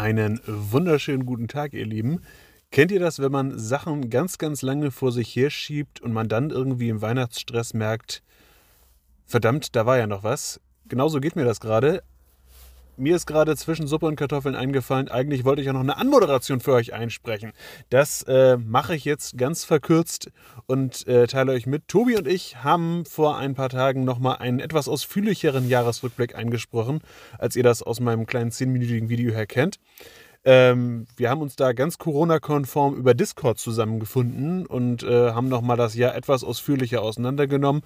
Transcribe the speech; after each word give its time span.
Einen 0.00 0.40
wunderschönen 0.46 1.26
guten 1.26 1.46
Tag, 1.46 1.74
ihr 1.74 1.84
Lieben. 1.84 2.22
Kennt 2.70 2.90
ihr 2.90 3.00
das, 3.00 3.18
wenn 3.18 3.30
man 3.30 3.58
Sachen 3.58 4.08
ganz, 4.08 4.38
ganz 4.38 4.62
lange 4.62 4.92
vor 4.92 5.12
sich 5.12 5.36
her 5.36 5.50
schiebt 5.50 6.00
und 6.00 6.14
man 6.14 6.26
dann 6.26 6.48
irgendwie 6.48 6.88
im 6.88 7.02
Weihnachtsstress 7.02 7.74
merkt, 7.74 8.22
verdammt, 9.26 9.76
da 9.76 9.84
war 9.84 9.98
ja 9.98 10.06
noch 10.06 10.22
was? 10.22 10.58
Genauso 10.86 11.20
geht 11.20 11.36
mir 11.36 11.44
das 11.44 11.60
gerade. 11.60 12.02
Mir 13.00 13.16
ist 13.16 13.24
gerade 13.24 13.56
zwischen 13.56 13.86
Suppe 13.86 14.04
und 14.04 14.16
Kartoffeln 14.16 14.54
eingefallen, 14.54 15.08
eigentlich 15.08 15.46
wollte 15.46 15.62
ich 15.62 15.66
ja 15.66 15.72
noch 15.72 15.80
eine 15.80 15.96
Anmoderation 15.96 16.60
für 16.60 16.74
euch 16.74 16.92
einsprechen. 16.92 17.52
Das 17.88 18.22
äh, 18.24 18.58
mache 18.58 18.94
ich 18.94 19.06
jetzt 19.06 19.38
ganz 19.38 19.64
verkürzt 19.64 20.30
und 20.66 21.06
äh, 21.06 21.26
teile 21.26 21.52
euch 21.52 21.66
mit. 21.66 21.88
Tobi 21.88 22.18
und 22.18 22.28
ich 22.28 22.62
haben 22.62 23.06
vor 23.06 23.38
ein 23.38 23.54
paar 23.54 23.70
Tagen 23.70 24.04
nochmal 24.04 24.36
einen 24.36 24.60
etwas 24.60 24.86
ausführlicheren 24.86 25.66
Jahresrückblick 25.66 26.34
eingesprochen, 26.34 27.00
als 27.38 27.56
ihr 27.56 27.62
das 27.62 27.82
aus 27.82 28.00
meinem 28.00 28.26
kleinen 28.26 28.50
10-minütigen 28.50 29.08
Video 29.08 29.32
her 29.32 29.46
kennt. 29.46 29.78
Ähm, 30.44 31.06
wir 31.16 31.30
haben 31.30 31.40
uns 31.40 31.56
da 31.56 31.72
ganz 31.72 31.96
Corona-konform 31.96 32.96
über 32.96 33.14
Discord 33.14 33.58
zusammengefunden 33.58 34.66
und 34.66 35.04
äh, 35.04 35.30
haben 35.30 35.48
nochmal 35.48 35.78
das 35.78 35.94
Jahr 35.94 36.14
etwas 36.14 36.44
ausführlicher 36.44 37.00
auseinandergenommen. 37.00 37.80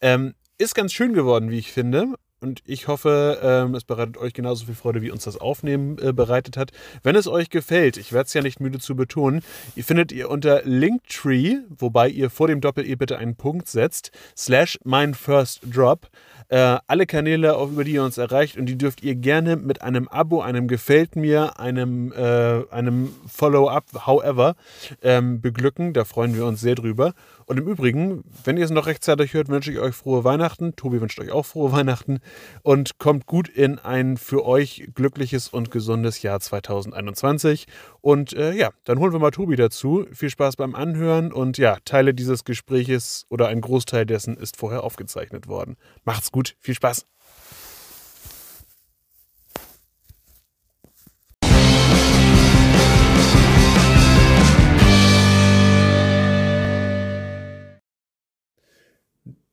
Ähm, 0.00 0.34
ist 0.56 0.76
ganz 0.76 0.92
schön 0.92 1.14
geworden, 1.14 1.50
wie 1.50 1.58
ich 1.58 1.72
finde. 1.72 2.14
Und 2.42 2.62
ich 2.66 2.88
hoffe, 2.88 3.38
ähm, 3.42 3.74
es 3.74 3.84
bereitet 3.84 4.18
euch 4.18 4.32
genauso 4.32 4.66
viel 4.66 4.74
Freude, 4.74 5.00
wie 5.00 5.10
uns 5.10 5.24
das 5.24 5.40
Aufnehmen 5.40 5.96
äh, 5.98 6.12
bereitet 6.12 6.56
hat. 6.56 6.72
Wenn 7.02 7.14
es 7.14 7.28
euch 7.28 7.50
gefällt, 7.50 7.96
ich 7.96 8.12
werde 8.12 8.26
es 8.26 8.34
ja 8.34 8.42
nicht 8.42 8.60
müde 8.60 8.78
zu 8.78 8.96
betonen, 8.96 9.42
ihr 9.76 9.84
findet 9.84 10.12
ihr 10.12 10.28
unter 10.28 10.62
Linktree, 10.64 11.58
wobei 11.68 12.08
ihr 12.08 12.30
vor 12.30 12.48
dem 12.48 12.60
Doppel-E 12.60 12.96
bitte 12.96 13.18
einen 13.18 13.36
Punkt 13.36 13.68
setzt, 13.68 14.10
slash 14.36 14.78
mein 14.84 15.14
first 15.14 15.60
drop, 15.72 16.08
äh, 16.48 16.78
alle 16.86 17.06
Kanäle, 17.06 17.56
über 17.62 17.84
die 17.84 17.92
ihr 17.92 18.04
uns 18.04 18.18
erreicht 18.18 18.58
und 18.58 18.66
die 18.66 18.76
dürft 18.76 19.02
ihr 19.02 19.14
gerne 19.14 19.56
mit 19.56 19.80
einem 19.80 20.08
Abo, 20.08 20.42
einem 20.42 20.68
Gefällt 20.68 21.16
mir, 21.16 21.58
einem, 21.58 22.12
äh, 22.12 22.68
einem 22.70 23.14
Follow-up, 23.26 24.06
however, 24.06 24.54
ähm, 25.00 25.40
beglücken. 25.40 25.92
Da 25.94 26.04
freuen 26.04 26.34
wir 26.34 26.44
uns 26.44 26.60
sehr 26.60 26.74
drüber. 26.74 27.14
Und 27.46 27.58
im 27.58 27.66
Übrigen, 27.66 28.24
wenn 28.44 28.56
ihr 28.56 28.64
es 28.64 28.70
noch 28.70 28.86
rechtzeitig 28.86 29.34
hört, 29.34 29.48
wünsche 29.48 29.72
ich 29.72 29.78
euch 29.78 29.94
frohe 29.94 30.24
Weihnachten. 30.24 30.76
Tobi 30.76 31.00
wünscht 31.00 31.20
euch 31.20 31.30
auch 31.30 31.46
frohe 31.46 31.72
Weihnachten 31.72 32.20
und 32.62 32.98
kommt 32.98 33.26
gut 33.26 33.48
in 33.48 33.78
ein 33.78 34.16
für 34.16 34.44
euch 34.44 34.88
glückliches 34.94 35.48
und 35.48 35.70
gesundes 35.70 36.22
Jahr 36.22 36.40
2021. 36.40 37.66
Und 38.00 38.32
äh, 38.32 38.52
ja, 38.52 38.70
dann 38.84 38.98
holen 38.98 39.12
wir 39.12 39.18
mal 39.18 39.30
Tobi 39.30 39.56
dazu. 39.56 40.06
Viel 40.12 40.30
Spaß 40.30 40.56
beim 40.56 40.74
Anhören 40.74 41.32
und 41.32 41.58
ja, 41.58 41.76
Teile 41.84 42.14
dieses 42.14 42.44
Gespräches 42.44 43.26
oder 43.28 43.48
ein 43.48 43.60
Großteil 43.60 44.06
dessen 44.06 44.36
ist 44.36 44.56
vorher 44.56 44.84
aufgezeichnet 44.84 45.48
worden. 45.48 45.76
Macht's 46.04 46.32
gut, 46.32 46.56
viel 46.60 46.74
Spaß. 46.74 47.06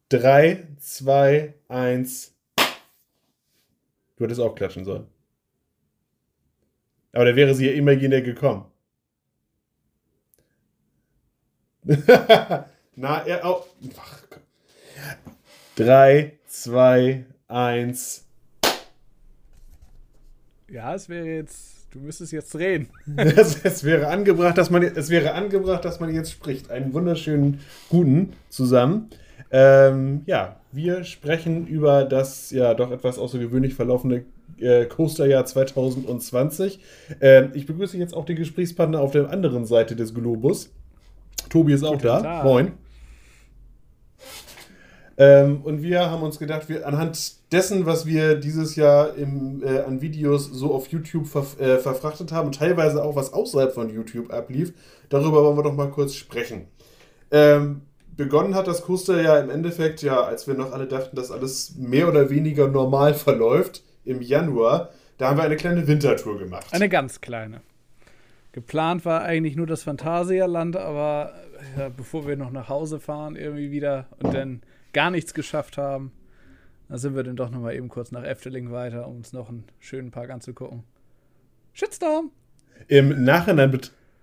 Drei, 0.09 0.67
zwei, 0.79 1.53
eins. 1.67 2.33
Du 4.15 4.23
hättest 4.23 4.41
auch 4.41 4.55
klatschen 4.55 4.83
sollen. 4.83 5.05
Aber 7.13 7.25
da 7.25 7.35
wäre 7.35 7.53
sie 7.53 7.67
ja 7.67 7.73
imaginär 7.73 8.23
gekommen. 8.23 8.65
Na, 12.95 13.25
er 13.25 13.45
auch. 13.45 13.67
Ach, 13.97 14.23
Gott. 14.29 14.41
Drei, 15.75 16.39
zwei, 16.47 17.25
eins. 17.47 18.25
Ja, 20.69 20.95
es 20.95 21.07
wäre 21.07 21.25
jetzt. 21.25 21.87
Du 21.91 21.99
müsstest 21.99 22.31
jetzt 22.31 22.53
drehen. 22.53 22.89
es, 23.15 23.63
es, 23.63 23.83
wäre 23.83 24.07
angebracht, 24.07 24.57
dass 24.57 24.69
man, 24.69 24.83
es 24.83 25.09
wäre 25.09 25.33
angebracht, 25.33 25.85
dass 25.85 25.99
man 25.99 26.13
jetzt 26.13 26.31
spricht. 26.31 26.69
Einen 26.69 26.93
wunderschönen 26.93 27.61
guten 27.89 28.33
zusammen. 28.49 29.09
Ähm, 29.51 30.21
ja, 30.25 30.57
wir 30.71 31.03
sprechen 31.03 31.65
über 31.65 32.03
das 32.03 32.51
ja 32.51 32.73
doch 32.73 32.91
etwas 32.91 33.17
außergewöhnlich 33.17 33.73
verlaufende 33.73 34.25
äh, 34.59 34.85
Coasterjahr 34.85 35.45
2020. 35.45 36.79
Ähm, 37.21 37.51
ich 37.53 37.65
begrüße 37.65 37.97
jetzt 37.97 38.13
auch 38.13 38.25
den 38.25 38.35
Gesprächspartner 38.35 39.01
auf 39.01 39.11
der 39.11 39.29
anderen 39.29 39.65
Seite 39.65 39.95
des 39.95 40.13
Globus. 40.13 40.71
Tobi 41.49 41.73
ist 41.73 41.83
auch 41.83 41.93
Guten 41.93 42.07
da. 42.07 42.21
Tag. 42.21 42.43
Moin. 42.43 42.73
Ähm, 45.17 45.61
und 45.63 45.81
wir 45.81 46.09
haben 46.09 46.23
uns 46.23 46.39
gedacht, 46.39 46.69
wir 46.69 46.87
anhand 46.87 47.51
dessen, 47.51 47.85
was 47.85 48.05
wir 48.05 48.35
dieses 48.35 48.77
Jahr 48.77 49.15
im, 49.15 49.61
äh, 49.63 49.79
an 49.79 50.01
Videos 50.01 50.45
so 50.45 50.73
auf 50.73 50.87
YouTube 50.87 51.27
ver, 51.27 51.45
äh, 51.59 51.77
verfrachtet 51.77 52.31
haben 52.31 52.47
und 52.47 52.55
teilweise 52.55 53.03
auch 53.03 53.17
was 53.17 53.33
außerhalb 53.33 53.73
von 53.73 53.89
YouTube 53.89 54.31
ablief, 54.31 54.73
darüber 55.09 55.43
wollen 55.43 55.57
wir 55.57 55.63
doch 55.63 55.75
mal 55.75 55.89
kurz 55.89 56.13
sprechen. 56.13 56.67
Ähm, 57.31 57.81
begonnen 58.19 58.53
hat 58.53 58.67
das 58.67 58.81
Coaster 58.81 59.21
ja 59.21 59.39
im 59.39 59.49
Endeffekt, 59.49 60.01
ja, 60.01 60.21
als 60.21 60.45
wir 60.45 60.53
noch 60.53 60.73
alle 60.73 60.87
dachten, 60.87 61.15
dass 61.15 61.31
alles 61.31 61.75
mehr 61.77 62.09
oder 62.09 62.29
weniger 62.29 62.67
normal 62.67 63.13
verläuft, 63.13 63.81
im 64.03 64.21
Januar. 64.21 64.89
Da 65.17 65.29
haben 65.29 65.37
wir 65.37 65.43
eine 65.43 65.55
kleine 65.55 65.87
Wintertour 65.87 66.37
gemacht. 66.37 66.67
Eine 66.71 66.89
ganz 66.89 67.21
kleine. 67.21 67.61
Geplant 68.51 69.05
war 69.05 69.21
eigentlich 69.21 69.55
nur 69.55 69.67
das 69.67 69.83
Phantasialand, 69.83 70.75
aber 70.75 71.33
ja, 71.77 71.87
bevor 71.87 72.27
wir 72.27 72.35
noch 72.35 72.51
nach 72.51 72.67
Hause 72.67 72.99
fahren, 72.99 73.37
irgendwie 73.37 73.71
wieder 73.71 74.07
und 74.21 74.33
dann 74.33 74.61
gar 74.91 75.11
nichts 75.11 75.33
geschafft 75.33 75.77
haben, 75.77 76.11
da 76.89 76.97
sind 76.97 77.15
wir 77.15 77.23
dann 77.23 77.37
doch 77.37 77.49
nochmal 77.49 77.73
eben 77.73 77.87
kurz 77.87 78.11
nach 78.11 78.25
Efteling 78.25 78.69
weiter, 78.69 79.07
um 79.07 79.17
uns 79.17 79.31
noch 79.31 79.47
einen 79.47 79.63
schönen 79.79 80.11
Park 80.11 80.29
anzugucken. 80.29 80.83
Shitstorm! 81.71 82.31
Im 82.89 83.23
Nachhinein 83.23 83.71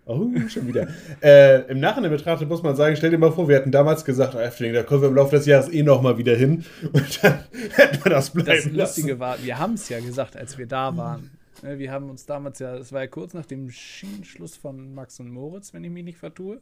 Oh, 0.09 0.31
schon 0.49 0.69
wieder. 0.69 0.87
äh, 1.21 1.63
Im 1.71 1.81
Nachhinein 1.81 2.13
betrachtet 2.13 2.49
muss 2.49 2.63
man 2.63 2.77
sagen, 2.77 2.95
stell 2.95 3.11
dir 3.11 3.19
mal 3.19 3.33
vor, 3.33 3.49
wir 3.49 3.57
hatten 3.57 3.73
damals 3.73 4.05
gesagt, 4.05 4.37
oh, 4.37 4.39
Efteling, 4.39 4.73
da 4.73 4.85
kommen 4.85 5.03
wir 5.03 5.09
im 5.09 5.17
Laufe 5.17 5.35
des 5.35 5.47
Jahres 5.47 5.69
eh 5.73 5.83
nochmal 5.83 6.17
wieder 6.17 6.37
hin. 6.37 6.65
Und 6.93 7.25
dann 7.25 7.41
hätten 7.73 8.05
wir 8.05 8.11
das 8.13 8.31
bleiben 8.31 8.47
Das 8.47 8.65
Lustige 8.67 9.09
lassen. 9.09 9.19
war, 9.21 9.43
wir 9.43 9.59
haben 9.59 9.75
es 9.75 9.89
ja 9.89 9.99
gesagt, 9.99 10.37
als 10.37 10.57
wir 10.59 10.67
da 10.67 10.97
waren. 10.97 11.33
Ne, 11.63 11.79
wir 11.79 11.91
haben 11.91 12.09
uns 12.09 12.25
damals 12.25 12.61
ja, 12.61 12.77
es 12.77 12.93
war 12.93 13.01
ja 13.01 13.07
kurz 13.09 13.35
nach 13.35 13.47
dem 13.47 13.69
Schienenschluss 13.71 14.57
von 14.57 14.95
Max 14.95 15.19
und 15.19 15.31
Moritz, 15.31 15.75
wenn 15.75 15.83
ich 15.83 15.91
mich 15.91 16.05
nicht 16.05 16.19
vertue. 16.19 16.61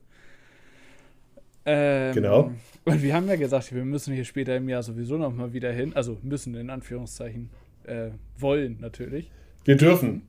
Ähm, 1.66 2.14
genau. 2.14 2.52
Und 2.84 3.02
wir 3.02 3.14
haben 3.14 3.26
ja 3.28 3.36
gesagt, 3.36 3.74
wir 3.74 3.84
müssen 3.84 4.14
hier 4.14 4.24
später 4.24 4.56
im 4.56 4.68
Jahr 4.68 4.82
sowieso 4.82 5.16
nochmal 5.16 5.52
wieder 5.52 5.72
hin. 5.72 5.92
Also 5.94 6.18
müssen 6.22 6.54
in 6.54 6.70
Anführungszeichen. 6.70 7.50
Äh, 7.84 8.10
wollen 8.38 8.78
natürlich. 8.80 9.30
Wir 9.64 9.76
dürfen. 9.76 10.22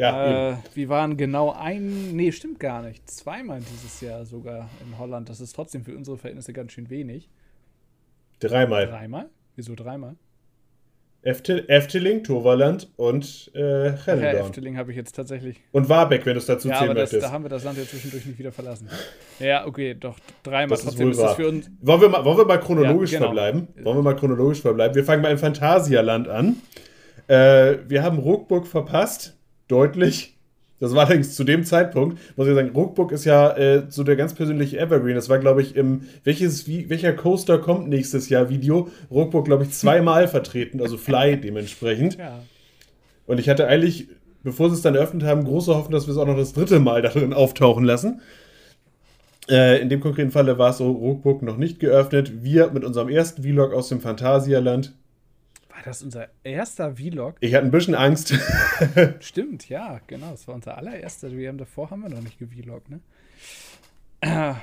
Ja, 0.00 0.52
äh, 0.52 0.56
wir 0.74 0.88
waren 0.88 1.16
genau 1.18 1.52
ein, 1.52 2.16
nee, 2.16 2.32
stimmt 2.32 2.58
gar 2.58 2.82
nicht. 2.82 3.08
Zweimal 3.10 3.60
dieses 3.60 4.00
Jahr 4.00 4.24
sogar 4.24 4.70
in 4.86 4.98
Holland. 4.98 5.28
Das 5.28 5.40
ist 5.40 5.52
trotzdem 5.52 5.84
für 5.84 5.94
unsere 5.94 6.16
Verhältnisse 6.16 6.54
ganz 6.54 6.72
schön 6.72 6.88
wenig. 6.88 7.28
Dreimal. 8.38 8.86
Dreimal? 8.86 9.28
Wieso 9.56 9.74
dreimal? 9.74 10.16
Efteling, 11.22 12.24
Toverland 12.24 12.88
und 12.96 13.50
äh. 13.54 13.88
Ja, 13.90 14.14
Efteling 14.14 14.78
habe 14.78 14.90
ich 14.90 14.96
jetzt 14.96 15.14
tatsächlich. 15.14 15.60
Und 15.70 15.90
Warbeck, 15.90 16.24
wenn 16.24 16.32
du 16.32 16.38
es 16.38 16.46
dazu 16.46 16.68
ja, 16.68 16.78
zählen 16.78 16.90
aber 16.92 17.00
das, 17.00 17.12
möchtest. 17.12 17.30
Da 17.30 17.34
haben 17.34 17.44
wir 17.44 17.50
das 17.50 17.64
Land 17.64 17.76
ja 17.76 17.84
zwischendurch 17.84 18.24
nicht 18.24 18.38
wieder 18.38 18.52
verlassen. 18.52 18.88
Ja, 19.38 19.66
okay, 19.66 19.94
doch, 19.94 20.18
dreimal. 20.42 20.68
Das 20.68 20.82
trotzdem 20.82 21.10
ist, 21.10 21.18
ist 21.18 21.22
das 21.22 21.34
für 21.34 21.46
uns. 21.46 21.70
Wollen 21.82 22.00
wir 22.00 22.08
mal, 22.08 22.24
wollen 22.24 22.38
wir 22.38 22.46
mal 22.46 22.58
chronologisch 22.58 23.12
ja, 23.12 23.18
genau. 23.18 23.32
verbleiben? 23.32 23.68
Wollen 23.82 23.98
wir 23.98 24.02
mal 24.02 24.16
chronologisch 24.16 24.62
verbleiben? 24.62 24.94
Wir 24.94 25.04
fangen 25.04 25.20
mal 25.20 25.30
im 25.30 25.36
Phantasialand 25.36 26.26
an. 26.26 26.56
Äh, 27.26 27.78
wir 27.86 28.02
haben 28.02 28.18
Ruckburg 28.18 28.66
verpasst 28.66 29.36
deutlich. 29.70 30.36
Das 30.80 30.94
war 30.94 31.04
allerdings 31.04 31.36
zu 31.36 31.44
dem 31.44 31.64
Zeitpunkt, 31.64 32.18
muss 32.38 32.48
ich 32.48 32.54
sagen, 32.54 32.70
Ruckburg 32.70 33.12
ist 33.12 33.26
ja 33.26 33.54
äh, 33.54 33.84
so 33.90 34.02
der 34.02 34.16
ganz 34.16 34.32
persönliche 34.32 34.78
Evergreen. 34.78 35.14
Das 35.14 35.28
war, 35.28 35.38
glaube 35.38 35.60
ich, 35.60 35.76
im 35.76 36.02
welches, 36.24 36.66
wie, 36.66 36.88
welcher 36.88 37.12
Coaster 37.12 37.58
kommt 37.58 37.88
nächstes 37.88 38.30
Jahr 38.30 38.48
Video. 38.48 38.88
Ruckburg, 39.10 39.44
glaube 39.44 39.64
ich, 39.64 39.72
zweimal 39.72 40.26
vertreten, 40.26 40.80
also 40.80 40.96
Fly 40.96 41.38
dementsprechend. 41.40 42.16
Ja. 42.16 42.42
Und 43.26 43.38
ich 43.38 43.50
hatte 43.50 43.66
eigentlich, 43.66 44.08
bevor 44.42 44.70
sie 44.70 44.76
es 44.76 44.82
dann 44.82 44.94
eröffnet 44.94 45.22
haben, 45.22 45.44
große 45.44 45.74
Hoffnung, 45.74 45.92
dass 45.92 46.06
wir 46.06 46.12
es 46.12 46.18
auch 46.18 46.26
noch 46.26 46.36
das 46.36 46.54
dritte 46.54 46.80
Mal 46.80 47.02
darin 47.02 47.34
auftauchen 47.34 47.84
lassen. 47.84 48.22
Äh, 49.50 49.82
in 49.82 49.90
dem 49.90 50.00
konkreten 50.00 50.30
Falle 50.30 50.56
war 50.56 50.70
es 50.70 50.78
so, 50.78 50.90
Ruckburg 50.90 51.42
noch 51.42 51.58
nicht 51.58 51.78
geöffnet. 51.78 52.42
Wir 52.42 52.70
mit 52.70 52.84
unserem 52.84 53.10
ersten 53.10 53.42
Vlog 53.42 53.74
aus 53.74 53.88
dem 53.90 54.00
Phantasialand 54.00 54.94
war 55.80 55.92
das 55.92 56.02
unser 56.02 56.28
erster 56.44 56.96
Vlog? 56.96 57.36
Ich 57.40 57.54
hatte 57.54 57.64
ein 57.64 57.70
bisschen 57.70 57.94
Angst. 57.94 58.34
Stimmt, 59.20 59.68
ja, 59.68 60.00
genau. 60.06 60.32
Das 60.32 60.46
war 60.46 60.54
unser 60.54 60.76
allererster. 60.76 61.32
Wir 61.32 61.48
haben 61.48 61.58
davor 61.58 61.90
haben 61.90 62.02
wir 62.02 62.10
noch 62.10 62.20
nicht 62.20 62.38
gevloggt, 62.38 62.88
ne? 62.90 63.00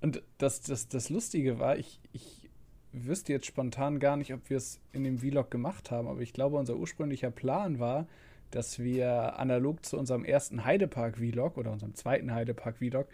Und 0.00 0.22
das, 0.38 0.60
das, 0.62 0.88
das 0.88 1.08
Lustige 1.08 1.58
war, 1.58 1.78
ich, 1.78 2.00
ich 2.12 2.50
wüsste 2.92 3.32
jetzt 3.32 3.46
spontan 3.46 4.00
gar 4.00 4.16
nicht, 4.16 4.34
ob 4.34 4.50
wir 4.50 4.56
es 4.56 4.80
in 4.92 5.04
dem 5.04 5.18
Vlog 5.18 5.50
gemacht 5.50 5.90
haben, 5.90 6.08
aber 6.08 6.20
ich 6.20 6.32
glaube, 6.32 6.56
unser 6.56 6.76
ursprünglicher 6.76 7.30
Plan 7.30 7.78
war, 7.78 8.06
dass 8.50 8.78
wir 8.78 9.38
analog 9.38 9.84
zu 9.84 9.98
unserem 9.98 10.24
ersten 10.24 10.64
Heidepark-Vlog 10.64 11.56
oder 11.56 11.72
unserem 11.72 11.94
zweiten 11.94 12.34
Heidepark-Vlog 12.34 13.06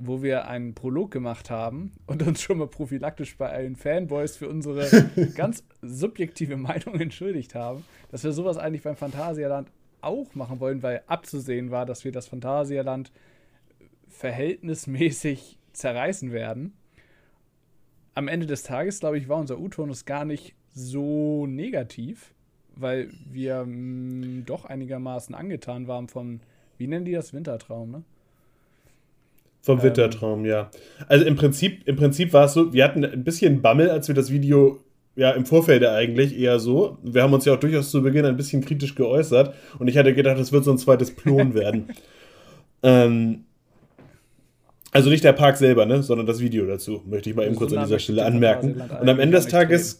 wo 0.00 0.22
wir 0.22 0.48
einen 0.48 0.74
Prolog 0.74 1.10
gemacht 1.10 1.50
haben 1.50 1.92
und 2.06 2.22
uns 2.22 2.40
schon 2.40 2.58
mal 2.58 2.66
prophylaktisch 2.66 3.36
bei 3.36 3.50
allen 3.50 3.76
Fanboys 3.76 4.36
für 4.36 4.48
unsere 4.48 4.88
ganz 5.34 5.62
subjektive 5.82 6.56
Meinung 6.56 6.98
entschuldigt 6.98 7.54
haben, 7.54 7.84
dass 8.10 8.24
wir 8.24 8.32
sowas 8.32 8.56
eigentlich 8.56 8.82
beim 8.82 8.96
Phantasialand 8.96 9.70
auch 10.00 10.34
machen 10.34 10.58
wollen, 10.58 10.82
weil 10.82 11.02
abzusehen 11.06 11.70
war, 11.70 11.84
dass 11.84 12.04
wir 12.04 12.12
das 12.12 12.28
Phantasialand 12.28 13.12
verhältnismäßig 14.08 15.58
zerreißen 15.72 16.32
werden. 16.32 16.72
Am 18.14 18.26
Ende 18.26 18.46
des 18.46 18.62
Tages, 18.62 19.00
glaube 19.00 19.18
ich, 19.18 19.28
war 19.28 19.38
unser 19.38 19.58
U-Tonus 19.58 20.06
gar 20.06 20.24
nicht 20.24 20.54
so 20.72 21.46
negativ, 21.46 22.34
weil 22.74 23.10
wir 23.30 23.64
mh, 23.66 24.44
doch 24.46 24.64
einigermaßen 24.64 25.34
angetan 25.34 25.88
waren 25.88 26.08
von, 26.08 26.40
wie 26.78 26.86
nennen 26.86 27.04
die 27.04 27.12
das, 27.12 27.34
Wintertraum, 27.34 27.90
ne? 27.90 28.04
Vom 29.62 29.78
ähm, 29.78 29.84
Wintertraum, 29.84 30.44
ja. 30.44 30.70
Also 31.08 31.24
im 31.24 31.36
Prinzip, 31.36 31.86
im 31.86 31.96
Prinzip 31.96 32.32
war 32.32 32.46
es 32.46 32.54
so, 32.54 32.72
wir 32.72 32.84
hatten 32.84 33.04
ein 33.04 33.24
bisschen 33.24 33.62
Bammel, 33.62 33.90
als 33.90 34.08
wir 34.08 34.14
das 34.14 34.30
Video 34.30 34.80
ja 35.16 35.32
im 35.32 35.44
Vorfeld 35.44 35.84
eigentlich 35.84 36.38
eher 36.38 36.58
so. 36.58 36.98
Wir 37.02 37.22
haben 37.22 37.32
uns 37.32 37.44
ja 37.44 37.54
auch 37.54 37.60
durchaus 37.60 37.90
zu 37.90 38.02
Beginn 38.02 38.24
ein 38.24 38.36
bisschen 38.36 38.64
kritisch 38.64 38.94
geäußert 38.94 39.54
und 39.78 39.88
ich 39.88 39.98
hatte 39.98 40.14
gedacht, 40.14 40.38
es 40.38 40.52
wird 40.52 40.64
so 40.64 40.70
ein 40.70 40.78
zweites 40.78 41.16
Klon 41.16 41.54
werden. 41.54 41.88
ähm, 42.82 43.44
also 44.92 45.08
nicht 45.10 45.22
der 45.22 45.34
Park 45.34 45.56
selber, 45.56 45.86
ne, 45.86 46.02
sondern 46.02 46.26
das 46.26 46.40
Video 46.40 46.66
dazu, 46.66 47.02
möchte 47.06 47.30
ich 47.30 47.36
mal 47.36 47.46
eben 47.46 47.54
kurz 47.54 47.72
an 47.72 47.84
dieser 47.84 48.00
Stelle 48.00 48.24
anmerken. 48.24 48.82
Und 49.00 49.08
am 49.08 49.20
Ende 49.20 49.36
des 49.36 49.46
Tages. 49.46 49.98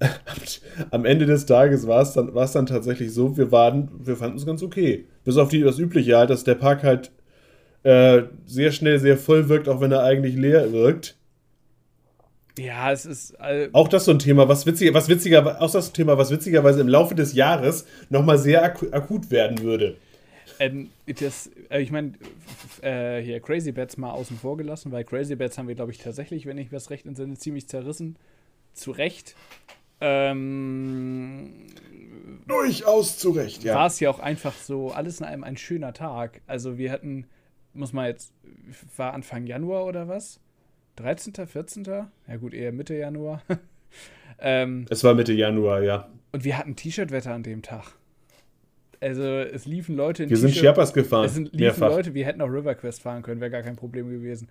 am 0.90 1.04
Ende 1.06 1.24
des 1.24 1.46
Tages 1.46 1.86
war 1.86 2.02
es 2.02 2.12
dann, 2.12 2.34
dann 2.34 2.66
tatsächlich 2.66 3.14
so, 3.14 3.38
wir 3.38 3.50
waren, 3.52 3.90
wir 3.98 4.16
fanden 4.16 4.36
es 4.36 4.44
ganz 4.44 4.62
okay. 4.62 5.06
Bis 5.24 5.38
auf 5.38 5.48
die, 5.48 5.62
das 5.62 5.78
Übliche 5.78 6.18
halt, 6.18 6.28
dass 6.28 6.44
der 6.44 6.56
Park 6.56 6.82
halt 6.82 7.10
äh, 7.84 8.22
sehr 8.46 8.72
schnell 8.72 8.98
sehr 8.98 9.16
voll 9.16 9.48
wirkt, 9.48 9.68
auch 9.68 9.80
wenn 9.80 9.92
er 9.92 10.02
eigentlich 10.02 10.34
leer 10.34 10.72
wirkt. 10.72 11.16
Ja, 12.58 12.92
es 12.92 13.04
ist. 13.04 13.32
Äh, 13.40 13.68
auch 13.72 13.88
das 13.88 14.04
so 14.04 14.12
ein 14.12 14.18
Thema, 14.18 14.48
was 14.48 14.64
witziger, 14.66 14.94
was 14.94 15.08
witziger, 15.08 15.60
auch 15.60 15.70
das 15.70 15.92
Thema, 15.92 16.18
was 16.18 16.30
witzigerweise 16.30 16.80
im 16.80 16.88
Laufe 16.88 17.14
des 17.14 17.32
Jahres 17.34 17.86
nochmal 18.10 18.38
sehr 18.38 18.62
ak 18.62 18.82
akut 18.92 19.30
werden 19.30 19.60
würde. 19.60 19.96
Ähm, 20.60 20.90
das, 21.06 21.50
äh, 21.70 21.80
ich 21.80 21.90
meine, 21.90 22.12
äh, 22.80 23.20
hier 23.20 23.40
Crazy 23.40 23.72
Bats 23.72 23.96
mal 23.96 24.12
außen 24.12 24.38
vor 24.38 24.56
gelassen, 24.56 24.92
weil 24.92 25.04
Crazy 25.04 25.34
Bats 25.34 25.58
haben 25.58 25.68
wir, 25.68 25.74
glaube 25.74 25.90
ich, 25.90 25.98
tatsächlich, 25.98 26.46
wenn 26.46 26.58
ich 26.58 26.72
was 26.72 26.90
recht 26.90 27.06
entsinne, 27.06 27.36
ziemlich 27.36 27.68
zerrissen. 27.68 28.16
Zu 28.72 28.92
Recht. 28.92 29.34
Ähm, 30.00 31.50
Durchaus 32.46 33.18
zu 33.18 33.30
Recht, 33.30 33.64
ja. 33.64 33.74
War 33.74 33.86
es 33.86 34.00
ja 34.00 34.10
auch 34.10 34.18
einfach 34.18 34.54
so, 34.54 34.90
alles 34.90 35.20
in 35.20 35.26
einem 35.26 35.44
ein 35.44 35.56
schöner 35.56 35.92
Tag. 35.92 36.40
Also 36.46 36.78
wir 36.78 36.92
hatten, 36.92 37.26
muss 37.74 37.92
man 37.92 38.06
jetzt, 38.06 38.32
war 38.96 39.14
Anfang 39.14 39.46
Januar 39.46 39.84
oder 39.86 40.08
was? 40.08 40.40
13., 40.96 41.46
14.? 41.46 41.84
Ja 41.84 42.36
gut, 42.38 42.54
eher 42.54 42.72
Mitte 42.72 42.94
Januar. 42.94 43.42
ähm, 44.38 44.86
es 44.90 45.02
war 45.04 45.14
Mitte 45.14 45.32
Januar, 45.32 45.82
ja. 45.82 46.08
Und 46.32 46.44
wir 46.44 46.58
hatten 46.58 46.76
T-Shirt-Wetter 46.76 47.32
an 47.32 47.42
dem 47.42 47.62
Tag. 47.62 47.94
Also 49.00 49.22
es 49.22 49.66
liefen 49.66 49.96
Leute 49.96 50.22
in 50.24 50.30
Wir 50.30 50.36
sind 50.36 50.54
Sherpas 50.54 50.94
gefahren. 50.94 51.26
Es 51.26 51.36
liefen 51.36 51.56
mehrfach. 51.56 51.90
Leute, 51.90 52.14
wir 52.14 52.24
hätten 52.24 52.40
auch 52.40 52.48
River 52.48 52.74
Quest 52.74 53.02
fahren 53.02 53.22
können, 53.22 53.40
wäre 53.40 53.50
gar 53.50 53.62
kein 53.62 53.76
Problem 53.76 54.08
gewesen. 54.08 54.48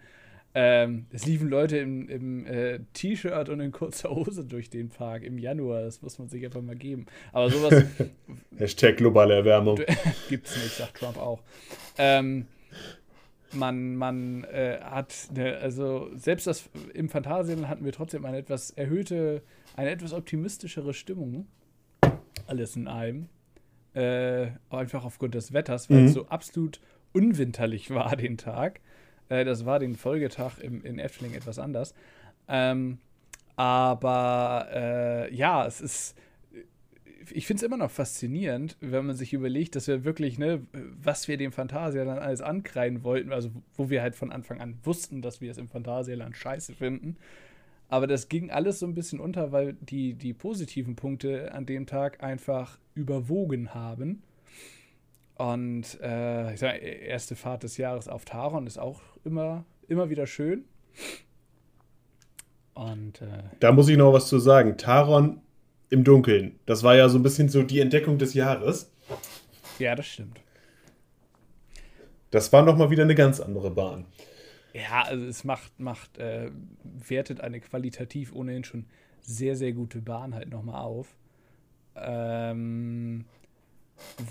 Ähm, 0.55 1.07
es 1.11 1.25
liefen 1.25 1.49
Leute 1.49 1.77
im, 1.77 2.07
im 2.07 2.45
äh, 2.45 2.79
T-Shirt 2.93 3.49
und 3.49 3.59
in 3.59 3.71
kurzer 3.71 4.11
Hose 4.11 4.45
durch 4.45 4.69
den 4.69 4.89
Park 4.89 5.23
im 5.23 5.39
Januar. 5.39 5.81
Das 5.81 6.03
muss 6.03 6.19
man 6.19 6.29
sich 6.29 6.45
einfach 6.45 6.61
mal 6.61 6.75
geben. 6.75 7.07
Aber 7.31 7.49
sowas. 7.49 7.83
Hashtag 8.57 8.97
globale 8.97 9.33
Erwärmung. 9.33 9.79
Gibt's 10.29 10.55
nicht, 10.55 10.75
sagt 10.75 10.97
Trump 10.97 11.17
auch. 11.17 11.41
Ähm, 11.97 12.45
man, 13.53 13.95
man 13.95 14.43
äh, 14.45 14.79
hat, 14.81 15.29
ne, 15.33 15.57
also 15.57 16.09
selbst 16.15 16.47
das 16.47 16.69
im 16.93 17.09
Phantasialand 17.09 17.67
hatten 17.67 17.85
wir 17.85 17.91
trotzdem 17.91 18.25
eine 18.25 18.37
etwas 18.37 18.71
erhöhte, 18.71 19.41
eine 19.75 19.91
etwas 19.91 20.13
optimistischere 20.13 20.93
Stimmung. 20.93 21.47
Alles 22.47 22.75
in 22.75 22.87
einem. 22.87 23.29
Äh, 23.93 24.47
einfach 24.71 25.05
aufgrund 25.05 25.35
des 25.35 25.53
Wetters, 25.53 25.89
weil 25.89 26.01
mhm. 26.01 26.05
es 26.07 26.13
so 26.13 26.27
absolut 26.27 26.81
unwinterlich 27.13 27.91
war 27.91 28.15
den 28.15 28.37
Tag. 28.37 28.81
Äh, 29.29 29.45
das 29.45 29.65
war 29.65 29.79
den 29.79 29.95
Folgetag 29.95 30.57
im, 30.59 30.83
in 30.83 30.99
Efteling 30.99 31.33
etwas 31.33 31.59
anders. 31.59 31.93
Ähm, 32.47 32.97
aber 33.55 34.67
äh, 34.73 35.35
ja, 35.35 35.65
es 35.65 35.79
ist 35.79 36.17
ich 37.31 37.47
finde 37.47 37.59
es 37.59 37.63
immer 37.63 37.77
noch 37.77 37.91
faszinierend, 37.91 38.77
wenn 38.81 39.05
man 39.05 39.15
sich 39.15 39.33
überlegt, 39.33 39.75
dass 39.75 39.87
wir 39.87 40.03
wirklich, 40.03 40.37
ne, 40.37 40.65
was 40.71 41.27
wir 41.27 41.37
dem 41.37 41.51
Phantasialand 41.51 42.19
alles 42.19 42.41
ankreiden 42.41 43.03
wollten, 43.03 43.31
also 43.31 43.51
wo 43.75 43.89
wir 43.89 44.01
halt 44.01 44.15
von 44.15 44.31
Anfang 44.31 44.61
an 44.61 44.77
wussten, 44.83 45.21
dass 45.21 45.41
wir 45.41 45.51
es 45.51 45.57
im 45.57 45.69
Phantasialand 45.69 46.35
scheiße 46.35 46.73
finden. 46.73 47.17
Aber 47.89 48.07
das 48.07 48.27
ging 48.27 48.49
alles 48.49 48.79
so 48.79 48.87
ein 48.87 48.95
bisschen 48.95 49.19
unter, 49.19 49.51
weil 49.51 49.73
die, 49.73 50.15
die 50.15 50.33
positiven 50.33 50.95
Punkte 50.95 51.53
an 51.53 51.65
dem 51.65 51.85
Tag 51.85 52.23
einfach 52.23 52.79
überwogen 52.95 53.73
haben. 53.73 54.23
Und 55.35 55.99
äh, 56.01 56.53
ich 56.53 56.59
sag, 56.59 56.81
erste 56.81 57.35
Fahrt 57.35 57.63
des 57.63 57.77
Jahres 57.77 58.07
auf 58.07 58.25
Taron 58.25 58.65
ist 58.65 58.79
auch 58.79 59.01
immer, 59.23 59.65
immer 59.87 60.09
wieder 60.09 60.25
schön. 60.25 60.65
Und 62.73 63.21
äh, 63.21 63.43
da 63.59 63.71
muss 63.71 63.89
ich 63.89 63.97
noch 63.97 64.13
was 64.13 64.27
zu 64.27 64.39
sagen. 64.39 64.77
Taron 64.77 65.42
im 65.93 66.03
Dunkeln. 66.03 66.59
Das 66.65 66.83
war 66.83 66.95
ja 66.95 67.07
so 67.07 67.19
ein 67.19 67.23
bisschen 67.23 67.49
so 67.49 67.63
die 67.63 67.79
Entdeckung 67.79 68.17
des 68.17 68.33
Jahres. 68.33 68.91
Ja, 69.79 69.95
das 69.95 70.07
stimmt. 70.07 70.41
Das 72.31 72.51
war 72.51 72.63
nochmal 72.63 72.89
wieder 72.89 73.03
eine 73.03 73.15
ganz 73.15 73.39
andere 73.39 73.69
Bahn. 73.69 74.05
Ja, 74.73 75.03
also 75.03 75.23
es 75.25 75.43
macht, 75.43 75.79
macht, 75.79 76.17
äh, 76.17 76.49
wertet 76.83 77.41
eine 77.41 77.59
qualitativ 77.59 78.33
ohnehin 78.33 78.63
schon 78.63 78.87
sehr, 79.21 79.55
sehr 79.55 79.71
gute 79.71 80.01
Bahn 80.01 80.33
halt 80.33 80.49
nochmal 80.49 80.81
auf. 80.81 81.15
Ähm, 81.95 83.25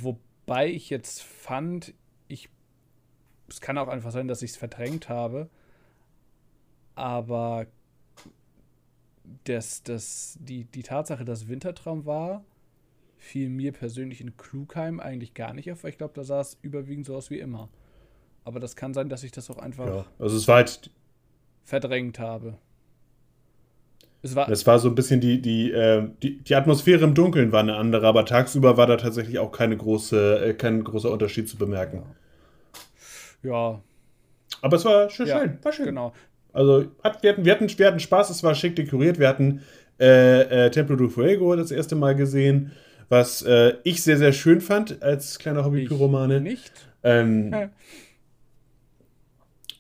wobei 0.01 0.69
ich 0.69 0.91
jetzt 0.91 1.23
fand, 1.23 1.95
ich, 2.27 2.49
es 3.49 3.61
kann 3.61 3.79
auch 3.79 3.87
einfach 3.87 4.11
sein, 4.11 4.27
dass 4.27 4.43
ich 4.43 4.51
es 4.51 4.57
verdrängt 4.57 5.09
habe, 5.09 5.49
aber 6.97 7.67
dass 9.45 9.83
das, 9.83 10.39
die, 10.41 10.65
die 10.65 10.83
Tatsache, 10.83 11.25
dass 11.25 11.49
Wintertraum 11.49 12.07
war, 12.07 12.45
fiel 13.17 13.49
mir 13.49 13.73
persönlich 13.73 14.21
in 14.21 14.37
Klugheim 14.37 15.01
eigentlich 15.01 15.35
gar 15.35 15.55
nicht 15.55 15.71
auf, 15.71 15.85
weil 15.85 15.91
ich 15.91 15.99
glaube, 15.99 16.15
da 16.15 16.25
sah 16.25 16.41
es 16.41 16.59
überwiegend 16.63 17.07
so 17.07 17.15
aus 17.15 17.31
wie 17.31 17.39
immer. 17.39 17.69
Aber 18.45 18.59
das 18.59 18.75
kann 18.75 18.93
sein, 18.93 19.09
dass 19.09 19.23
ich 19.23 19.31
das 19.31 19.51
auch 19.51 19.59
einfach 19.59 19.87
ja, 19.87 20.05
also 20.19 20.37
es 20.37 20.49
war 20.49 20.57
halt 20.57 20.91
verdrängt 21.65 22.19
habe. 22.19 22.59
Es 24.25 24.37
war, 24.37 24.49
es 24.49 24.67
war 24.67 24.79
so 24.79 24.89
ein 24.89 24.95
bisschen 24.95 25.21
die, 25.21 25.43
die, 25.43 25.73
äh, 25.73 26.09
die, 26.23 26.39
die 26.39 26.55
Atmosphäre 26.55 27.05
im 27.05 27.15
Dunkeln 27.15 27.51
war 27.51 27.61
eine 27.61 27.77
andere, 27.77 28.07
aber 28.07 28.25
tagsüber 28.25 28.77
war 28.77 28.87
da 28.87 28.97
tatsächlich 28.97 29.41
auch 29.41 29.51
keine 29.51 29.77
große, 29.77 30.45
äh, 30.45 30.55
kein 30.55 30.85
großer 30.85 31.11
Unterschied 31.11 31.49
zu 31.49 31.57
bemerken. 31.57 32.05
Ja. 33.43 33.81
Aber 34.61 34.77
es 34.77 34.85
war 34.85 35.11
schön, 35.11 35.27
ja, 35.27 35.41
schön, 35.41 35.59
war 35.63 35.73
schön. 35.73 35.87
Genau. 35.87 36.13
Also 36.53 36.87
hat, 37.03 37.23
wir, 37.23 37.33
hatten, 37.33 37.45
wir, 37.45 37.53
hatten, 37.53 37.79
wir 37.79 37.87
hatten 37.87 38.01
Spaß, 38.01 38.31
es 38.31 38.43
war 38.43 38.55
schick 38.55 38.77
dekoriert. 38.77 39.19
Wir 39.19 39.29
hatten 39.29 39.63
äh, 40.01 40.67
äh, 40.67 40.71
Templo 40.71 40.97
do 40.97 41.09
Fuego 41.09 41.55
das 41.57 41.71
erste 41.71 41.95
Mal 41.95 42.15
gesehen, 42.15 42.73
was 43.09 43.43
äh, 43.43 43.75
ich 43.85 44.03
sehr, 44.03 44.19
sehr 44.19 44.33
schön 44.33 44.61
fand 44.61 45.03
als 45.03 45.39
kleiner 45.39 45.65
Hobby-Pyromane. 45.65 46.41
Nicht. 46.41 46.73
Ähm, 47.03 47.71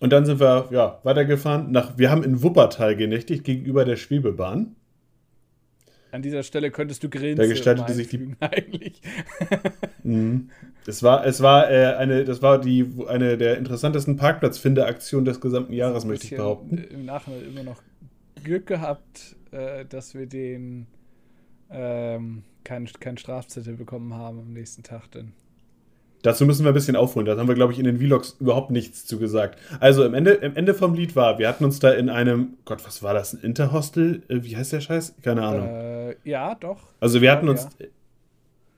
und 0.01 0.13
dann 0.13 0.27
sind 0.27 0.41
wir 0.41 0.69
ja, 0.71 0.99
weitergefahren. 1.05 1.71
Nach, 1.71 1.97
wir 1.97 2.11
haben 2.11 2.25
in 2.25 2.43
Wuppertal 2.43 2.97
genächtigt, 2.97 3.45
gegenüber 3.45 3.85
der 3.85 3.97
Schwebebahn. 3.97 4.75
An 6.13 6.21
dieser 6.23 6.43
Stelle 6.43 6.71
könntest 6.71 7.03
du 7.03 7.09
grinsen. 7.09 7.37
Da 7.37 7.47
gestaltete 7.47 7.95
sich 7.95 8.09
die. 8.09 8.37
Eigentlich. 8.41 9.01
mhm. 10.03 10.51
Es 10.87 11.03
war, 11.03 11.25
es 11.25 11.41
war 11.41 11.71
äh, 11.71 11.95
eine, 11.95 12.25
das 12.25 12.43
war 12.43 12.61
die 12.61 12.87
eine 13.09 13.39
der 13.39 13.57
interessantesten 13.57 14.17
Parkplatzfindeaktionen 14.17 15.25
des 15.25 15.41
gesamten 15.41 15.73
Jahres, 15.73 16.05
möchte 16.05 16.27
ich 16.27 16.37
behaupten. 16.37 16.79
Äh, 16.79 16.83
Im 16.83 17.07
Nachhinein 17.07 17.47
immer 17.47 17.63
noch 17.63 17.83
Glück 18.45 18.67
gehabt, 18.67 19.37
äh, 19.53 19.87
dass 19.87 20.15
wir 20.15 20.27
den 20.27 20.87
ähm, 21.71 22.43
keinen 22.65 22.87
kein 23.01 23.17
Strafzettel 23.17 23.75
bekommen 23.77 24.13
haben 24.15 24.39
am 24.39 24.53
nächsten 24.53 24.83
Tag 24.83 25.11
denn. 25.13 25.33
Dazu 26.23 26.47
müssen 26.47 26.65
wir 26.65 26.71
ein 26.71 26.75
bisschen 26.75 26.95
aufholen. 26.95 27.27
Da 27.27 27.37
haben 27.37 27.49
wir, 27.49 27.55
glaube 27.57 27.73
ich, 27.73 27.81
in 27.81 27.85
den 27.85 27.99
Vlogs 27.99 28.37
überhaupt 28.39 28.71
nichts 28.71 29.05
zu 29.07 29.19
gesagt. 29.19 29.59
Also 29.81 30.05
im 30.05 30.15
Ende, 30.15 30.33
im 30.33 30.55
Ende 30.55 30.73
vom 30.73 30.95
Lied 30.95 31.17
war, 31.17 31.39
wir 31.39 31.49
hatten 31.49 31.65
uns 31.65 31.81
da 31.81 31.91
in 31.91 32.09
einem, 32.09 32.55
Gott, 32.65 32.87
was 32.87 33.03
war 33.03 33.13
das, 33.13 33.33
ein 33.33 33.41
Interhostel? 33.41 34.23
Äh, 34.29 34.39
wie 34.43 34.57
heißt 34.57 34.73
der 34.73 34.81
Scheiß? 34.81 35.17
Keine 35.23 35.43
Ahnung. 35.43 35.69
Äh, 35.69 36.15
ja, 36.25 36.55
doch. 36.55 36.79
Also 37.01 37.21
wir 37.21 37.33
hatten 37.33 37.49
uns 37.49 37.69
ja. 37.79 37.87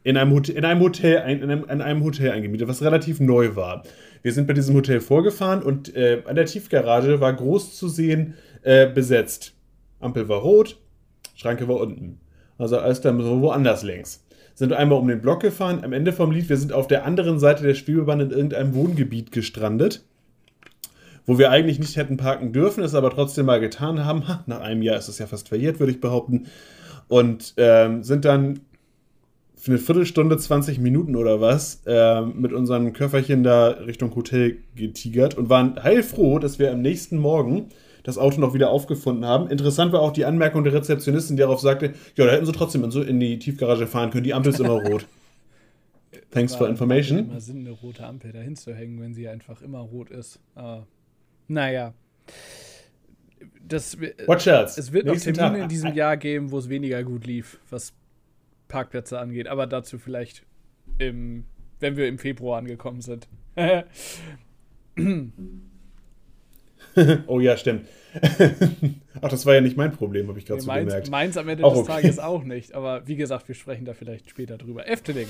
in, 0.04 0.16
einem 0.16 0.32
Hotel, 0.32 0.56
in 0.56 0.64
einem 0.64 0.80
Hotel, 0.80 1.30
in 1.30 1.42
einem, 1.42 1.64
in 1.64 1.82
einem 1.82 2.02
Hotel 2.02 2.30
eingemietet, 2.30 2.66
was 2.66 2.80
relativ 2.82 3.20
neu 3.20 3.54
war. 3.56 3.82
Wir 4.22 4.32
sind 4.32 4.46
bei 4.46 4.54
diesem 4.54 4.74
Hotel 4.74 5.00
vorgefahren 5.00 5.62
und 5.62 5.94
äh, 5.94 6.22
an 6.24 6.36
der 6.36 6.46
Tiefgarage 6.46 7.20
war 7.20 7.32
groß 7.34 7.76
zu 7.76 7.88
sehen 7.88 8.34
äh, 8.62 8.86
besetzt. 8.88 9.52
Ampel 10.00 10.28
war 10.30 10.38
rot, 10.38 10.78
Schranke 11.34 11.68
war 11.68 11.76
unten. 11.76 12.20
Also 12.56 12.78
alles 12.78 13.02
dann 13.02 13.20
so 13.20 13.42
woanders 13.42 13.82
längs 13.82 14.23
sind 14.54 14.72
einmal 14.72 14.98
um 14.98 15.08
den 15.08 15.20
Block 15.20 15.40
gefahren. 15.40 15.82
Am 15.82 15.92
Ende 15.92 16.12
vom 16.12 16.30
Lied, 16.30 16.48
wir 16.48 16.56
sind 16.56 16.72
auf 16.72 16.86
der 16.86 17.04
anderen 17.04 17.38
Seite 17.38 17.64
der 17.64 17.74
Spielbahn 17.74 18.20
in 18.20 18.30
irgendeinem 18.30 18.74
Wohngebiet 18.74 19.32
gestrandet, 19.32 20.04
wo 21.26 21.38
wir 21.38 21.50
eigentlich 21.50 21.78
nicht 21.78 21.96
hätten 21.96 22.16
parken 22.16 22.52
dürfen, 22.52 22.84
es 22.84 22.94
aber 22.94 23.10
trotzdem 23.10 23.46
mal 23.46 23.60
getan 23.60 24.04
haben. 24.04 24.22
nach 24.46 24.60
einem 24.60 24.82
Jahr 24.82 24.96
ist 24.96 25.08
es 25.08 25.18
ja 25.18 25.26
fast 25.26 25.48
verjährt, 25.48 25.80
würde 25.80 25.92
ich 25.92 26.00
behaupten. 26.00 26.46
Und 27.08 27.54
ähm, 27.56 28.02
sind 28.02 28.24
dann 28.24 28.60
für 29.56 29.72
eine 29.72 29.78
Viertelstunde, 29.78 30.36
20 30.36 30.78
Minuten 30.78 31.16
oder 31.16 31.40
was 31.40 31.80
äh, 31.86 32.20
mit 32.20 32.52
unseren 32.52 32.92
Köfferchen 32.92 33.42
da 33.42 33.68
Richtung 33.68 34.14
Hotel 34.14 34.58
getigert 34.74 35.36
und 35.38 35.48
waren 35.48 35.82
heilfroh, 35.82 36.38
dass 36.38 36.58
wir 36.58 36.70
am 36.70 36.82
nächsten 36.82 37.18
Morgen 37.18 37.70
das 38.04 38.18
Auto 38.18 38.40
noch 38.40 38.54
wieder 38.54 38.70
aufgefunden 38.70 39.24
haben. 39.24 39.50
Interessant 39.50 39.92
war 39.92 40.00
auch 40.00 40.12
die 40.12 40.24
Anmerkung 40.24 40.62
der 40.62 40.74
Rezeptionistin, 40.74 41.36
die 41.36 41.40
darauf 41.40 41.60
sagte, 41.60 41.94
ja, 42.14 42.26
da 42.26 42.32
hätten 42.32 42.46
sie 42.46 42.52
trotzdem 42.52 42.84
in 42.84 43.18
die 43.18 43.38
Tiefgarage 43.38 43.88
fahren 43.88 44.10
können, 44.10 44.24
die 44.24 44.34
Ampel 44.34 44.52
ist 44.52 44.60
immer 44.60 44.80
rot. 44.80 45.06
Thanks 46.30 46.54
for 46.54 46.68
information. 46.68 47.30
Immer 47.30 47.40
Sinn, 47.40 47.60
eine 47.60 47.70
rote 47.70 48.04
Ampel 48.04 48.32
dahin 48.32 48.56
zu 48.56 48.74
hängen, 48.74 49.00
wenn 49.00 49.14
sie 49.14 49.28
einfach 49.28 49.62
immer 49.62 49.80
rot 49.80 50.10
ist. 50.10 50.38
Aber, 50.54 50.86
naja. 51.48 51.94
Das, 53.66 53.98
Watch 54.00 54.48
out. 54.48 54.76
Es 54.76 54.92
wird 54.92 55.06
noch 55.06 55.16
Termine 55.16 55.64
in 55.64 55.68
diesem 55.68 55.94
Jahr 55.94 56.16
geben, 56.16 56.50
wo 56.50 56.58
es 56.58 56.68
weniger 56.68 57.02
gut 57.02 57.26
lief, 57.26 57.58
was 57.70 57.94
Parkplätze 58.68 59.18
angeht. 59.18 59.48
Aber 59.48 59.66
dazu 59.66 59.98
vielleicht, 59.98 60.44
im, 60.98 61.44
wenn 61.80 61.96
wir 61.96 62.06
im 62.06 62.18
Februar 62.18 62.58
angekommen 62.58 63.00
sind. 63.00 63.28
oh 67.26 67.40
ja, 67.40 67.56
stimmt. 67.56 67.86
Ach, 69.20 69.28
das 69.28 69.44
war 69.46 69.54
ja 69.54 69.60
nicht 69.60 69.76
mein 69.76 69.92
Problem, 69.92 70.28
habe 70.28 70.38
ich 70.38 70.46
gerade 70.46 70.58
nee, 70.60 70.64
so 70.64 70.70
meins, 70.70 70.86
gemerkt. 70.86 71.10
Meins 71.10 71.36
am 71.36 71.48
Ende 71.48 71.64
auch 71.64 71.72
des 71.72 71.82
okay. 71.82 71.92
Tages 71.92 72.18
auch 72.20 72.44
nicht. 72.44 72.74
Aber 72.74 73.06
wie 73.06 73.16
gesagt, 73.16 73.48
wir 73.48 73.54
sprechen 73.54 73.84
da 73.84 73.94
vielleicht 73.94 74.30
später 74.30 74.56
drüber. 74.56 74.88
Efteling. 74.88 75.28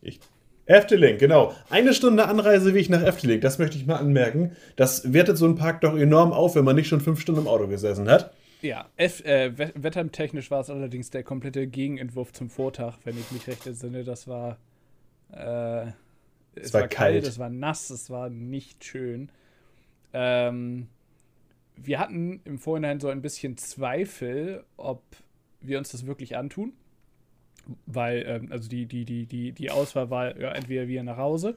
Ich, 0.00 0.20
Efteling, 0.66 1.18
genau. 1.18 1.54
Eine 1.70 1.92
Stunde 1.92 2.26
Anreiseweg 2.26 2.88
nach 2.88 3.02
Efteling, 3.02 3.40
das 3.40 3.58
möchte 3.58 3.76
ich 3.76 3.86
mal 3.86 3.96
anmerken. 3.96 4.52
Das 4.76 5.12
wertet 5.12 5.36
so 5.36 5.44
einen 5.44 5.56
Park 5.56 5.80
doch 5.80 5.96
enorm 5.96 6.32
auf, 6.32 6.54
wenn 6.54 6.64
man 6.64 6.76
nicht 6.76 6.88
schon 6.88 7.00
fünf 7.00 7.20
Stunden 7.20 7.42
im 7.42 7.48
Auto 7.48 7.66
gesessen 7.66 8.08
hat. 8.08 8.32
Ja, 8.62 8.88
F 8.96 9.24
äh, 9.24 9.52
wettertechnisch 9.56 10.50
war 10.52 10.60
es 10.60 10.70
allerdings 10.70 11.10
der 11.10 11.24
komplette 11.24 11.66
Gegenentwurf 11.66 12.32
zum 12.32 12.48
Vortag, 12.48 12.98
wenn 13.04 13.18
ich 13.18 13.30
mich 13.32 13.48
recht 13.48 13.66
entsinne. 13.66 14.04
Das 14.04 14.28
war. 14.28 14.56
Äh, 15.32 15.88
es, 16.54 16.66
es 16.66 16.74
war, 16.74 16.82
war 16.82 16.88
kalt, 16.88 17.14
kalt, 17.14 17.26
es 17.26 17.38
war 17.38 17.48
nass, 17.50 17.90
es 17.90 18.08
war 18.08 18.30
nicht 18.30 18.84
schön. 18.84 19.30
Ähm, 20.12 20.88
wir 21.76 21.98
hatten 21.98 22.40
im 22.44 22.58
Vorhinein 22.58 23.00
so 23.00 23.08
ein 23.08 23.22
bisschen 23.22 23.56
Zweifel, 23.56 24.64
ob 24.76 25.02
wir 25.60 25.78
uns 25.78 25.90
das 25.92 26.06
wirklich 26.06 26.36
antun. 26.36 26.72
Weil, 27.86 28.24
ähm, 28.26 28.52
also 28.52 28.68
die, 28.68 28.86
die, 28.86 29.04
die, 29.04 29.26
die, 29.26 29.52
die 29.52 29.70
Auswahl 29.70 30.10
war 30.10 30.36
ja, 30.38 30.52
entweder 30.52 30.88
wir 30.88 31.02
nach 31.02 31.16
Hause 31.16 31.54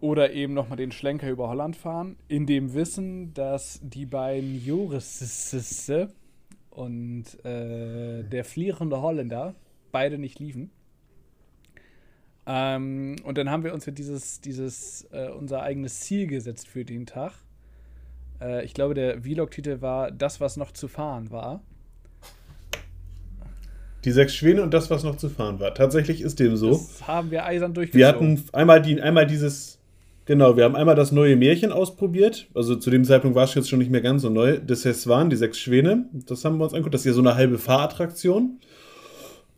oder 0.00 0.32
eben 0.32 0.54
nochmal 0.54 0.76
den 0.76 0.92
Schlenker 0.92 1.28
über 1.28 1.48
Holland 1.48 1.76
fahren, 1.76 2.16
in 2.28 2.46
dem 2.46 2.74
Wissen, 2.74 3.34
dass 3.34 3.80
die 3.82 4.06
beiden 4.06 4.64
Joris 4.64 5.54
und 6.70 7.24
äh, 7.44 8.22
der 8.22 8.44
flierende 8.44 9.00
Holländer 9.02 9.54
beide 9.90 10.18
nicht 10.18 10.38
liefen. 10.38 10.70
Ähm, 12.50 13.16
und 13.24 13.36
dann 13.36 13.50
haben 13.50 13.62
wir 13.62 13.74
uns 13.74 13.84
ja 13.84 13.92
dieses, 13.92 14.40
dieses 14.40 15.06
äh, 15.12 15.28
unser 15.28 15.62
eigenes 15.62 16.00
Ziel 16.00 16.26
gesetzt 16.26 16.66
für 16.66 16.82
den 16.82 17.04
Tag. 17.04 17.32
Äh, 18.40 18.64
ich 18.64 18.72
glaube, 18.72 18.94
der 18.94 19.20
Vlog-Titel 19.20 19.82
war 19.82 20.10
Das, 20.10 20.40
was 20.40 20.56
noch 20.56 20.72
zu 20.72 20.88
fahren 20.88 21.30
war. 21.30 21.62
Die 24.06 24.12
sechs 24.12 24.34
Schwäne 24.34 24.62
und 24.62 24.72
das, 24.72 24.88
was 24.88 25.04
noch 25.04 25.16
zu 25.16 25.28
fahren 25.28 25.60
war. 25.60 25.74
Tatsächlich 25.74 26.22
ist 26.22 26.40
dem 26.40 26.56
so. 26.56 26.70
Das 26.70 27.06
haben 27.06 27.30
wir 27.30 27.44
eisern 27.44 27.74
durchgezogen. 27.74 28.00
Wir 28.00 28.08
hatten 28.08 28.42
einmal, 28.54 28.80
die, 28.80 29.02
einmal 29.02 29.26
dieses, 29.26 29.78
genau, 30.24 30.56
wir 30.56 30.64
haben 30.64 30.76
einmal 30.76 30.94
das 30.94 31.12
neue 31.12 31.36
Märchen 31.36 31.70
ausprobiert. 31.70 32.48
Also 32.54 32.76
zu 32.76 32.88
dem 32.88 33.04
Zeitpunkt 33.04 33.36
war 33.36 33.44
es 33.44 33.54
jetzt 33.54 33.68
schon 33.68 33.80
nicht 33.80 33.90
mehr 33.90 34.00
ganz 34.00 34.22
so 34.22 34.30
neu. 34.30 34.58
Das 34.58 35.06
waren 35.06 35.28
die 35.28 35.36
sechs 35.36 35.58
Schwäne. 35.58 36.08
Das 36.26 36.46
haben 36.46 36.56
wir 36.56 36.64
uns 36.64 36.72
angeguckt. 36.72 36.94
Das 36.94 37.02
ist 37.02 37.06
ja 37.08 37.12
so 37.12 37.20
eine 37.20 37.34
halbe 37.34 37.58
Fahrattraktion. 37.58 38.58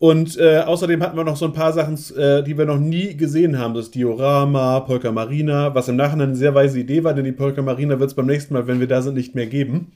Und 0.01 0.39
äh, 0.39 0.61
außerdem 0.61 1.03
hatten 1.03 1.19
wir 1.19 1.25
noch 1.25 1.37
so 1.37 1.45
ein 1.45 1.53
paar 1.53 1.75
Sachen, 1.75 1.95
äh, 2.17 2.43
die 2.43 2.57
wir 2.57 2.65
noch 2.65 2.79
nie 2.79 3.15
gesehen 3.19 3.59
haben. 3.59 3.75
Das 3.75 3.91
Diorama, 3.91 4.81
Polka 4.81 5.13
Marina, 5.13 5.75
was 5.75 5.89
im 5.89 5.97
Nachhinein 5.97 6.29
eine 6.29 6.37
sehr 6.37 6.55
weise 6.55 6.81
Idee 6.81 7.05
war, 7.05 7.13
denn 7.13 7.27
die 7.27 7.33
Polka 7.33 7.61
Marina 7.61 8.01
wird 8.01 8.09
es 8.09 8.17
beim 8.17 8.25
nächsten 8.25 8.55
Mal, 8.55 8.67
wenn 8.67 8.81
wir 8.81 8.87
da 8.87 9.03
sind, 9.03 9.13
nicht 9.13 9.35
mehr 9.35 9.47
geben. 9.47 9.93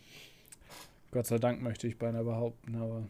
Gott 1.11 1.25
sei 1.27 1.39
Dank 1.39 1.63
möchte 1.63 1.87
ich 1.87 1.99
beinahe 1.99 2.23
behaupten, 2.23 2.77
aber. 2.77 3.05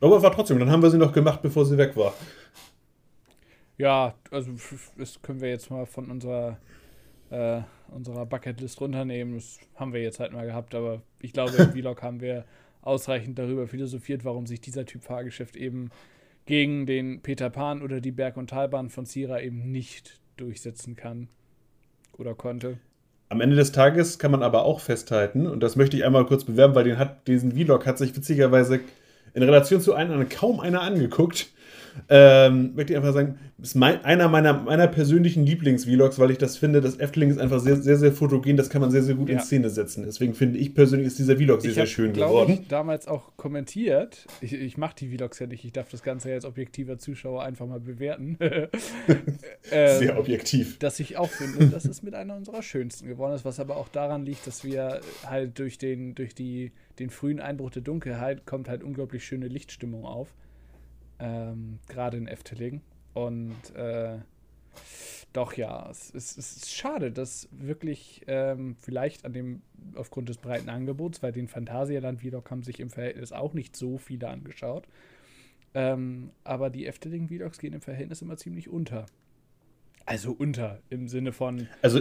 Aber 0.00 0.22
war 0.22 0.30
trotzdem, 0.30 0.60
dann 0.60 0.70
haben 0.70 0.84
wir 0.84 0.90
sie 0.90 0.98
noch 0.98 1.12
gemacht, 1.12 1.42
bevor 1.42 1.64
sie 1.66 1.76
weg 1.76 1.96
war. 1.96 2.14
Ja, 3.78 4.14
also 4.30 4.52
das 4.96 5.20
können 5.20 5.40
wir 5.40 5.48
jetzt 5.48 5.68
mal 5.68 5.84
von 5.84 6.12
unserer, 6.12 6.58
äh, 7.30 7.62
unserer 7.92 8.24
Bucketlist 8.24 8.80
runternehmen. 8.80 9.34
Das 9.34 9.58
haben 9.74 9.92
wir 9.92 10.00
jetzt 10.00 10.20
halt 10.20 10.32
mal 10.32 10.46
gehabt, 10.46 10.76
aber 10.76 11.02
ich 11.18 11.32
glaube, 11.32 11.56
im 11.56 11.72
Vlog 11.72 12.02
haben 12.02 12.20
wir 12.20 12.44
ausreichend 12.82 13.38
darüber 13.38 13.66
philosophiert, 13.66 14.24
warum 14.24 14.46
sich 14.46 14.60
dieser 14.60 14.84
Typ 14.84 15.02
Fahrgeschäft 15.02 15.56
eben 15.56 15.90
gegen 16.44 16.86
den 16.86 17.22
Peter 17.22 17.50
Pan 17.50 17.82
oder 17.82 18.00
die 18.00 18.12
Berg- 18.12 18.36
und 18.36 18.50
Talbahn 18.50 18.90
von 18.90 19.06
Sira 19.06 19.40
eben 19.40 19.70
nicht 19.70 20.20
durchsetzen 20.36 20.96
kann 20.96 21.28
oder 22.18 22.34
konnte. 22.34 22.78
Am 23.28 23.40
Ende 23.40 23.56
des 23.56 23.72
Tages 23.72 24.18
kann 24.18 24.30
man 24.30 24.42
aber 24.42 24.64
auch 24.64 24.80
festhalten, 24.80 25.46
und 25.46 25.62
das 25.62 25.76
möchte 25.76 25.96
ich 25.96 26.04
einmal 26.04 26.26
kurz 26.26 26.44
bewerben, 26.44 26.74
weil 26.74 26.84
den 26.84 26.98
hat, 26.98 27.26
diesen 27.28 27.52
Vlog 27.52 27.86
hat 27.86 27.96
sich 27.96 28.14
witzigerweise 28.14 28.80
in 29.32 29.42
Relation 29.42 29.80
zu 29.80 29.94
einem 29.94 30.28
kaum 30.28 30.60
einer 30.60 30.82
angeguckt. 30.82 31.50
Ähm, 32.08 32.74
möchte 32.74 32.92
ich 32.92 32.96
einfach 32.96 33.12
sagen, 33.12 33.38
ist 33.60 33.74
mein, 33.74 34.04
einer 34.04 34.28
meiner, 34.28 34.54
meiner 34.54 34.88
persönlichen 34.88 35.46
Lieblings-Vlogs, 35.46 36.18
weil 36.18 36.30
ich 36.30 36.38
das 36.38 36.56
finde, 36.56 36.80
das 36.80 36.98
Efteling 36.98 37.30
ist 37.30 37.38
einfach 37.38 37.60
sehr, 37.60 37.76
sehr, 37.76 37.96
sehr 37.96 38.12
fotogen, 38.12 38.56
das 38.56 38.70
kann 38.70 38.80
man 38.80 38.90
sehr, 38.90 39.02
sehr 39.02 39.14
gut 39.14 39.28
ja. 39.28 39.36
in 39.36 39.40
Szene 39.40 39.70
setzen. 39.70 40.04
Deswegen 40.04 40.34
finde 40.34 40.58
ich 40.58 40.74
persönlich, 40.74 41.06
ist 41.06 41.18
dieser 41.18 41.36
Vlog 41.36 41.60
sehr, 41.60 41.70
ich 41.70 41.74
sehr 41.76 41.86
schön 41.86 42.12
geworden. 42.12 42.58
Ich 42.62 42.68
damals 42.68 43.06
auch 43.06 43.36
kommentiert, 43.36 44.26
ich, 44.40 44.52
ich 44.52 44.76
mache 44.76 44.96
die 44.96 45.16
Vlogs 45.16 45.38
ja 45.38 45.46
nicht, 45.46 45.64
ich 45.64 45.72
darf 45.72 45.88
das 45.90 46.02
Ganze 46.02 46.30
ja 46.30 46.34
als 46.34 46.44
objektiver 46.44 46.98
Zuschauer 46.98 47.42
einfach 47.42 47.66
mal 47.66 47.80
bewerten. 47.80 48.36
ähm, 48.40 49.98
sehr 49.98 50.18
objektiv. 50.18 50.78
Dass 50.78 50.98
ich 50.98 51.16
auch 51.16 51.30
finde, 51.30 51.68
dass 51.68 51.84
es 51.84 52.02
mit 52.02 52.14
einer 52.14 52.36
unserer 52.36 52.62
schönsten 52.62 53.06
geworden 53.06 53.34
ist, 53.34 53.44
was 53.44 53.60
aber 53.60 53.76
auch 53.76 53.88
daran 53.88 54.24
liegt, 54.24 54.46
dass 54.46 54.64
wir 54.64 55.00
halt 55.24 55.58
durch 55.58 55.78
den, 55.78 56.14
durch 56.14 56.34
die, 56.34 56.72
den 56.98 57.10
frühen 57.10 57.40
Einbruch 57.40 57.70
der 57.70 57.82
Dunkelheit 57.82 58.44
kommt 58.46 58.68
halt 58.68 58.82
unglaublich 58.82 59.24
schöne 59.24 59.46
Lichtstimmung 59.46 60.04
auf 60.04 60.34
ähm, 61.22 61.78
gerade 61.88 62.16
in 62.16 62.26
Efteling. 62.26 62.82
Und 63.14 63.74
äh, 63.74 64.18
doch 65.32 65.54
ja, 65.54 65.88
es, 65.90 66.12
es, 66.14 66.36
es, 66.36 66.56
ist 66.56 66.74
schade, 66.74 67.10
dass 67.10 67.48
wirklich 67.52 68.22
ähm, 68.26 68.76
vielleicht 68.78 69.24
an 69.24 69.32
dem, 69.32 69.62
aufgrund 69.94 70.28
des 70.28 70.38
breiten 70.38 70.68
Angebots, 70.68 71.22
weil 71.22 71.32
den 71.32 71.48
Phantasialand-Vlog 71.48 72.50
haben 72.50 72.62
sich 72.62 72.80
im 72.80 72.90
Verhältnis 72.90 73.32
auch 73.32 73.54
nicht 73.54 73.76
so 73.76 73.98
viele 73.98 74.28
angeschaut. 74.28 74.86
Ähm, 75.74 76.30
aber 76.44 76.68
die 76.68 76.86
Efteling-Vlogs 76.86 77.58
gehen 77.58 77.72
im 77.72 77.80
Verhältnis 77.80 78.20
immer 78.20 78.36
ziemlich 78.36 78.68
unter. 78.68 79.06
Also 80.04 80.32
unter, 80.32 80.80
im 80.90 81.08
Sinne 81.08 81.32
von. 81.32 81.68
Also 81.80 82.00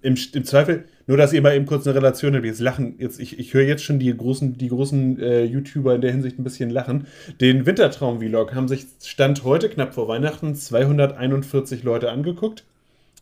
im, 0.00 0.16
im 0.32 0.44
Zweifel, 0.44 0.84
nur 1.06 1.16
dass 1.16 1.32
ihr 1.32 1.42
mal 1.42 1.54
eben 1.54 1.66
kurz 1.66 1.86
eine 1.86 1.96
Relation 1.96 2.34
habt. 2.34 2.44
Jetzt 2.44 2.60
lachen, 2.60 2.94
jetzt, 2.98 3.18
ich, 3.20 3.38
ich 3.38 3.54
höre 3.54 3.64
jetzt 3.64 3.82
schon 3.82 3.98
die 3.98 4.16
großen, 4.16 4.56
die 4.56 4.68
großen 4.68 5.20
äh, 5.20 5.44
YouTuber 5.44 5.94
in 5.94 6.00
der 6.00 6.12
Hinsicht 6.12 6.38
ein 6.38 6.44
bisschen 6.44 6.70
lachen. 6.70 7.06
Den 7.40 7.66
Wintertraum-Vlog 7.66 8.54
haben 8.54 8.68
sich 8.68 8.86
Stand 9.02 9.44
heute, 9.44 9.68
knapp 9.68 9.94
vor 9.94 10.08
Weihnachten, 10.08 10.54
241 10.54 11.82
Leute 11.82 12.10
angeguckt. 12.10 12.64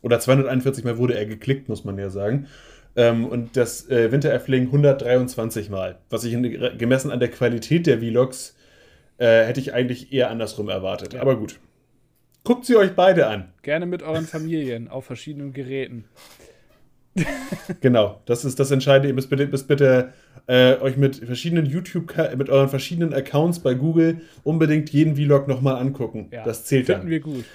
Oder 0.03 0.19
241 0.19 0.83
Mal 0.83 0.97
wurde 0.97 1.15
er 1.15 1.25
geklickt, 1.25 1.69
muss 1.69 1.83
man 1.83 1.97
ja 1.97 2.09
sagen. 2.09 2.47
Ähm, 2.95 3.25
und 3.25 3.57
das 3.57 3.89
äh, 3.89 4.11
Wintereffling 4.11 4.65
123 4.65 5.69
Mal. 5.69 5.97
Was 6.09 6.23
ich 6.23 6.33
in, 6.33 6.77
gemessen 6.77 7.11
an 7.11 7.19
der 7.19 7.29
Qualität 7.29 7.87
der 7.87 7.99
Vlogs 7.99 8.55
äh, 9.17 9.45
hätte 9.45 9.59
ich 9.59 9.73
eigentlich 9.73 10.13
eher 10.13 10.29
andersrum 10.29 10.69
erwartet. 10.69 11.13
Ja. 11.13 11.21
Aber 11.21 11.37
gut. 11.37 11.59
Guckt 12.43 12.65
sie 12.65 12.77
euch 12.77 12.93
beide 12.93 13.27
an. 13.27 13.51
Gerne 13.61 13.85
mit 13.85 14.03
euren 14.03 14.25
Familien 14.25 14.87
auf 14.87 15.05
verschiedenen 15.05 15.51
Geräten. 15.51 16.05
genau, 17.81 18.21
das 18.25 18.45
ist 18.45 18.59
das 18.59 18.71
Entscheidende. 18.71 19.09
Ihr 19.09 19.13
müsst 19.13 19.29
bitte, 19.29 19.47
müsst 19.47 19.67
bitte 19.67 20.13
äh, 20.47 20.75
euch 20.77 20.97
mit 20.97 21.17
verschiedenen 21.17 21.65
YouTube, 21.65 22.13
mit 22.37 22.49
euren 22.49 22.69
verschiedenen 22.69 23.13
Accounts 23.13 23.59
bei 23.59 23.73
Google 23.73 24.21
unbedingt 24.43 24.89
jeden 24.89 25.15
Vlog 25.15 25.47
nochmal 25.47 25.75
angucken. 25.75 26.29
Ja, 26.31 26.43
das 26.43 26.65
zählt 26.65 26.85
finden 26.85 27.01
dann. 27.01 27.09
wir 27.09 27.19
gut. 27.19 27.45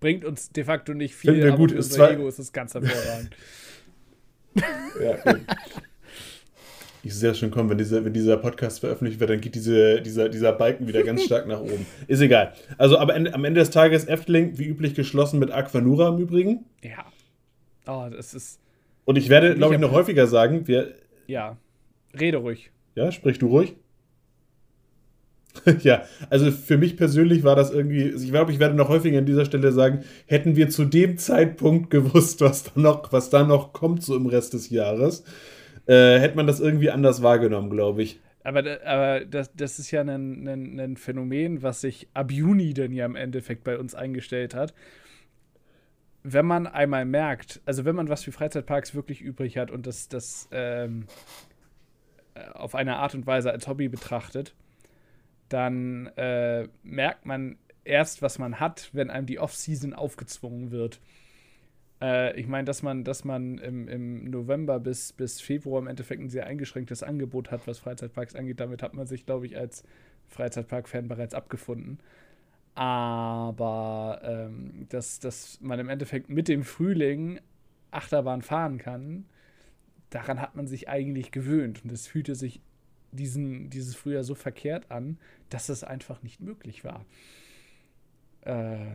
Bringt 0.00 0.24
uns 0.24 0.50
de 0.50 0.64
facto 0.64 0.94
nicht 0.94 1.14
viel, 1.14 1.32
finden 1.32 1.46
wir 1.46 1.56
gut. 1.56 1.72
ist 1.72 1.92
unser 1.92 2.10
Ego 2.12 2.28
ist 2.28 2.38
es 2.38 2.52
ganz 2.52 2.74
hervorragend. 2.74 3.30
ja, 5.02 5.32
gut. 5.32 5.40
Ich 7.02 7.14
sehe 7.14 7.28
das 7.28 7.38
schon 7.38 7.50
kommen, 7.50 7.68
wenn 7.68 7.76
dieser, 7.76 8.02
wenn 8.02 8.14
dieser 8.14 8.38
Podcast 8.38 8.80
veröffentlicht 8.80 9.20
wird, 9.20 9.28
dann 9.28 9.40
geht 9.42 9.54
diese, 9.54 10.00
dieser, 10.00 10.30
dieser 10.30 10.52
Balken 10.52 10.88
wieder 10.88 11.02
ganz 11.02 11.22
stark 11.22 11.46
nach 11.46 11.60
oben. 11.60 11.84
Ist 12.06 12.22
egal. 12.22 12.54
Also 12.78 12.98
aber 12.98 13.14
am 13.14 13.44
Ende 13.44 13.60
des 13.60 13.68
Tages 13.68 14.06
Efteling, 14.06 14.56
wie 14.58 14.64
üblich, 14.64 14.94
geschlossen 14.94 15.38
mit 15.38 15.50
Aquanura 15.50 16.08
im 16.08 16.18
Übrigen. 16.18 16.64
Ja. 16.82 17.04
Oh, 17.86 18.08
das 18.10 18.32
ist. 18.32 18.58
Und 19.04 19.16
ich 19.16 19.28
werde, 19.28 19.54
glaube 19.54 19.74
ich, 19.74 19.80
noch 19.80 19.92
häufiger 19.92 20.26
sagen, 20.26 20.66
wir. 20.66 20.94
Ja, 21.26 21.56
rede 22.18 22.38
ruhig. 22.38 22.70
Ja, 22.94 23.12
sprich 23.12 23.38
du 23.38 23.48
ruhig. 23.48 23.76
ja, 25.82 26.02
also 26.30 26.50
für 26.50 26.78
mich 26.78 26.96
persönlich 26.96 27.44
war 27.44 27.56
das 27.56 27.70
irgendwie, 27.70 28.08
ich 28.08 28.30
glaube, 28.30 28.52
ich 28.52 28.58
werde 28.58 28.74
noch 28.74 28.88
häufiger 28.88 29.18
an 29.18 29.26
dieser 29.26 29.44
Stelle 29.44 29.72
sagen, 29.72 30.04
hätten 30.26 30.56
wir 30.56 30.68
zu 30.68 30.84
dem 30.84 31.16
Zeitpunkt 31.16 31.90
gewusst, 31.90 32.40
was 32.40 32.64
da 32.64 32.72
noch, 32.74 33.12
was 33.12 33.30
da 33.30 33.44
noch 33.44 33.72
kommt, 33.72 34.02
so 34.02 34.16
im 34.16 34.26
Rest 34.26 34.54
des 34.54 34.70
Jahres, 34.70 35.24
äh, 35.86 36.18
hätte 36.18 36.36
man 36.36 36.46
das 36.46 36.60
irgendwie 36.60 36.90
anders 36.90 37.22
wahrgenommen, 37.22 37.70
glaube 37.70 38.02
ich. 38.02 38.20
aber, 38.42 38.64
aber 38.84 39.24
das, 39.24 39.52
das 39.54 39.78
ist 39.78 39.90
ja 39.90 40.00
ein, 40.00 40.48
ein, 40.48 40.80
ein 40.80 40.96
Phänomen, 40.96 41.62
was 41.62 41.82
sich 41.82 42.08
ab 42.14 42.32
Juni 42.32 42.74
dann 42.74 42.92
ja 42.92 43.06
im 43.06 43.16
Endeffekt 43.16 43.64
bei 43.64 43.78
uns 43.78 43.94
eingestellt 43.94 44.54
hat. 44.54 44.74
Wenn 46.24 46.46
man 46.46 46.66
einmal 46.66 47.04
merkt, 47.04 47.60
also 47.66 47.84
wenn 47.84 47.94
man 47.94 48.08
was 48.08 48.24
für 48.24 48.32
Freizeitparks 48.32 48.94
wirklich 48.94 49.20
übrig 49.20 49.58
hat 49.58 49.70
und 49.70 49.86
das, 49.86 50.08
das 50.08 50.48
ähm, 50.52 51.06
auf 52.54 52.74
eine 52.74 52.96
Art 52.96 53.14
und 53.14 53.26
Weise 53.26 53.50
als 53.50 53.68
Hobby 53.68 53.88
betrachtet, 53.88 54.54
dann 55.48 56.06
äh, 56.16 56.66
merkt 56.82 57.26
man 57.26 57.58
erst, 57.84 58.22
was 58.22 58.38
man 58.38 58.58
hat, 58.58 58.90
wenn 58.92 59.10
einem 59.10 59.26
die 59.26 59.38
Off-Season 59.38 59.92
aufgezwungen 59.92 60.70
wird. 60.70 61.00
Äh, 62.00 62.38
ich 62.40 62.46
meine, 62.46 62.64
dass 62.64 62.82
man, 62.82 63.04
dass 63.04 63.24
man 63.24 63.58
im, 63.58 63.88
im 63.88 64.24
November 64.30 64.80
bis, 64.80 65.12
bis 65.12 65.40
Februar 65.40 65.80
im 65.80 65.86
Endeffekt 65.86 66.22
ein 66.22 66.30
sehr 66.30 66.46
eingeschränktes 66.46 67.02
Angebot 67.02 67.50
hat, 67.50 67.66
was 67.66 67.78
Freizeitparks 67.78 68.34
angeht. 68.34 68.60
Damit 68.60 68.82
hat 68.82 68.94
man 68.94 69.06
sich, 69.06 69.26
glaube 69.26 69.46
ich, 69.46 69.56
als 69.56 69.84
Freizeitpark-Fan 70.28 71.08
bereits 71.08 71.34
abgefunden. 71.34 71.98
Aber 72.74 74.20
ähm, 74.24 74.86
dass, 74.88 75.20
dass 75.20 75.60
man 75.60 75.78
im 75.78 75.88
Endeffekt 75.88 76.28
mit 76.28 76.48
dem 76.48 76.64
Frühling 76.64 77.40
Achterbahn 77.92 78.42
fahren 78.42 78.78
kann, 78.78 79.26
daran 80.10 80.40
hat 80.40 80.56
man 80.56 80.66
sich 80.66 80.88
eigentlich 80.88 81.30
gewöhnt. 81.30 81.84
Und 81.84 81.92
es 81.92 82.06
fühlte 82.06 82.34
sich 82.34 82.60
diesen, 83.12 83.70
dieses 83.70 83.94
Frühjahr 83.94 84.24
so 84.24 84.34
verkehrt 84.34 84.90
an, 84.90 85.18
dass 85.50 85.68
es 85.68 85.84
einfach 85.84 86.22
nicht 86.22 86.40
möglich 86.40 86.84
war. 86.84 87.04
Äh, 88.42 88.86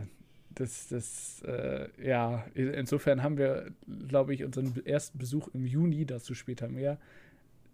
das, 0.54 0.88
das, 0.88 1.42
äh, 1.46 1.88
ja, 2.02 2.44
insofern 2.54 3.22
haben 3.22 3.38
wir, 3.38 3.70
glaube 4.08 4.34
ich, 4.34 4.44
unseren 4.44 4.84
ersten 4.84 5.18
Besuch 5.18 5.48
im 5.54 5.64
Juni, 5.64 6.04
dazu 6.04 6.34
später 6.34 6.68
mehr, 6.68 6.98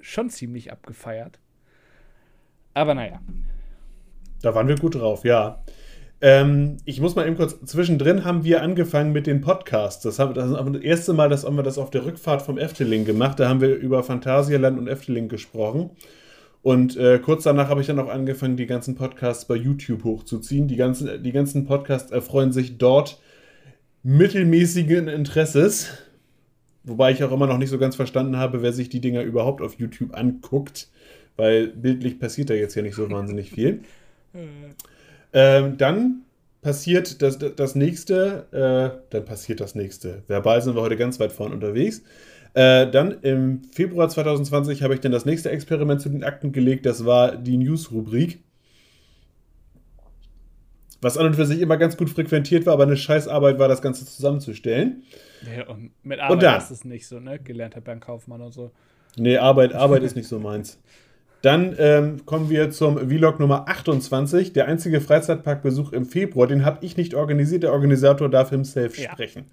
schon 0.01 0.31
ziemlich 0.31 0.71
abgefeiert. 0.71 1.41
Aber 2.75 2.95
naja. 2.95 3.21
Da 4.43 4.55
waren 4.55 4.69
wir 4.69 4.77
gut 4.77 4.95
drauf, 4.95 5.25
ja. 5.25 5.63
Ähm, 6.21 6.79
ich 6.87 7.01
muss 7.01 7.15
mal 7.15 7.27
eben 7.27 7.37
kurz, 7.37 7.59
zwischendrin 7.65 8.25
haben 8.25 8.43
wir 8.43 8.63
angefangen 8.63 9.13
mit 9.13 9.27
den 9.27 9.43
Podcasts. 9.43 10.03
Das, 10.03 10.19
haben, 10.19 10.35
das 10.35 10.51
ist 10.51 10.57
das 10.57 10.83
erste 10.83 11.13
Mal, 11.13 11.29
dass 11.29 11.45
haben 11.45 11.57
wir 11.57 11.63
das 11.63 11.79
auf 11.79 11.91
der 11.91 12.05
Rückfahrt 12.05 12.43
vom 12.43 12.59
Efteling 12.59 13.05
gemacht. 13.05 13.39
Da 13.39 13.49
haben 13.49 13.61
wir 13.61 13.75
über 13.77 14.03
Phantasialand 14.03 14.79
und 14.79 14.89
Efteling 14.89 15.29
gesprochen. 15.29 15.91
Und 16.63 16.97
äh, 16.97 17.19
kurz 17.19 17.45
danach 17.45 17.69
habe 17.69 17.81
ich 17.81 17.87
dann 17.87 17.99
auch 17.99 18.09
angefangen, 18.09 18.57
die 18.57 18.67
ganzen 18.67 18.97
Podcasts 18.97 19.45
bei 19.45 19.55
YouTube 19.55 20.05
hochzuziehen. 20.05 20.69
Die 20.69 20.77
ganzen, 20.77 21.23
die 21.23 21.33
ganzen 21.33 21.67
Podcasts 21.67 22.11
erfreuen 22.11 22.51
sich 22.51 22.79
dort 22.79 23.21
mittelmäßigen 24.03 25.09
Interesses. 25.09 25.91
Wobei 26.83 27.13
ich 27.13 27.23
auch 27.23 27.33
immer 27.33 27.47
noch 27.47 27.59
nicht 27.59 27.71
so 27.71 27.79
ganz 27.79 27.95
verstanden 27.95 28.37
habe, 28.37 28.63
wer 28.63 28.73
sich 28.73 28.89
die 28.89 29.01
Dinger 29.01 29.23
überhaupt 29.23 29.61
auf 29.61 29.79
YouTube 29.79 30.17
anguckt. 30.17 30.89
Weil 31.37 31.69
bildlich 31.69 32.19
passiert 32.19 32.49
da 32.49 32.55
jetzt 32.55 32.75
ja 32.75 32.83
nicht 32.83 32.95
so 32.95 33.11
wahnsinnig 33.11 33.51
viel. 33.51 33.83
Ähm, 35.37 35.77
dann 35.77 36.23
passiert 36.63 37.21
das, 37.21 37.39
das 37.39 37.75
nächste, 37.75 38.47
äh, 38.53 38.99
dann 39.11 39.25
passiert 39.27 39.61
das 39.61 39.75
nächste. 39.75 40.23
Verbal 40.29 40.63
sind 40.63 40.75
wir 40.75 40.81
heute 40.81 40.97
ganz 40.97 41.21
weit 41.21 41.31
vorne 41.31 41.55
unterwegs. 41.55 42.03
Äh, 42.55 42.91
dann 42.91 43.21
im 43.21 43.63
Februar 43.71 44.09
2020 44.09 44.83
habe 44.83 44.95
ich 44.95 45.01
dann 45.01 45.13
das 45.13 45.27
nächste 45.27 45.51
Experiment 45.51 46.01
zu 46.01 46.09
den 46.09 46.25
Akten 46.25 46.53
gelegt. 46.53 46.87
Das 46.87 47.05
war 47.05 47.37
die 47.37 47.59
News-Rubrik. 47.59 48.43
Was 51.03 51.19
an 51.19 51.27
und 51.27 51.37
für 51.37 51.45
sich 51.45 51.61
immer 51.61 51.77
ganz 51.77 51.99
gut 51.99 52.09
frequentiert 52.09 52.65
war, 52.65 52.73
aber 52.73 52.85
eine 52.85 52.97
Scheißarbeit 52.97 53.59
war, 53.59 53.69
das 53.69 53.83
Ganze 53.83 54.07
zusammenzustellen. 54.07 55.03
Ja, 55.55 55.69
und 55.69 55.91
mit 56.03 56.19
Arbeit 56.19 56.33
und 56.33 56.43
dann, 56.43 56.59
ist 56.63 56.71
es 56.71 56.85
nicht 56.87 57.07
so, 57.07 57.21
ne? 57.21 57.39
Gelernter 57.39 57.83
Bankkaufmann 57.83 58.41
und 58.41 58.53
so. 58.53 58.71
Nee, 59.19 59.37
Arbeit, 59.37 59.75
Arbeit 59.75 60.03
ist 60.03 60.17
nicht 60.17 60.29
so 60.29 60.39
meins. 60.39 60.81
Dann 61.43 61.77
ähm, 61.79 62.27
kommen 62.27 62.51
wir 62.51 62.71
zum 62.71 62.99
Vlog 63.09 63.39
Nummer 63.39 63.69
28, 63.69 64.53
der 64.53 64.67
einzige 64.67 65.01
Freizeitparkbesuch 65.01 65.93
im 65.93 66.07
Februar. 66.07 66.47
Den 66.47 66.65
habe 66.65 66.85
ich 66.85 66.97
nicht 66.97 67.15
organisiert, 67.15 67.63
der 67.63 67.73
Organisator 67.73 68.29
darf 68.29 68.51
himself 68.51 68.99
ja. 68.99 69.13
sprechen. 69.13 69.45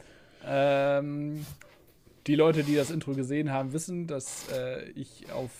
Ähm, 0.47 1.45
die 2.27 2.35
Leute, 2.35 2.63
die 2.63 2.75
das 2.75 2.89
Intro 2.89 3.13
gesehen 3.13 3.51
haben, 3.51 3.73
wissen, 3.73 4.07
dass 4.07 4.47
äh, 4.51 4.89
ich 4.91 5.31
auf 5.31 5.51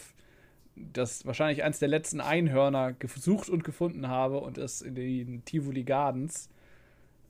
das 0.76 1.26
wahrscheinlich 1.26 1.64
eins 1.64 1.80
der 1.80 1.88
letzten 1.88 2.20
Einhörner 2.20 2.94
gesucht 2.94 3.50
und 3.50 3.64
gefunden 3.64 4.08
habe 4.08 4.40
und 4.40 4.58
es 4.58 4.82
in 4.82 4.96
den 4.96 5.46
Tivoli 5.46 5.84
Gardens 5.84 6.50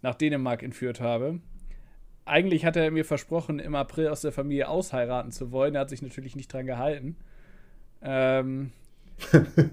nach 0.01 0.15
Dänemark 0.15 0.63
entführt 0.63 1.01
habe. 1.01 1.39
Eigentlich 2.25 2.65
hat 2.65 2.77
er 2.77 2.89
mir 2.91 3.03
versprochen, 3.03 3.59
im 3.59 3.75
April 3.75 4.07
aus 4.07 4.21
der 4.21 4.31
Familie 4.31 4.69
ausheiraten 4.69 5.31
zu 5.31 5.51
wollen. 5.51 5.75
Er 5.75 5.81
hat 5.81 5.89
sich 5.89 6.01
natürlich 6.01 6.35
nicht 6.37 6.53
dran 6.53 6.65
gehalten. 6.65 7.17
Ähm, 8.01 8.71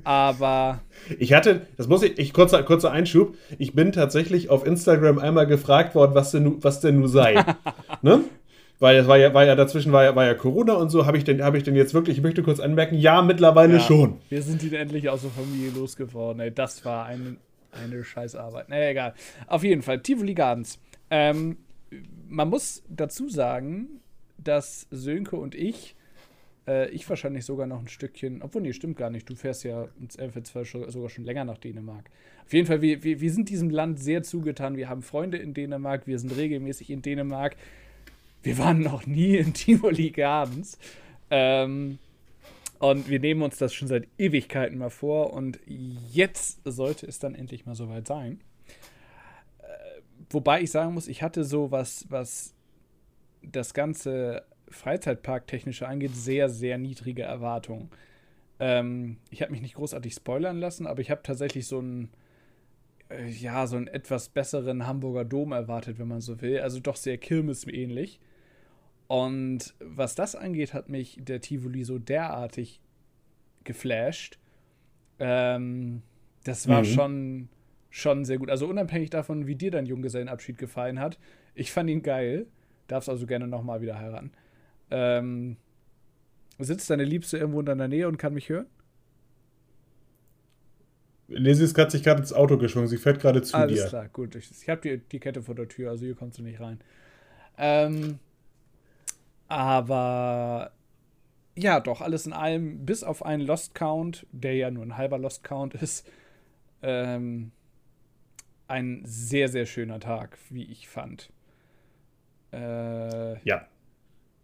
aber. 0.05 0.81
Ich 1.19 1.33
hatte, 1.33 1.67
das 1.77 1.89
muss 1.89 2.03
ich, 2.03 2.19
ich 2.19 2.33
kurzer, 2.33 2.63
kurzer 2.63 2.91
Einschub. 2.91 3.37
Ich 3.59 3.75
bin 3.75 3.93
tatsächlich 3.93 4.51
auf 4.51 4.67
Instagram 4.67 5.19
einmal 5.19 5.47
gefragt 5.47 5.95
worden, 5.95 6.15
was 6.15 6.31
denn, 6.31 6.63
was 6.63 6.81
denn 6.81 7.01
nun 7.01 7.09
sei. 7.09 7.45
ne? 8.03 8.25
weil 8.81 8.97
es 8.97 9.07
war 9.07 9.19
ja, 9.19 9.33
war 9.35 9.45
ja 9.45 9.55
dazwischen 9.55 9.93
war 9.93 10.05
ja, 10.05 10.17
war 10.17 10.25
ja 10.25 10.35
Corona 10.35 10.73
und 10.73 10.89
so, 10.89 11.07
habe 11.07 11.19
ich, 11.19 11.25
denn, 11.25 11.45
hab 11.45 11.55
ich 11.55 11.63
denn 11.63 11.77
jetzt 11.77 11.95
wirklich, 11.95 12.17
ich 12.17 12.23
möchte 12.23 12.43
kurz 12.43 12.59
anmerken, 12.59 12.97
ja, 12.97 13.23
mittlerweile 13.23 13.75
ja, 13.75 13.81
schon. 13.81 14.19
Wir 14.31 14.43
sind 14.43 14.63
ihn 14.63 14.73
endlich 14.73 15.09
aus 15.09 15.21
der 15.21 15.31
Familie 15.31 15.71
losgeworden. 15.71 16.41
Ey, 16.41 16.51
das 16.51 16.85
war 16.85 17.05
eine, 17.05 17.37
eine 17.73 18.03
Scheißarbeit. 18.03 18.71
Naja, 18.71 18.89
egal. 18.89 19.15
Auf 19.47 19.63
jeden 19.63 19.83
Fall, 19.83 20.01
Tivoli 20.01 20.35
Gardens. 20.35 20.81
Ähm, 21.11 21.59
man 22.29 22.49
muss 22.49 22.83
dazu 22.89 23.29
sagen, 23.29 24.01
dass 24.39 24.87
Sönke 24.91 25.37
und 25.37 25.55
ich, 25.55 25.95
äh, 26.71 26.89
ich 26.91 27.09
wahrscheinlich 27.09 27.45
sogar 27.45 27.67
noch 27.67 27.81
ein 27.81 27.89
Stückchen, 27.89 28.43
obwohl, 28.43 28.63
nee, 28.63 28.73
stimmt 28.73 28.97
gar 28.97 29.11
nicht, 29.11 29.29
du 29.29 29.35
fährst 29.35 29.65
ja 29.65 29.89
ins 30.01 30.17
Elfelsfall 30.17 30.65
sogar 30.65 31.09
schon 31.09 31.25
länger 31.25 31.45
nach 31.45 31.59
Dänemark. 31.59 32.11
Auf 32.45 32.53
jeden 32.53 32.67
Fall, 32.67 32.81
wir, 32.83 33.03
wir, 33.03 33.21
wir 33.21 33.33
sind 33.33 33.49
diesem 33.49 33.71
Land 33.71 34.01
sehr 34.01 34.23
zugetan. 34.23 34.77
Wir 34.77 34.89
haben 34.89 35.03
Freunde 35.03 35.39
in 35.39 35.55
Dänemark, 35.55 36.07
wir 36.07 36.19
sind 36.19 36.37
regelmäßig 36.37 36.91
in 36.91 37.03
Dänemark 37.03 37.57
wir 38.43 38.59
waren 38.59 38.81
noch 38.81 39.07
nie 39.07 39.37
in 39.37 39.55
Tivoli 39.55 40.11
Gardens. 40.11 40.79
Ähm, 41.31 41.99
und 42.79 43.09
wir 43.09 43.21
nehmen 43.21 43.43
uns 43.43 43.59
das 43.59 43.75
schon 43.75 43.89
seit 43.89 44.09
Ewigkeiten 44.19 44.79
mal 44.79 44.91
vor. 44.91 45.33
Und 45.33 45.61
jetzt 45.67 46.61
sollte 46.65 47.07
es 47.07 47.19
dann 47.19 47.35
endlich 47.35 47.67
mal 47.67 47.75
soweit 47.75 48.07
sein. 48.07 48.41
Äh, 49.59 50.01
wobei 50.31 50.63
ich 50.63 50.71
sagen 50.71 50.95
muss, 50.95 51.09
ich 51.09 51.23
hatte 51.23 51.45
so 51.45 51.71
was, 51.71 52.07
was 52.09 52.55
das 53.43 53.75
ganze 53.75 54.45
Freizeitpark-technische 54.71 55.87
angeht, 55.87 56.15
sehr, 56.15 56.49
sehr 56.49 56.79
niedrige 56.79 57.23
Erwartungen. 57.23 57.91
Ähm, 58.59 59.17
ich 59.31 59.43
habe 59.43 59.53
mich 59.53 59.63
nicht 59.63 59.75
großartig 59.75 60.15
spoilern 60.15 60.59
lassen, 60.59 60.87
aber 60.87 61.01
ich 61.01 61.11
habe 61.11 61.23
tatsächlich 61.23 61.67
so 61.67 61.79
einen, 61.79 62.11
äh, 63.09 63.29
ja, 63.29 63.67
so 63.67 63.77
einen 63.77 63.89
etwas 63.89 64.29
besseren 64.29 64.87
Hamburger 64.87 65.25
Dom 65.25 65.53
erwartet, 65.53 65.99
wenn 65.99 66.09
man 66.09 66.21
so 66.21 66.41
will. 66.41 66.61
Also 66.61 66.81
doch 66.81 66.97
sehr 66.97 67.19
Kirmes-ähnlich. 67.19 68.21
Und 69.09 69.75
was 69.81 70.15
das 70.15 70.37
angeht, 70.37 70.73
hat 70.73 70.89
mich 70.89 71.19
der 71.21 71.41
Tivoli 71.41 71.83
so 71.85 71.99
derartig 71.99 72.81
geflasht. 73.65 74.39
Ähm, 75.19 76.03
das 76.45 76.69
war 76.69 76.83
mhm. 76.83 76.85
schon, 76.85 77.49
schon 77.91 78.25
sehr 78.25 78.39
gut. 78.39 78.51
Also 78.51 78.69
unabhängig 78.69 79.11
davon, 79.11 79.47
wie 79.47 79.57
dir 79.57 79.71
dein 79.71 79.87
Junggesellenabschied 79.87 80.59
gefallen 80.59 81.01
hat, 81.01 81.19
ich 81.55 81.73
fand 81.73 81.91
ihn 81.91 82.03
geil. 82.03 82.47
Darfst 82.87 83.09
also 83.09 83.27
gerne 83.27 83.49
nochmal 83.49 83.83
wieder 83.83 83.99
heran. 83.99 84.31
Ähm, 84.91 85.57
sitzt 86.59 86.91
deine 86.91 87.05
Liebste 87.05 87.39
irgendwo 87.39 87.61
in 87.61 87.67
deiner 87.67 87.89
Nähe 87.89 88.09
und 88.09 88.17
kann 88.17 88.35
mich 88.35 88.49
hören? 88.49 88.67
Ist 91.29 91.75
gerade 91.75 91.91
sich 91.93 92.03
gerade 92.03 92.21
ins 92.21 92.33
Auto 92.33 92.59
geschwungen. 92.59 92.89
Sie 92.89 92.97
fährt 92.97 93.21
gerade 93.21 93.41
zu 93.43 93.57
Alles 93.57 93.75
dir. 93.75 93.81
Alles 93.83 93.91
klar, 93.91 94.09
gut. 94.09 94.35
Ich, 94.35 94.51
ich 94.51 94.69
habe 94.69 94.81
die, 94.81 94.99
die 94.99 95.21
Kette 95.21 95.43
vor 95.43 95.55
der 95.55 95.69
Tür, 95.69 95.91
also 95.91 96.05
hier 96.05 96.17
kommst 96.17 96.39
du 96.39 96.43
nicht 96.43 96.61
rein. 96.61 96.81
Ähm, 97.57 98.19
aber 99.47 100.73
ja, 101.57 101.81
doch, 101.81 102.01
alles 102.01 102.27
in 102.27 102.33
allem, 102.33 102.85
bis 102.85 103.05
auf 103.05 103.25
einen 103.25 103.47
Lost 103.47 103.75
Count, 103.75 104.27
der 104.33 104.55
ja 104.55 104.71
nur 104.71 104.83
ein 104.83 104.97
halber 104.97 105.19
Lost 105.19 105.45
Count 105.45 105.75
ist, 105.75 106.09
ähm, 106.83 107.53
ein 108.67 109.03
sehr, 109.05 109.49
sehr 109.49 109.67
schöner 109.67 110.01
Tag, 110.01 110.39
wie 110.49 110.65
ich 110.65 110.89
fand. 110.89 111.31
Äh, 112.53 113.41
ja, 113.45 113.67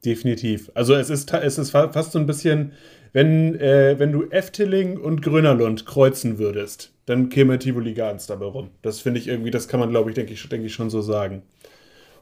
definitiv. 0.06 0.70
Also 0.74 0.94
es 0.94 1.10
ist, 1.10 1.32
es 1.34 1.58
ist 1.58 1.70
fast 1.70 2.12
so 2.12 2.18
ein 2.18 2.26
bisschen, 2.26 2.72
wenn, 3.12 3.58
äh, 3.60 3.96
wenn 3.98 4.12
du 4.12 4.24
Efteling 4.30 4.98
und 4.98 5.22
Grönerlund 5.22 5.84
kreuzen 5.84 6.38
würdest, 6.38 6.92
dann 7.06 7.28
käme 7.28 7.58
Tivoli 7.58 7.94
Gardens 7.94 8.26
dabei 8.26 8.46
rum. 8.46 8.70
Das 8.82 9.00
finde 9.00 9.20
ich 9.20 9.28
irgendwie, 9.28 9.50
das 9.50 9.68
kann 9.68 9.80
man, 9.80 9.90
glaube 9.90 10.10
ich, 10.10 10.14
denke 10.14 10.32
ich, 10.32 10.48
denk 10.48 10.64
ich, 10.64 10.74
schon 10.74 10.90
so 10.90 11.02
sagen. 11.02 11.42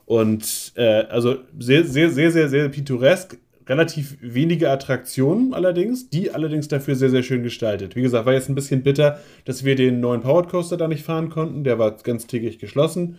Und 0.07 0.73
äh, 0.77 1.05
also 1.09 1.37
sehr, 1.59 1.85
sehr, 1.85 2.11
sehr, 2.11 2.31
sehr, 2.31 2.49
sehr 2.49 2.69
pittoresk. 2.69 3.39
Relativ 3.67 4.19
wenige 4.21 4.71
Attraktionen 4.71 5.55
allerdings, 5.55 6.11
die 6.11 6.31
allerdings 6.31 6.69
dafür 6.69 6.97
sehr, 6.97 7.09
sehr 7.09 7.23
schön 7.23 7.43
gestaltet. 7.43 7.97
Wie 7.97 8.03
gesagt, 8.03 8.27
war 8.27 8.35
jetzt 8.35 8.51
ein 8.51 8.55
bisschen 8.55 8.83
bitter, 8.83 9.19
dass 9.47 9.65
wir 9.65 9.75
den 9.75 10.01
neuen 10.01 10.21
Powered 10.21 10.51
Coaster 10.51 10.77
da 10.77 10.87
nicht 10.87 11.03
fahren 11.03 11.31
konnten. 11.31 11.65
Der 11.65 11.79
war 11.79 11.97
ganz 12.03 12.27
täglich 12.27 12.59
geschlossen. 12.59 13.17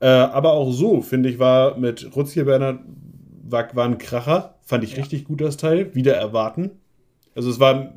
Äh, 0.00 0.06
aber 0.06 0.52
auch 0.52 0.70
so, 0.70 1.02
finde 1.02 1.28
ich, 1.28 1.40
war 1.40 1.76
mit 1.76 2.14
Rutzierberner 2.14 2.78
war, 3.50 3.74
war 3.74 3.84
ein 3.84 3.98
Kracher. 3.98 4.56
Fand 4.62 4.84
ich 4.84 4.92
ja. 4.92 4.98
richtig 4.98 5.24
gut, 5.24 5.40
das 5.40 5.56
Teil. 5.56 5.94
Wieder 5.94 6.14
erwarten. 6.14 6.70
Also 7.34 7.50
es 7.50 7.60
war 7.60 7.92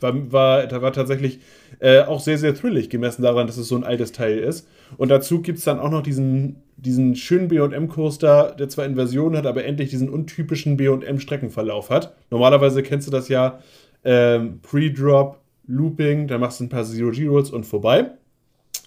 war, 0.00 0.32
war, 0.32 0.82
war 0.82 0.92
tatsächlich 0.92 1.40
äh, 1.78 2.00
auch 2.00 2.20
sehr, 2.20 2.38
sehr 2.38 2.54
thrillig, 2.54 2.90
gemessen 2.90 3.22
daran, 3.22 3.46
dass 3.46 3.56
es 3.56 3.68
so 3.68 3.76
ein 3.76 3.84
altes 3.84 4.12
Teil 4.12 4.38
ist. 4.38 4.66
Und 4.96 5.10
dazu 5.10 5.40
gibt 5.40 5.58
es 5.58 5.64
dann 5.64 5.78
auch 5.78 5.90
noch 5.90 6.02
diesen, 6.02 6.56
diesen 6.76 7.16
schönen 7.16 7.48
BM-Coaster, 7.48 8.56
der 8.58 8.68
zwar 8.68 8.86
Inversion 8.86 9.36
hat, 9.36 9.46
aber 9.46 9.64
endlich 9.64 9.90
diesen 9.90 10.08
untypischen 10.08 10.76
BM-Streckenverlauf 10.76 11.90
hat. 11.90 12.14
Normalerweise 12.30 12.82
kennst 12.82 13.06
du 13.06 13.12
das 13.12 13.28
ja 13.28 13.60
ähm, 14.04 14.60
Pre-Drop, 14.62 15.38
Looping, 15.66 16.26
dann 16.26 16.40
machst 16.40 16.60
du 16.60 16.64
ein 16.64 16.68
paar 16.68 16.84
Zero 16.84 17.10
G-Rolls 17.10 17.50
und 17.50 17.64
vorbei. 17.64 18.10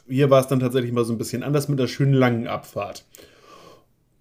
Hier 0.08 0.30
war 0.30 0.42
es 0.42 0.48
dann 0.48 0.60
tatsächlich 0.60 0.92
mal 0.92 1.06
so 1.06 1.14
ein 1.14 1.18
bisschen 1.18 1.44
anders 1.44 1.70
mit 1.70 1.80
einer 1.80 1.88
schönen 1.88 2.14
langen 2.14 2.48
Abfahrt. 2.48 3.06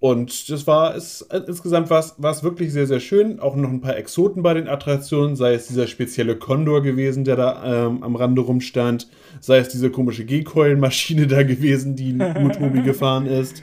Und 0.02 0.50
das 0.50 0.66
war 0.66 0.96
es, 0.96 1.22
insgesamt 1.46 1.88
war 1.88 2.00
es, 2.00 2.16
war 2.18 2.32
es 2.32 2.42
wirklich 2.42 2.72
sehr, 2.72 2.88
sehr 2.88 2.98
schön. 2.98 3.38
Auch 3.38 3.54
noch 3.54 3.68
ein 3.68 3.80
paar 3.80 3.96
Exoten 3.96 4.42
bei 4.42 4.52
den 4.52 4.66
Attraktionen, 4.66 5.36
sei 5.36 5.54
es 5.54 5.68
dieser 5.68 5.86
spezielle 5.86 6.34
Kondor 6.34 6.82
gewesen, 6.82 7.22
der 7.22 7.36
da 7.36 7.86
ähm, 7.86 8.02
am 8.02 8.16
Rande 8.16 8.40
rumstand, 8.40 9.08
sei 9.38 9.58
es 9.58 9.68
diese 9.68 9.92
komische 9.92 10.24
G-Coil-Maschine 10.24 11.26
da 11.28 11.44
gewesen, 11.44 11.94
die 11.94 12.14
nur 12.14 12.50
Tobi 12.50 12.82
gefahren 12.82 13.26
ist. 13.26 13.62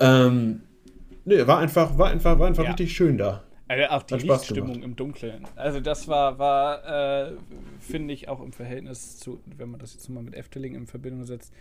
Ähm, 0.00 0.62
nee, 1.24 1.46
war 1.46 1.58
einfach, 1.58 1.96
war 1.96 2.10
einfach, 2.10 2.36
war 2.40 2.48
einfach 2.48 2.64
ja. 2.64 2.70
richtig 2.70 2.92
schön 2.92 3.16
da. 3.16 3.44
Also 3.68 3.84
auch 3.84 4.02
die 4.02 4.26
Lichtstimmung 4.26 4.82
im 4.82 4.96
Dunkeln. 4.96 5.46
Also 5.54 5.78
das 5.78 6.08
war, 6.08 6.40
war 6.40 7.28
äh, 7.28 7.32
finde 7.78 8.14
ich, 8.14 8.28
auch 8.28 8.42
im 8.42 8.52
Verhältnis 8.52 9.20
zu, 9.20 9.38
wenn 9.56 9.70
man 9.70 9.78
das 9.78 9.94
jetzt 9.94 10.08
mal 10.08 10.24
mit 10.24 10.34
Efteling 10.34 10.74
in 10.74 10.88
Verbindung 10.88 11.24
setzt, 11.24 11.52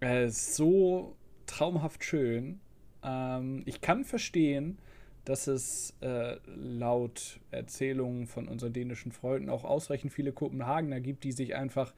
äh, 0.00 0.28
so 0.28 1.16
traumhaft 1.44 2.02
schön 2.02 2.60
ähm, 3.02 3.62
ich 3.66 3.80
kann 3.80 4.04
verstehen, 4.04 4.78
dass 5.24 5.46
es 5.46 5.94
äh, 6.00 6.36
laut 6.46 7.38
Erzählungen 7.50 8.26
von 8.26 8.48
unseren 8.48 8.72
dänischen 8.72 9.12
Freunden 9.12 9.50
auch 9.50 9.64
ausreichend 9.64 10.12
viele 10.12 10.32
Kopenhagener 10.32 11.00
gibt, 11.00 11.24
die 11.24 11.32
sich 11.32 11.54
einfach 11.54 11.92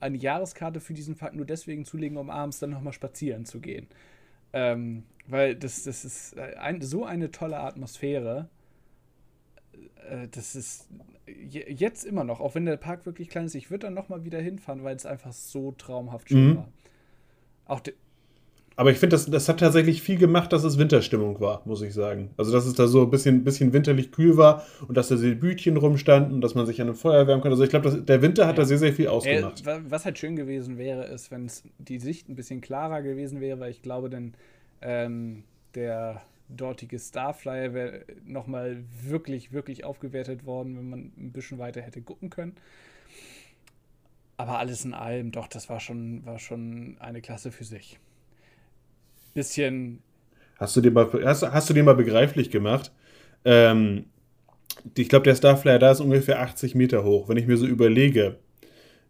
eine 0.00 0.16
Jahreskarte 0.16 0.80
für 0.80 0.94
diesen 0.94 1.14
Fakt 1.14 1.36
nur 1.36 1.44
deswegen 1.44 1.84
zulegen, 1.84 2.16
um 2.16 2.30
abends 2.30 2.58
dann 2.58 2.70
nochmal 2.70 2.92
spazieren 2.92 3.44
zu 3.44 3.60
gehen. 3.60 3.86
Ähm, 4.52 5.04
weil 5.26 5.54
das, 5.54 5.84
das 5.84 6.04
ist 6.04 6.38
ein, 6.38 6.80
so 6.80 7.04
eine 7.04 7.30
tolle 7.30 7.58
Atmosphäre. 7.58 8.48
Äh, 10.08 10.28
das 10.28 10.54
ist 10.54 10.88
jetzt 11.26 12.04
immer 12.04 12.24
noch, 12.24 12.40
auch 12.40 12.54
wenn 12.54 12.64
der 12.64 12.76
Park 12.76 13.06
wirklich 13.06 13.28
klein 13.28 13.46
ist, 13.46 13.54
ich 13.54 13.70
würde 13.70 13.86
dann 13.86 13.94
nochmal 13.94 14.24
wieder 14.24 14.40
hinfahren, 14.40 14.82
weil 14.82 14.96
es 14.96 15.06
einfach 15.06 15.32
so 15.32 15.72
traumhaft 15.72 16.28
schön 16.28 16.50
mhm. 16.50 16.56
war. 16.56 16.68
Auch 17.66 17.80
de, 17.80 17.94
aber 18.76 18.90
ich 18.90 18.98
finde, 18.98 19.14
das, 19.14 19.26
das 19.26 19.48
hat 19.48 19.60
tatsächlich 19.60 20.02
viel 20.02 20.18
gemacht, 20.18 20.52
dass 20.52 20.64
es 20.64 20.78
Winterstimmung 20.78 21.40
war, 21.40 21.62
muss 21.64 21.82
ich 21.82 21.92
sagen. 21.92 22.30
Also, 22.36 22.52
dass 22.52 22.66
es 22.66 22.74
da 22.74 22.86
so 22.86 23.02
ein 23.02 23.10
bisschen, 23.10 23.44
bisschen 23.44 23.72
winterlich 23.72 24.12
kühl 24.12 24.36
war 24.36 24.66
und 24.88 24.96
dass 24.96 25.08
da 25.08 25.16
diese 25.16 25.34
Bütchen 25.34 25.76
rumstanden 25.76 26.34
und 26.34 26.40
dass 26.40 26.54
man 26.54 26.66
sich 26.66 26.80
an 26.80 26.88
einem 26.88 26.96
Feuer 26.96 27.26
wärmen 27.26 27.42
konnte. 27.42 27.54
Also, 27.54 27.64
ich 27.64 27.70
glaube, 27.70 28.02
der 28.02 28.22
Winter 28.22 28.46
hat 28.46 28.56
ja. 28.56 28.62
da 28.62 28.66
sehr, 28.66 28.78
sehr 28.78 28.92
viel 28.92 29.08
ausgemacht. 29.08 29.66
Äh, 29.66 29.80
was 29.88 30.04
halt 30.04 30.18
schön 30.18 30.36
gewesen 30.36 30.78
wäre, 30.78 31.04
ist, 31.04 31.30
wenn 31.30 31.46
es 31.46 31.64
die 31.78 31.98
Sicht 31.98 32.28
ein 32.28 32.34
bisschen 32.34 32.60
klarer 32.60 33.02
gewesen 33.02 33.40
wäre, 33.40 33.60
weil 33.60 33.70
ich 33.70 33.82
glaube, 33.82 34.08
denn 34.08 34.34
ähm, 34.80 35.44
der 35.74 36.22
dortige 36.48 36.98
Starflyer 36.98 37.74
wäre 37.74 38.04
nochmal 38.24 38.84
wirklich, 39.02 39.52
wirklich 39.52 39.84
aufgewertet 39.84 40.44
worden, 40.46 40.76
wenn 40.76 40.90
man 40.90 41.12
ein 41.16 41.32
bisschen 41.32 41.58
weiter 41.58 41.82
hätte 41.82 42.02
gucken 42.02 42.30
können. 42.30 42.54
Aber 44.36 44.58
alles 44.58 44.84
in 44.84 44.94
allem, 44.94 45.30
doch, 45.30 45.46
das 45.46 45.68
war 45.68 45.78
schon, 45.78 46.24
war 46.26 46.38
schon 46.38 46.96
eine 46.98 47.20
Klasse 47.20 47.52
für 47.52 47.64
sich 47.64 47.98
bisschen. 49.34 50.00
Hast 50.58 50.76
du 50.76 50.80
dir 50.80 50.90
mal, 50.90 51.10
hast, 51.24 51.42
hast 51.42 51.70
du 51.70 51.74
dir 51.74 51.82
mal 51.82 51.94
begreiflich 51.94 52.50
gemacht? 52.50 52.92
Ähm, 53.44 54.04
ich 54.96 55.08
glaube, 55.08 55.24
der 55.24 55.34
Starflyer 55.34 55.78
da 55.78 55.90
ist 55.92 56.00
ungefähr 56.00 56.40
80 56.40 56.74
Meter 56.74 57.04
hoch. 57.04 57.28
Wenn 57.28 57.36
ich 57.36 57.46
mir 57.46 57.56
so 57.56 57.66
überlege, 57.66 58.36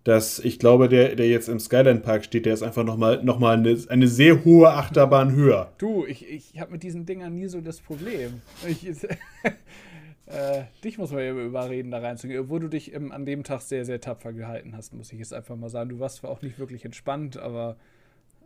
dass 0.05 0.39
ich 0.41 0.59
glaube, 0.59 0.89
der, 0.89 1.15
der 1.15 1.29
jetzt 1.29 1.49
im 1.49 1.61
Skyline 1.61 2.01
Park 2.01 2.25
steht, 2.25 2.47
der 2.47 2.55
ist 2.55 2.63
einfach 2.63 2.85
nochmal 2.85 3.23
noch 3.23 3.39
mal 3.39 3.57
eine, 3.57 3.79
eine 3.89 4.09
sehr 4.09 4.45
hohe 4.45 4.71
Achterbahn 4.71 5.33
höher. 5.33 5.73
Du, 5.79 6.05
ich, 6.07 6.29
ich 6.29 6.59
habe 6.61 6.73
mit 6.73 6.83
diesen 6.83 7.07
Dingern 7.07 7.35
nie 7.35 7.47
so 7.47 7.61
das 7.61 7.81
Problem. 7.81 8.43
Ich, 8.67 8.87
äh, 10.27 10.65
dich 10.83 10.99
muss 10.99 11.13
man 11.13 11.21
ja 11.21 11.33
überreden, 11.33 11.91
da 11.93 11.99
reinzugehen, 11.99 12.41
obwohl 12.41 12.61
du 12.61 12.69
dich 12.69 12.93
ähm, 12.95 13.13
an 13.13 13.25
dem 13.25 13.45
Tag 13.45 13.61
sehr, 13.61 13.85
sehr 13.85 14.01
tapfer 14.01 14.33
gehalten 14.33 14.77
hast, 14.77 14.93
muss 14.93 15.13
ich 15.13 15.19
jetzt 15.19 15.33
einfach 15.33 15.57
mal 15.57 15.71
sagen. 15.71 15.91
Du 15.91 16.01
warst 16.01 16.17
zwar 16.17 16.31
auch 16.31 16.43
nicht 16.43 16.59
wirklich 16.59 16.85
entspannt, 16.85 17.37
aber 17.37 17.77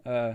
äh, 0.04 0.34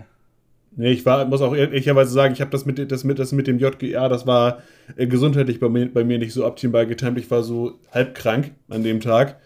Nee, 0.74 0.92
ich 0.92 1.04
war, 1.04 1.26
muss 1.26 1.42
auch 1.42 1.54
ehrlicherweise 1.54 2.12
sagen, 2.12 2.32
ich 2.32 2.40
habe 2.40 2.50
das 2.50 2.64
mit, 2.64 2.90
das, 2.90 3.04
mit, 3.04 3.18
das 3.18 3.32
mit 3.32 3.46
dem 3.46 3.58
JGA, 3.58 4.08
das 4.08 4.26
war 4.26 4.62
äh, 4.96 5.06
gesundheitlich 5.06 5.60
bei 5.60 5.68
mir, 5.68 5.92
bei 5.92 6.02
mir 6.02 6.18
nicht 6.18 6.32
so 6.32 6.46
optimal 6.46 6.86
getimt. 6.86 7.18
Ich 7.18 7.30
war 7.30 7.42
so 7.42 7.78
halb 7.90 8.14
krank 8.14 8.52
an 8.68 8.82
dem 8.82 9.00
Tag. 9.00 9.38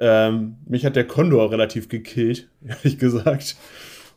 Ähm, 0.00 0.56
mich 0.66 0.86
hat 0.86 0.96
der 0.96 1.06
Kondor 1.06 1.50
relativ 1.50 1.88
gekillt, 1.88 2.48
ehrlich 2.66 2.98
gesagt. 2.98 3.56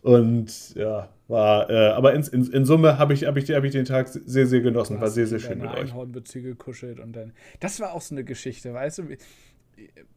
Und 0.01 0.75
ja, 0.75 1.09
war, 1.27 1.69
äh, 1.69 1.89
aber 1.89 2.13
in, 2.13 2.23
in, 2.23 2.45
in 2.51 2.65
Summe 2.65 2.97
habe 2.97 3.13
ich, 3.13 3.25
hab 3.25 3.35
ich, 3.35 3.51
hab 3.51 3.63
ich 3.65 3.71
den 3.73 3.85
Tag 3.85 4.07
sehr, 4.07 4.47
sehr 4.47 4.61
genossen. 4.61 5.01
War 5.01 5.09
sehr, 5.09 5.27
sehr 5.27 5.39
schön 5.39 5.59
mit 5.59 5.69
euch. 5.69 5.79
Einhornbezüge 5.79 6.55
kuschelt 6.55 6.99
und 7.01 7.13
dann. 7.13 7.33
Das 7.59 7.81
war 7.81 7.93
auch 7.93 8.01
so 8.01 8.15
eine 8.15 8.23
Geschichte, 8.23 8.73
weißt 8.73 8.99
du? 8.99 9.03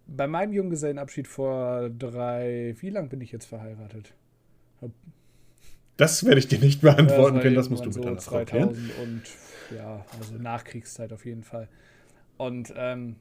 Bei 0.06 0.28
meinem 0.28 0.52
Junggesellenabschied 0.52 1.26
vor 1.26 1.90
drei, 1.90 2.76
wie 2.78 2.90
lang 2.90 3.08
bin 3.08 3.20
ich 3.20 3.32
jetzt 3.32 3.46
verheiratet? 3.46 4.14
Das 6.00 6.24
werde 6.24 6.38
ich 6.38 6.48
dir 6.48 6.58
nicht 6.58 6.80
beantworten 6.80 7.36
ja, 7.36 7.42
können, 7.42 7.56
das 7.56 7.68
musst 7.68 7.84
du 7.84 7.88
mit 7.88 8.22
so 8.22 8.30
Frau 8.30 8.42
klären. 8.46 8.90
Und 9.02 9.22
ja, 9.76 10.02
also 10.18 10.34
Nachkriegszeit 10.36 11.12
auf 11.12 11.26
jeden 11.26 11.42
Fall. 11.42 11.68
Und 12.38 12.72
ähm, 12.74 13.16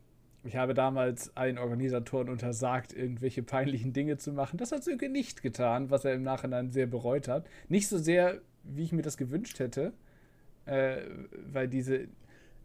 ich 0.45 0.55
habe 0.55 0.73
damals 0.73 1.35
allen 1.35 1.57
Organisatoren 1.57 2.29
untersagt, 2.29 2.93
irgendwelche 2.93 3.43
peinlichen 3.43 3.91
Dinge 3.91 4.15
zu 4.15 4.31
machen. 4.31 4.55
Das 4.55 4.71
hat 4.71 4.85
Söke 4.85 5.09
nicht 5.09 5.43
getan, 5.43 5.89
was 5.89 6.05
er 6.05 6.13
im 6.13 6.23
Nachhinein 6.23 6.71
sehr 6.71 6.87
bereut 6.87 7.27
hat. 7.27 7.49
Nicht 7.67 7.89
so 7.89 7.97
sehr, 7.97 8.39
wie 8.63 8.83
ich 8.83 8.93
mir 8.93 9.01
das 9.01 9.17
gewünscht 9.17 9.59
hätte, 9.59 9.91
äh, 10.65 11.01
weil 11.51 11.67
diese 11.67 12.07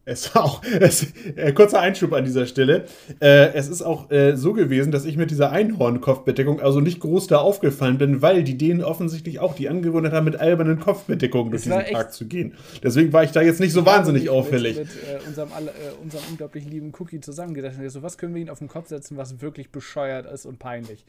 es 0.07 0.35
war 0.35 0.45
auch, 0.45 0.63
es, 0.81 1.07
äh, 1.37 1.53
kurzer 1.53 1.81
Einschub 1.81 2.13
an 2.13 2.25
dieser 2.25 2.47
Stelle. 2.47 2.85
Äh, 3.21 3.55
es 3.55 3.69
ist 3.69 3.81
auch 3.81 4.11
äh, 4.11 4.37
so 4.37 4.53
gewesen, 4.53 4.93
dass 4.93 5.07
ich 5.07 5.17
mit 5.17 5.31
dieser 5.31 5.51
Einhorn-Kopfbedeckung 5.51 6.61
also 6.61 6.81
nicht 6.81 7.01
groß 7.01 7.27
da 7.27 7.39
aufgefallen 7.39 7.97
bin, 7.97 8.21
weil 8.21 8.45
die 8.45 8.59
denen 8.59 8.83
offensichtlich 8.83 9.39
auch 9.39 9.55
die 9.55 9.69
Angewohnheit 9.69 10.13
haben, 10.13 10.27
mit 10.27 10.37
albernen 10.37 10.79
Kopfbedeckungen 10.79 11.51
durch 11.51 11.63
diesen 11.63 11.83
Park 11.93 12.13
zu 12.13 12.27
gehen. 12.27 12.55
Deswegen 12.83 13.13
war 13.13 13.25
ich 13.25 13.33
da 13.33 13.41
jetzt 13.41 13.61
nicht 13.61 13.73
so 13.73 13.87
wahnsinnig 13.87 14.29
auffällig. 14.29 14.77
Mit, 14.77 14.89
mit 14.89 14.97
äh, 15.09 15.27
unserem, 15.27 15.49
äh, 15.49 16.03
unserem 16.03 16.25
unglaublich 16.31 16.67
lieben 16.67 16.93
Cookie 16.99 17.21
zusammengedacht. 17.21 17.75
So, 17.89 18.03
was 18.03 18.19
können 18.19 18.35
wir 18.35 18.43
ihnen 18.43 18.51
auf 18.51 18.59
den 18.59 18.69
Kopf 18.69 18.89
setzen, 18.89 19.17
was 19.17 19.41
wirklich 19.41 19.71
bescheuert 19.71 20.31
ist 20.31 20.45
und 20.45 20.59
peinlich? 20.59 21.07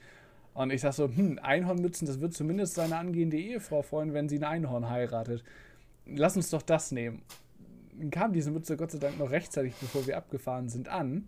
Und 0.54 0.72
ich 0.72 0.80
sag 0.80 0.94
so, 0.94 1.10
hm, 1.14 1.38
Einhornmützen, 1.42 2.08
das 2.08 2.22
wird 2.22 2.34
zumindest 2.34 2.76
seine 2.76 2.96
angehende 2.96 3.36
Ehefrau 3.36 3.82
freuen, 3.82 4.14
wenn 4.14 4.30
sie 4.30 4.40
ein 4.40 4.46
Einhorn 4.46 4.90
heiratet. 4.90 5.44
Lass 6.06 6.38
uns 6.38 6.50
doch 6.50 6.62
das 6.62 6.94
nehmen 6.94 7.24
kam 8.12 8.34
diese 8.34 8.52
Mütze 8.52 8.78
Gott 8.78 8.92
sei 8.92 9.00
Dank 9.00 9.20
noch 9.20 9.32
rechtzeitig, 9.32 9.74
bevor 9.80 10.08
wir 10.08 10.18
abgefahren 10.18 10.70
sind, 10.70 10.88
an. 10.90 11.28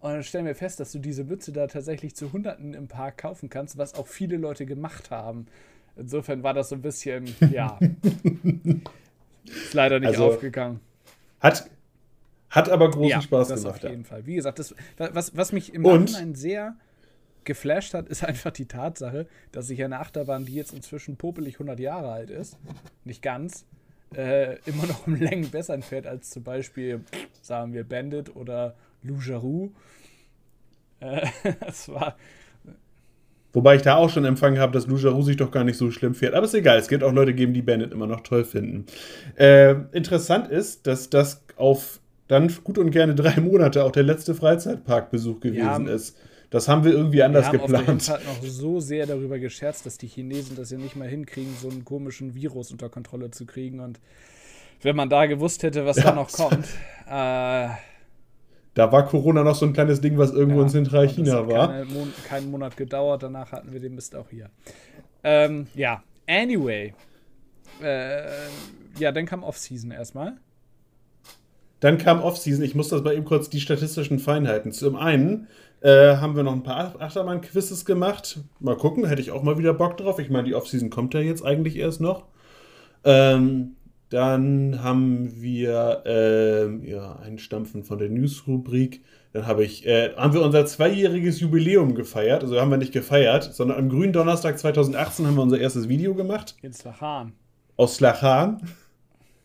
Und 0.00 0.10
dann 0.10 0.22
stellen 0.24 0.46
wir 0.46 0.56
fest, 0.56 0.80
dass 0.80 0.90
du 0.92 0.98
diese 0.98 1.24
Mütze 1.24 1.52
da 1.52 1.68
tatsächlich 1.68 2.16
zu 2.16 2.32
Hunderten 2.32 2.74
im 2.74 2.88
Park 2.88 3.18
kaufen 3.18 3.48
kannst, 3.48 3.78
was 3.78 3.94
auch 3.94 4.08
viele 4.08 4.36
Leute 4.36 4.66
gemacht 4.66 5.10
haben. 5.10 5.46
Insofern 5.96 6.42
war 6.42 6.54
das 6.54 6.70
so 6.70 6.74
ein 6.74 6.82
bisschen, 6.82 7.32
ja, 7.52 7.78
ist 9.44 9.74
leider 9.74 10.00
nicht 10.00 10.08
also, 10.08 10.26
aufgegangen. 10.26 10.80
Hat, 11.40 11.70
hat 12.50 12.68
aber 12.68 12.90
großen 12.90 13.08
ja, 13.08 13.22
Spaß 13.22 13.48
das 13.48 13.62
gemacht. 13.62 13.84
Auf 13.84 13.90
jeden 13.90 14.02
ja. 14.02 14.08
Fall. 14.08 14.26
Wie 14.26 14.34
gesagt, 14.34 14.58
das, 14.58 14.74
was, 14.96 15.36
was 15.36 15.52
mich 15.52 15.72
im 15.72 15.82
Nachhinein 15.82 16.34
sehr 16.34 16.76
geflasht 17.44 17.94
hat, 17.94 18.08
ist 18.08 18.24
einfach 18.24 18.50
die 18.50 18.66
Tatsache, 18.66 19.26
dass 19.50 19.70
ich 19.70 19.82
eine 19.82 20.00
Achterbahn, 20.00 20.46
die 20.46 20.54
jetzt 20.54 20.72
inzwischen 20.72 21.16
popelig 21.16 21.56
100 21.56 21.78
Jahre 21.80 22.10
alt 22.10 22.30
ist, 22.30 22.58
nicht 23.04 23.22
ganz, 23.22 23.66
äh, 24.16 24.56
immer 24.66 24.86
noch 24.86 25.06
um 25.06 25.14
Längen 25.14 25.50
besser 25.50 25.74
entfernt 25.74 26.06
als 26.06 26.30
zum 26.30 26.42
Beispiel, 26.42 27.00
sagen 27.40 27.72
wir, 27.72 27.84
Bandit 27.84 28.34
oder 28.34 28.74
Loujarou. 29.02 29.70
Äh, 31.00 31.26
das 31.60 31.88
war. 31.88 32.16
Wobei 33.52 33.76
ich 33.76 33.82
da 33.82 33.96
auch 33.96 34.08
schon 34.08 34.24
empfangen 34.24 34.58
habe, 34.58 34.72
dass 34.72 34.86
Loujarou 34.86 35.22
sich 35.22 35.36
doch 35.36 35.50
gar 35.50 35.64
nicht 35.64 35.76
so 35.76 35.90
schlimm 35.90 36.14
fährt. 36.14 36.34
Aber 36.34 36.46
ist 36.46 36.54
egal, 36.54 36.78
es 36.78 36.90
wird 36.90 37.02
auch 37.02 37.12
Leute 37.12 37.34
geben, 37.34 37.52
die 37.52 37.62
Bandit 37.62 37.92
immer 37.92 38.06
noch 38.06 38.20
toll 38.20 38.44
finden. 38.44 38.86
Äh, 39.36 39.74
interessant 39.92 40.48
ist, 40.48 40.86
dass 40.86 41.10
das 41.10 41.44
auf 41.56 42.00
dann 42.28 42.50
gut 42.64 42.78
und 42.78 42.90
gerne 42.90 43.14
drei 43.14 43.40
Monate 43.40 43.84
auch 43.84 43.92
der 43.92 44.04
letzte 44.04 44.34
Freizeitparkbesuch 44.34 45.40
gewesen 45.40 45.86
ja, 45.86 45.92
ist. 45.92 46.16
Das 46.52 46.68
haben 46.68 46.84
wir 46.84 46.92
irgendwie 46.92 47.22
anders 47.22 47.50
wir 47.50 47.58
haben 47.58 47.66
geplant. 47.66 48.06
Wir 48.06 48.14
haben 48.14 48.24
noch 48.26 48.42
so 48.42 48.78
sehr 48.78 49.06
darüber 49.06 49.38
gescherzt, 49.38 49.86
dass 49.86 49.96
die 49.96 50.06
Chinesen 50.06 50.54
das 50.54 50.70
ja 50.70 50.76
nicht 50.76 50.96
mal 50.96 51.08
hinkriegen, 51.08 51.54
so 51.58 51.70
einen 51.70 51.82
komischen 51.82 52.34
Virus 52.34 52.70
unter 52.70 52.90
Kontrolle 52.90 53.30
zu 53.30 53.46
kriegen. 53.46 53.80
Und 53.80 53.98
wenn 54.82 54.94
man 54.94 55.08
da 55.08 55.24
gewusst 55.24 55.62
hätte, 55.62 55.86
was 55.86 55.96
ja. 55.96 56.04
da 56.04 56.14
noch 56.14 56.30
kommt. 56.30 56.68
Äh, 57.04 57.68
da 58.74 58.90
war 58.90 59.04
Corona 59.06 59.42
noch 59.42 59.56
so 59.56 59.66
ein 59.66 59.74
kleines 59.74 60.00
Ding, 60.00 60.16
was 60.16 60.30
irgendwo 60.30 60.60
ja, 60.60 60.62
in 60.62 60.68
Zentralchina 60.70 61.46
war. 61.46 61.68
Keine, 61.68 61.84
Mon 61.86 62.12
keinen 62.26 62.50
Monat 62.50 62.76
gedauert, 62.76 63.22
danach 63.22 63.52
hatten 63.52 63.72
wir 63.72 63.80
den 63.80 63.96
Mist 63.96 64.14
auch 64.16 64.30
hier. 64.30 64.48
Ähm, 65.22 65.66
ja, 65.74 66.02
anyway. 66.26 66.94
Äh, 67.82 68.22
ja, 68.98 69.12
dann 69.12 69.26
kam 69.26 69.42
Off-Season 69.42 69.90
erstmal. 69.90 70.38
Dann 71.82 71.98
kam 71.98 72.22
Offseason. 72.22 72.64
Ich 72.64 72.76
muss 72.76 72.88
das 72.88 73.02
mal 73.02 73.12
eben 73.12 73.24
kurz 73.24 73.50
die 73.50 73.60
statistischen 73.60 74.20
Feinheiten. 74.20 74.70
Zum 74.70 74.94
einen 74.94 75.48
äh, 75.82 76.16
haben 76.16 76.36
wir 76.36 76.42
noch 76.42 76.52
ein 76.52 76.62
paar 76.62 77.00
Achtermann-Quizzes 77.00 77.84
gemacht. 77.84 78.40
Mal 78.60 78.76
gucken, 78.76 79.04
hätte 79.06 79.20
ich 79.20 79.32
auch 79.32 79.42
mal 79.42 79.58
wieder 79.58 79.74
Bock 79.74 79.96
drauf. 79.96 80.18
Ich 80.18 80.30
meine, 80.30 80.44
die 80.44 80.54
Offseason 80.54 80.90
kommt 80.90 81.14
ja 81.14 81.20
jetzt 81.20 81.44
eigentlich 81.44 81.76
erst 81.76 82.00
noch. 82.00 82.26
Ähm, 83.04 83.76
dann 84.08 84.82
haben 84.82 85.40
wir 85.40 86.02
äh, 86.04 86.90
ja, 86.90 87.16
Einstampfen 87.16 87.82
von 87.82 87.98
der 87.98 88.10
News-Rubrik. 88.10 89.02
Dann 89.32 89.46
habe 89.46 89.64
ich, 89.64 89.86
äh, 89.86 90.14
haben 90.16 90.34
wir 90.34 90.42
unser 90.42 90.66
zweijähriges 90.66 91.40
Jubiläum 91.40 91.94
gefeiert. 91.94 92.42
Also 92.42 92.60
haben 92.60 92.70
wir 92.70 92.76
nicht 92.76 92.92
gefeiert, 92.92 93.54
sondern 93.54 93.78
am 93.78 93.88
grünen 93.88 94.12
Donnerstag 94.12 94.58
2018 94.58 95.26
haben 95.26 95.34
wir 95.34 95.42
unser 95.42 95.58
erstes 95.58 95.88
Video 95.88 96.14
gemacht. 96.14 96.54
In 96.62 96.72
Slachan. 96.72 97.32
Aus 97.76 97.96
Slachan. 97.96 98.60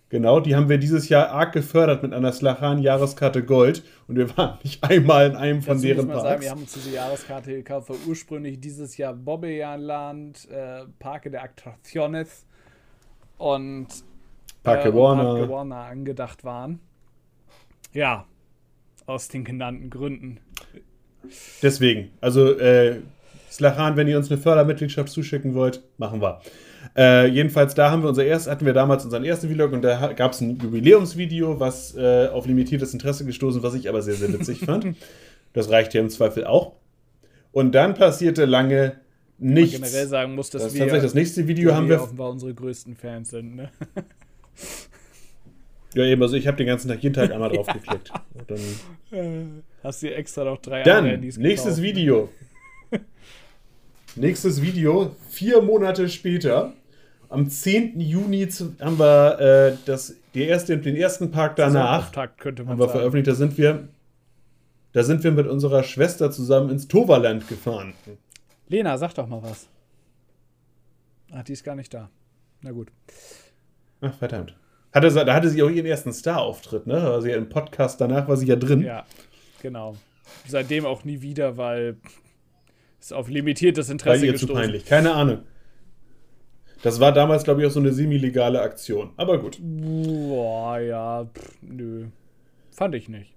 Genau, 0.10 0.40
die 0.40 0.56
haben 0.56 0.70
wir 0.70 0.78
dieses 0.78 1.10
Jahr 1.10 1.30
arg 1.32 1.52
gefördert 1.52 2.02
mit 2.02 2.14
einer 2.14 2.32
Slachan-Jahreskarte 2.32 3.44
Gold. 3.44 3.84
Und 4.08 4.16
wir 4.16 4.38
waren 4.38 4.58
nicht 4.64 4.82
einmal 4.84 5.28
in 5.28 5.36
einem 5.36 5.62
von 5.62 5.76
Dazu 5.76 5.88
deren 5.88 6.08
muss 6.08 6.08
man 6.08 6.16
Parks. 6.16 6.30
sagen, 6.30 6.42
wir 6.42 6.52
haben 6.52 6.62
uns 6.62 6.74
diese 6.74 6.92
Jahreskarte 6.92 7.52
gekauft, 7.52 7.90
weil 7.90 7.98
ursprünglich 8.08 8.60
dieses 8.60 8.96
Jahr 8.96 9.14
Bobbejaanland, 9.14 10.48
äh, 10.50 10.86
Parque 11.00 11.30
de 11.30 11.40
Atracciones 11.40 12.46
und 13.38 13.88
Parque 14.64 14.90
äh, 14.90 14.94
Warner. 14.94 15.50
Warner 15.50 15.76
angedacht 15.78 16.46
waren. 16.46 16.80
Ja, 17.92 18.26
aus 19.08 19.28
den 19.28 19.44
genannten 19.44 19.90
Gründen. 19.90 20.40
Deswegen, 21.62 22.12
also 22.22 22.58
äh, 22.58 23.02
Slachan, 23.52 23.98
wenn 23.98 24.08
ihr 24.08 24.18
uns 24.18 24.32
eine 24.32 24.40
Fördermitgliedschaft 24.40 25.10
zuschicken 25.10 25.54
wollt, 25.54 25.84
machen 25.98 26.22
wir. 26.22 26.42
Äh, 26.96 27.28
jedenfalls, 27.28 27.74
da 27.76 27.92
haben 27.92 28.04
wir 28.04 28.10
unser 28.10 28.26
erst, 28.26 28.48
hatten 28.50 28.66
wir 28.66 28.74
damals 28.74 29.04
unseren 29.06 29.24
ersten 29.24 29.50
Vlog 29.50 29.72
und 29.74 29.82
da 29.82 30.14
gab 30.14 30.34
es 30.34 30.42
ein 30.42 30.58
Jubiläumsvideo, 30.58 31.60
was 31.60 31.96
äh, 31.96 32.28
auf 32.28 32.46
limitiertes 32.46 32.94
Interesse 32.94 33.26
gestoßen, 33.26 33.64
was 33.64 33.74
ich 33.74 33.90
aber 33.90 34.02
sehr, 34.02 34.16
sehr 34.16 34.32
witzig 34.34 34.60
fand. 34.60 34.96
Das 35.54 35.72
reicht 35.72 35.96
ja 35.96 36.02
im 36.02 36.10
Zweifel 36.10 36.46
auch. 36.46 36.74
Und 37.52 37.74
dann 37.74 37.96
passierte 37.96 38.46
lange 38.46 39.00
nichts. 39.40 39.76
generell 39.76 40.06
sagen 40.06 40.36
muss, 40.36 40.52
dass 40.52 40.62
das 40.62 40.74
wir, 40.74 40.82
tatsächlich 40.82 41.04
das 41.04 41.14
nächste 41.16 41.48
Video 41.48 41.74
haben 41.74 41.90
wir. 41.90 42.00
offenbar 42.00 42.30
unsere 42.30 42.54
größten 42.54 42.96
Fans 42.96 43.30
sind. 43.32 43.56
Ne? 43.56 43.70
Ja, 45.94 46.04
eben, 46.04 46.22
also 46.22 46.36
ich 46.36 46.46
habe 46.46 46.58
den 46.58 46.68
ganzen 46.68 46.90
Tag 46.90 47.02
jeden 47.02 47.16
Tag 47.16 47.32
einmal 47.32 47.50
drauf 47.54 47.66
geklickt. 47.66 48.12
Und 48.36 48.52
dann 48.52 49.64
Hast 49.84 50.04
du 50.04 50.14
extra 50.14 50.44
noch 50.44 50.58
drei 50.58 50.84
Dann, 50.84 51.20
nächstes 51.22 51.42
gekauft? 51.42 51.82
Video. 51.82 52.30
Nächstes 54.18 54.62
Video, 54.62 55.16
vier 55.30 55.62
Monate 55.62 56.10
später. 56.10 56.74
Am 57.30 57.50
10. 57.50 58.00
Juni 58.00 58.48
haben 58.80 59.00
wir 59.00 59.40
äh, 59.40 59.78
das, 59.86 60.16
die 60.34 60.44
erste, 60.44 60.78
den 60.78 60.96
ersten 60.96 61.32
Park 61.32 61.58
danach 61.58 61.74
Saisonauftakt, 61.74 62.40
könnte 62.40 62.64
man 62.64 62.74
haben 62.74 62.80
wir 62.80 62.88
sagen. 62.88 63.00
veröffentlicht. 63.00 63.28
Da 63.28 63.36
sind 63.36 63.58
wir, 63.58 63.88
da 64.94 65.04
sind 65.04 65.24
wir 65.24 65.32
mit 65.32 65.48
unserer 65.48 65.84
Schwester 65.84 66.32
zusammen 66.32 66.70
ins 66.70 66.88
Toverland 66.88 67.48
gefahren. 67.48 67.94
Lena, 68.70 68.98
sag 68.98 69.14
doch 69.14 69.28
mal 69.28 69.42
was. 69.44 69.68
Ach, 71.34 71.44
die 71.44 71.54
ist 71.54 71.64
gar 71.64 71.76
nicht 71.76 71.94
da. 71.94 72.10
Na 72.62 72.72
gut. 72.72 72.90
Ach, 74.02 74.14
verdammt. 74.14 74.56
Hatte, 74.94 75.12
da 75.12 75.34
hatte 75.34 75.50
sie 75.50 75.62
auch 75.62 75.70
ihren 75.70 75.86
ersten 75.86 76.14
Star-Auftritt, 76.14 76.88
ne? 76.88 76.94
Da 76.96 77.12
war 77.12 77.22
sie 77.22 77.32
ja 77.32 77.38
im 77.38 77.50
Podcast 77.50 78.00
danach, 78.00 78.28
war 78.28 78.38
sie 78.38 78.48
ja 78.48 78.56
drin. 78.56 78.82
Ja, 78.82 79.06
genau. 79.62 79.96
Seitdem 80.48 80.86
auch 80.86 81.04
nie 81.04 81.22
wieder, 81.22 81.58
weil 81.58 81.98
es 83.00 83.12
auf 83.12 83.30
limitiertes 83.30 83.88
War 83.88 83.94
Interesse 83.94 84.26
ihr 84.26 84.36
zu 84.36 84.48
peinlich. 84.48 84.86
Keine 84.86 85.14
Ahnung. 85.14 85.40
Das 86.82 87.00
war 87.00 87.12
damals, 87.12 87.44
glaube 87.44 87.62
ich, 87.62 87.68
auch 87.68 87.72
so 87.72 87.80
eine 87.80 87.92
semi-legale 87.92 88.62
Aktion. 88.62 89.12
Aber 89.18 89.40
gut. 89.40 89.58
Boah, 89.60 90.80
ja, 90.80 91.26
pff, 91.26 91.58
nö. 91.62 92.08
Fand 92.72 92.94
ich 92.96 93.10
nicht. 93.10 93.34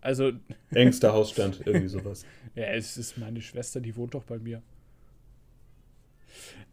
Also, 0.00 0.32
Engster 0.70 1.12
Hausstand, 1.12 1.62
irgendwie 1.64 1.88
sowas. 1.88 2.24
ja, 2.54 2.64
es 2.64 2.96
ist 2.96 3.18
meine 3.18 3.40
Schwester, 3.40 3.80
die 3.80 3.94
wohnt 3.96 4.14
doch 4.14 4.24
bei 4.24 4.38
mir. 4.38 4.62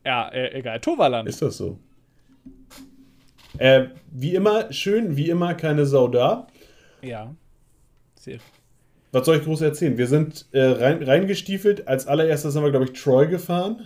Ja, 0.06 0.30
äh, 0.30 0.58
egal. 0.58 0.80
Toverland. 0.80 1.28
Ist 1.28 1.42
das 1.42 1.58
so? 1.58 1.78
Äh, 3.58 3.88
wie 4.10 4.34
immer, 4.34 4.72
schön, 4.72 5.18
wie 5.18 5.30
immer, 5.30 5.54
keine 5.54 5.86
Sau 5.86 6.08
da. 6.08 6.48
ja. 7.02 7.36
Sehr. 8.16 8.40
Was 9.12 9.26
soll 9.26 9.38
ich 9.38 9.44
groß 9.44 9.62
erzählen? 9.62 9.98
Wir 9.98 10.08
sind 10.08 10.46
äh, 10.52 10.62
rein, 10.62 11.04
reingestiefelt. 11.04 11.88
Als 11.88 12.08
allererstes 12.08 12.56
haben 12.56 12.64
wir, 12.64 12.72
glaube 12.72 12.86
ich, 12.86 12.94
Troy 12.94 13.28
gefahren. 13.28 13.82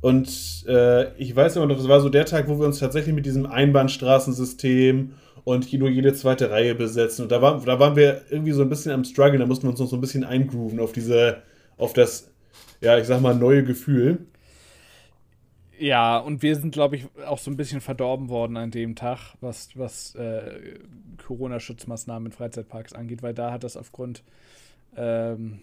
Und 0.00 0.64
äh, 0.66 1.16
ich 1.16 1.34
weiß 1.34 1.56
immer 1.56 1.66
noch, 1.66 1.76
das 1.76 1.86
war 1.86 2.00
so 2.00 2.08
der 2.08 2.26
Tag, 2.26 2.48
wo 2.48 2.58
wir 2.58 2.66
uns 2.66 2.80
tatsächlich 2.80 3.14
mit 3.14 3.24
diesem 3.24 3.46
Einbahnstraßensystem 3.46 5.12
und 5.44 5.72
nur 5.72 5.88
jede 5.88 6.12
zweite 6.12 6.50
Reihe 6.50 6.74
besetzen. 6.74 7.22
Und 7.22 7.32
da, 7.32 7.40
war, 7.40 7.62
da 7.64 7.78
waren 7.78 7.94
wir 7.94 8.22
irgendwie 8.30 8.52
so 8.52 8.62
ein 8.62 8.68
bisschen 8.68 8.90
am 8.90 9.04
Struggle. 9.04 9.38
Da 9.38 9.46
mussten 9.46 9.64
wir 9.64 9.70
uns 9.70 9.78
noch 9.78 9.88
so 9.88 9.96
ein 9.96 10.00
bisschen 10.00 10.24
eingrooven 10.24 10.80
auf 10.80 10.92
diese, 10.92 11.42
auf 11.76 11.92
das, 11.92 12.30
ja, 12.80 12.98
ich 12.98 13.06
sag 13.06 13.20
mal, 13.20 13.34
neue 13.34 13.62
Gefühl. 13.62 14.26
Ja, 15.78 16.18
und 16.18 16.42
wir 16.42 16.54
sind, 16.56 16.72
glaube 16.72 16.96
ich, 16.96 17.06
auch 17.26 17.38
so 17.38 17.50
ein 17.50 17.56
bisschen 17.56 17.80
verdorben 17.80 18.28
worden 18.28 18.56
an 18.56 18.70
dem 18.70 18.94
Tag, 18.94 19.34
was, 19.40 19.76
was 19.76 20.14
äh, 20.14 20.78
Corona-Schutzmaßnahmen 21.26 22.26
in 22.26 22.32
Freizeitparks 22.32 22.92
angeht, 22.92 23.22
weil 23.22 23.34
da 23.34 23.50
hat 23.52 23.64
das 23.64 23.76
aufgrund 23.76 24.22
ähm, 24.96 25.60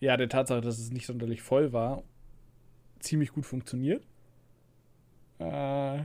ja, 0.00 0.16
der 0.16 0.28
Tatsache, 0.28 0.60
dass 0.60 0.78
es 0.78 0.90
nicht 0.90 1.06
sonderlich 1.06 1.42
voll 1.42 1.72
war, 1.72 2.02
ziemlich 2.98 3.32
gut 3.32 3.46
funktioniert. 3.46 4.02
Äh, 5.38 5.98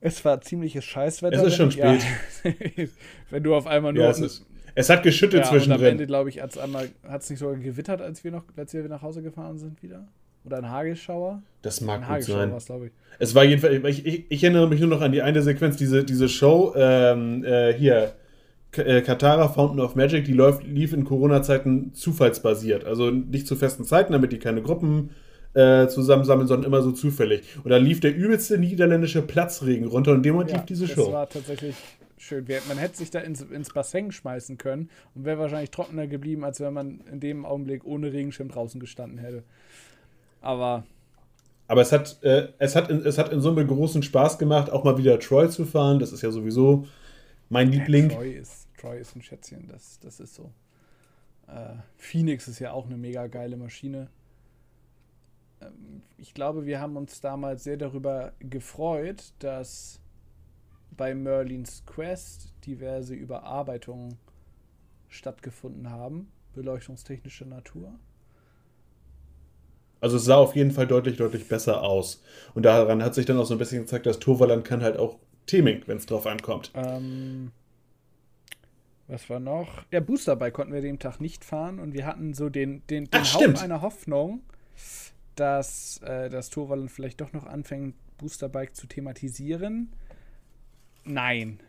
es 0.00 0.24
war 0.24 0.40
ziemliches 0.42 0.84
Scheißwetter. 0.84 1.38
Es 1.38 1.42
ist 1.44 1.56
schon 1.56 1.74
wenn- 1.76 1.98
Ja, 1.98 2.86
wenn 3.30 3.42
du 3.42 3.54
auf 3.54 3.66
einmal 3.66 3.92
nur 3.94 4.04
Ja, 4.04 4.10
ist, 4.10 4.44
es 4.74 4.90
hat 4.90 5.02
geschüttet 5.02 5.44
ja, 5.44 5.50
und 5.50 5.54
am 5.54 5.54
Ende, 5.54 5.74
zwischendrin. 5.76 6.06
glaube 6.06 6.28
ich, 6.30 6.40
hat 6.42 6.50
es 6.50 6.58
einmal, 6.58 6.88
hat 7.08 7.22
es 7.22 7.30
nicht 7.30 7.38
sogar 7.38 7.56
gewittert, 7.56 8.00
als 8.02 8.24
wir 8.24 8.30
noch, 8.30 8.44
als 8.56 8.72
wir 8.74 8.82
nach 8.88 9.02
Hause 9.02 9.22
gefahren 9.22 9.58
sind 9.58 9.82
wieder? 9.82 10.06
Oder 10.44 10.58
ein 10.58 10.70
Hagelschauer? 10.70 11.42
Das 11.62 11.80
Ein 11.80 11.86
mag 11.86 12.00
gut 12.00 12.08
Hagelschauer 12.10 12.36
sein. 12.38 12.50
war 12.50 12.58
es, 12.58 12.66
glaube 12.66 12.86
ich. 12.86 12.92
Es 13.18 13.34
war 13.34 13.44
jedenfalls, 13.44 13.82
ich, 13.98 14.04
ich, 14.06 14.24
ich 14.28 14.44
erinnere 14.44 14.68
mich 14.68 14.80
nur 14.80 14.90
noch 14.90 15.00
an 15.00 15.12
die 15.12 15.22
eine 15.22 15.40
Sequenz, 15.42 15.76
diese, 15.76 16.04
diese 16.04 16.28
Show, 16.28 16.74
ähm, 16.76 17.42
äh, 17.44 17.72
hier, 17.72 18.12
K 18.72 18.82
äh, 18.82 19.00
Katara 19.02 19.48
Fountain 19.48 19.80
of 19.80 19.94
Magic, 19.94 20.24
die 20.24 20.32
läuft, 20.32 20.64
lief 20.66 20.92
in 20.92 21.04
Corona-Zeiten 21.04 21.94
zufallsbasiert. 21.94 22.84
Also 22.84 23.10
nicht 23.10 23.46
zu 23.46 23.56
festen 23.56 23.84
Zeiten, 23.84 24.12
damit 24.12 24.32
die 24.32 24.38
keine 24.38 24.60
Gruppen 24.62 25.10
äh, 25.54 25.86
zusammensammeln, 25.86 26.48
sondern 26.48 26.66
immer 26.66 26.82
so 26.82 26.90
zufällig. 26.92 27.42
Und 27.62 27.70
da 27.70 27.76
lief 27.76 28.00
der 28.00 28.14
übelste 28.14 28.58
niederländische 28.58 29.22
Platzregen 29.22 29.86
runter 29.86 30.10
und 30.10 30.18
in 30.18 30.22
dem 30.24 30.34
Moment 30.34 30.52
lief 30.52 30.64
diese 30.64 30.86
Das 30.86 30.94
Show. 30.96 31.12
war 31.12 31.28
tatsächlich 31.28 31.76
schön. 32.18 32.46
Wir- 32.48 32.60
Man 32.68 32.78
hätte 32.78 32.96
sich 32.96 33.10
da 33.10 33.20
ins, 33.20 33.40
ins 33.42 33.72
Bassin 33.72 34.12
schmeißen 34.12 34.58
können 34.58 34.90
und 35.14 35.24
wäre 35.24 35.38
wahrscheinlich 35.38 35.70
trockener 35.70 36.06
geblieben, 36.06 36.44
als 36.44 36.60
wenn 36.60 36.72
man 36.72 37.00
in 37.10 37.20
dem 37.20 37.44
Augenblick 37.44 37.84
ohne 37.84 38.12
Regenschirm 38.12 38.48
draußen 38.48 38.80
gestanden 38.80 39.18
hätte. 39.18 39.42
Aber 40.40 40.84
Aber 41.68 41.80
es 41.80 41.92
hat, 41.92 42.22
äh, 42.22 42.48
es, 42.58 42.76
hat 42.76 42.90
in, 42.90 43.00
es 43.04 43.18
hat 43.18 43.32
in 43.32 43.40
Summe 43.40 43.66
großen 43.66 44.02
Spaß 44.02 44.38
gemacht, 44.38 44.70
auch 44.70 44.84
mal 44.84 44.98
wieder 44.98 45.18
Troy 45.18 45.48
zu 45.48 45.64
fahren. 45.64 45.98
Das 45.98 46.12
ist 46.12 46.22
ja 46.22 46.30
sowieso 46.30 46.86
mein 47.48 47.70
Liebling. 47.70 48.08
Troy 48.10 48.32
ist, 48.32 48.68
Troy 48.78 49.00
ist 49.00 49.16
ein 49.16 49.22
Schätzchen, 49.22 49.66
das, 49.68 49.98
das 50.00 50.20
ist 50.20 50.34
so. 50.34 50.50
Äh, 51.48 51.76
Phoenix 51.96 52.48
ist 52.48 52.58
ja 52.58 52.72
auch 52.72 52.86
eine 52.86 52.96
mega 52.96 53.26
geile 53.26 53.56
Maschine. 53.56 54.08
Ähm, 55.60 56.02
ich 56.18 56.34
glaube, 56.34 56.66
wir 56.66 56.80
haben 56.80 56.96
uns 56.96 57.20
damals 57.20 57.64
sehr 57.64 57.76
darüber 57.76 58.32
gefreut, 58.40 59.32
dass 59.38 60.00
bei 60.96 61.14
Merlins 61.14 61.84
Quest 61.86 62.52
diverse 62.66 63.14
Überarbeitungen 63.14 64.18
stattgefunden 65.08 65.90
haben, 65.90 66.30
beleuchtungstechnischer 66.54 67.46
Natur. 67.46 67.94
Also 70.00 70.16
es 70.16 70.24
sah 70.24 70.36
auf 70.36 70.54
jeden 70.54 70.70
Fall 70.70 70.86
deutlich, 70.86 71.16
deutlich 71.16 71.48
besser 71.48 71.82
aus. 71.82 72.22
Und 72.54 72.64
daran 72.64 73.02
hat 73.02 73.14
sich 73.14 73.24
dann 73.24 73.38
auch 73.38 73.46
so 73.46 73.54
ein 73.54 73.58
bisschen 73.58 73.80
gezeigt, 73.80 74.06
dass 74.06 74.18
Toverland 74.18 74.64
kann 74.64 74.82
halt 74.82 74.98
auch 74.98 75.18
Theming, 75.46 75.82
wenn 75.86 75.96
es 75.96 76.06
drauf 76.06 76.26
ankommt. 76.26 76.72
Ähm, 76.74 77.52
was 79.06 79.28
war 79.30 79.40
noch? 79.40 79.84
Ja, 79.90 80.00
Boosterbike 80.00 80.54
konnten 80.54 80.72
wir 80.72 80.80
dem 80.80 80.98
Tag 80.98 81.20
nicht 81.20 81.44
fahren 81.44 81.78
und 81.78 81.92
wir 81.94 82.06
hatten 82.06 82.34
so 82.34 82.48
den, 82.48 82.82
den, 82.88 83.04
den 83.04 83.20
Ach, 83.20 83.24
stimmt. 83.24 83.62
einer 83.62 83.82
Hoffnung, 83.82 84.42
dass 85.36 86.00
äh, 86.04 86.30
das 86.30 86.50
Torwallen 86.50 86.88
vielleicht 86.88 87.20
doch 87.20 87.32
noch 87.32 87.46
anfängt, 87.46 87.94
Boosterbike 88.18 88.74
zu 88.74 88.86
thematisieren. 88.86 89.92
Nein. 91.04 91.60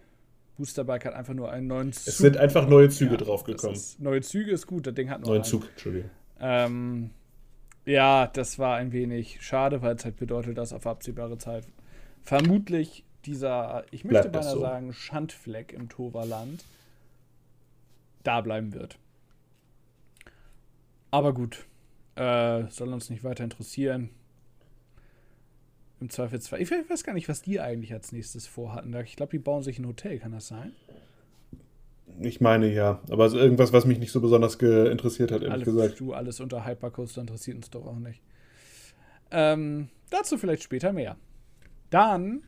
Boosterbike 0.57 1.05
hat 1.05 1.13
einfach 1.13 1.33
nur 1.33 1.51
einen 1.51 1.67
neuen 1.67 1.91
Zug. 1.91 2.07
Es 2.07 2.17
sind 2.17 2.37
einfach 2.37 2.67
neue 2.67 2.89
Züge 2.89 3.11
Ja, 3.11 3.17
draufgekommen. 3.17 3.79
Neue 3.99 4.21
Züge 4.21 4.51
ist 4.51 4.67
gut, 4.67 4.87
das 4.87 4.93
Ding 4.93 5.09
hat 5.09 5.21
noch 5.21 5.27
Neuen 5.27 5.41
einen. 5.41 5.49
Zug, 5.49 5.69
Entschuldigung. 5.69 6.09
Ähm, 6.39 7.09
ja, 7.85 8.27
das 8.27 8.57
war 8.57 8.77
ein 8.77 8.91
wenig 8.91 9.39
schade, 9.41 9.81
weil 9.81 9.95
es 9.95 10.05
halt 10.05 10.17
bedeutet, 10.17 10.57
dass 10.57 10.73
auf 10.73 10.87
absehbare 10.87 11.37
Zeit 11.37 11.67
vermutlich 12.21 13.03
dieser, 13.25 13.85
ich 13.91 14.05
möchte 14.05 14.29
beinahe 14.29 14.53
so. 14.53 14.61
sagen, 14.61 14.93
Schandfleck 14.93 15.73
im 15.73 15.89
Toverland 15.89 16.63
da 18.23 18.41
bleiben 18.41 18.73
wird. 18.73 18.97
Aber 21.11 21.33
gut, 21.33 21.65
äh, 22.15 22.63
soll 22.69 22.91
uns 22.93 23.09
nicht 23.09 23.23
weiter 23.23 23.43
interessieren. 23.43 24.09
Im 26.05 26.11
Zweifelsfall. 26.11 26.61
Ich 26.61 26.69
weiß 26.69 27.03
gar 27.03 27.13
nicht, 27.13 27.27
was 27.29 27.41
die 27.41 27.59
eigentlich 27.59 27.91
als 27.91 28.11
nächstes 28.11 28.45
vorhatten. 28.45 28.95
Ich 29.03 29.15
glaube, 29.15 29.31
die 29.31 29.39
bauen 29.39 29.63
sich 29.63 29.79
ein 29.79 29.87
Hotel, 29.87 30.19
kann 30.19 30.33
das 30.33 30.47
sein? 30.47 30.71
Ich 32.19 32.39
meine 32.41 32.71
ja, 32.71 33.01
aber 33.09 33.27
so 33.27 33.39
irgendwas, 33.39 33.73
was 33.73 33.85
mich 33.85 33.97
nicht 33.97 34.11
so 34.11 34.21
besonders 34.21 34.53
interessiert 34.53 35.31
hat, 35.31 35.41
ehrlich 35.41 35.51
alles, 35.51 35.65
gesagt. 35.65 35.99
Du, 35.99 36.13
alles 36.13 36.39
unter 36.39 36.63
Hypercoaster 36.63 37.21
interessiert 37.21 37.57
uns 37.57 37.71
doch 37.71 37.87
auch 37.87 37.97
nicht. 37.97 38.21
Ähm, 39.31 39.89
dazu 40.11 40.37
vielleicht 40.37 40.61
später 40.61 40.93
mehr. 40.93 41.15
Dann, 41.89 42.43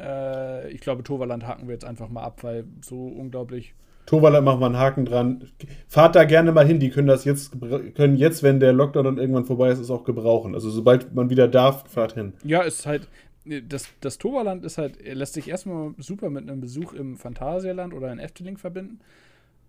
äh, 0.00 0.72
ich 0.72 0.80
glaube, 0.80 1.02
Toverland 1.02 1.46
haken 1.46 1.68
wir 1.68 1.74
jetzt 1.74 1.84
einfach 1.84 2.08
mal 2.08 2.22
ab, 2.22 2.42
weil 2.44 2.64
so 2.82 3.08
unglaublich. 3.08 3.74
Toverland 4.06 4.44
machen 4.44 4.60
wir 4.60 4.66
einen 4.66 4.78
Haken 4.78 5.04
dran. 5.04 5.50
Fahrt 5.88 6.14
da 6.14 6.24
gerne 6.24 6.52
mal 6.52 6.66
hin, 6.66 6.78
die 6.78 6.90
können 6.90 7.08
das 7.08 7.24
jetzt, 7.24 7.52
können 7.94 8.16
jetzt, 8.16 8.42
wenn 8.42 8.60
der 8.60 8.72
Lockdown 8.72 9.04
dann 9.04 9.18
irgendwann 9.18 9.46
vorbei 9.46 9.70
ist, 9.70 9.78
es 9.78 9.90
auch 9.90 10.04
gebrauchen. 10.04 10.54
Also 10.54 10.70
sobald 10.70 11.14
man 11.14 11.30
wieder 11.30 11.48
darf, 11.48 11.90
fahrt 11.90 12.14
hin. 12.14 12.34
Ja, 12.44 12.62
ist 12.62 12.86
halt, 12.86 13.08
das, 13.44 13.88
das 14.00 14.18
Toverland 14.18 14.64
ist 14.64 14.78
halt, 14.78 15.02
lässt 15.06 15.34
sich 15.34 15.48
erstmal 15.48 15.94
super 15.98 16.30
mit 16.30 16.48
einem 16.48 16.60
Besuch 16.60 16.92
im 16.92 17.16
Phantasialand 17.16 17.94
oder 17.94 18.12
in 18.12 18.18
Efteling 18.18 18.58
verbinden, 18.58 19.00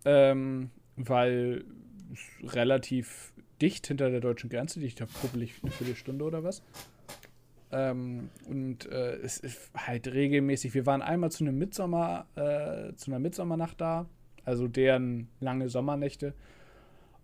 ähm, 0.04 0.69
weil 0.98 1.63
relativ 2.43 3.34
dicht 3.62 3.88
hinter 3.88 4.10
der 4.10 4.19
deutschen 4.19 4.50
Grenze, 4.50 4.80
die 4.80 4.86
ich 4.86 4.95
glaube, 4.95 5.12
kuppelig 5.21 5.54
eine 5.62 5.71
Viertelstunde 5.71 6.26
oder 6.26 6.43
was. 6.43 6.62
Ähm, 7.71 8.30
und 8.48 8.89
äh, 8.91 9.15
es 9.15 9.38
ist 9.38 9.71
halt 9.76 10.08
regelmäßig. 10.13 10.74
Wir 10.74 10.86
waren 10.86 11.02
einmal 11.02 11.32
zu 11.32 11.43
einem 11.43 11.58
Mitsommer, 11.58 12.26
äh, 12.36 12.93
zu 12.95 13.12
einer 13.12 13.19
Mitsommernacht 13.19 13.82
da, 13.82 14.06
also 14.45 14.67
deren 14.67 15.27
lange 15.39 15.69
Sommernächte 15.69 16.34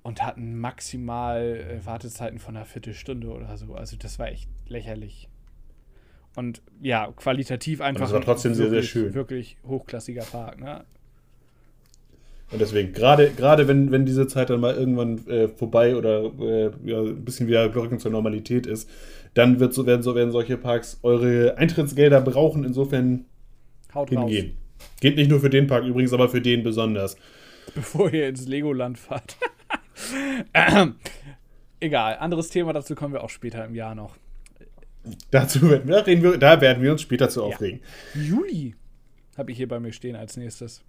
und 0.04 0.24
hatten 0.24 0.60
maximal 0.60 1.42
äh, 1.42 1.86
Wartezeiten 1.86 2.40
von 2.40 2.56
einer 2.56 2.66
Viertelstunde 2.66 3.30
oder 3.30 3.58
so. 3.58 3.76
Also 3.76 3.98
das 3.98 4.20
war 4.20 4.28
echt 4.28 4.50
lächerlich. 4.68 5.30
Und 6.36 6.62
ja, 6.82 7.12
qualitativ 7.16 7.82
einfach. 7.82 8.02
Und 8.02 8.06
das 8.06 8.14
war 8.14 8.22
trotzdem 8.22 8.58
wirklich, 8.58 8.70
sehr, 8.70 8.82
sehr 8.82 8.84
schön. 8.84 9.14
Wirklich 9.14 9.58
hochklassiger 9.68 10.24
Park, 10.24 10.60
ne? 10.60 10.84
Und 12.52 12.60
deswegen, 12.60 12.92
gerade, 12.92 13.30
gerade 13.30 13.68
wenn, 13.68 13.92
wenn 13.92 14.06
diese 14.06 14.28
Zeit 14.28 14.50
dann 14.50 14.60
mal 14.60 14.76
irgendwann 14.76 15.26
äh, 15.28 15.48
vorbei 15.48 15.96
oder 15.96 16.26
äh, 16.42 16.72
ja, 16.84 17.00
ein 17.00 17.24
bisschen 17.24 17.48
wieder 17.48 17.74
Rücken 17.74 17.98
zur 18.00 18.12
Normalität 18.12 18.68
ist, 18.68 18.90
dann 19.34 19.62
wird 19.62 19.74
so, 19.74 19.86
werden, 19.86 20.04
so, 20.04 20.16
werden 20.16 20.32
solche 20.32 20.58
Parks 20.58 21.00
eure 21.02 21.58
Eintrittsgelder 21.58 22.20
brauchen. 22.20 22.66
Insofern 22.66 23.26
Haut 23.94 24.10
hingehen. 24.10 24.48
Raus. 24.48 24.61
Geht 25.00 25.16
nicht 25.16 25.30
nur 25.30 25.40
für 25.40 25.50
den 25.50 25.68
Park 25.68 25.86
übrigens, 25.86 26.14
aber 26.14 26.30
für 26.30 26.42
den 26.42 26.64
besonders. 26.64 27.18
Bevor 27.76 28.12
ihr 28.12 28.28
ins 28.28 28.48
Legoland 28.48 28.98
fahrt. 28.98 29.38
ähm, 30.54 30.96
egal, 31.80 32.18
anderes 32.18 32.50
Thema, 32.50 32.74
dazu 32.74 32.96
kommen 32.96 33.14
wir 33.14 33.24
auch 33.24 33.30
später 33.30 33.64
im 33.66 33.76
Jahr 33.76 33.96
noch. 33.96 34.16
Dazu 35.32 35.70
werden 35.70 35.88
wir, 35.88 36.06
reden 36.06 36.24
wir, 36.24 36.38
da 36.38 36.62
werden 36.62 36.84
wir 36.84 36.92
uns 36.92 37.02
später 37.02 37.30
zu 37.30 37.44
aufregen. 37.44 37.82
Ja. 38.14 38.22
Juli 38.22 38.76
habe 39.38 39.52
ich 39.52 39.58
hier 39.58 39.68
bei 39.68 39.80
mir 39.80 39.92
stehen 39.92 40.16
als 40.16 40.38
nächstes. 40.38 40.84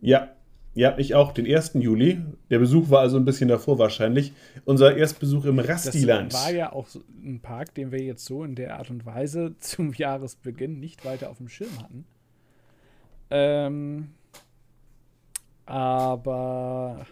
Ja, 0.00 0.30
ja, 0.74 0.96
ich 0.98 1.14
auch, 1.16 1.32
den 1.32 1.46
1. 1.46 1.72
Juli. 1.74 2.20
Der 2.48 2.60
Besuch 2.60 2.90
war 2.90 3.00
also 3.00 3.16
ein 3.16 3.24
bisschen 3.24 3.48
davor 3.48 3.78
wahrscheinlich. 3.78 4.32
Unser 4.64 4.96
Erstbesuch 4.96 5.44
im 5.44 5.58
Rastiland. 5.58 6.32
Das 6.32 6.44
war 6.44 6.52
ja 6.52 6.72
auch 6.72 6.86
ein 7.24 7.40
Park, 7.40 7.74
den 7.74 7.90
wir 7.90 8.00
jetzt 8.00 8.24
so 8.24 8.44
in 8.44 8.54
der 8.54 8.76
Art 8.76 8.88
und 8.90 9.04
Weise 9.04 9.56
zum 9.58 9.92
Jahresbeginn 9.92 10.78
nicht 10.78 11.04
weiter 11.04 11.30
auf 11.30 11.38
dem 11.38 11.48
Schirm 11.48 11.76
hatten. 11.82 12.04
Ähm, 13.30 14.14
aber 15.66 17.06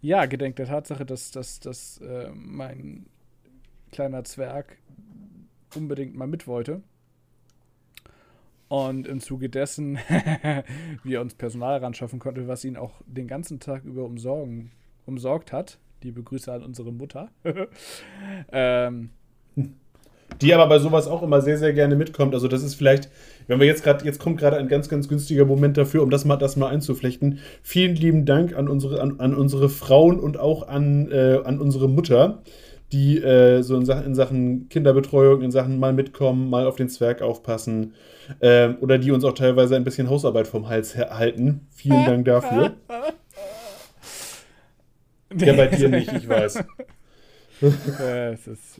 ja, 0.00 0.26
gedenkt 0.26 0.58
der 0.58 0.66
Tatsache, 0.66 1.06
dass, 1.06 1.30
dass, 1.30 1.60
dass 1.60 1.98
äh, 1.98 2.30
mein 2.34 3.06
kleiner 3.92 4.24
Zwerg 4.24 4.78
unbedingt 5.76 6.16
mal 6.16 6.26
mit 6.26 6.46
wollte. 6.46 6.82
Und 8.68 9.06
im 9.06 9.20
Zuge 9.20 9.48
dessen 9.48 9.98
wir 11.04 11.20
uns 11.20 11.34
Personal 11.34 11.78
ranschaffen 11.78 12.18
konnten, 12.18 12.48
was 12.48 12.64
ihn 12.64 12.76
auch 12.76 13.02
den 13.06 13.28
ganzen 13.28 13.60
Tag 13.60 13.84
über 13.84 14.04
umsorgen, 14.04 14.72
umsorgt 15.06 15.52
hat. 15.52 15.78
Liebe 16.02 16.22
Grüße 16.22 16.52
an 16.52 16.64
unsere 16.64 16.90
Mutter. 16.90 17.30
ähm, 18.50 19.10
die 20.40 20.54
aber 20.54 20.66
bei 20.66 20.78
sowas 20.78 21.06
auch 21.06 21.22
immer 21.22 21.40
sehr, 21.40 21.58
sehr 21.58 21.72
gerne 21.72 21.96
mitkommt. 21.96 22.34
Also 22.34 22.48
das 22.48 22.62
ist 22.62 22.74
vielleicht, 22.74 23.08
wenn 23.46 23.60
wir 23.60 23.66
jetzt 23.66 23.84
gerade, 23.84 24.04
jetzt 24.04 24.18
kommt 24.18 24.38
gerade 24.38 24.56
ein 24.56 24.68
ganz, 24.68 24.88
ganz 24.88 25.08
günstiger 25.08 25.44
Moment 25.44 25.76
dafür, 25.76 26.02
um 26.02 26.10
das 26.10 26.24
mal, 26.24 26.36
das 26.36 26.56
mal 26.56 26.68
einzuflechten. 26.68 27.38
Vielen 27.62 27.96
lieben 27.96 28.24
Dank 28.24 28.56
an 28.56 28.68
unsere, 28.68 29.00
an, 29.00 29.20
an 29.20 29.34
unsere 29.34 29.68
Frauen 29.68 30.18
und 30.18 30.38
auch 30.38 30.68
an, 30.68 31.10
äh, 31.10 31.38
an 31.44 31.60
unsere 31.60 31.88
Mutter, 31.88 32.42
die 32.92 33.18
äh, 33.18 33.62
so 33.62 33.76
in 33.76 33.86
Sachen, 33.86 34.06
in 34.06 34.14
Sachen, 34.14 34.68
Kinderbetreuung, 34.68 35.42
in 35.42 35.50
Sachen 35.50 35.78
mal 35.78 35.92
mitkommen, 35.92 36.50
mal 36.50 36.66
auf 36.66 36.76
den 36.76 36.88
Zwerg 36.88 37.22
aufpassen 37.22 37.94
äh, 38.40 38.70
oder 38.80 38.98
die 38.98 39.10
uns 39.10 39.24
auch 39.24 39.32
teilweise 39.32 39.76
ein 39.76 39.84
bisschen 39.84 40.10
Hausarbeit 40.10 40.46
vom 40.46 40.68
Hals 40.68 40.96
halten. 40.96 41.66
Vielen 41.70 42.04
Dank 42.04 42.24
dafür. 42.26 42.74
ja, 45.36 45.52
bei 45.54 45.66
dir 45.68 45.88
nicht, 45.88 46.12
ich 46.12 46.28
weiß. 46.28 46.62
das 47.60 48.46
ist, 48.46 48.78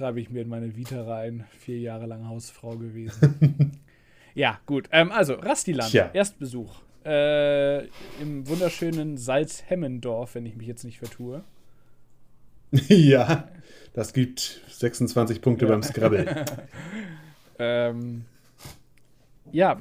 schreibe 0.00 0.18
ich 0.18 0.30
mir 0.30 0.40
in 0.40 0.48
meine 0.48 0.76
Vita 0.76 1.02
rein. 1.02 1.44
Vier 1.58 1.78
Jahre 1.78 2.06
lang 2.06 2.26
Hausfrau 2.26 2.70
gewesen. 2.70 3.78
ja, 4.34 4.58
gut. 4.64 4.88
Ähm, 4.92 5.12
also, 5.12 5.34
Rastiland, 5.34 5.90
Tja. 5.90 6.08
Erstbesuch. 6.14 6.80
Äh, 7.04 7.84
Im 8.22 8.48
wunderschönen 8.48 9.18
Salzhemmendorf, 9.18 10.36
wenn 10.36 10.46
ich 10.46 10.56
mich 10.56 10.66
jetzt 10.66 10.84
nicht 10.84 10.98
vertue. 10.98 11.44
ja, 12.88 13.48
das 13.92 14.14
gibt 14.14 14.62
26 14.68 15.42
Punkte 15.42 15.66
ja. 15.66 15.72
beim 15.72 15.82
Scrabble. 15.82 16.46
ähm, 17.58 18.24
ja, 19.52 19.78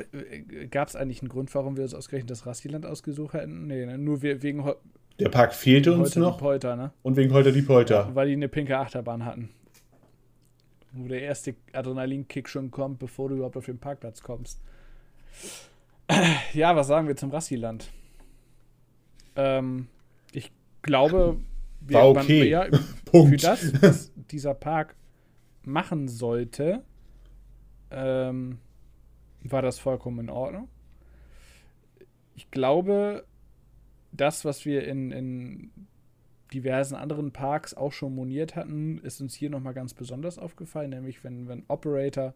gab 0.69 0.89
es 0.89 0.97
eigentlich 0.97 1.21
einen 1.21 1.29
Grund, 1.29 1.53
warum 1.55 1.77
wir 1.77 1.83
uns 1.83 1.93
ausgerechnet 1.93 2.31
das 2.31 2.45
Rastiland 2.45 2.85
ausgesucht 2.85 3.35
hätten? 3.35 3.67
Nee, 3.67 3.85
ne? 3.85 3.97
nur 3.97 4.21
wegen. 4.21 4.65
Ho 4.65 4.75
Der 5.17 5.29
Park 5.29 5.53
fehlte 5.53 5.93
uns 5.93 6.17
noch. 6.17 6.39
Polter, 6.39 6.75
ne? 6.75 6.91
Und 7.03 7.15
wegen 7.15 7.31
Holter 7.31 7.53
die 7.53 7.61
Polter. 7.61 8.07
Ja, 8.09 8.15
weil 8.15 8.27
die 8.27 8.33
eine 8.33 8.49
pinke 8.49 8.77
Achterbahn 8.77 9.23
hatten. 9.23 9.49
Wo 10.91 11.07
der 11.07 11.21
erste 11.21 11.55
Adrenalinkick 11.73 12.49
schon 12.49 12.71
kommt, 12.71 12.99
bevor 12.99 13.29
du 13.29 13.35
überhaupt 13.35 13.57
auf 13.57 13.65
den 13.65 13.77
Parkplatz 13.77 14.21
kommst. 14.21 14.61
Ja, 16.53 16.75
was 16.75 16.87
sagen 16.87 17.07
wir 17.07 17.15
zum 17.15 17.29
Rastiland? 17.29 17.87
Ähm, 19.35 19.87
ich 20.31 20.51
glaube, 20.81 21.39
wir, 21.81 21.97
war 21.97 22.09
okay. 22.09 22.49
Ja, 22.49 22.65
für 23.11 23.37
das, 23.37 23.81
was 23.81 24.11
dieser 24.31 24.55
Park 24.55 24.95
machen 25.63 26.07
sollte, 26.07 26.83
ähm, 27.91 28.57
war 29.41 29.61
das 29.61 29.79
vollkommen 29.79 30.19
in 30.19 30.29
Ordnung. 30.29 30.67
Ich 32.35 32.49
glaube, 32.51 33.25
das, 34.11 34.45
was 34.45 34.65
wir 34.65 34.87
in, 34.87 35.11
in 35.11 35.71
diversen 36.53 36.95
anderen 36.95 37.31
Parks 37.31 37.73
auch 37.73 37.91
schon 37.91 38.15
moniert 38.15 38.55
hatten, 38.55 38.99
ist 38.99 39.21
uns 39.21 39.33
hier 39.33 39.49
nochmal 39.49 39.73
ganz 39.73 39.93
besonders 39.93 40.37
aufgefallen, 40.37 40.89
nämlich 40.89 41.23
wenn, 41.23 41.47
wenn 41.47 41.63
Operator 41.67 42.33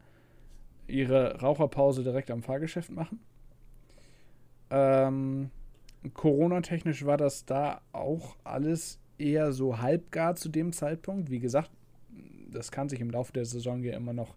ihre 0.88 1.40
Raucherpause 1.40 2.04
direkt 2.04 2.30
am 2.30 2.44
Fahrgeschäft 2.44 2.92
machen. 2.92 3.20
Ähm, 4.70 5.50
Corona-technisch 6.14 7.06
war 7.06 7.18
das 7.18 7.46
da 7.46 7.82
auch 7.92 8.36
alles 8.44 9.00
eher 9.18 9.54
so 9.54 9.80
halbgar 9.80 10.36
zu 10.36 10.50
dem 10.50 10.74
Zeitpunkt. 10.74 11.30
Wie 11.30 11.40
gesagt, 11.40 11.72
das 12.52 12.72
kann 12.72 12.90
sich 12.90 13.00
im 13.00 13.10
Laufe 13.10 13.34
der 13.34 13.46
Saison 13.46 13.84
ja 13.84 13.96
immer 13.96 14.14
noch 14.14 14.36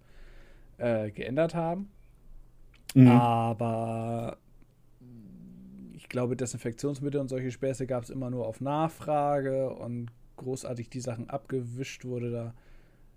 äh, 0.78 1.10
geändert 1.10 1.54
haben. 1.54 1.90
Mhm. 2.94 3.08
Aber 3.08 4.38
ich 6.06 6.08
glaube, 6.08 6.36
Desinfektionsmittel 6.36 7.20
und 7.20 7.26
solche 7.26 7.50
Späße 7.50 7.84
gab 7.84 8.04
es 8.04 8.10
immer 8.10 8.30
nur 8.30 8.46
auf 8.46 8.60
Nachfrage 8.60 9.70
und 9.70 10.12
großartig 10.36 10.88
die 10.88 11.00
Sachen 11.00 11.28
abgewischt 11.28 12.04
wurde 12.04 12.30
da 12.30 12.54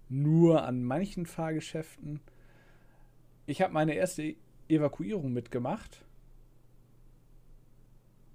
nur 0.10 0.64
an 0.64 0.84
manchen 0.84 1.28
Fahrgeschäften. 1.28 2.20
Ich 3.46 3.62
habe 3.62 3.74
meine 3.74 3.94
erste 3.94 4.34
Evakuierung 4.68 5.32
mitgemacht. 5.32 6.04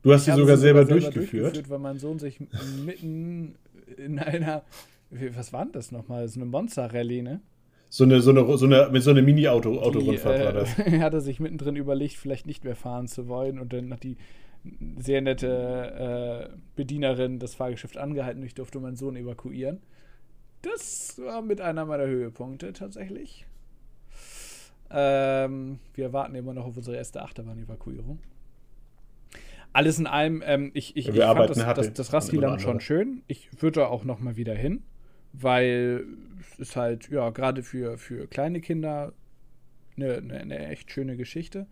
Du 0.02 0.12
hast 0.12 0.26
sie 0.26 0.32
sogar, 0.32 0.56
selber, 0.56 0.86
selber 0.86 1.00
durchgeführt. 1.00 1.46
durchgeführt. 1.46 1.70
Weil 1.70 1.80
mein 1.80 1.98
Sohn 1.98 2.20
sich 2.20 2.38
mitten 2.84 3.56
in 3.96 4.20
einer, 4.20 4.62
was 5.10 5.52
war 5.52 5.64
denn 5.64 5.72
das 5.72 5.90
nochmal? 5.90 6.28
So 6.28 6.38
eine 6.38 6.48
Monster-Rallye, 6.48 7.22
ne? 7.22 7.40
So 7.88 8.04
eine, 8.04 8.20
so 8.20 8.30
eine, 8.30 8.56
so 8.56 8.66
eine, 8.66 9.00
so 9.00 9.10
eine 9.10 9.22
Mini-Auto-Rundfahrt 9.22 10.40
äh, 10.40 10.44
war 10.44 10.52
das. 10.52 10.78
Er 10.78 11.00
hatte 11.00 11.20
sich 11.20 11.40
mittendrin 11.40 11.74
überlegt, 11.74 12.14
vielleicht 12.14 12.46
nicht 12.46 12.62
mehr 12.62 12.76
fahren 12.76 13.08
zu 13.08 13.26
wollen 13.26 13.58
und 13.58 13.72
dann 13.72 13.92
hat 13.92 14.04
die 14.04 14.16
sehr 14.98 15.20
nette 15.20 16.50
äh, 16.52 16.56
Bedienerin 16.76 17.38
das 17.38 17.54
Fahrgeschäft 17.54 17.96
angehalten 17.96 18.42
ich 18.42 18.54
durfte 18.54 18.80
meinen 18.80 18.96
Sohn 18.96 19.16
evakuieren. 19.16 19.80
Das 20.62 21.20
war 21.22 21.42
mit 21.42 21.60
einer 21.60 21.84
meiner 21.84 22.06
Höhepunkte 22.06 22.72
tatsächlich. 22.72 23.46
Ähm, 24.90 25.78
wir 25.94 26.12
warten 26.12 26.34
immer 26.34 26.54
noch 26.54 26.66
auf 26.66 26.76
unsere 26.76 26.96
erste 26.96 27.22
Achterbahn-Evakuierung 27.22 28.18
alles 29.74 29.98
in 29.98 30.06
allem, 30.06 30.40
ähm, 30.46 30.70
ich, 30.72 30.96
ich, 30.96 31.08
ich 31.08 31.16
fand 31.16 31.50
das, 31.50 31.58
das, 31.58 31.92
das 31.92 32.12
Rastiland 32.12 32.62
schon 32.62 32.78
schön. 32.78 33.22
Ich 33.26 33.60
würde 33.60 33.80
da 33.80 33.86
auch 33.86 34.04
noch 34.04 34.20
mal 34.20 34.36
wieder 34.36 34.54
hin. 34.54 34.84
weil 35.34 36.04
es 36.40 36.58
ist 36.60 36.76
halt, 36.76 37.10
ja, 37.10 37.30
gerade 37.30 37.62
für, 37.62 37.98
für 37.98 38.26
kleine 38.28 38.60
Kinder 38.60 39.12
eine, 39.96 40.14
eine, 40.18 40.40
eine 40.40 40.66
echt 40.68 40.90
schöne 40.90 41.16
Geschichte. 41.16 41.66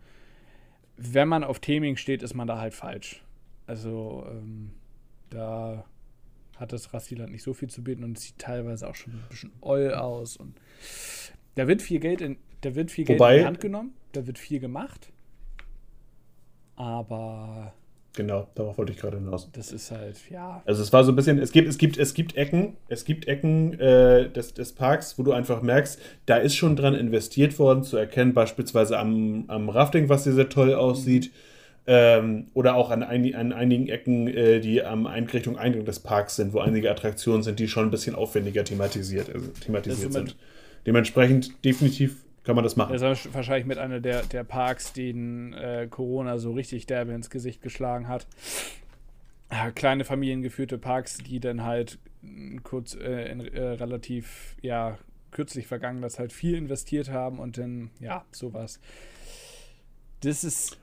Wenn 0.97 1.27
man 1.27 1.43
auf 1.43 1.59
Theming 1.59 1.97
steht, 1.97 2.23
ist 2.23 2.33
man 2.33 2.47
da 2.47 2.59
halt 2.59 2.73
falsch. 2.73 3.23
Also, 3.65 4.25
ähm, 4.29 4.71
da 5.29 5.85
hat 6.57 6.71
das 6.71 6.93
Rassiland 6.93 7.31
nicht 7.31 7.43
so 7.43 7.53
viel 7.53 7.69
zu 7.69 7.83
bieten 7.83 8.03
und 8.03 8.17
es 8.17 8.23
sieht 8.25 8.37
teilweise 8.37 8.87
auch 8.87 8.95
schon 8.95 9.13
ein 9.13 9.23
bisschen 9.29 9.51
oll 9.61 9.93
aus. 9.93 10.37
Und 10.37 10.55
da 11.55 11.67
wird 11.67 11.81
viel 11.81 11.99
Geld 11.99 12.21
in, 12.21 12.37
da 12.61 12.75
wird 12.75 12.91
viel 12.91 13.07
Wobei, 13.07 13.17
Geld 13.17 13.37
in 13.37 13.39
die 13.39 13.47
Hand 13.47 13.59
genommen, 13.59 13.93
da 14.11 14.27
wird 14.27 14.37
viel 14.37 14.59
gemacht. 14.59 15.11
Aber 16.75 17.73
Genau, 18.15 18.47
darauf 18.53 18.77
wollte 18.77 18.91
ich 18.91 18.99
gerade 18.99 19.17
hinaus. 19.17 19.49
das 19.53 19.71
ist 19.71 19.89
halt, 19.89 20.17
ja. 20.29 20.61
Also 20.65 20.83
es 20.83 20.93
war 20.93 21.03
so 21.03 21.11
ein 21.11 21.15
bisschen, 21.15 21.39
es 21.39 21.51
gibt, 21.51 21.67
es 21.67 21.79
gibt, 21.79 21.97
es 21.97 22.13
gibt 22.13 22.37
Ecken, 22.37 22.77
es 22.87 23.05
gibt 23.05 23.27
Ecken 23.27 23.79
äh, 23.79 24.29
des, 24.29 24.53
des 24.53 24.73
Parks, 24.73 25.17
wo 25.17 25.23
du 25.23 25.31
einfach 25.31 25.63
merkst, 25.63 25.99
da 26.27 26.37
ist 26.37 26.55
schon 26.55 26.75
dran 26.75 26.93
investiert 26.93 27.57
worden, 27.57 27.83
zu 27.83 27.97
erkennen, 27.97 28.33
beispielsweise 28.33 28.99
am, 28.99 29.45
am 29.47 29.67
Rafting, 29.69 30.09
was 30.09 30.25
sehr, 30.25 30.33
sehr 30.33 30.49
toll 30.49 30.75
aussieht, 30.75 31.31
ähm, 31.87 32.47
oder 32.53 32.75
auch 32.75 32.91
an, 32.91 33.01
ein, 33.01 33.33
an 33.33 33.51
einigen 33.51 33.87
Ecken, 33.89 34.27
äh, 34.27 34.59
die 34.59 34.83
am 34.83 35.07
Einrichtung 35.07 35.57
Eingang 35.57 35.83
des 35.83 35.99
Parks 35.99 36.35
sind, 36.35 36.53
wo 36.53 36.59
einige 36.59 36.91
Attraktionen 36.91 37.41
sind, 37.41 37.59
die 37.59 37.67
schon 37.67 37.85
ein 37.85 37.91
bisschen 37.91 38.15
aufwendiger 38.15 38.63
thematisiert, 38.63 39.33
also 39.33 39.47
thematisiert 39.59 40.13
sind. 40.13 40.35
Dementsprechend 40.85 41.65
definitiv 41.65 42.22
kann 42.43 42.55
man 42.55 42.63
das 42.63 42.75
machen. 42.75 42.93
Das 42.93 43.25
ist 43.25 43.33
wahrscheinlich 43.33 43.65
mit 43.65 43.77
einer 43.77 43.99
der, 43.99 44.23
der 44.23 44.43
Parks, 44.43 44.93
den 44.93 45.53
äh, 45.53 45.87
Corona 45.89 46.37
so 46.37 46.51
richtig 46.51 46.85
derbe 46.85 47.13
ins 47.13 47.29
Gesicht 47.29 47.61
geschlagen 47.61 48.07
hat. 48.07 48.27
Ja, 49.51 49.71
kleine 49.71 50.03
familiengeführte 50.03 50.77
Parks, 50.77 51.17
die 51.17 51.39
dann 51.39 51.63
halt 51.63 51.99
kurz 52.63 52.95
äh, 52.95 53.31
in 53.31 53.41
äh, 53.41 53.61
relativ, 53.61 54.55
ja, 54.61 54.97
kürzlich 55.31 55.67
vergangen, 55.67 56.01
das 56.01 56.19
halt 56.19 56.31
viel 56.31 56.55
investiert 56.55 57.09
haben 57.09 57.39
und 57.39 57.57
dann, 57.57 57.89
ja, 57.99 58.23
sowas. 58.31 58.79
Das 60.21 60.43
ist, 60.43 60.77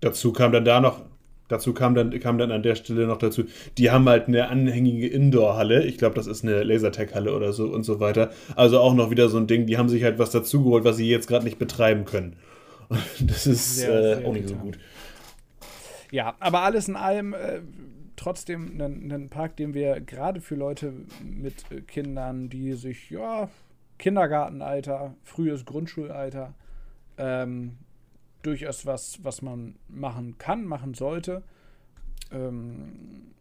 Dazu 0.00 0.32
kam 0.32 0.52
dann 0.52 0.64
da 0.64 0.80
noch, 0.80 1.02
dazu 1.48 1.74
kam 1.74 1.94
dann, 1.94 2.18
kam 2.20 2.38
dann 2.38 2.50
an 2.52 2.62
der 2.62 2.74
Stelle 2.74 3.06
noch 3.06 3.18
dazu, 3.18 3.44
die 3.78 3.90
haben 3.90 4.08
halt 4.08 4.28
eine 4.28 4.48
anhängige 4.48 5.06
Indoor-Halle. 5.08 5.84
Ich 5.84 5.98
glaube, 5.98 6.14
das 6.14 6.26
ist 6.26 6.42
eine 6.44 6.62
Lasertag-Halle 6.62 7.34
oder 7.34 7.52
so 7.52 7.66
und 7.66 7.84
so 7.84 8.00
weiter. 8.00 8.30
Also 8.56 8.80
auch 8.80 8.94
noch 8.94 9.10
wieder 9.10 9.28
so 9.28 9.38
ein 9.38 9.46
Ding, 9.46 9.66
die 9.66 9.78
haben 9.78 9.88
sich 9.88 10.02
halt 10.04 10.18
was 10.18 10.30
dazugeholt, 10.30 10.84
was 10.84 10.96
sie 10.96 11.08
jetzt 11.08 11.28
gerade 11.28 11.44
nicht 11.44 11.58
betreiben 11.58 12.04
können. 12.04 12.36
Und 12.88 13.30
das 13.30 13.46
ist 13.46 13.76
Sehr, 13.76 13.90
äh, 13.90 14.02
sehr 14.02 14.24
auch 14.24 14.32
nicht 14.32 14.48
so 14.48 14.56
gut. 14.56 14.78
ja, 16.10 16.36
aber 16.40 16.62
alles 16.62 16.88
in 16.88 16.96
allem 16.96 17.34
äh, 17.34 17.60
trotzdem 18.16 18.80
ein, 18.80 19.10
ein 19.10 19.28
Park, 19.30 19.56
den 19.56 19.74
wir 19.74 20.00
gerade 20.00 20.40
für 20.40 20.54
Leute 20.54 20.92
mit 21.22 21.70
äh, 21.70 21.80
Kindern, 21.82 22.48
die 22.48 22.74
sich, 22.74 23.10
ja, 23.10 23.50
Kindergartenalter, 23.98 25.14
frühes 25.22 25.64
Grundschulalter, 25.64 26.54
ähm, 27.18 27.78
durchaus 28.46 28.86
was, 28.86 29.18
was 29.22 29.42
man 29.42 29.76
machen 29.88 30.36
kann, 30.38 30.64
machen 30.64 30.94
sollte. 30.94 31.42
Ähm, 32.32 33.32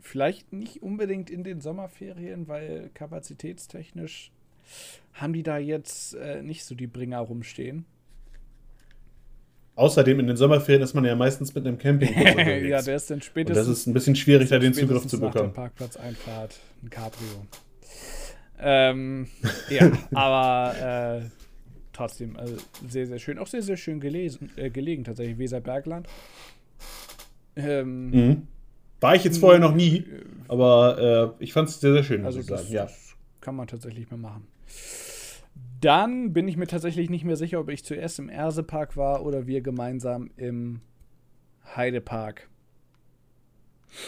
vielleicht 0.00 0.52
nicht 0.52 0.82
unbedingt 0.82 1.30
in 1.30 1.44
den 1.44 1.60
Sommerferien, 1.60 2.46
weil 2.48 2.90
kapazitätstechnisch 2.94 4.30
haben 5.14 5.32
die 5.32 5.42
da 5.42 5.58
jetzt 5.58 6.14
äh, 6.14 6.42
nicht 6.42 6.64
so 6.64 6.74
die 6.74 6.86
Bringer 6.86 7.20
rumstehen. 7.20 7.84
Außerdem 9.76 10.20
in 10.20 10.28
den 10.28 10.36
Sommerferien 10.36 10.82
ist 10.82 10.94
man 10.94 11.04
ja 11.04 11.16
meistens 11.16 11.54
mit 11.54 11.66
einem 11.66 11.78
Campingbus 11.78 12.24
unterwegs. 12.32 12.68
ja, 12.68 12.82
der 12.82 12.96
ist 12.96 13.10
dann 13.10 13.16
und 13.16 13.24
spätestens. 13.24 13.66
das 13.66 13.78
ist 13.78 13.86
ein 13.86 13.94
bisschen 13.94 14.14
schwierig, 14.14 14.48
da 14.48 14.58
den 14.58 14.72
Zugriff 14.72 15.06
zu 15.06 15.16
nach 15.16 15.32
der 15.32 15.40
bekommen. 15.40 15.52
Parkplatzeinfahrt 15.52 16.60
ein 16.82 16.90
Cabrio. 16.90 17.46
Ähm, 18.60 19.28
ja, 19.68 19.90
aber 20.14 21.20
äh, 21.22 21.43
trotzdem 21.94 22.36
also 22.36 22.56
sehr, 22.86 23.06
sehr 23.06 23.18
schön. 23.18 23.38
Auch 23.38 23.46
sehr, 23.46 23.62
sehr 23.62 23.76
schön 23.78 24.00
gelesen, 24.00 24.50
äh, 24.56 24.68
gelegen, 24.70 25.04
tatsächlich, 25.04 25.38
Weserbergland. 25.38 26.06
Ähm, 27.56 28.10
Mhm. 28.10 28.46
War 29.00 29.14
ich 29.14 29.24
jetzt 29.24 29.38
vorher 29.38 29.60
noch 29.60 29.74
nie, 29.74 30.04
aber 30.48 31.34
äh, 31.38 31.44
ich 31.44 31.52
fand 31.52 31.68
es 31.68 31.78
sehr, 31.80 31.92
sehr 31.92 32.04
schön, 32.04 32.22
muss 32.22 32.28
Also 32.36 32.40
ich 32.40 32.46
sagen. 32.46 32.62
das, 32.62 32.70
Ja. 32.70 32.88
kann 33.40 33.54
man 33.54 33.66
tatsächlich 33.66 34.10
mal 34.10 34.16
machen. 34.16 34.46
Dann 35.80 36.32
bin 36.32 36.48
ich 36.48 36.56
mir 36.56 36.66
tatsächlich 36.66 37.10
nicht 37.10 37.24
mehr 37.24 37.36
sicher, 37.36 37.60
ob 37.60 37.68
ich 37.68 37.84
zuerst 37.84 38.18
im 38.18 38.30
Ersepark 38.30 38.96
war 38.96 39.24
oder 39.26 39.46
wir 39.46 39.60
gemeinsam 39.60 40.30
im 40.36 40.80
Heidepark. 41.76 42.48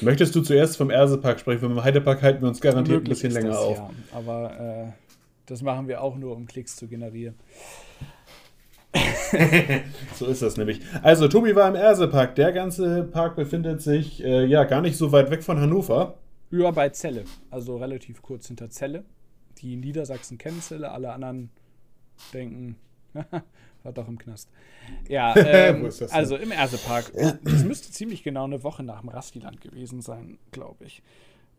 Möchtest 0.00 0.34
du 0.34 0.40
zuerst 0.40 0.78
vom 0.78 0.88
Ersepark 0.90 1.38
sprechen? 1.40 1.66
Im 1.70 1.84
Heidepark 1.84 2.22
halten 2.22 2.40
wir 2.40 2.48
uns 2.48 2.60
garantiert 2.60 3.02
ein 3.04 3.08
bisschen 3.08 3.32
länger 3.32 3.48
das, 3.50 3.58
auf. 3.58 3.76
Ja, 3.76 3.90
aber 4.12 4.94
äh, 4.96 5.05
das 5.46 5.62
machen 5.62 5.88
wir 5.88 6.02
auch 6.02 6.16
nur, 6.16 6.36
um 6.36 6.46
Klicks 6.46 6.76
zu 6.76 6.88
generieren. 6.88 7.36
So 10.14 10.26
ist 10.26 10.42
das 10.42 10.56
nämlich. 10.56 10.80
Also, 11.02 11.28
Tobi 11.28 11.54
war 11.54 11.68
im 11.68 11.74
Ersepark. 11.74 12.34
Der 12.36 12.52
ganze 12.52 13.04
Park 13.04 13.36
befindet 13.36 13.82
sich 13.82 14.22
äh, 14.24 14.46
ja 14.46 14.64
gar 14.64 14.80
nicht 14.80 14.96
so 14.96 15.12
weit 15.12 15.30
weg 15.30 15.42
von 15.42 15.60
Hannover. 15.60 16.18
Ja, 16.50 16.70
bei 16.70 16.90
Celle, 16.90 17.24
also 17.50 17.76
relativ 17.76 18.22
kurz 18.22 18.46
hinter 18.46 18.70
Celle. 18.70 19.04
Die 19.58 19.74
in 19.74 19.80
Niedersachsen 19.80 20.38
kennen 20.38 20.60
Celle, 20.60 20.90
alle 20.90 21.12
anderen 21.12 21.50
denken, 22.32 22.76
war 23.82 23.92
doch 23.92 24.06
im 24.08 24.18
Knast. 24.18 24.48
Ja, 25.08 25.34
ähm, 25.36 25.82
Wo 25.82 25.86
ist 25.86 26.00
das 26.00 26.10
denn? 26.10 26.18
also 26.18 26.36
im 26.36 26.52
Ersepark. 26.52 27.12
Das 27.42 27.64
müsste 27.64 27.90
ziemlich 27.90 28.22
genau 28.22 28.44
eine 28.44 28.62
Woche 28.62 28.82
nach 28.82 29.00
dem 29.00 29.08
Rastiland 29.08 29.60
gewesen 29.60 30.02
sein, 30.02 30.38
glaube 30.52 30.84
ich. 30.84 31.02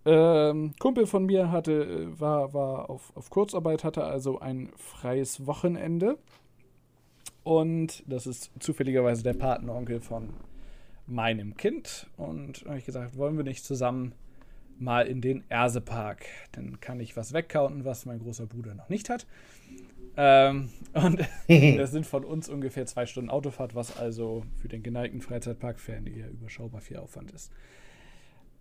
Ähm, 0.07 0.73
Kumpel 0.79 1.05
von 1.05 1.25
mir 1.25 1.51
hatte, 1.51 1.83
äh, 1.83 2.19
war, 2.19 2.53
war 2.53 2.89
auf, 2.89 3.11
auf 3.15 3.29
Kurzarbeit, 3.29 3.83
hatte 3.83 4.05
also 4.05 4.39
ein 4.39 4.69
freies 4.77 5.45
Wochenende. 5.45 6.17
Und 7.43 8.03
das 8.07 8.25
ist 8.25 8.51
zufälligerweise 8.59 9.23
der 9.23 9.33
Patenonkel 9.33 9.99
von 9.99 10.29
meinem 11.07 11.57
Kind. 11.57 12.09
Und 12.15 12.63
da 12.63 12.69
habe 12.69 12.79
ich 12.79 12.85
gesagt, 12.85 13.17
wollen 13.17 13.35
wir 13.35 13.43
nicht 13.43 13.65
zusammen 13.65 14.13
mal 14.79 15.05
in 15.07 15.19
den 15.19 15.43
Ersepark? 15.49 16.25
Dann 16.53 16.79
kann 16.79 17.01
ich 17.01 17.17
was 17.17 17.33
wegcounten, 17.33 17.83
was 17.83 18.05
mein 18.05 18.19
großer 18.19 18.45
Bruder 18.45 18.75
noch 18.75 18.87
nicht 18.87 19.09
hat. 19.09 19.27
Ähm, 20.15 20.69
und 20.93 21.19
das 21.49 21.91
sind 21.91 22.05
von 22.05 22.23
uns 22.23 22.47
ungefähr 22.47 22.85
zwei 22.85 23.05
Stunden 23.05 23.29
Autofahrt, 23.29 23.75
was 23.75 23.97
also 23.97 24.45
für 24.61 24.69
den 24.69 24.83
geneigten 24.83 25.21
Freizeitpark-Fan 25.21 26.07
eher 26.07 26.29
überschaubar 26.29 26.79
viel 26.79 26.95
Aufwand 26.95 27.31
ist. 27.31 27.51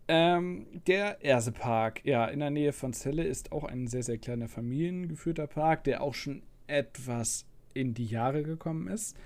Ähm, 0.09 0.67
der 0.87 1.25
Ersepark, 1.25 2.05
ja, 2.05 2.27
in 2.27 2.41
der 2.41 2.51
Nähe 2.51 2.73
von 2.73 2.93
Celle 2.93 3.25
ist 3.25 3.51
auch 3.51 3.65
ein 3.65 3.89
sehr, 3.89 4.03
sehr 4.03 4.19
kleiner 4.19 4.49
familiengeführter 4.49 5.47
Park, 5.47 5.85
der 5.85 6.03
auch 6.03 6.15
schon 6.15 6.43
etwas 6.69 7.45
in 7.75 7.95
die 7.95 8.07
Jahre 8.07 8.43
gekommen 8.43 8.89
ist. 8.89 9.17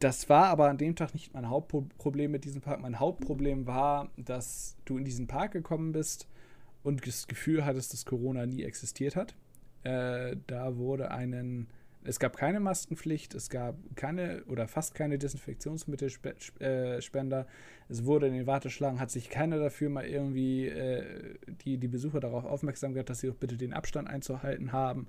Das 0.00 0.28
war 0.28 0.46
aber 0.48 0.68
an 0.68 0.78
dem 0.78 0.96
Tag 0.96 1.14
nicht 1.14 1.32
mein 1.32 1.48
Hauptproblem 1.48 2.30
mit 2.30 2.44
diesem 2.44 2.60
Park. 2.60 2.80
Mein 2.80 2.98
Hauptproblem 2.98 3.66
war, 3.66 4.10
dass 4.16 4.76
du 4.84 4.98
in 4.98 5.04
diesen 5.04 5.26
Park 5.26 5.52
gekommen 5.52 5.92
bist 5.92 6.28
und 6.82 7.06
das 7.06 7.26
Gefühl 7.26 7.64
hattest, 7.64 7.92
dass 7.92 8.04
Corona 8.04 8.44
nie 8.44 8.64
existiert 8.64 9.16
hat. 9.16 9.34
Äh, 9.84 10.36
da 10.46 10.76
wurde 10.76 11.10
einen, 11.10 11.68
es 12.04 12.18
gab 12.18 12.36
keine 12.36 12.60
Maskenpflicht, 12.60 13.34
es 13.34 13.50
gab 13.50 13.76
keine 13.96 14.44
oder 14.44 14.68
fast 14.68 14.94
keine 14.94 15.18
Desinfektionsmittelspender. 15.18 17.46
Es 17.88 18.04
wurde 18.04 18.28
in 18.28 18.34
den 18.34 18.46
Warteschlangen, 18.46 19.00
hat 19.00 19.10
sich 19.10 19.30
keiner 19.30 19.58
dafür 19.58 19.90
mal 19.90 20.06
irgendwie 20.06 20.68
äh, 20.68 21.34
die, 21.64 21.78
die 21.78 21.88
Besucher 21.88 22.20
darauf 22.20 22.44
aufmerksam 22.44 22.92
gemacht, 22.92 23.10
dass 23.10 23.18
sie 23.20 23.28
doch 23.28 23.36
bitte 23.36 23.56
den 23.56 23.72
Abstand 23.72 24.08
einzuhalten 24.08 24.72
haben 24.72 25.08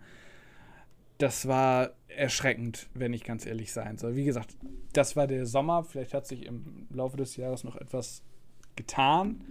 das 1.18 1.48
war 1.48 1.91
erschreckend, 2.08 2.89
wenn 2.93 3.14
ich 3.14 3.24
ganz 3.24 3.46
ehrlich 3.46 3.72
sein 3.72 3.98
soll. 3.98 4.16
Wie 4.16 4.26
gesagt, 4.26 4.56
das 4.93 5.16
war 5.16 5.28
der 5.28 5.46
Sommer. 5.46 5.84
Vielleicht 5.84 6.14
hat 6.14 6.28
sich 6.28 6.46
im 6.46 6.88
Laufe 6.89 7.18
des 7.18 7.38
Jahres 7.38 7.64
noch 7.64 7.76
etwas 7.76 8.24
getan. 8.76 9.41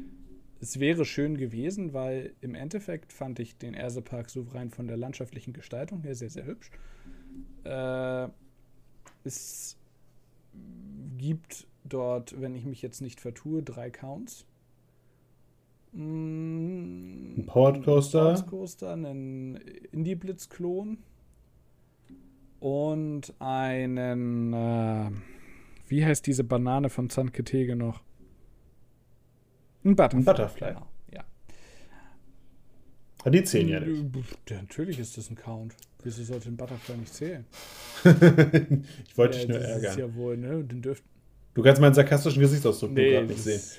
Es 0.60 0.78
wäre 0.78 1.04
schön 1.04 1.36
gewesen, 1.36 1.92
weil 1.92 2.34
im 2.40 2.54
Endeffekt 2.54 3.12
fand 3.12 3.38
ich 3.38 3.56
den 3.56 3.74
Ersepark 3.74 4.30
so 4.30 4.42
rein 4.52 4.70
von 4.70 4.86
der 4.86 4.96
landschaftlichen 4.96 5.52
Gestaltung 5.52 6.02
her 6.02 6.14
sehr, 6.14 6.30
sehr 6.30 6.46
hübsch. 6.46 6.70
Äh, 7.64 8.28
es 9.24 9.76
gibt 11.16 11.66
dort, 11.84 12.40
wenn 12.40 12.54
ich 12.54 12.64
mich 12.64 12.82
jetzt 12.82 13.00
nicht 13.00 13.20
vertue, 13.20 13.62
drei 13.62 13.90
Counts. 13.90 14.46
Mm, 15.92 17.38
Ein 17.38 17.46
Powered 17.46 17.84
Coaster. 17.84 18.20
Powered 18.34 18.46
Coaster, 18.46 18.92
einen 18.92 19.56
Indie-Blitz-Klon 19.92 20.98
und 22.60 23.32
einen, 23.38 24.52
äh, 24.52 25.10
wie 25.88 26.04
heißt 26.04 26.26
diese 26.26 26.44
Banane 26.44 26.90
von 26.90 27.10
Zanketege 27.10 27.76
noch? 27.76 28.02
Ein 29.84 29.96
Butterfly. 29.96 30.20
Ein 30.20 30.24
Butterfly. 30.24 30.68
Genau, 30.74 30.86
ja. 33.24 33.28
Ah, 33.28 33.30
Die 33.30 33.44
zählen 33.44 33.68
ja 33.68 33.80
nicht. 33.80 34.02
Ja, 34.48 34.56
natürlich 34.56 34.98
ist 34.98 35.16
das 35.16 35.30
ein 35.30 35.36
Count. 35.36 35.74
Wieso 36.02 36.22
sollte 36.22 36.48
ein 36.48 36.56
Butterfly 36.56 36.96
nicht 36.98 37.14
zählen? 37.14 37.44
ich 38.04 39.16
wollte 39.16 39.38
dich 39.38 39.48
nur 39.48 39.58
das 39.58 39.68
ist 39.78 39.84
ärgern. 39.84 39.98
ja 39.98 40.14
wohl, 40.14 40.36
ne? 40.36 40.62
Den 40.64 40.82
dürft 40.82 41.02
Du 41.54 41.62
kannst 41.62 41.80
meinen 41.80 41.94
sarkastischen 41.94 42.40
Gesichtsausdruck 42.40 42.90
Nee, 42.92 43.12
gerade 43.12 43.26
nicht 43.26 43.42
sehen. 43.42 43.56
ist- 43.56 43.78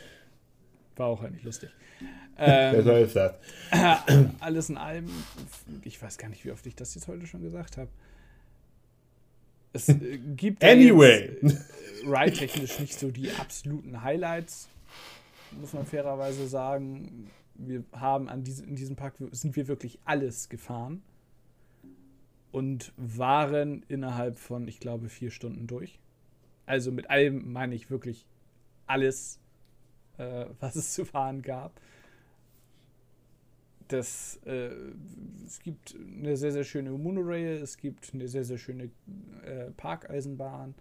war 0.95 1.07
auch 1.07 1.21
eigentlich 1.23 1.43
lustig. 1.43 1.69
Ähm, 2.37 2.85
ist 2.85 3.15
das. 3.15 3.33
alles 4.41 4.69
in 4.69 4.75
allem, 4.75 5.09
ich 5.85 6.01
weiß 6.01 6.17
gar 6.17 6.27
nicht, 6.27 6.43
wie 6.43 6.51
oft 6.51 6.65
ich 6.67 6.75
das 6.75 6.93
jetzt 6.93 7.07
heute 7.07 7.25
schon 7.27 7.41
gesagt 7.41 7.77
habe. 7.77 7.87
Es 9.71 9.87
äh, 9.87 10.17
gibt 10.35 10.61
anyway. 10.61 11.29
äh, 11.41 11.53
ride-technisch 12.05 12.77
nicht 12.81 12.99
so 12.99 13.09
die 13.09 13.31
absoluten 13.31 14.01
Highlights, 14.03 14.67
muss 15.61 15.71
man 15.71 15.85
fairerweise 15.85 16.45
sagen. 16.49 17.29
Wir 17.55 17.83
haben 17.93 18.29
an 18.29 18.43
diese, 18.43 18.63
in 18.65 18.75
diesem 18.75 18.95
Park 18.95 19.15
sind 19.31 19.55
wir 19.55 19.67
wirklich 19.67 19.99
alles 20.05 20.49
gefahren 20.49 21.01
und 22.51 22.93
waren 22.97 23.83
innerhalb 23.87 24.39
von, 24.39 24.67
ich 24.67 24.79
glaube, 24.79 25.09
vier 25.09 25.31
Stunden 25.31 25.67
durch. 25.67 25.99
Also 26.65 26.91
mit 26.91 27.09
allem 27.09 27.51
meine 27.51 27.75
ich 27.75 27.89
wirklich 27.89 28.25
alles, 28.87 29.39
äh, 30.17 30.45
was 30.59 30.75
es 30.75 30.93
zu 30.93 31.05
fahren 31.05 31.41
gab. 31.41 31.79
Das, 33.87 34.39
äh, 34.45 34.71
es 35.45 35.59
gibt 35.59 35.95
eine 35.95 36.37
sehr, 36.37 36.51
sehr 36.51 36.63
schöne 36.63 36.91
Monorail, 36.91 37.61
es 37.61 37.77
gibt 37.77 38.13
eine 38.13 38.27
sehr, 38.27 38.43
sehr 38.43 38.57
schöne 38.57 38.89
äh, 39.43 39.71
Parkeisenbahn. 39.77 40.73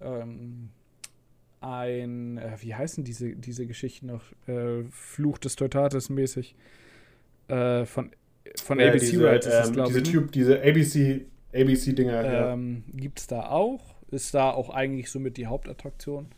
Ähm, 0.00 0.70
ein, 1.60 2.38
äh, 2.38 2.56
wie 2.60 2.74
heißen 2.74 3.04
diese, 3.04 3.34
diese 3.36 3.66
Geschichten 3.66 4.06
noch? 4.06 4.22
Äh, 4.46 4.84
Fluch 4.90 5.38
des 5.38 5.56
Teutates 5.56 6.08
mäßig. 6.10 6.54
Äh, 7.48 7.84
von 7.86 8.10
von 8.62 8.78
Ja, 8.80 8.88
ABC 8.88 9.10
diese, 9.10 9.30
Rides 9.30 9.46
ist 9.46 9.52
das, 9.52 9.68
ähm, 9.68 9.74
glaube 9.74 9.88
diese 9.88 10.00
ich. 10.00 10.10
Typ, 10.10 10.32
diese 10.32 10.58
ABC, 10.62 11.26
ABC-Dinger. 11.52 12.24
ja. 12.24 12.52
Ähm, 12.52 12.84
Gibt 12.94 13.18
es 13.20 13.26
da 13.26 13.48
auch. 13.48 13.94
Ist 14.10 14.34
da 14.34 14.50
auch 14.52 14.70
eigentlich 14.70 15.10
somit 15.10 15.36
die 15.36 15.46
Hauptattraktion. 15.46 16.28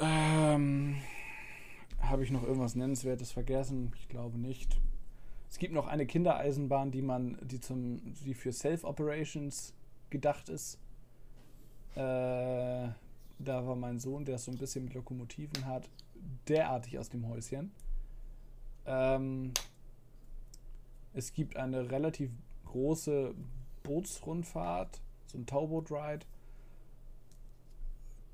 Ähm, 0.00 0.96
Habe 2.00 2.24
ich 2.24 2.30
noch 2.30 2.42
irgendwas 2.42 2.74
Nennenswertes 2.74 3.30
vergessen? 3.30 3.92
Ich 3.96 4.08
glaube 4.08 4.38
nicht. 4.38 4.80
Es 5.48 5.58
gibt 5.58 5.72
noch 5.74 5.86
eine 5.86 6.06
Kindereisenbahn, 6.06 6.90
die 6.90 7.02
man, 7.02 7.38
die 7.42 7.60
zum, 7.60 8.00
die 8.24 8.34
für 8.34 8.52
Self-Operations 8.52 9.74
gedacht 10.10 10.48
ist. 10.48 10.78
Äh, 11.94 12.88
da 13.42 13.66
war 13.66 13.76
mein 13.76 13.98
Sohn, 13.98 14.24
der 14.24 14.36
es 14.36 14.44
so 14.44 14.50
ein 14.50 14.58
bisschen 14.58 14.84
mit 14.84 14.94
Lokomotiven 14.94 15.66
hat, 15.66 15.88
derartig 16.48 16.98
aus 16.98 17.08
dem 17.08 17.28
Häuschen. 17.28 17.72
Ähm, 18.86 19.52
es 21.14 21.32
gibt 21.32 21.56
eine 21.56 21.90
relativ 21.90 22.30
große 22.66 23.34
Bootsrundfahrt, 23.82 25.00
so 25.26 25.38
ein 25.38 25.46
Tauboot-Ride, 25.46 26.24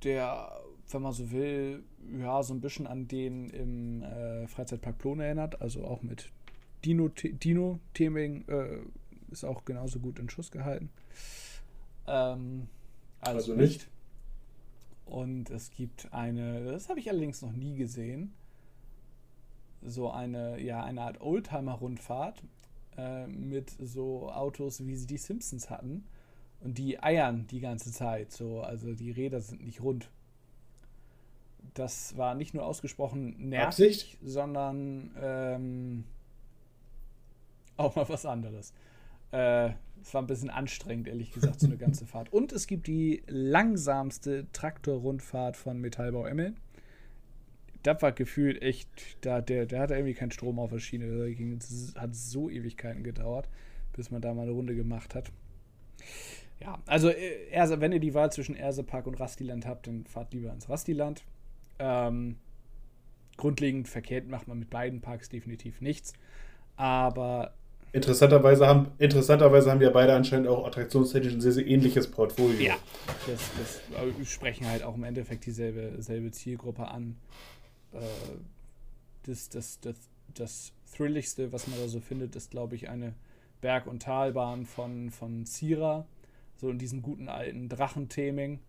der, 0.05 0.61
wenn 0.91 1.03
man 1.03 1.13
so 1.13 1.31
will, 1.31 1.83
ja, 2.19 2.43
so 2.43 2.55
ein 2.55 2.61
bisschen 2.61 2.87
an 2.87 3.09
den 3.09 3.51
im 3.51 4.03
äh, 4.03 4.47
Freizeitpark 4.47 4.99
Plone 4.99 5.25
erinnert, 5.25 5.61
also 5.61 5.85
auch 5.85 6.03
mit 6.03 6.31
Dino- 6.85 7.09
Dino-Theming 7.09 8.47
äh, 8.49 8.79
ist 9.33 9.45
auch 9.45 9.65
genauso 9.65 9.99
gut 9.99 10.19
in 10.21 10.31
Schuss 10.31 10.51
gehalten. 10.51 10.91
Ähm, 12.07 12.69
also, 13.21 13.37
Also 13.39 13.55
nicht. 13.55 13.73
nicht. 13.73 13.89
Und 15.09 15.49
es 15.49 15.71
gibt 15.71 16.13
eine, 16.13 16.65
das 16.65 16.91
habe 16.91 17.01
ich 17.01 17.09
allerdings 17.09 17.41
noch 17.41 17.53
nie 17.53 17.77
gesehen, 17.77 18.35
so 19.83 20.11
eine, 20.11 20.61
ja, 20.61 20.85
eine 20.85 21.01
Art 21.03 21.21
Oldtimer-Rundfahrt 21.21 22.43
äh, 22.99 23.27
mit 23.27 23.71
so 23.71 24.31
Autos, 24.31 24.87
wie 24.87 24.97
sie 24.97 25.07
die 25.07 25.17
Simpsons 25.17 25.71
hatten. 25.71 26.05
Und 26.61 26.77
die 26.77 27.03
eiern 27.03 27.47
die 27.47 27.61
ganze 27.61 27.91
Zeit. 27.93 28.33
So, 28.33 28.61
also 28.61 28.95
die 28.95 29.11
Räder 29.11 29.41
sind 29.41 29.65
nicht 29.65 29.81
rund. 29.81 30.11
Das 31.75 32.17
war 32.17 32.35
nicht 32.35 32.53
nur 32.53 32.67
ausgesprochen 32.67 33.49
nervig, 33.49 33.67
Absicht? 33.67 34.19
sondern 34.23 35.13
ähm, 35.21 36.05
auch 37.77 37.95
mal 37.97 38.09
was 38.09 38.27
anderes. 38.27 38.75
Äh, 39.33 39.71
es 40.03 40.15
war 40.15 40.23
ein 40.23 40.27
bisschen 40.27 40.51
anstrengend, 40.51 41.09
ehrlich 41.09 41.33
gesagt, 41.33 41.61
so 41.61 41.67
eine 41.67 41.77
ganze 41.77 42.07
Fahrt. 42.07 42.33
Und 42.33 42.53
es 42.53 42.67
gibt 42.67 42.87
die 42.87 43.23
langsamste 43.27 44.47
Traktorrundfahrt 44.53 45.57
von 45.57 45.81
Metallbau 45.81 46.27
Emmeln. 46.27 46.57
Das 47.83 48.01
war 48.03 48.13
gefühlt 48.13 48.63
echt, 48.63 48.89
da, 49.25 49.41
der, 49.41 49.67
der 49.67 49.81
hatte 49.81 49.95
irgendwie 49.95 50.15
keinen 50.15 50.31
Strom 50.31 50.59
auf 50.59 50.71
der 50.71 50.79
Schiene. 50.79 51.35
Das 51.59 51.95
hat 51.97 52.15
so 52.15 52.49
Ewigkeiten 52.51 53.03
gedauert, 53.03 53.49
bis 53.93 54.11
man 54.11 54.21
da 54.21 54.35
mal 54.35 54.43
eine 54.43 54.53
Runde 54.53 54.75
gemacht 54.75 55.15
hat. 55.15 55.31
Ja, 56.61 56.79
also 56.87 57.11
äh, 57.11 57.81
wenn 57.81 57.93
ihr 57.93 58.01
die 58.01 58.15
Wahl 58.15 58.33
zwischen 58.33 58.57
Ersepark 58.57 59.07
und 59.07 59.21
Rastiland 59.21 59.67
habt, 59.67 59.87
dann 59.87 60.07
fahrt 60.07 60.33
lieber 60.35 60.53
ins 60.53 60.69
Rastiland. 60.69 61.23
Ähm, 61.79 62.37
grundlegend 63.37 63.89
verkehrt 63.89 64.27
macht 64.27 64.49
man 64.49 64.59
mit 64.59 64.71
beiden 64.71 65.01
Parks 65.01 65.29
definitiv 65.29 65.81
nichts. 65.81 66.15
Aber 66.77 67.55
Interessanterweise 67.93 68.67
haben, 68.67 68.89
interessanterweise 68.99 69.71
haben 69.71 69.81
wir 69.81 69.91
beide 69.91 70.15
anscheinend 70.15 70.49
auch 70.49 70.67
attraktionstechnisch 70.67 71.33
ein 71.35 71.41
sehr, 71.41 71.53
sehr 71.53 71.67
ähnliches 71.67 72.11
Portfolio. 72.11 72.61
Ja, 72.61 72.77
das, 73.27 73.51
das 73.59 73.81
äh, 73.99 74.25
sprechen 74.25 74.67
halt 74.67 74.83
auch 74.83 74.95
im 74.95 75.05
Endeffekt 75.05 75.47
dieselbe 75.47 76.03
selbe 76.03 76.31
Zielgruppe 76.31 76.89
an. 76.89 77.17
Äh, 77.93 77.99
das, 79.25 79.49
das, 79.49 79.81
das, 79.81 79.97
das 80.35 80.73
Thrilligste, 80.95 81.53
was 81.53 81.67
man 81.67 81.79
da 81.79 81.89
so 81.89 82.01
findet, 82.01 82.37
ist, 82.37 82.51
glaube 82.51 82.75
ich, 82.75 82.89
eine 82.89 83.15
Berg- 83.61 83.87
und 83.87 84.03
Talbahn 84.03 84.67
von, 84.67 85.11
von 85.11 85.45
Sira. 85.47 86.07
So 86.57 86.71
in 86.71 86.79
diesem 86.79 87.03
guten 87.03 87.29
alten 87.29 87.69
Drachentheming. 87.69 88.61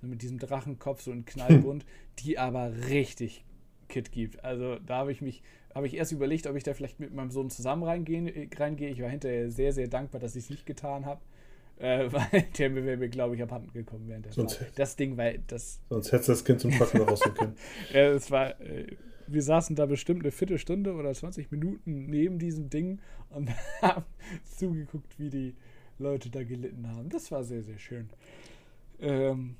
Mit 0.00 0.20
diesem 0.20 0.38
Drachenkopf, 0.38 1.02
so 1.02 1.12
in 1.12 1.24
Knallbunt, 1.26 1.86
die 2.18 2.38
aber 2.38 2.72
richtig 2.88 3.44
Kit 3.88 4.12
gibt. 4.12 4.44
Also 4.44 4.78
da 4.80 4.98
habe 4.98 5.12
ich 5.12 5.20
mich, 5.20 5.42
habe 5.74 5.86
ich 5.86 5.94
erst 5.94 6.12
überlegt, 6.12 6.46
ob 6.46 6.56
ich 6.56 6.62
da 6.62 6.72
vielleicht 6.74 7.00
mit 7.00 7.12
meinem 7.12 7.30
Sohn 7.30 7.50
zusammen 7.50 7.82
reingehen, 7.82 8.26
äh, 8.28 8.48
reingehe. 8.56 8.90
Ich 8.90 9.00
war 9.02 9.08
hinterher 9.08 9.50
sehr, 9.50 9.72
sehr 9.72 9.88
dankbar, 9.88 10.20
dass 10.20 10.36
ich 10.36 10.44
es 10.44 10.50
nicht 10.50 10.66
getan 10.66 11.04
habe. 11.06 11.20
Äh, 11.76 12.06
weil 12.12 12.42
der 12.56 12.72
wäre 12.76 12.96
mir, 12.96 13.08
glaube 13.08 13.34
ich, 13.34 13.42
abhanden 13.42 13.72
gekommen 13.72 14.04
während 14.06 14.26
der 14.26 14.32
Sonst- 14.32 14.58
Fahrt. 14.58 14.78
Das 14.78 14.94
Ding 14.94 15.16
war, 15.16 15.32
das, 15.48 15.80
Sonst 15.88 16.12
hättest 16.12 16.28
du 16.28 16.32
das 16.32 16.44
Kind 16.44 16.60
zum 16.60 16.70
Trocknen 16.70 17.02
rausholen 17.02 17.36
können. 17.36 17.56
ja, 17.92 18.10
es 18.12 18.30
war, 18.30 18.60
äh, 18.60 18.86
wir 19.26 19.42
saßen 19.42 19.74
da 19.74 19.84
bestimmt 19.86 20.22
eine 20.22 20.30
Viertelstunde 20.30 20.94
oder 20.94 21.12
20 21.12 21.50
Minuten 21.50 22.06
neben 22.06 22.38
diesem 22.38 22.70
Ding 22.70 23.00
und 23.30 23.50
haben 23.82 24.04
zugeguckt, 24.56 25.18
wie 25.18 25.30
die 25.30 25.54
Leute 25.98 26.30
da 26.30 26.44
gelitten 26.44 26.86
haben. 26.88 27.08
Das 27.08 27.32
war 27.32 27.42
sehr, 27.42 27.64
sehr 27.64 27.78
schön. 27.78 28.08
Ähm, 29.00 29.56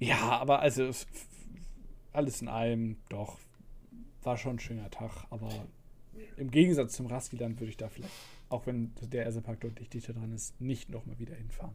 ja, 0.00 0.18
aber 0.40 0.58
also 0.62 0.82
es- 0.82 1.06
alles 2.12 2.42
in 2.42 2.48
allem 2.48 2.96
doch 3.08 3.38
war 4.22 4.36
schon 4.36 4.56
ein 4.56 4.58
schöner 4.58 4.90
Tag, 4.90 5.24
aber 5.30 5.48
im 6.36 6.50
Gegensatz 6.50 6.94
zum 6.94 7.06
Rastiland 7.06 7.60
würde 7.60 7.70
ich 7.70 7.76
da 7.76 7.88
vielleicht, 7.88 8.12
auch 8.48 8.66
wenn 8.66 8.90
der 9.12 9.24
Ersepark 9.24 9.60
deutlich 9.60 9.88
dichter 9.88 10.12
dran 10.12 10.32
ist, 10.32 10.60
nicht 10.60 10.90
nochmal 10.90 11.18
wieder 11.18 11.34
hinfahren. 11.34 11.74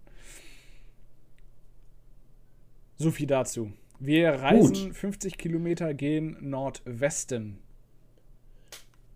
So 2.97 3.11
viel 3.11 3.27
dazu. 3.27 3.71
Wir 3.99 4.29
reisen 4.31 4.93
50 4.93 5.37
Kilometer, 5.37 5.93
gehen 5.93 6.37
Nordwesten. 6.41 7.59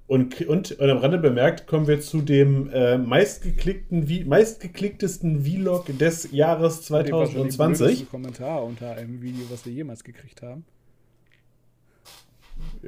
Und, 0.07 0.39
und, 0.47 0.71
und 0.71 0.89
am 0.89 0.97
Rande 0.99 1.17
bemerkt, 1.17 1.67
kommen 1.67 1.85
wir 1.87 1.99
zu 1.99 2.21
dem 2.21 2.69
äh, 2.69 2.97
meistgeklickten, 2.97 4.07
Vi- 4.07 4.25
meistgeklicktesten 4.25 5.43
Vlog 5.43 5.87
des 5.97 6.31
Jahres 6.31 6.85
Dem 6.87 6.93
wahrscheinlich 6.93 7.11
blödesten 7.11 7.51
2020. 7.51 8.09
Kommentar 8.09 8.63
unter 8.63 8.91
einem 8.95 9.21
Video, 9.21 9.43
was 9.49 9.65
wir 9.65 9.73
jemals 9.73 10.05
gekriegt 10.05 10.41
haben. 10.41 10.63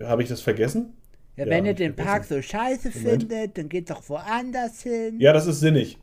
Habe 0.04 0.24
ich 0.24 0.30
das 0.30 0.42
vergessen? 0.42 0.94
Ja, 1.36 1.46
Ja, 1.46 1.52
wenn 1.52 1.66
ihr 1.66 1.74
den 1.74 1.96
Park 1.96 2.26
so 2.26 2.42
scheiße 2.42 2.90
Moment. 2.90 3.24
findet, 3.24 3.58
dann 3.58 3.70
geht 3.70 3.90
doch 3.90 4.08
woanders 4.10 4.84
hin. 4.84 5.20
Ja, 5.20 5.34
das 5.34 5.48
ist 5.48 5.60
sinnig. 5.60 5.98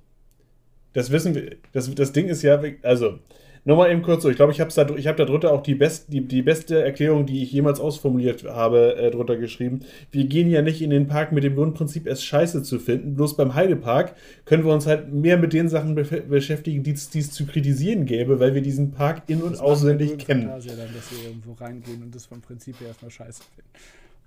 Das 0.92 1.11
wissen 1.11 1.34
wir. 1.34 1.57
Das, 1.72 1.94
das 1.94 2.12
Ding 2.12 2.28
ist 2.28 2.42
ja, 2.42 2.61
also, 2.82 3.18
nochmal 3.67 3.91
eben 3.91 4.03
kurz 4.03 4.23
so. 4.23 4.31
Ich 4.31 4.37
glaube, 4.37 4.53
ich 4.53 4.61
habe 4.61 4.73
da, 4.73 4.89
ich 4.97 5.07
hab 5.07 5.17
da 5.17 5.25
drunter 5.25 5.53
auch 5.53 5.62
die, 5.62 5.75
best, 5.75 6.12
die, 6.12 6.23
die 6.23 6.41
beste 6.41 6.83
Erklärung, 6.83 7.27
die 7.27 7.43
ich 7.43 7.53
jemals 7.53 7.81
ausformuliert 7.81 8.45
habe, 8.45 8.97
äh, 8.97 9.11
drunter 9.11 9.37
geschrieben. 9.37 9.81
Wir 10.11 10.25
gehen 10.25 10.49
ja 10.49 10.62
nicht 10.62 10.81
in 10.81 10.91
den 10.91 11.07
Park 11.07 11.33
mit 11.33 11.45
dem 11.45 11.55
Grundprinzip, 11.55 12.07
es 12.07 12.25
scheiße 12.25 12.62
zu 12.62 12.79
finden. 12.79 13.14
Bloß 13.14 13.37
beim 13.37 13.55
Heidepark 13.55 14.14
können 14.47 14.64
wir 14.64 14.73
uns 14.73 14.87
halt 14.87 15.12
mehr 15.12 15.37
mit 15.37 15.53
den 15.53 15.69
Sachen 15.69 15.95
beschäftigen, 15.95 16.83
die 16.83 16.93
es 16.93 17.11
zu 17.11 17.47
kritisieren 17.47 18.07
gäbe, 18.07 18.41
weil 18.41 18.55
wir 18.55 18.62
diesen 18.62 18.93
Park 18.93 19.25
in- 19.27 19.43
und 19.43 19.53
Das 19.53 19.61
auswendig 19.61 20.19
kennen. 20.19 20.43
Fantasia 20.43 20.75
Dann, 20.77 20.95
dass 20.95 21.11
wir 21.11 21.29
irgendwo 21.29 21.53
reingehen 21.53 22.03
und 22.03 22.14
das 22.14 22.27
vom 22.27 22.41
Prinzip 22.41 22.81
her 22.81 22.89
erstmal 22.89 23.11
scheiße 23.11 23.43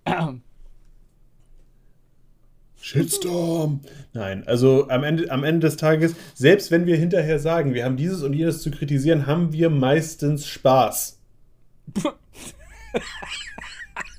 finden. 0.06 0.44
Shitstorm. 2.82 3.82
Nein, 4.14 4.48
also 4.48 4.88
am 4.90 5.04
Ende, 5.04 5.30
am 5.32 5.44
Ende 5.44 5.68
des 5.68 5.78
Tages, 5.78 6.16
selbst 6.34 6.72
wenn 6.72 6.86
wir 6.86 6.96
hinterher 6.98 7.40
sagen, 7.40 7.74
wir 7.74 7.84
haben 7.86 7.98
dieses 7.98 8.24
und 8.24 8.34
jenes 8.34 8.62
zu 8.62 8.72
kritisieren, 8.72 9.28
haben 9.28 9.52
wir 9.52 9.70
meistens 9.70 10.48
Spaß. 10.48 11.20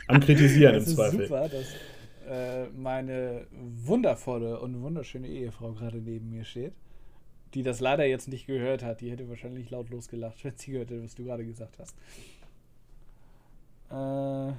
am 0.09 0.21
Kritisieren 0.21 0.75
im 0.75 0.83
Es 0.83 0.89
ist 0.89 0.95
Zweifel. 0.97 1.27
super, 1.27 1.49
dass 1.49 1.67
äh, 2.29 2.69
meine 2.77 3.47
wundervolle 3.53 4.61
und 4.61 4.81
wunderschöne 4.83 5.29
Ehefrau 5.29 5.73
gerade 5.73 5.99
neben 5.99 6.31
mir 6.31 6.45
steht, 6.45 6.73
die 7.55 7.63
das 7.63 7.81
leider 7.81 8.05
jetzt 8.05 8.29
nicht 8.29 8.47
gehört 8.47 8.85
hat. 8.85 9.01
Die 9.01 9.11
hätte 9.11 9.29
wahrscheinlich 9.29 9.71
laut 9.71 9.91
losgelacht, 9.91 10.45
wenn 10.45 10.57
sie 10.57 10.73
gehört 10.73 10.91
hätte, 10.91 11.03
was 11.03 11.15
du 11.15 11.25
gerade 11.25 11.45
gesagt 11.45 11.79
hast. 11.79 11.95
Äh, 13.91 14.53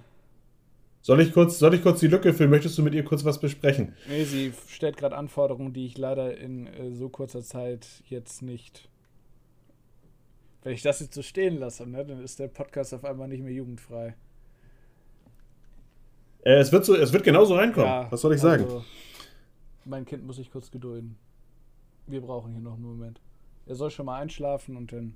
Soll 1.04 1.20
ich, 1.22 1.34
kurz, 1.34 1.58
soll 1.58 1.74
ich 1.74 1.82
kurz 1.82 1.99
die 1.99 2.08
Lücke 2.08 2.32
füllen? 2.32 2.52
Möchtest 2.52 2.78
du 2.78 2.84
mit 2.84 2.93
ihr 2.93 3.04
kurz 3.04 3.26
was 3.26 3.39
besprechen? 3.39 3.95
Nee, 4.08 4.24
sie 4.24 4.54
stellt 4.68 4.97
gerade 4.97 5.18
Anforderungen, 5.18 5.74
die 5.74 5.88
ich 5.88 5.97
leider 5.97 6.38
in 6.38 6.68
äh, 6.68 6.91
so 6.91 7.10
kurzer 7.10 7.41
Zeit 7.41 7.88
jetzt 8.08 8.43
nicht. 8.43 8.88
Wenn 10.62 10.74
ich 10.74 10.84
das 10.84 10.99
jetzt 10.99 11.16
so 11.16 11.24
stehen 11.24 11.58
lasse, 11.58 11.88
ne, 11.88 12.06
dann 12.06 12.22
ist 12.22 12.38
der 12.38 12.47
Podcast 12.47 12.93
auf 12.93 13.04
einmal 13.04 13.28
nicht 13.28 13.41
mehr 13.41 13.52
jugendfrei. 13.52 14.16
Äh, 16.43 16.60
es, 16.60 16.72
wird 16.72 16.86
so, 16.86 16.95
es 16.95 17.12
wird 17.12 17.24
genauso 17.24 17.56
reinkommen. 17.56 17.89
Ja, 17.89 18.12
was 18.12 18.22
soll 18.22 18.36
ich 18.36 18.41
sagen? 18.41 18.64
also, 18.64 18.84
Mein 19.86 20.06
Kind 20.06 20.24
muss 20.24 20.36
sich 20.36 20.52
kurz 20.52 20.70
gedulden. 20.70 21.18
Wir 22.06 22.22
brauchen 22.22 22.52
hier 22.52 22.62
noch 22.62 22.76
einen 22.76 22.84
Moment. 22.84 23.22
Er 23.66 23.76
soll 23.76 23.89
schon 23.89 24.06
mal 24.06 24.20
einschlafen 24.20 24.78
und 24.78 24.91
dann 24.91 25.16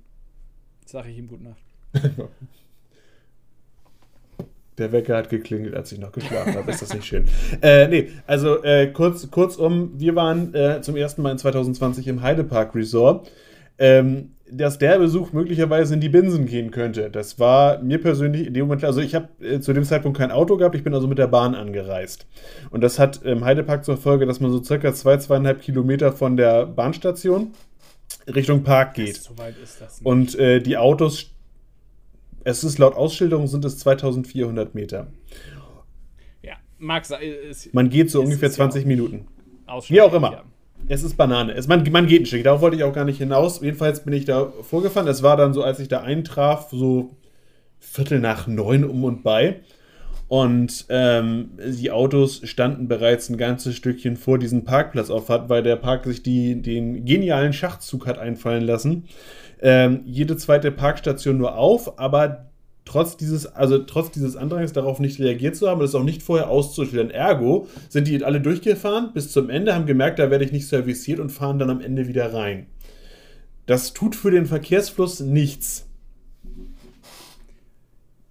sage 0.84 1.10
ich 1.10 1.18
ihm 1.18 1.28
Gute 1.28 1.44
Nacht. 1.44 1.62
Der 4.78 4.92
Wecker 4.92 5.16
hat 5.16 5.30
geklingelt, 5.30 5.74
als 5.74 5.90
ich 5.92 5.98
noch 5.98 6.12
geschlafen 6.12 6.54
habe. 6.54 6.70
Ist 6.70 6.82
das 6.82 6.94
nicht 6.94 7.06
schön? 7.06 7.24
Äh, 7.62 7.88
nee, 7.88 8.10
also 8.26 8.62
äh, 8.62 8.88
kurz, 8.88 9.30
kurzum, 9.30 9.92
wir 9.96 10.14
waren 10.14 10.54
äh, 10.54 10.80
zum 10.82 10.96
ersten 10.96 11.22
Mal 11.22 11.32
in 11.32 11.38
2020 11.38 12.06
im 12.08 12.22
Heidepark 12.22 12.74
Resort. 12.74 13.30
Ähm, 13.78 14.30
dass 14.50 14.78
der 14.78 14.98
Besuch 14.98 15.32
möglicherweise 15.32 15.94
in 15.94 16.00
die 16.00 16.08
Binsen 16.08 16.46
gehen 16.46 16.70
könnte. 16.70 17.10
Das 17.10 17.38
war 17.38 17.82
mir 17.82 18.00
persönlich 18.00 18.46
in 18.46 18.54
dem 18.54 18.66
Moment, 18.66 18.84
also 18.84 19.00
ich 19.00 19.14
habe 19.14 19.28
äh, 19.40 19.60
zu 19.60 19.72
dem 19.72 19.84
Zeitpunkt 19.84 20.18
kein 20.18 20.30
Auto 20.30 20.56
gehabt, 20.56 20.74
ich 20.76 20.84
bin 20.84 20.94
also 20.94 21.08
mit 21.08 21.18
der 21.18 21.26
Bahn 21.26 21.54
angereist. 21.54 22.26
Und 22.70 22.82
das 22.82 22.98
hat 22.98 23.22
im 23.22 23.44
Heidepark 23.44 23.84
zur 23.84 23.96
Folge, 23.96 24.26
dass 24.26 24.40
man 24.40 24.52
so 24.52 24.62
circa 24.62 24.92
zwei, 24.94 25.16
zweieinhalb 25.16 25.60
Kilometer 25.62 26.12
von 26.12 26.36
der 26.36 26.66
Bahnstation 26.66 27.52
Richtung 28.32 28.62
Park 28.62 28.94
geht. 28.94 29.16
So 29.16 29.36
weit 29.38 29.54
ist 29.62 29.80
das 29.80 30.00
nicht. 30.00 30.06
Und 30.06 30.38
äh, 30.38 30.60
die 30.60 30.76
Autos, 30.76 31.32
es 32.46 32.62
ist 32.62 32.78
laut 32.78 32.94
Ausschilderung 32.94 33.48
sind 33.48 33.64
es 33.64 33.78
2400 33.78 34.74
Meter. 34.74 35.08
ja, 36.42 36.54
mag 36.78 37.04
sein. 37.04 37.20
Man 37.72 37.90
geht 37.90 38.10
so 38.10 38.20
ungefähr 38.20 38.48
ist 38.48 38.56
ja 38.56 38.64
20 38.64 38.84
auch 38.84 38.86
Minuten. 38.86 39.26
Wie 39.88 40.00
auch 40.00 40.14
immer. 40.14 40.32
ja. 40.32 40.44
Es 40.88 41.02
ist 41.02 41.16
Banane. 41.16 41.54
Es, 41.54 41.66
man, 41.66 41.82
man 41.90 42.06
geht 42.06 42.22
ein 42.22 42.26
Stück. 42.26 42.44
Darauf 42.44 42.60
wollte 42.60 42.76
ich 42.76 42.84
auch 42.84 42.92
gar 42.92 43.04
nicht 43.04 43.18
hinaus. 43.18 43.60
Jedenfalls 43.60 44.04
bin 44.04 44.14
ich 44.14 44.26
da 44.26 44.52
vorgefahren. 44.62 45.08
Es 45.08 45.24
war 45.24 45.36
dann 45.36 45.52
so, 45.52 45.64
als 45.64 45.80
ich 45.80 45.88
da 45.88 46.02
eintraf, 46.02 46.70
so 46.70 47.16
Viertel 47.80 48.20
nach 48.20 48.46
neun 48.46 48.84
um 48.84 49.02
und 49.02 49.24
bei. 49.24 49.60
Und 50.28 50.86
ähm, 50.88 51.50
die 51.58 51.90
Autos 51.90 52.42
standen 52.44 52.86
bereits 52.86 53.28
ein 53.28 53.38
ganzes 53.38 53.74
Stückchen 53.74 54.16
vor 54.16 54.38
diesem 54.38 54.64
Parkplatz 54.64 55.10
auffahrt, 55.10 55.48
weil 55.48 55.64
der 55.64 55.76
Park 55.76 56.04
sich 56.04 56.22
die, 56.22 56.62
den 56.62 57.04
genialen 57.04 57.52
Schachzug 57.52 58.06
hat 58.06 58.18
einfallen 58.18 58.64
lassen. 58.64 59.08
Ähm, 59.60 60.02
jede 60.04 60.36
zweite 60.36 60.70
Parkstation 60.70 61.38
nur 61.38 61.56
auf, 61.56 61.98
aber 61.98 62.50
trotz 62.84 63.16
dieses, 63.16 63.46
also 63.46 63.78
trotz 63.78 64.10
dieses 64.12 64.36
Andrangs 64.36 64.72
darauf 64.72 65.00
nicht 65.00 65.18
reagiert 65.18 65.56
zu 65.56 65.68
haben 65.68 65.80
und 65.80 65.86
es 65.86 65.94
auch 65.94 66.02
nicht 66.02 66.22
vorher 66.22 66.48
auszuschildern. 66.48 67.10
Ergo 67.10 67.68
sind 67.88 68.06
die 68.06 68.24
alle 68.24 68.40
durchgefahren 68.40 69.12
bis 69.12 69.32
zum 69.32 69.50
Ende, 69.50 69.74
haben 69.74 69.86
gemerkt, 69.86 70.18
da 70.18 70.30
werde 70.30 70.44
ich 70.44 70.52
nicht 70.52 70.68
serviciert 70.68 71.20
und 71.20 71.30
fahren 71.30 71.58
dann 71.58 71.70
am 71.70 71.80
Ende 71.80 72.08
wieder 72.08 72.32
rein. 72.32 72.66
Das 73.66 73.92
tut 73.92 74.14
für 74.14 74.30
den 74.30 74.46
Verkehrsfluss 74.46 75.20
nichts. 75.20 75.86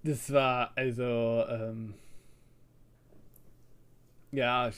Das 0.02 0.32
war 0.32 0.70
also, 0.76 1.44
ähm, 1.50 1.94
ja, 4.32 4.70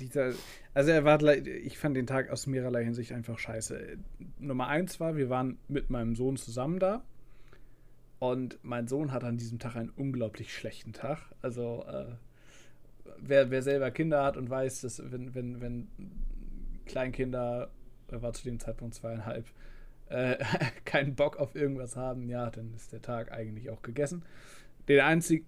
dieser, 0.00 0.32
also 0.74 0.90
er 0.90 1.04
war, 1.04 1.22
ich 1.22 1.78
fand 1.78 1.96
den 1.96 2.06
Tag 2.06 2.30
aus 2.30 2.46
mehrerlei 2.46 2.84
Hinsicht 2.84 3.12
einfach 3.12 3.38
scheiße. 3.38 3.98
Nummer 4.38 4.68
eins 4.68 5.00
war, 5.00 5.16
wir 5.16 5.28
waren 5.28 5.58
mit 5.68 5.90
meinem 5.90 6.14
Sohn 6.14 6.36
zusammen 6.36 6.78
da 6.78 7.02
und 8.20 8.58
mein 8.62 8.86
Sohn 8.86 9.12
hat 9.12 9.24
an 9.24 9.38
diesem 9.38 9.58
Tag 9.58 9.76
einen 9.76 9.90
unglaublich 9.90 10.54
schlechten 10.54 10.92
Tag. 10.92 11.18
Also, 11.42 11.84
äh, 11.88 12.14
wer, 13.18 13.50
wer 13.50 13.62
selber 13.62 13.90
Kinder 13.90 14.22
hat 14.22 14.36
und 14.36 14.48
weiß, 14.48 14.82
dass 14.82 15.02
wenn, 15.10 15.34
wenn, 15.34 15.60
wenn 15.60 15.88
Kleinkinder, 16.86 17.70
er 18.08 18.22
war 18.22 18.32
zu 18.32 18.44
dem 18.44 18.60
Zeitpunkt 18.60 18.94
zweieinhalb, 18.94 19.46
äh, 20.10 20.36
keinen 20.84 21.14
Bock 21.14 21.38
auf 21.38 21.54
irgendwas 21.54 21.96
haben, 21.96 22.28
ja, 22.28 22.50
dann 22.50 22.74
ist 22.74 22.92
der 22.92 23.02
Tag 23.02 23.32
eigentlich 23.32 23.70
auch 23.70 23.82
gegessen. 23.82 24.22
Den 24.86 25.00
einzig, 25.00 25.46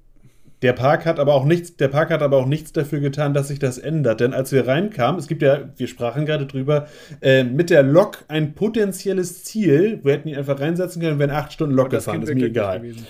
Der 0.62 0.72
Park 0.72 1.04
hat 1.06 1.18
aber 1.18 1.34
auch 1.34 1.44
nichts, 1.44 1.76
der 1.76 1.88
Park 1.88 2.10
hat 2.10 2.22
aber 2.22 2.36
auch 2.36 2.46
nichts 2.46 2.72
dafür 2.72 3.00
getan, 3.00 3.34
dass 3.34 3.48
sich 3.48 3.58
das 3.58 3.78
ändert. 3.78 4.20
Denn 4.20 4.32
als 4.32 4.52
wir 4.52 4.66
reinkamen, 4.68 5.18
es 5.18 5.26
gibt 5.26 5.42
ja, 5.42 5.68
wir 5.76 5.88
sprachen 5.88 6.24
gerade 6.24 6.46
drüber, 6.46 6.86
äh, 7.20 7.42
mit 7.44 7.68
der 7.70 7.82
Lok 7.82 8.24
ein 8.28 8.54
potenzielles 8.54 9.42
Ziel. 9.44 10.00
Wir 10.04 10.12
hätten 10.12 10.28
ihn 10.28 10.36
einfach 10.36 10.60
reinsetzen 10.60 11.02
können, 11.02 11.18
wären 11.18 11.30
acht 11.30 11.52
Stunden 11.52 11.74
Lok 11.74 11.90
gefahren, 11.90 12.12
Kind 12.20 12.24
ist 12.24 12.28
wäre 12.30 12.38
mir 12.38 12.46
egal. 12.46 12.78
gewesen. 12.80 13.06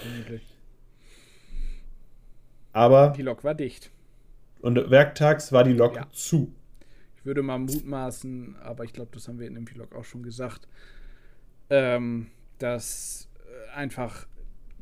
Aber 2.72 3.12
Die 3.16 3.22
Lok 3.22 3.44
war 3.44 3.54
dicht. 3.54 3.90
und 4.62 4.90
werktags 4.90 5.52
war 5.52 5.64
die 5.64 5.72
Lok 5.74 5.96
Ja. 5.96 6.06
zu. 6.12 6.52
Ich 7.16 7.26
würde 7.26 7.42
mal 7.42 7.58
mutmaßen, 7.58 8.56
aber 8.62 8.84
ich 8.84 8.92
glaube, 8.92 9.10
das 9.12 9.28
haben 9.28 9.38
wir 9.38 9.46
in 9.46 9.54
dem 9.54 9.66
Vlog 9.66 9.94
auch 9.94 10.04
schon 10.04 10.22
gesagt, 10.22 10.66
ähm, 11.70 12.28
dass 12.58 13.28
äh, 13.74 13.76
einfach 13.76 14.26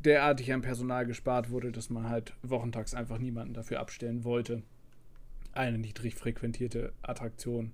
derartig 0.05 0.51
an 0.53 0.61
Personal 0.61 1.05
gespart 1.05 1.49
wurde, 1.49 1.71
dass 1.71 1.89
man 1.89 2.09
halt 2.09 2.33
wochentags 2.43 2.93
einfach 2.93 3.17
niemanden 3.17 3.53
dafür 3.53 3.79
abstellen 3.79 4.23
wollte, 4.23 4.63
eine 5.53 5.77
niedrig 5.77 6.15
frequentierte 6.15 6.93
Attraktion 7.01 7.71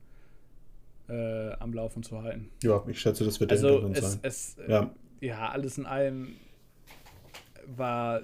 äh, 1.10 1.52
am 1.54 1.74
Laufen 1.74 2.04
zu 2.04 2.22
halten. 2.22 2.50
Ja, 2.64 2.84
ich 2.88 3.00
schätze, 3.00 3.24
das 3.24 3.40
wird 3.40 3.52
der 3.52 3.58
Also 3.58 3.68
Hintergrund 3.70 3.98
es, 3.98 4.12
sein. 4.12 4.20
es 4.24 4.58
äh, 4.58 4.72
Ja. 4.72 4.92
ja. 5.22 5.50
alles 5.50 5.78
in 5.78 5.86
allem 5.86 6.36
war, 7.66 8.22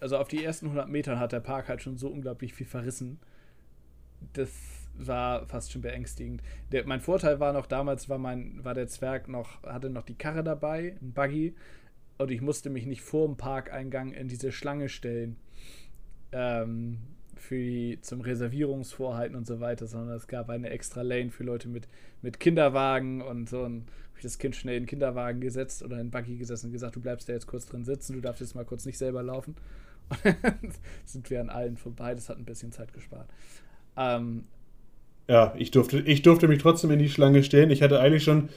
also 0.00 0.16
auf 0.18 0.28
die 0.28 0.44
ersten 0.44 0.66
100 0.66 0.88
Metern 0.88 1.18
hat 1.18 1.32
der 1.32 1.40
Park 1.40 1.68
halt 1.68 1.82
schon 1.82 1.96
so 1.96 2.08
unglaublich 2.08 2.54
viel 2.54 2.66
verrissen. 2.66 3.18
Das 4.32 4.50
war 4.96 5.46
fast 5.46 5.70
schon 5.72 5.82
beängstigend. 5.82 6.42
Der, 6.72 6.86
mein 6.86 7.00
Vorteil 7.00 7.38
war 7.40 7.52
noch, 7.52 7.66
damals 7.66 8.08
war 8.08 8.18
mein, 8.18 8.62
war 8.64 8.74
der 8.74 8.88
Zwerg 8.88 9.28
noch, 9.28 9.62
hatte 9.62 9.90
noch 9.90 10.02
die 10.04 10.16
Karre 10.16 10.42
dabei, 10.42 10.96
ein 11.00 11.12
Buggy, 11.12 11.54
und 12.18 12.30
ich 12.30 12.40
musste 12.40 12.70
mich 12.70 12.86
nicht 12.86 13.02
vor 13.02 13.26
dem 13.26 13.36
Parkeingang 13.36 14.12
in 14.12 14.28
diese 14.28 14.52
Schlange 14.52 14.88
stellen. 14.88 15.36
Ähm, 16.32 16.98
für 17.36 17.56
die, 17.56 17.98
zum 18.02 18.20
Reservierungsvorhalten 18.20 19.36
und 19.36 19.46
so 19.46 19.60
weiter, 19.60 19.86
sondern 19.86 20.16
es 20.16 20.26
gab 20.26 20.50
eine 20.50 20.70
extra 20.70 21.02
Lane 21.02 21.30
für 21.30 21.44
Leute 21.44 21.68
mit, 21.68 21.86
mit 22.20 22.40
Kinderwagen 22.40 23.22
und 23.22 23.48
so 23.48 23.62
ein 23.62 23.86
habe 24.18 24.26
ich 24.26 24.32
das 24.32 24.38
Kind 24.38 24.56
schnell 24.56 24.76
in 24.76 24.82
den 24.82 24.88
Kinderwagen 24.88 25.40
gesetzt 25.40 25.84
oder 25.84 26.00
in 26.00 26.08
den 26.08 26.10
Buggy 26.10 26.36
gesessen 26.36 26.66
und 26.66 26.72
gesagt, 26.72 26.96
du 26.96 27.00
bleibst 27.00 27.28
da 27.28 27.34
jetzt 27.34 27.46
kurz 27.46 27.66
drin 27.66 27.84
sitzen, 27.84 28.14
du 28.14 28.20
darfst 28.20 28.40
jetzt 28.40 28.56
mal 28.56 28.64
kurz 28.64 28.84
nicht 28.84 28.98
selber 28.98 29.22
laufen. 29.22 29.54
Und 30.10 30.18
dann 30.42 30.72
sind 31.04 31.30
wir 31.30 31.40
an 31.40 31.50
allen 31.50 31.76
vorbei, 31.76 32.14
das 32.14 32.28
hat 32.28 32.36
ein 32.36 32.44
bisschen 32.44 32.72
Zeit 32.72 32.92
gespart. 32.92 33.28
Ähm, 33.96 34.44
Ja, 35.28 35.54
ich 35.56 35.70
durfte, 35.70 36.00
ich 36.00 36.22
durfte 36.22 36.48
mich 36.48 36.60
trotzdem 36.60 36.90
in 36.90 36.98
die 36.98 37.10
Schlange 37.10 37.44
stellen. 37.44 37.70
Ich 37.70 37.80
hatte 37.80 38.00
eigentlich 38.00 38.24
schon, 38.24 38.48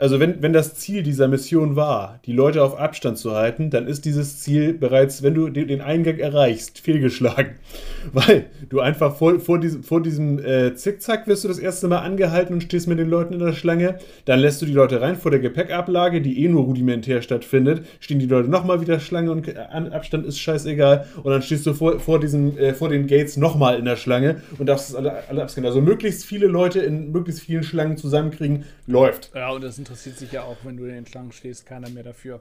also 0.00 0.18
wenn, 0.18 0.42
wenn 0.42 0.54
das 0.54 0.76
Ziel 0.76 1.02
dieser 1.02 1.28
Mission 1.28 1.76
war, 1.76 2.20
die 2.24 2.32
Leute 2.32 2.64
auf 2.64 2.78
Abstand 2.78 3.18
zu 3.18 3.32
halten, 3.32 3.68
dann 3.68 3.86
ist 3.86 4.06
dieses 4.06 4.40
Ziel 4.40 4.72
bereits, 4.72 5.22
wenn 5.22 5.34
du 5.34 5.50
den, 5.50 5.82
Eingang 5.82 6.18
erreichst, 6.18 6.80
fehlgeschlagen. 6.80 7.56
Weil 8.14 8.46
du 8.70 8.80
einfach 8.80 9.16
vor, 9.16 9.38
vor 9.40 9.60
diesem, 9.60 9.82
vor 9.82 10.02
diesem 10.02 10.38
äh, 10.38 10.74
Zickzack 10.74 11.26
wirst 11.26 11.44
du 11.44 11.48
das 11.48 11.58
erste 11.58 11.86
Mal 11.86 11.98
angehalten 11.98 12.54
und 12.54 12.62
stehst 12.62 12.88
mit 12.88 12.98
den 12.98 13.10
Leuten 13.10 13.34
in 13.34 13.40
der 13.40 13.52
Schlange. 13.52 13.98
Dann 14.24 14.40
lässt 14.40 14.62
du 14.62 14.66
die 14.66 14.72
Leute 14.72 15.02
rein 15.02 15.16
vor 15.16 15.30
der 15.30 15.40
Gepäckablage, 15.40 16.22
die 16.22 16.42
eh 16.44 16.48
nur 16.48 16.64
rudimentär 16.64 17.20
stattfindet. 17.20 17.84
Stehen 18.00 18.18
die 18.18 18.26
Leute 18.26 18.48
nochmal 18.48 18.80
wieder 18.80 19.00
Schlange 19.00 19.30
und 19.30 19.48
äh, 19.48 19.56
Abstand 19.58 20.24
ist 20.24 20.38
scheißegal. 20.38 21.06
Und 21.22 21.30
dann 21.30 21.42
stehst 21.42 21.66
du 21.66 21.74
vor, 21.74 22.00
vor, 22.00 22.18
diesen, 22.18 22.56
äh, 22.56 22.72
vor 22.72 22.88
den 22.88 23.06
Gates 23.06 23.36
nochmal 23.36 23.78
in 23.78 23.84
der 23.84 23.96
Schlange 23.96 24.40
und 24.58 24.66
darfst 24.66 24.88
es 24.88 24.94
alle, 24.94 25.28
alle 25.28 25.42
abscannen. 25.42 25.68
Also 25.68 25.82
möglichst 25.82 26.24
viele 26.24 26.46
Leute 26.46 26.80
in 26.80 27.12
möglichst 27.12 27.42
vielen 27.42 27.64
Schlangen 27.64 27.98
zusammenkriegen, 27.98 28.64
läuft. 28.86 29.30
Ja, 29.34 29.50
und 29.50 29.62
das 29.62 29.76
interessiert 29.90 30.18
sich 30.18 30.30
ja 30.30 30.44
auch, 30.44 30.58
wenn 30.62 30.76
du 30.76 30.86
den 30.86 31.04
Schlangen 31.04 31.32
stehst, 31.32 31.66
keiner 31.66 31.90
mehr 31.90 32.04
dafür. 32.04 32.40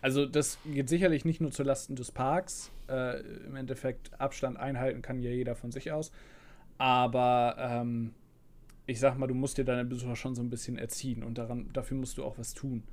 Also 0.00 0.26
das 0.26 0.58
geht 0.64 0.88
sicherlich 0.88 1.24
nicht 1.24 1.40
nur 1.40 1.50
zu 1.50 1.64
Lasten 1.64 1.96
des 1.96 2.12
Parks. 2.12 2.70
Äh, 2.88 3.20
Im 3.46 3.56
Endeffekt 3.56 4.12
Abstand 4.20 4.58
einhalten 4.58 5.02
kann 5.02 5.20
ja 5.20 5.30
jeder 5.30 5.56
von 5.56 5.72
sich 5.72 5.90
aus. 5.90 6.12
Aber 6.78 7.56
ähm, 7.58 8.14
ich 8.86 9.00
sag 9.00 9.18
mal, 9.18 9.26
du 9.26 9.34
musst 9.34 9.58
dir 9.58 9.64
deine 9.64 9.84
Besucher 9.84 10.14
schon 10.14 10.36
so 10.36 10.42
ein 10.42 10.50
bisschen 10.50 10.78
erziehen 10.78 11.24
und 11.24 11.36
daran, 11.36 11.68
dafür 11.72 11.96
musst 11.96 12.16
du 12.16 12.24
auch 12.24 12.38
was 12.38 12.54
tun. 12.54 12.84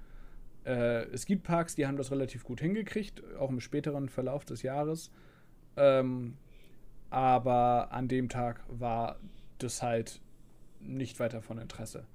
Äh, 0.66 1.04
es 1.12 1.28
gibt 1.28 1.44
Parks, 1.44 1.76
die 1.76 1.86
haben 1.86 1.98
das 1.98 2.10
relativ 2.10 2.44
gut 2.44 2.60
hingekriegt, 2.60 3.22
auch 3.36 3.52
im 3.52 3.60
späteren 3.60 4.10
Verlauf 4.10 4.46
des 4.46 4.64
Jahres. 4.64 5.12
Ähm, 5.78 6.38
aber 7.12 7.92
an 7.92 8.08
dem 8.08 8.30
Tag 8.30 8.64
war 8.68 9.20
das 9.60 9.84
halt 9.84 10.22
nicht 10.80 11.20
weiter 11.20 11.44
von 11.44 11.60
Interesse. 11.60 12.08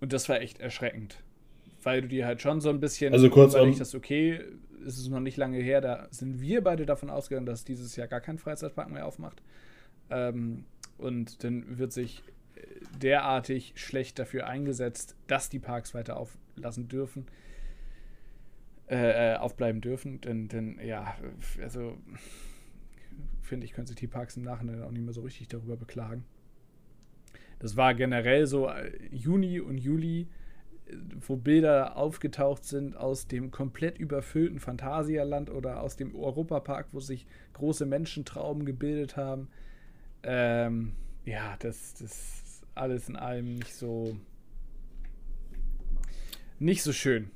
Und 0.00 0.12
das 0.12 0.28
war 0.28 0.40
echt 0.40 0.60
erschreckend. 0.60 1.22
Weil 1.82 2.02
du 2.02 2.08
dir 2.08 2.26
halt 2.26 2.42
schon 2.42 2.60
so 2.60 2.68
ein 2.70 2.80
bisschen 2.80 3.12
Also 3.12 3.28
kurzum- 3.30 3.60
überlegt 3.60 3.80
hast, 3.80 3.94
okay, 3.94 4.40
es 4.86 4.98
ist 4.98 5.08
noch 5.08 5.20
nicht 5.20 5.36
lange 5.36 5.58
her, 5.58 5.80
da 5.80 6.06
sind 6.10 6.40
wir 6.40 6.62
beide 6.62 6.86
davon 6.86 7.10
ausgegangen, 7.10 7.46
dass 7.46 7.64
dieses 7.64 7.96
Jahr 7.96 8.08
gar 8.08 8.20
kein 8.20 8.38
Freizeitpark 8.38 8.90
mehr 8.90 9.06
aufmacht. 9.06 9.42
Ähm, 10.10 10.64
und 10.98 11.42
dann 11.44 11.78
wird 11.78 11.92
sich 11.92 12.22
äh, 12.56 12.60
derartig 13.00 13.72
schlecht 13.76 14.18
dafür 14.18 14.46
eingesetzt, 14.46 15.16
dass 15.26 15.48
die 15.48 15.58
Parks 15.58 15.94
weiter 15.94 16.16
auflassen 16.16 16.88
dürfen, 16.88 17.26
äh, 18.88 19.34
äh, 19.34 19.36
aufbleiben 19.36 19.80
dürfen. 19.80 20.20
Denn, 20.20 20.48
denn 20.48 20.78
ja, 20.84 21.16
also 21.62 21.96
finde 23.42 23.66
ich, 23.66 23.72
können 23.72 23.86
sich 23.86 23.96
die 23.96 24.06
Parks 24.06 24.36
im 24.36 24.42
Nachhinein 24.44 24.82
auch 24.82 24.90
nicht 24.90 25.02
mehr 25.04 25.12
so 25.14 25.22
richtig 25.22 25.48
darüber 25.48 25.76
beklagen. 25.76 26.24
Das 27.58 27.76
war 27.76 27.94
generell 27.94 28.46
so 28.46 28.68
äh, 28.68 28.90
Juni 29.10 29.60
und 29.60 29.78
Juli, 29.78 30.28
äh, 30.86 30.94
wo 31.26 31.36
Bilder 31.36 31.96
aufgetaucht 31.96 32.64
sind 32.64 32.96
aus 32.96 33.26
dem 33.26 33.50
komplett 33.50 33.98
überfüllten 33.98 34.60
Phantasialand 34.60 35.50
oder 35.50 35.82
aus 35.82 35.96
dem 35.96 36.14
Europapark, 36.14 36.88
wo 36.92 37.00
sich 37.00 37.26
große 37.54 37.86
Menschentrauben 37.86 38.64
gebildet 38.64 39.16
haben. 39.16 39.48
Ähm, 40.22 40.92
ja, 41.24 41.56
das, 41.60 41.94
das 41.94 42.62
alles 42.74 43.08
in 43.08 43.16
allem 43.16 43.54
nicht 43.54 43.74
so 43.74 44.16
nicht 46.58 46.82
so 46.82 46.92
schön. 46.92 47.30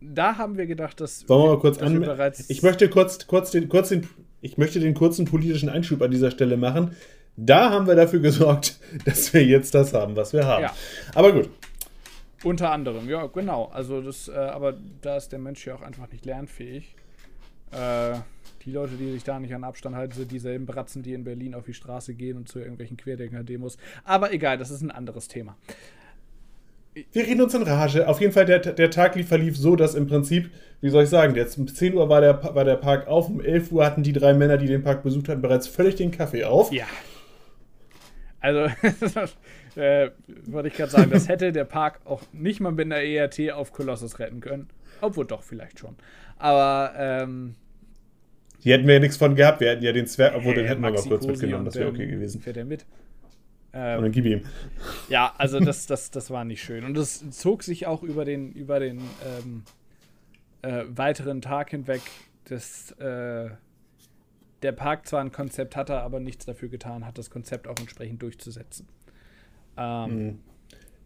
Da 0.00 0.38
haben 0.38 0.56
wir 0.56 0.66
gedacht, 0.66 1.00
dass 1.00 1.28
Wollen 1.28 1.42
wir 1.42 1.48
mal 1.54 1.58
kurz 1.58 1.78
an. 1.78 2.32
Ich 2.48 2.62
möchte 2.62 2.88
kurz, 2.88 3.26
kurz, 3.26 3.50
den, 3.50 3.68
kurz 3.68 3.90
den, 3.90 4.08
ich 4.40 4.56
möchte 4.56 4.80
den 4.80 4.94
kurzen 4.94 5.26
politischen 5.26 5.68
Einschub 5.68 6.00
an 6.02 6.10
dieser 6.10 6.30
Stelle 6.30 6.56
machen. 6.56 6.92
Da 7.36 7.70
haben 7.70 7.86
wir 7.86 7.94
dafür 7.94 8.20
gesorgt, 8.20 8.78
dass 9.04 9.32
wir 9.32 9.44
jetzt 9.44 9.74
das 9.74 9.94
haben, 9.94 10.16
was 10.16 10.32
wir 10.32 10.46
haben. 10.46 10.64
Ja. 10.64 10.74
Aber 11.14 11.32
gut. 11.32 11.50
Unter 12.42 12.70
anderem, 12.70 13.08
ja, 13.08 13.26
genau. 13.26 13.66
Also 13.66 14.00
das, 14.00 14.28
äh, 14.28 14.32
aber 14.32 14.74
da 15.02 15.16
ist 15.16 15.30
der 15.30 15.38
Mensch 15.38 15.66
ja 15.66 15.74
auch 15.74 15.82
einfach 15.82 16.10
nicht 16.10 16.24
lernfähig. 16.24 16.94
Äh, 17.72 18.14
die 18.64 18.72
Leute, 18.72 18.94
die 18.94 19.12
sich 19.12 19.24
da 19.24 19.38
nicht 19.38 19.54
an 19.54 19.64
Abstand 19.64 19.96
halten, 19.96 20.14
sind 20.14 20.30
dieselben 20.30 20.66
Bratzen, 20.66 21.02
die 21.02 21.14
in 21.14 21.24
Berlin 21.24 21.54
auf 21.54 21.64
die 21.64 21.74
Straße 21.74 22.14
gehen 22.14 22.36
und 22.36 22.48
zu 22.48 22.58
irgendwelchen 22.58 22.96
Querdenker-Demos. 22.96 23.78
Aber 24.04 24.32
egal, 24.32 24.58
das 24.58 24.70
ist 24.70 24.82
ein 24.82 24.90
anderes 24.90 25.28
Thema. 25.28 25.56
Wir 27.12 27.26
reden 27.26 27.40
uns 27.40 27.54
in 27.54 27.62
Rage. 27.62 28.08
Auf 28.08 28.20
jeden 28.20 28.32
Fall, 28.32 28.46
der, 28.46 28.58
der 28.58 28.90
Tag 28.90 29.14
lief, 29.14 29.28
verlief 29.28 29.56
so, 29.56 29.76
dass 29.76 29.94
im 29.94 30.08
Prinzip, 30.08 30.50
wie 30.80 30.90
soll 30.90 31.04
ich 31.04 31.08
sagen, 31.08 31.36
jetzt 31.36 31.56
um 31.56 31.68
10 31.68 31.94
Uhr 31.94 32.08
war 32.08 32.20
der, 32.20 32.42
war 32.54 32.64
der 32.64 32.76
Park 32.76 33.06
auf, 33.06 33.28
um 33.28 33.40
11 33.40 33.70
Uhr 33.70 33.84
hatten 33.84 34.02
die 34.02 34.12
drei 34.12 34.34
Männer, 34.34 34.58
die 34.58 34.66
den 34.66 34.82
Park 34.82 35.02
besucht 35.02 35.28
hatten, 35.28 35.40
bereits 35.40 35.68
völlig 35.68 35.94
den 35.94 36.10
Kaffee 36.10 36.44
auf. 36.44 36.72
Ja. 36.72 36.86
Also, 38.40 38.60
äh, 39.76 40.10
wollte 40.46 40.68
ich 40.68 40.74
gerade 40.74 40.90
sagen, 40.90 41.10
das 41.10 41.28
hätte 41.28 41.52
der 41.52 41.64
Park 41.64 42.00
auch 42.04 42.22
nicht 42.32 42.60
mal 42.60 42.72
mit 42.72 42.86
einer 42.86 43.02
ERT 43.02 43.52
auf 43.52 43.72
Kolossus 43.72 44.18
retten 44.18 44.40
können. 44.40 44.68
Obwohl 45.00 45.26
doch, 45.26 45.42
vielleicht 45.42 45.78
schon. 45.78 45.96
Aber, 46.38 46.92
ähm, 46.96 47.54
Hier 48.60 48.74
hätten 48.74 48.86
wir 48.86 48.94
ja 48.94 49.00
nichts 49.00 49.16
von 49.16 49.34
gehabt. 49.34 49.60
Wir 49.60 49.70
hätten 49.70 49.84
ja 49.84 49.92
den 49.92 50.06
Zwerg, 50.06 50.34
obwohl 50.34 50.54
den 50.54 50.64
äh, 50.64 50.68
hätten 50.68 50.82
wir 50.82 50.90
Maxi 50.90 51.08
kurz 51.08 51.20
Cosi 51.20 51.32
mitgenommen, 51.32 51.60
und, 51.60 51.66
das 51.66 51.76
wäre 51.76 51.90
okay 51.90 52.06
gewesen. 52.06 52.40
Fährt 52.40 52.56
er 52.56 52.64
mit? 52.64 52.86
Und 53.72 53.78
Ähm, 53.78 54.02
dann 54.02 54.12
gib 54.12 54.24
ihm. 54.24 54.42
Ja, 55.08 55.32
also 55.38 55.60
das, 55.60 55.86
das, 55.86 56.10
das 56.10 56.30
war 56.30 56.44
nicht 56.44 56.62
schön. 56.62 56.84
Und 56.84 56.96
es 56.96 57.30
zog 57.30 57.62
sich 57.62 57.86
auch 57.86 58.02
über 58.02 58.24
den, 58.24 58.52
über 58.52 58.80
den 58.80 58.98
ähm, 59.24 59.62
äh, 60.62 60.84
weiteren 60.88 61.40
Tag 61.40 61.70
hinweg, 61.70 62.02
dass 62.44 62.92
äh, 62.92 63.50
der 64.62 64.72
Park 64.72 65.06
zwar 65.06 65.20
ein 65.20 65.32
Konzept 65.32 65.76
hatte, 65.76 66.00
aber 66.00 66.20
nichts 66.20 66.46
dafür 66.46 66.68
getan 66.68 67.06
hat, 67.06 67.18
das 67.18 67.30
Konzept 67.30 67.66
auch 67.66 67.78
entsprechend 67.78 68.22
durchzusetzen. 68.22 68.86
Ähm, 69.76 70.40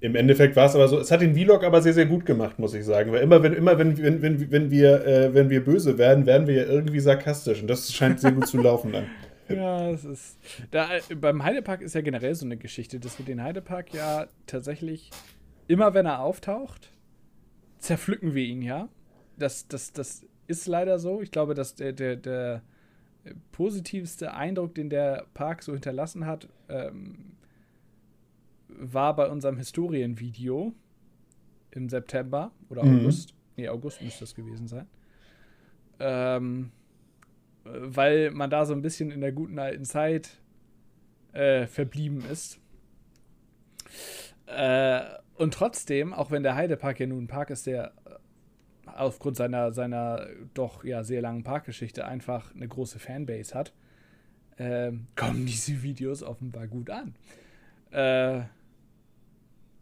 Im 0.00 0.16
Endeffekt 0.16 0.56
war 0.56 0.66
es 0.66 0.74
aber 0.74 0.88
so, 0.88 0.98
es 0.98 1.10
hat 1.10 1.20
den 1.20 1.34
Vlog 1.34 1.64
aber 1.64 1.80
sehr, 1.80 1.94
sehr 1.94 2.06
gut 2.06 2.26
gemacht, 2.26 2.58
muss 2.58 2.74
ich 2.74 2.84
sagen. 2.84 3.12
Weil 3.12 3.22
immer, 3.22 3.42
wenn, 3.42 3.52
immer 3.54 3.78
wenn, 3.78 3.96
wenn, 3.98 4.22
wenn, 4.22 4.50
wenn, 4.50 4.70
wir, 4.70 5.06
äh, 5.06 5.34
wenn 5.34 5.50
wir 5.50 5.64
böse 5.64 5.98
werden, 5.98 6.26
werden 6.26 6.46
wir 6.46 6.54
ja 6.54 6.64
irgendwie 6.64 7.00
sarkastisch. 7.00 7.62
Und 7.62 7.68
das 7.68 7.92
scheint 7.92 8.20
sehr 8.20 8.32
gut 8.32 8.46
zu 8.46 8.58
laufen 8.58 8.92
dann. 8.92 9.06
Ja, 9.46 9.90
es 9.90 10.06
ist. 10.06 10.38
Da, 10.70 10.88
beim 11.20 11.44
Heidepark 11.44 11.82
ist 11.82 11.94
ja 11.94 12.00
generell 12.00 12.34
so 12.34 12.46
eine 12.46 12.56
Geschichte, 12.56 12.98
dass 12.98 13.18
wir 13.18 13.26
den 13.26 13.42
Heidepark 13.42 13.92
ja 13.92 14.26
tatsächlich, 14.46 15.10
immer 15.68 15.92
wenn 15.92 16.06
er 16.06 16.20
auftaucht, 16.20 16.90
zerpflücken 17.78 18.34
wir 18.34 18.42
ihn 18.42 18.62
ja. 18.62 18.88
Das, 19.36 19.68
das, 19.68 19.92
das 19.92 20.24
ist 20.46 20.66
leider 20.66 20.98
so. 20.98 21.20
Ich 21.20 21.30
glaube, 21.30 21.52
dass 21.52 21.74
der, 21.74 21.92
der, 21.92 22.16
der 22.16 22.62
positivste 23.52 24.34
Eindruck, 24.34 24.74
den 24.74 24.90
der 24.90 25.26
Park 25.34 25.62
so 25.62 25.72
hinterlassen 25.72 26.26
hat, 26.26 26.48
ähm, 26.68 27.32
war 28.68 29.14
bei 29.16 29.28
unserem 29.28 29.56
Historienvideo 29.56 30.74
im 31.70 31.88
September 31.88 32.52
oder 32.68 32.84
Mhm. 32.84 33.00
August. 33.00 33.34
Nee, 33.56 33.68
August 33.68 34.02
müsste 34.02 34.20
das 34.20 34.34
gewesen 34.34 34.66
sein. 34.66 34.86
Ähm, 36.00 36.72
weil 37.64 38.30
man 38.30 38.50
da 38.50 38.66
so 38.66 38.74
ein 38.74 38.82
bisschen 38.82 39.10
in 39.10 39.20
der 39.20 39.32
guten 39.32 39.58
alten 39.58 39.84
Zeit 39.84 40.40
äh, 41.32 41.66
verblieben 41.66 42.24
ist. 42.30 42.60
Äh, 44.46 45.02
und 45.36 45.54
trotzdem, 45.54 46.12
auch 46.12 46.30
wenn 46.30 46.42
der 46.42 46.54
Heidepark 46.54 47.00
ja 47.00 47.06
nun 47.06 47.24
ein 47.24 47.28
Park 47.28 47.50
ist, 47.50 47.66
der 47.66 47.92
aufgrund 48.94 49.36
seiner, 49.36 49.72
seiner 49.72 50.26
doch 50.54 50.84
ja 50.84 51.02
sehr 51.02 51.20
langen 51.20 51.42
Parkgeschichte 51.44 52.06
einfach 52.06 52.54
eine 52.54 52.68
große 52.68 52.98
Fanbase 52.98 53.54
hat, 53.54 53.72
ähm, 54.58 55.06
kommen 55.16 55.46
diese 55.46 55.82
Videos 55.82 56.22
offenbar 56.22 56.66
gut 56.66 56.90
an. 56.90 57.14
Äh, 57.90 58.42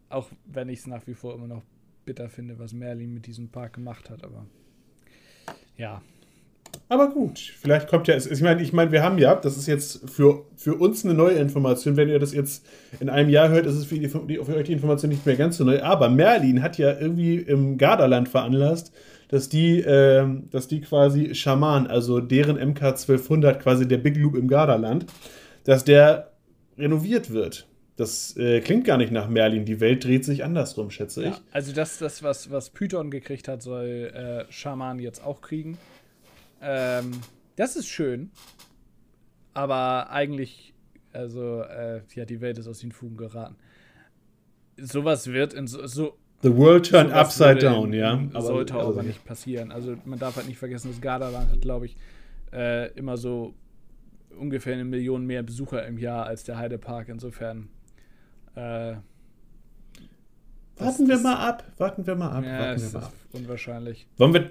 auch 0.09 0.29
wenn 0.45 0.69
ich 0.69 0.79
es 0.79 0.87
nach 0.87 1.05
wie 1.07 1.13
vor 1.13 1.33
immer 1.35 1.47
noch 1.47 1.63
bitter 2.05 2.29
finde, 2.29 2.59
was 2.59 2.73
Merlin 2.73 3.13
mit 3.13 3.25
diesem 3.27 3.49
Park 3.49 3.73
gemacht 3.73 4.09
hat, 4.09 4.23
aber 4.23 4.45
ja. 5.77 6.01
Aber 6.89 7.09
gut, 7.09 7.39
vielleicht 7.39 7.87
kommt 7.87 8.07
ja, 8.07 8.15
ich 8.15 8.41
meine, 8.41 8.61
ich 8.61 8.73
meine, 8.73 8.91
wir 8.91 9.03
haben 9.03 9.17
ja, 9.17 9.33
das 9.35 9.57
ist 9.57 9.67
jetzt 9.67 10.09
für, 10.09 10.45
für 10.55 10.75
uns 10.75 11.03
eine 11.03 11.13
neue 11.13 11.35
Information. 11.35 11.97
Wenn 11.97 12.09
ihr 12.09 12.19
das 12.19 12.33
jetzt 12.33 12.65
in 12.99 13.09
einem 13.09 13.29
Jahr 13.29 13.49
hört, 13.49 13.65
ist 13.65 13.75
es 13.75 13.85
für, 13.85 13.95
die, 13.95 14.07
für 14.07 14.55
euch 14.55 14.65
die 14.65 14.73
Information 14.73 15.09
nicht 15.09 15.25
mehr 15.25 15.35
ganz 15.35 15.57
so 15.57 15.63
neu. 15.63 15.81
Aber 15.81 16.09
Merlin 16.09 16.61
hat 16.61 16.77
ja 16.77 16.91
irgendwie 16.99 17.37
im 17.37 17.77
Gardaland 17.77 18.29
veranlasst, 18.29 18.93
dass 19.29 19.49
die, 19.49 19.79
ähm, 19.79 20.49
dass 20.51 20.67
die 20.67 20.81
quasi 20.81 21.33
Schaman, 21.33 21.87
also 21.87 22.19
deren 22.19 22.57
MK 22.57 22.83
1200, 22.83 23.59
quasi 23.59 23.87
der 23.87 23.97
Big 23.97 24.15
Loop 24.17 24.35
im 24.35 24.47
Gardaland, 24.47 25.07
dass 25.63 25.83
der 25.83 26.33
renoviert 26.77 27.31
wird. 27.31 27.67
Das 27.95 28.35
äh, 28.37 28.59
klingt 28.61 28.85
gar 28.85 28.97
nicht 28.97 29.11
nach 29.11 29.29
Merlin. 29.29 29.65
Die 29.65 29.79
Welt 29.79 30.03
dreht 30.03 30.25
sich 30.25 30.43
andersrum, 30.43 30.89
schätze 30.89 31.21
ich. 31.23 31.29
ja. 31.29 31.39
Also 31.51 31.73
das, 31.73 31.99
das 31.99 32.23
was, 32.23 32.51
was 32.51 32.71
Python 32.71 33.11
gekriegt 33.11 33.47
hat, 33.47 33.61
soll 33.61 34.11
äh, 34.13 34.51
Schaman 34.51 34.99
jetzt 34.99 35.23
auch 35.23 35.41
kriegen. 35.41 35.77
Ähm, 36.63 37.11
das 37.55 37.75
ist 37.75 37.87
schön. 37.87 38.31
Aber 39.53 40.09
eigentlich, 40.09 40.73
also, 41.11 41.61
äh, 41.61 42.01
ja, 42.15 42.25
die 42.25 42.41
Welt 42.41 42.57
ist 42.57 42.67
aus 42.67 42.79
den 42.79 42.91
Fugen 42.91 43.17
geraten. 43.17 43.55
Sowas 44.77 45.27
wird 45.27 45.53
in 45.53 45.67
so, 45.67 45.85
so 45.85 46.17
The 46.41 46.55
world 46.57 46.89
turned 46.89 47.13
upside 47.13 47.57
down, 47.59 47.93
ja. 47.93 48.13
in- 48.15 48.31
sollte 48.41 48.73
aber- 48.73 48.83
aber 48.87 49.03
nicht 49.03 49.23
passieren. 49.23 49.71
Also 49.71 49.95
man 50.05 50.19
darf 50.19 50.35
halt 50.35 50.47
nicht 50.47 50.57
vergessen, 50.57 50.89
das 50.89 50.99
Gardaland 50.99 51.51
hat, 51.51 51.61
glaube 51.61 51.85
ich, 51.85 51.95
äh, 52.51 52.91
immer 52.97 53.15
so 53.17 53.53
ungefähr 54.37 54.73
eine 54.73 54.83
Million 54.83 55.25
mehr 55.25 55.43
Besucher 55.43 55.85
im 55.85 55.97
Jahr 55.97 56.25
als 56.25 56.43
der 56.43 56.57
Heidepark. 56.57 57.07
Insofern. 57.09 57.69
Äh, 58.55 58.95
Warten 60.77 61.07
wir 61.07 61.19
mal 61.19 61.35
ab, 61.35 61.63
warten 61.77 62.05
wir 62.07 62.15
mal 62.15 62.31
ab, 62.31 62.43
ja, 62.43 62.59
warten 62.59 62.73
es 62.75 62.81
wir 62.81 62.87
ist 62.87 62.93
mal 62.93 63.03
ab. 63.03 63.13
unwahrscheinlich. 63.31 64.07
Wollen 64.17 64.33
wir, 64.33 64.49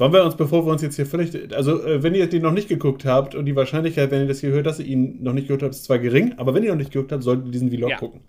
wollen 0.00 0.12
wir 0.12 0.24
uns, 0.24 0.36
bevor 0.36 0.66
wir 0.66 0.72
uns 0.72 0.82
jetzt 0.82 0.96
hier 0.96 1.06
völlig. 1.06 1.54
Also, 1.54 1.84
äh, 1.84 2.02
wenn 2.02 2.14
ihr 2.14 2.26
den 2.28 2.42
noch 2.42 2.52
nicht 2.52 2.68
geguckt 2.68 3.04
habt 3.04 3.34
und 3.34 3.44
die 3.44 3.54
Wahrscheinlichkeit, 3.54 4.10
wenn 4.10 4.22
ihr 4.22 4.28
das 4.28 4.40
hier 4.40 4.50
hört, 4.50 4.66
dass 4.66 4.78
ihr 4.80 4.86
ihn 4.86 5.22
noch 5.22 5.32
nicht 5.32 5.46
gehört 5.46 5.62
habt, 5.62 5.74
ist 5.74 5.84
zwar 5.84 5.98
gering, 5.98 6.34
aber 6.38 6.54
wenn 6.54 6.62
ihr 6.62 6.70
noch 6.70 6.78
nicht 6.78 6.92
geguckt 6.92 7.12
habt, 7.12 7.22
solltet 7.22 7.46
ihr 7.46 7.52
diesen 7.52 7.70
Vlog 7.70 7.90
Ja. 7.90 7.96
gucken. 7.98 8.20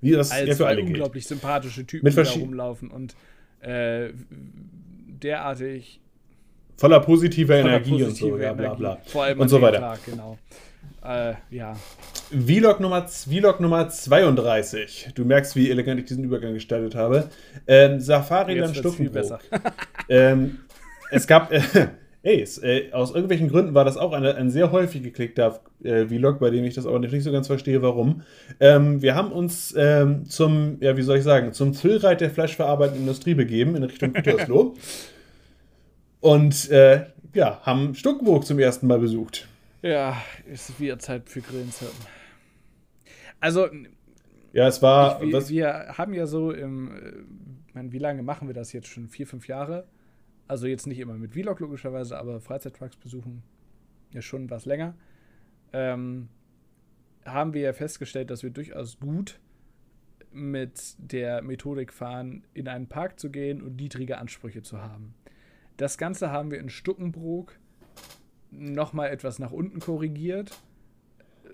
Wie 0.00 0.12
das 0.12 0.30
Als 0.30 0.48
ja 0.48 0.54
für 0.54 0.66
alle 0.66 0.82
unglaublich 0.82 1.26
sympathische 1.26 1.86
Typen, 1.86 2.08
die 2.08 2.14
da 2.14 2.30
rumlaufen 2.30 2.90
und 2.90 3.14
äh, 3.60 4.10
derartig 5.22 6.00
Voller 6.76 7.00
positiver 7.00 7.58
voller 7.58 7.76
Energie 7.76 8.02
und 8.02 8.14
so, 8.16 8.36
ja, 8.36 8.52
bla 8.52 8.74
bla. 8.74 8.98
Vor 9.06 9.24
allem 9.24 9.40
Und 9.40 9.48
so 9.48 9.60
weiter. 9.62 9.80
Tag, 9.80 10.04
genau. 10.04 10.38
Äh, 11.02 11.34
ja. 11.50 11.74
Vlog 12.30 12.80
Nummer, 12.80 13.06
Vlog 13.08 13.60
Nummer 13.60 13.88
32. 13.88 15.10
Du 15.14 15.24
merkst, 15.24 15.56
wie 15.56 15.70
elegant 15.70 16.00
ich 16.00 16.06
diesen 16.06 16.24
Übergang 16.24 16.52
gestaltet 16.52 16.94
habe. 16.94 17.30
Ähm, 17.66 18.00
viel 18.00 18.74
Stuckenbrook. 18.74 19.12
besser. 19.12 19.38
ähm, 20.08 20.58
es 21.10 21.26
gab, 21.26 21.52
äh, 21.52 21.60
ey, 22.22 22.40
es, 22.40 22.58
äh, 22.58 22.90
aus 22.92 23.10
irgendwelchen 23.10 23.48
Gründen 23.48 23.74
war 23.74 23.84
das 23.84 23.96
auch 23.96 24.12
eine, 24.12 24.34
ein 24.34 24.50
sehr 24.50 24.72
häufig 24.72 25.02
geklickter 25.02 25.60
äh, 25.82 26.06
Vlog, 26.06 26.40
bei 26.40 26.50
dem 26.50 26.64
ich 26.64 26.74
das 26.74 26.86
aber 26.86 26.98
nicht 26.98 27.22
so 27.22 27.32
ganz 27.32 27.46
verstehe, 27.46 27.82
warum. 27.82 28.22
Ähm, 28.60 29.02
wir 29.02 29.14
haben 29.14 29.32
uns 29.32 29.74
ähm, 29.76 30.26
zum, 30.26 30.78
ja, 30.80 30.96
wie 30.96 31.02
soll 31.02 31.18
ich 31.18 31.24
sagen, 31.24 31.52
zum 31.52 31.72
Thrillreit 31.72 32.20
der 32.20 32.30
fleischverarbeitenden 32.30 33.02
Industrie 33.02 33.34
begeben 33.34 33.76
in 33.76 33.82
Richtung 33.84 34.12
Gütersloh. 34.12 34.74
Und 36.20 36.70
äh, 36.70 37.04
ja, 37.34 37.60
haben 37.62 37.94
Stuckenburg 37.94 38.44
zum 38.46 38.58
ersten 38.58 38.86
Mal 38.86 38.98
besucht. 38.98 39.46
Ja, 39.82 40.16
ist 40.50 40.80
wieder 40.80 40.98
Zeit 40.98 41.28
für 41.28 41.40
Grillenzirpen. 41.40 42.04
Also, 43.38 43.68
Ja, 44.52 44.66
es 44.66 44.82
war. 44.82 45.22
ich, 45.22 45.32
wir, 45.32 45.48
wir 45.48 45.94
haben 45.98 46.14
ja 46.14 46.26
so 46.26 46.50
im, 46.50 46.96
äh, 46.96 47.12
ich 47.68 47.74
meine, 47.74 47.92
wie 47.92 47.98
lange 47.98 48.22
machen 48.22 48.48
wir 48.48 48.54
das 48.54 48.72
jetzt 48.72 48.88
schon? 48.88 49.08
Vier, 49.08 49.26
fünf 49.26 49.46
Jahre? 49.46 49.86
Also 50.48 50.66
jetzt 50.66 50.86
nicht 50.86 50.98
immer 50.98 51.14
mit 51.14 51.32
Vlog 51.32 51.60
logischerweise, 51.60 52.18
aber 52.18 52.40
Freizeitparks 52.40 52.96
besuchen 52.96 53.42
ja 54.12 54.22
schon 54.22 54.48
was 54.50 54.64
länger. 54.64 54.94
Ähm, 55.72 56.28
haben 57.24 57.54
wir 57.54 57.62
ja 57.62 57.72
festgestellt, 57.72 58.30
dass 58.30 58.42
wir 58.42 58.50
durchaus 58.50 59.00
gut 59.00 59.40
mit 60.32 60.94
der 60.98 61.42
Methodik 61.42 61.92
fahren, 61.92 62.44
in 62.54 62.68
einen 62.68 62.88
Park 62.88 63.18
zu 63.18 63.30
gehen 63.30 63.62
und 63.62 63.76
niedrige 63.76 64.18
Ansprüche 64.18 64.62
zu 64.62 64.80
haben. 64.80 65.14
Das 65.76 65.98
Ganze 65.98 66.30
haben 66.30 66.50
wir 66.50 66.58
in 66.58 66.68
Stuckenbrook 66.68 67.58
nochmal 68.50 69.10
etwas 69.10 69.38
nach 69.38 69.52
unten 69.52 69.80
korrigiert. 69.80 70.58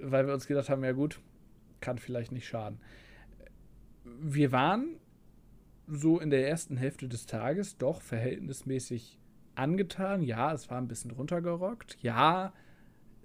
weil 0.00 0.26
wir 0.26 0.34
uns 0.34 0.46
gedacht 0.46 0.68
haben, 0.68 0.82
ja 0.82 0.92
gut, 0.92 1.20
kann 1.80 1.98
vielleicht 1.98 2.32
nicht 2.32 2.46
schaden. 2.46 2.80
Wir 4.04 4.50
waren 4.50 4.96
so 5.92 6.18
in 6.18 6.30
der 6.30 6.48
ersten 6.48 6.76
Hälfte 6.76 7.08
des 7.08 7.26
Tages 7.26 7.76
doch 7.76 8.00
verhältnismäßig 8.00 9.18
angetan. 9.54 10.22
Ja, 10.22 10.52
es 10.52 10.70
war 10.70 10.78
ein 10.78 10.88
bisschen 10.88 11.10
runtergerockt. 11.10 11.96
Ja, 12.00 12.52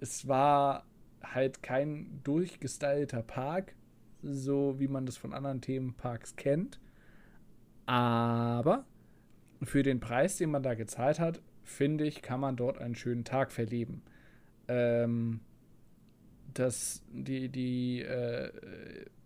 es 0.00 0.28
war 0.28 0.84
halt 1.22 1.62
kein 1.62 2.20
durchgestylter 2.24 3.22
Park, 3.22 3.74
so 4.22 4.78
wie 4.78 4.88
man 4.88 5.06
das 5.06 5.16
von 5.16 5.32
anderen 5.32 5.60
Themenparks 5.60 6.36
kennt. 6.36 6.78
Aber 7.86 8.84
für 9.62 9.82
den 9.82 10.00
Preis, 10.00 10.36
den 10.36 10.50
man 10.50 10.62
da 10.62 10.74
gezahlt 10.74 11.18
hat, 11.18 11.40
finde 11.62 12.06
ich, 12.06 12.22
kann 12.22 12.40
man 12.40 12.56
dort 12.56 12.78
einen 12.78 12.94
schönen 12.94 13.24
Tag 13.24 13.50
verleben. 13.50 14.02
Ähm, 14.68 15.40
das, 16.54 17.02
die, 17.10 17.48
die 17.48 18.02
äh, 18.02 18.50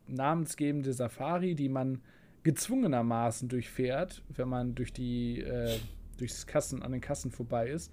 namensgebende 0.06 0.92
Safari, 0.92 1.54
die 1.54 1.68
man 1.68 2.02
gezwungenermaßen 2.42 3.48
durchfährt, 3.48 4.22
wenn 4.28 4.48
man 4.48 4.74
durch 4.74 4.92
die 4.92 5.40
äh, 5.40 5.78
durchs 6.18 6.46
Kassen 6.46 6.82
an 6.82 6.92
den 6.92 7.00
Kassen 7.00 7.30
vorbei 7.30 7.68
ist, 7.68 7.92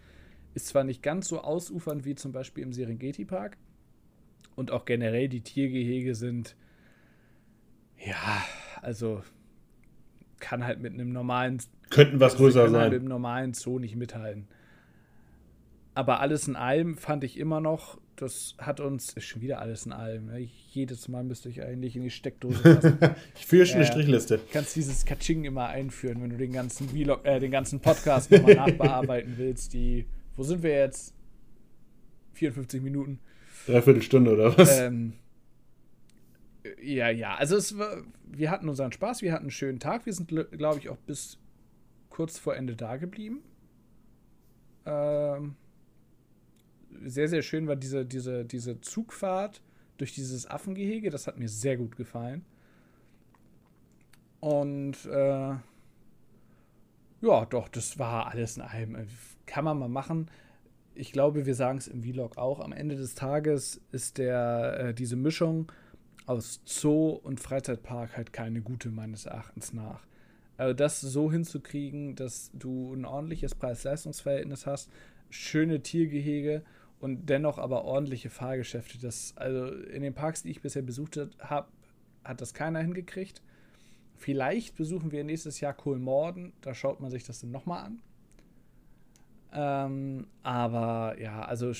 ist 0.53 0.67
zwar 0.67 0.83
nicht 0.83 1.01
ganz 1.03 1.27
so 1.27 1.41
ausufernd 1.41 2.05
wie 2.05 2.15
zum 2.15 2.31
Beispiel 2.31 2.63
im 2.63 2.73
Serengeti 2.73 3.25
Park 3.25 3.57
und 4.55 4.71
auch 4.71 4.85
generell 4.85 5.29
die 5.29 5.41
Tiergehege 5.41 6.15
sind 6.15 6.55
ja 7.97 8.43
also 8.81 9.23
kann 10.39 10.63
halt 10.63 10.79
mit 10.79 10.93
einem 10.93 11.11
normalen 11.11 11.61
Könnten 11.89 12.19
was 12.19 12.37
größer 12.37 12.65
kann 12.65 12.73
halt 12.73 12.83
sein. 12.83 12.91
mit 12.91 12.99
einem 12.99 13.09
normalen 13.09 13.53
Zoo 13.53 13.79
nicht 13.79 13.95
mithalten. 13.95 14.47
Aber 15.95 16.19
alles 16.19 16.47
in 16.47 16.55
allem 16.55 16.95
fand 16.95 17.23
ich 17.23 17.37
immer 17.37 17.59
noch, 17.59 17.99
das 18.21 18.55
hat 18.57 18.79
uns 18.79 19.13
ist 19.13 19.23
schon 19.25 19.41
wieder 19.41 19.59
alles 19.59 19.85
in 19.85 19.93
allem. 19.93 20.25
Ne? 20.27 20.47
Jedes 20.71 21.07
Mal 21.07 21.23
müsste 21.23 21.49
ich 21.49 21.61
eigentlich 21.61 21.95
in 21.95 22.03
die 22.03 22.09
Steckdose 22.11 22.61
passen. 22.75 22.97
Ich 23.35 23.45
führe 23.45 23.65
schon 23.65 23.77
eine 23.77 23.85
Ja. 23.85 23.91
Strichliste. 23.91 24.39
kannst 24.51 24.75
dieses 24.75 25.05
Kaching 25.05 25.45
immer 25.45 25.67
einführen, 25.67 26.21
wenn 26.21 26.29
du 26.31 26.37
den 26.37 26.51
ganzen 26.51 26.89
Vlog, 26.89 27.25
äh, 27.25 27.39
den 27.39 27.51
ganzen 27.51 27.79
Podcast 27.79 28.31
nochmal 28.31 28.55
nachbearbeiten 28.55 29.35
willst. 29.37 29.73
Die, 29.73 30.05
wo 30.35 30.43
sind 30.43 30.63
wir 30.63 30.71
jetzt? 30.77 31.13
54 32.33 32.81
Minuten. 32.81 33.19
Dreiviertel 33.65 34.01
Stunde 34.01 34.33
oder 34.33 34.57
was? 34.57 34.79
Ähm, 34.79 35.13
ja, 36.81 37.09
ja, 37.09 37.35
also 37.35 37.55
es 37.57 37.77
war, 37.77 38.03
wir 38.25 38.51
hatten 38.51 38.69
unseren 38.69 38.91
Spaß, 38.91 39.21
wir 39.21 39.31
hatten 39.33 39.43
einen 39.45 39.51
schönen 39.51 39.79
Tag. 39.79 40.05
Wir 40.05 40.13
sind, 40.13 40.27
glaube 40.29 40.79
ich, 40.79 40.89
auch 40.89 40.97
bis 40.97 41.37
kurz 42.09 42.37
vor 42.37 42.55
Ende 42.55 42.75
da 42.75 42.97
geblieben. 42.97 43.39
Ähm, 44.85 45.55
sehr, 47.05 47.27
sehr 47.27 47.41
schön 47.41 47.67
war 47.67 47.75
diese, 47.75 48.05
diese, 48.05 48.45
diese 48.45 48.81
Zugfahrt 48.81 49.61
durch 49.97 50.13
dieses 50.13 50.47
Affengehege. 50.47 51.09
Das 51.09 51.27
hat 51.27 51.37
mir 51.37 51.49
sehr 51.49 51.77
gut 51.77 51.95
gefallen. 51.95 52.45
Und 54.39 55.05
äh, 55.05 55.55
ja, 57.21 57.45
doch, 57.49 57.67
das 57.67 57.99
war 57.99 58.27
alles 58.27 58.57
in 58.57 58.63
allem. 58.63 58.95
Äh, 58.95 59.05
Kann 59.45 59.65
man 59.65 59.77
mal 59.77 59.89
machen. 59.89 60.29
Ich 60.95 61.11
glaube, 61.11 61.45
wir 61.45 61.55
sagen 61.55 61.77
es 61.77 61.87
im 61.87 62.03
Vlog 62.03 62.37
auch. 62.37 62.59
Am 62.59 62.71
Ende 62.71 62.95
des 62.95 63.15
Tages 63.15 63.81
ist 63.91 64.17
der, 64.17 64.79
äh, 64.79 64.93
diese 64.93 65.15
Mischung 65.15 65.71
aus 66.25 66.61
Zoo 66.65 67.09
und 67.09 67.39
Freizeitpark 67.39 68.15
halt 68.15 68.33
keine 68.33 68.61
gute, 68.61 68.89
meines 68.89 69.25
Erachtens 69.25 69.73
nach. 69.73 70.05
Also 70.57 70.73
das 70.73 71.01
so 71.01 71.31
hinzukriegen, 71.31 72.15
dass 72.15 72.51
du 72.53 72.93
ein 72.93 73.05
ordentliches 73.05 73.55
Preis-Leistungs-Verhältnis 73.55 74.65
hast, 74.65 74.91
schöne 75.29 75.81
Tiergehege 75.81 76.63
und 76.99 77.29
dennoch 77.29 77.57
aber 77.57 77.85
ordentliche 77.85 78.29
Fahrgeschäfte. 78.29 78.99
Das, 78.99 79.33
also 79.37 79.67
in 79.67 80.01
den 80.01 80.13
Parks, 80.13 80.43
die 80.43 80.51
ich 80.51 80.61
bisher 80.61 80.81
besucht 80.81 81.19
habe, 81.39 81.67
hat 82.23 82.41
das 82.41 82.53
keiner 82.53 82.79
hingekriegt. 82.79 83.41
Vielleicht 84.15 84.75
besuchen 84.75 85.11
wir 85.11 85.23
nächstes 85.23 85.61
Jahr 85.61 85.73
Kolmorden, 85.73 86.51
da 86.61 86.73
schaut 86.73 86.99
man 86.99 87.09
sich 87.09 87.23
das 87.23 87.39
dann 87.39 87.51
nochmal 87.51 87.85
an. 87.85 88.01
Ähm, 89.53 90.27
aber 90.43 91.15
ja, 91.19 91.41
also 91.43 91.71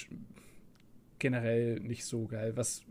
generell 1.20 1.82
nicht 1.82 2.06
so 2.06 2.28
geil. 2.28 2.56
Was 2.56 2.84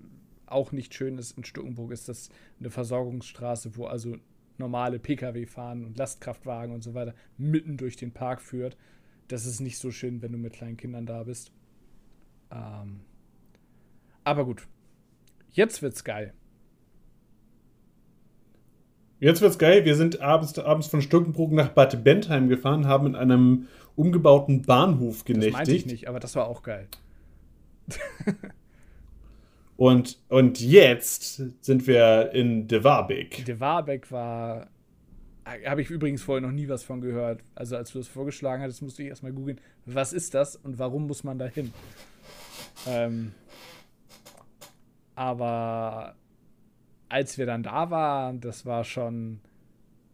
auch 0.45 0.73
nicht 0.73 0.95
schön 0.95 1.19
ist 1.19 1.37
in 1.37 1.45
Stuckenburg, 1.45 1.93
ist 1.93 2.09
das 2.09 2.29
eine 2.61 2.71
Versorgungsstraße, 2.71 3.77
wo 3.77 3.87
also 3.87 4.17
normale 4.59 4.99
Pkw 4.99 5.47
fahren 5.47 5.85
und 5.85 5.97
Lastkraftwagen 5.97 6.75
und 6.75 6.83
so 6.83 6.95
weiter 6.95 7.15
mitten 7.39 7.77
durch 7.77 7.97
den 7.97 8.13
Park 8.13 8.43
führt. 8.43 8.77
Das 9.29 9.47
ist 9.47 9.61
nicht 9.61 9.79
so 9.79 9.91
schön, 9.91 10.21
wenn 10.21 10.33
du 10.33 10.39
mit 10.39 10.53
kleinen 10.53 10.77
Kindern 10.77 11.07
da 11.07 11.23
bist. 11.23 11.53
Ähm, 12.51 13.01
aber 14.25 14.45
gut. 14.45 14.67
Jetzt 15.51 15.83
wird's 15.83 16.05
geil. 16.05 16.33
Jetzt 19.21 19.41
wird's 19.41 19.59
geil. 19.59 19.85
Wir 19.85 19.97
sind 19.97 20.21
abends, 20.21 20.59
abends 20.59 20.87
von 20.87 21.03
Stuckenbrook 21.03 21.51
nach 21.53 21.71
Bad 21.71 22.05
Bentheim 22.05 22.49
gefahren, 22.49 22.87
haben 22.87 23.07
in 23.09 23.17
einem 23.17 23.67
umgebauten 23.97 24.63
Bahnhof 24.63 25.25
Das 25.25 25.35
meinte 25.37 25.47
ich 25.49 25.53
genächtigt. 25.55 25.87
nicht, 25.87 26.09
aber 26.09 26.21
das 26.21 26.37
war 26.37 26.47
auch 26.47 26.63
geil. 26.63 26.87
Und, 29.77 30.19
und 30.29 30.61
jetzt 30.61 31.41
sind 31.65 31.87
wir 31.87 32.33
in 32.33 32.67
De 32.67 32.83
Warbeek. 32.83 33.45
De 33.45 33.61
Warbeck 33.61 34.11
war. 34.11 34.69
Habe 35.67 35.83
ich 35.83 35.91
übrigens 35.91 36.23
vorher 36.23 36.47
noch 36.47 36.53
nie 36.53 36.69
was 36.69 36.83
von 36.85 37.01
gehört. 37.01 37.43
Also, 37.55 37.77
als 37.77 37.93
du 37.93 37.99
das 37.99 38.09
vorgeschlagen 38.09 38.63
hattest, 38.63 38.83
musste 38.83 39.03
ich 39.03 39.09
erstmal 39.09 39.33
googeln, 39.33 39.61
was 39.87 40.13
ist 40.13 40.35
das 40.35 40.57
und 40.57 40.79
warum 40.79 41.07
muss 41.07 41.25
man 41.25 41.39
da 41.39 41.47
hin? 41.47 41.73
Ähm, 42.87 43.33
aber 45.15 46.15
als 47.09 47.39
wir 47.39 47.47
dann 47.47 47.63
da 47.63 47.91
waren, 47.91 48.41
das 48.41 48.67
war 48.67 48.85
schon 48.85 49.41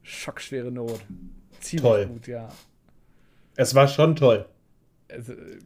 schockschwere 0.02 0.70
Not. 0.70 1.00
Ziemlich 1.60 1.82
Toll. 1.82 2.06
gut, 2.06 2.26
ja. 2.26 2.48
Es 3.56 3.74
war 3.74 3.88
schon 3.88 4.16
toll. 4.16 4.46
Also, 5.10 5.32
äh, 5.32 5.58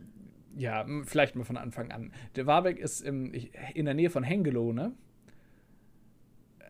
ja, 0.57 0.85
vielleicht 1.05 1.37
mal 1.37 1.45
von 1.45 1.57
Anfang 1.57 1.93
an. 1.93 2.13
Der 2.35 2.47
Warbeck 2.47 2.79
ist 2.79 3.01
im, 3.01 3.33
in 3.75 3.85
der 3.85 3.95
Nähe 3.95 4.11
von 4.11 4.25
Hengelo, 4.25 4.73
ne? 4.73 4.93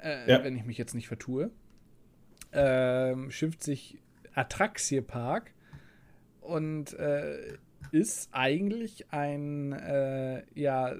Äh, 0.02 0.30
Ja. 0.30 0.44
Wenn 0.44 0.56
ich 0.56 0.64
mich 0.64 0.76
jetzt 0.78 0.94
nicht 0.94 1.08
vertue. 1.08 1.50
Ähm, 2.52 3.30
schimpft 3.30 3.62
sich 3.62 3.98
Atraxie 4.34 5.00
Park 5.00 5.52
und 6.40 6.94
äh, 6.94 7.58
ist 7.92 8.28
eigentlich 8.32 9.12
ein, 9.12 9.72
äh, 9.72 10.42
ja, 10.54 10.94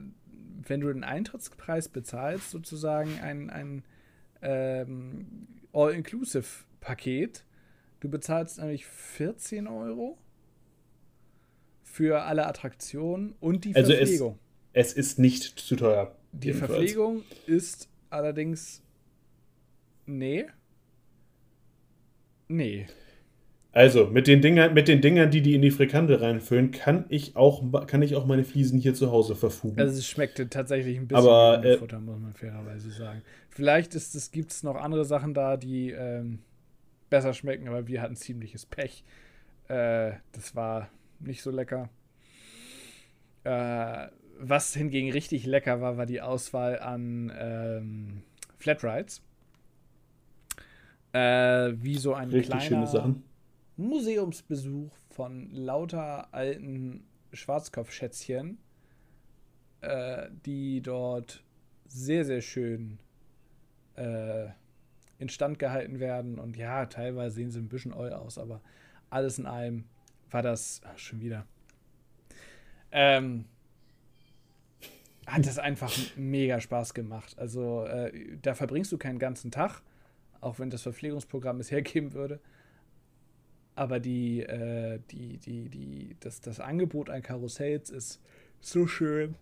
wenn 0.67 0.81
du 0.81 0.93
den 0.93 1.05
Eintrittspreis 1.05 1.89
bezahlst, 1.89 2.51
sozusagen 2.51 3.19
ein, 3.21 3.49
ein 3.51 3.85
ähm, 4.43 5.27
All-Inclusive-Paket. 5.73 7.45
Du 8.01 8.09
bezahlst 8.09 8.59
nämlich 8.59 8.87
14 8.87 9.67
Euro 9.67 10.19
für 11.83 12.23
alle 12.23 12.47
Attraktionen 12.47 13.35
und 13.41 13.65
die 13.65 13.75
Also 13.75 13.93
es- 13.93 13.99
Verpflegung. 13.99 14.39
Es 14.75 14.93
ist 14.93 15.19
nicht 15.19 15.43
zu 15.59 15.77
teuer. 15.77 16.15
die 16.33 16.49
jedenfalls. 16.49 16.71
Verpflegung 16.73 17.23
ist 17.47 17.89
allerdings. 18.11 18.83
Nee. 20.07 20.47
Nee. 22.49 22.87
Also, 23.73 24.07
mit 24.07 24.27
den, 24.27 24.41
Dingern, 24.41 24.75
mit 24.75 24.89
den 24.89 25.01
Dingern, 25.01 25.31
die 25.31 25.43
die 25.43 25.55
in 25.55 25.63
die 25.63 25.71
Frikandel 25.71 26.17
reinfüllen, 26.17 26.71
kann 26.71 27.05
ich 27.11 27.37
auch, 27.37 27.63
kann 27.87 28.03
ich 28.03 28.17
auch 28.17 28.27
meine 28.27 28.45
Fliesen 28.45 28.81
hier 28.81 28.95
zu 28.95 29.13
Hause 29.13 29.37
verfugen. 29.37 29.79
Also 29.79 29.99
es 29.99 30.07
schmeckte 30.07 30.49
tatsächlich 30.49 30.99
ein 30.99 31.07
bisschen 31.07 31.25
Aber, 31.25 31.63
wie 31.63 31.69
äh, 31.69 31.79
Futter, 31.79 32.01
muss 32.01 32.19
man 32.19 32.35
fairerweise 32.35 32.91
sagen. 32.91 33.23
Vielleicht 33.51 33.93
gibt 34.33 34.51
es 34.51 34.63
noch 34.63 34.77
andere 34.77 35.05
Sachen 35.05 35.35
da, 35.35 35.57
die 35.57 35.91
ähm, 35.91 36.41
besser 37.11 37.35
schmecken, 37.35 37.69
aber 37.69 37.87
wir 37.87 38.01
hatten 38.01 38.17
ziemliches 38.17 38.67
Pech. 38.67 39.05
Äh, 39.69 40.13
das 40.33 40.57
war 40.57 40.89
nicht 41.21 41.43
so 41.43 41.51
lecker. 41.51 41.91
Äh, 43.45 44.09
was 44.41 44.75
hingegen 44.75 45.13
richtig 45.13 45.47
lecker 45.47 45.81
war, 45.81 45.97
war 45.97 46.07
die 46.07 46.21
Auswahl 46.21 46.79
an 46.79 47.33
ähm, 47.39 48.23
Flatrides. 48.57 49.23
Äh, 51.19 51.83
wie 51.83 51.99
so 51.99 52.15
ein 52.15 52.31
Richtig 52.31 52.69
kleiner. 52.69 53.17
Museumsbesuch 53.77 54.93
von 55.11 55.51
lauter 55.53 56.33
alten 56.33 57.05
Schwarzkopfschätzchen, 57.33 58.59
äh, 59.81 60.29
die 60.47 60.81
dort 60.81 61.43
sehr, 61.89 62.25
sehr 62.25 62.41
schön 62.41 62.99
äh, 63.97 64.47
instand 65.19 65.59
gehalten 65.59 65.99
werden. 65.99 66.39
Und 66.39 66.57
ja, 66.57 66.87
teilweise 66.87 67.35
sehen 67.35 67.51
sie 67.51 67.59
ein 67.59 67.69
bisschen 67.69 67.93
oll 67.93 68.13
aus, 68.13 68.39
aber 68.39 68.61
alles 69.11 69.39
in 69.39 69.47
allem 69.47 69.85
war 70.31 70.43
das 70.43 70.81
ach, 70.85 70.99
schon 70.99 71.21
wieder. 71.21 71.47
Ähm, 72.93 73.45
hat 75.27 75.47
das 75.47 75.59
einfach 75.59 75.93
mega 76.17 76.61
Spaß 76.61 76.95
gemacht. 76.95 77.37
Also 77.39 77.85
äh, 77.87 78.39
da 78.41 78.55
verbringst 78.55 78.93
du 78.93 78.99
keinen 78.99 79.19
ganzen 79.19 79.51
Tag, 79.51 79.83
auch 80.41 80.59
wenn 80.59 80.71
das 80.71 80.83
Verpflegungsprogramm 80.83 81.61
es 81.61 81.71
hergeben 81.71 82.13
würde. 82.13 82.41
Aber 83.75 84.01
die, 84.01 84.41
äh, 84.41 84.99
die, 85.11 85.39
die, 85.39 85.69
die, 85.69 86.17
das, 86.21 86.41
das 86.41 86.59
Angebot 86.59 87.11
an 87.11 87.23
Karussells 87.23 87.91
ist 87.91 88.21
so 88.61 88.89
schön. 88.89 89.37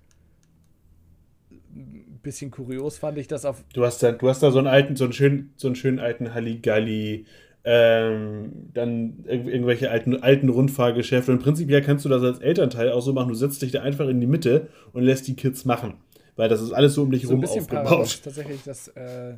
ein 1.50 2.20
bisschen 2.22 2.50
kurios 2.50 2.98
fand 2.98 3.16
ich 3.16 3.28
das 3.28 3.46
auf. 3.46 3.64
Du 3.72 3.84
hast 3.84 4.02
da, 4.02 4.12
du 4.12 4.28
hast 4.28 4.42
da 4.42 4.50
so 4.50 4.58
einen 4.58 4.66
alten, 4.66 4.94
so 4.94 5.04
einen 5.04 5.14
schönen, 5.14 5.54
so 5.56 5.68
einen 5.68 5.76
schönen 5.76 6.00
alten 6.00 6.34
Halligalli, 6.34 7.24
ähm, 7.64 8.52
dann 8.74 9.24
irg 9.26 9.46
irgendwelche 9.46 9.90
alten, 9.90 10.22
alten 10.22 10.50
Rundfahrgeschäfte. 10.50 11.32
Und 11.32 11.42
prinzipiell 11.42 11.80
kannst 11.80 12.04
du 12.04 12.10
das 12.10 12.22
als 12.22 12.38
Elternteil 12.40 12.92
auch 12.92 13.00
so 13.00 13.14
machen. 13.14 13.30
Du 13.30 13.34
setzt 13.34 13.62
dich 13.62 13.72
da 13.72 13.80
einfach 13.80 14.06
in 14.06 14.20
die 14.20 14.26
Mitte 14.26 14.68
und 14.92 15.02
lässt 15.02 15.26
die 15.28 15.34
Kids 15.34 15.64
machen. 15.64 15.94
Weil 16.36 16.50
das 16.50 16.60
ist 16.60 16.72
alles 16.72 16.94
so 16.94 17.02
um 17.02 17.10
dich 17.10 17.22
so 17.22 17.30
ein 17.30 17.32
rum 17.32 17.40
bisschen 17.40 17.62
aufgebaut. 17.62 17.84
paradox 17.84 18.20
tatsächlich, 18.20 18.62
dass 18.62 18.88
äh, 18.88 19.36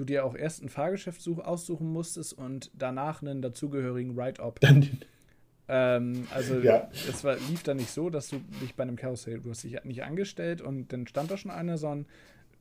du 0.00 0.04
dir 0.04 0.24
auch 0.24 0.34
erst 0.34 0.62
ein 0.62 0.68
Fahrgeschäft 0.68 1.20
such, 1.22 1.38
aussuchen 1.38 1.92
musstest 1.92 2.32
und 2.32 2.70
danach 2.74 3.22
einen 3.22 3.42
dazugehörigen. 3.42 4.16
Dann, 4.60 4.88
Ähm, 5.68 6.26
also 6.34 6.58
Ja. 6.58 6.90
es 7.08 7.22
war, 7.22 7.36
lief 7.36 7.62
dann 7.62 7.76
nicht 7.76 7.90
so, 7.90 8.10
dass 8.10 8.28
du 8.28 8.40
dich 8.60 8.74
bei 8.74 8.82
einem 8.82 8.96
Karussell, 8.96 9.38
du 9.38 9.50
hast 9.50 9.62
dich 9.62 9.82
nicht 9.84 10.02
angestellt 10.02 10.60
und 10.62 10.92
dann 10.92 11.06
stand 11.06 11.30
da 11.30 11.36
schon 11.36 11.52
einer, 11.52 11.78
sondern 11.78 12.06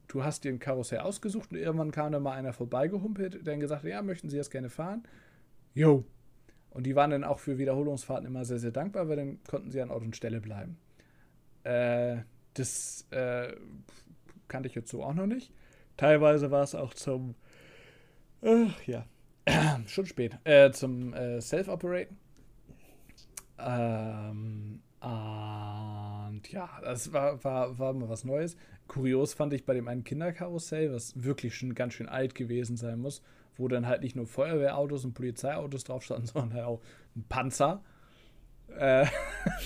du 0.08 0.24
hast 0.24 0.44
dir 0.44 0.52
ein 0.52 0.60
Karussell 0.60 1.00
ausgesucht 1.00 1.52
und 1.52 1.58
irgendwann 1.58 1.92
kam 1.92 2.12
da 2.12 2.20
mal 2.20 2.34
einer 2.34 2.54
vorbeigehumpelt, 2.54 3.34
der 3.34 3.42
dann 3.42 3.60
gesagt 3.60 3.84
hat, 3.84 3.90
ja, 3.90 4.04
möchten 4.04 4.30
Sie 4.30 4.38
das 4.38 4.52
gerne 4.52 4.70
fahren? 4.70 5.04
Jo. 5.74 6.06
Und 6.70 6.86
die 6.86 6.96
waren 6.96 7.10
dann 7.10 7.24
auch 7.24 7.40
für 7.40 7.58
Wiederholungsfahrten 7.58 8.28
immer 8.28 8.46
sehr, 8.46 8.60
sehr 8.60 8.72
dankbar, 8.72 9.10
weil 9.10 9.16
dann 9.16 9.40
konnten 9.48 9.72
sie 9.72 9.82
an 9.82 9.90
Ort 9.90 10.04
und 10.04 10.16
Stelle 10.16 10.40
bleiben. 10.40 10.78
Äh, 11.64 12.18
das 12.54 13.08
äh, 13.10 13.54
kannte 14.48 14.68
ich 14.70 14.76
jetzt 14.76 14.92
so 14.92 15.04
auch 15.04 15.16
noch 15.16 15.26
nicht. 15.26 15.52
Teilweise 16.00 16.50
war 16.50 16.64
es 16.64 16.76
auch 16.76 16.94
zum, 16.94 17.36
ach 18.42 18.82
ja, 18.88 19.06
schon 19.88 20.06
spät, 20.06 20.38
äh, 20.46 20.72
zum 20.72 21.14
äh, 21.14 21.42
Self-Operaten. 21.42 22.18
Ähm, 23.58 24.80
und 25.02 26.52
ja, 26.54 26.70
das 26.82 27.12
war, 27.12 27.44
war, 27.44 27.78
war 27.78 27.92
mal 27.92 28.08
was 28.08 28.24
Neues. 28.24 28.56
Kurios 28.88 29.34
fand 29.34 29.52
ich 29.52 29.66
bei 29.66 29.74
dem 29.74 29.90
einen 29.90 30.06
Kinderkarussell, 30.06 30.94
was 30.94 31.22
wirklich 31.22 31.54
schon 31.54 31.76
ganz 31.76 31.96
schön 31.96 32.08
alt 32.08 32.34
gewesen 32.34 32.78
sein 32.78 33.00
muss, 33.00 33.22
wo 33.58 33.68
dann 33.68 33.86
halt 33.86 34.02
nicht 34.02 34.16
nur 34.16 34.26
Feuerwehrautos 34.26 35.04
und 35.04 35.16
Polizeiautos 35.16 35.84
drauf 35.84 36.04
standen, 36.04 36.28
sondern 36.34 36.54
halt 36.54 36.66
auch 36.66 36.82
ein 37.18 37.26
Panzer. 37.28 37.84
Äh, 38.78 39.06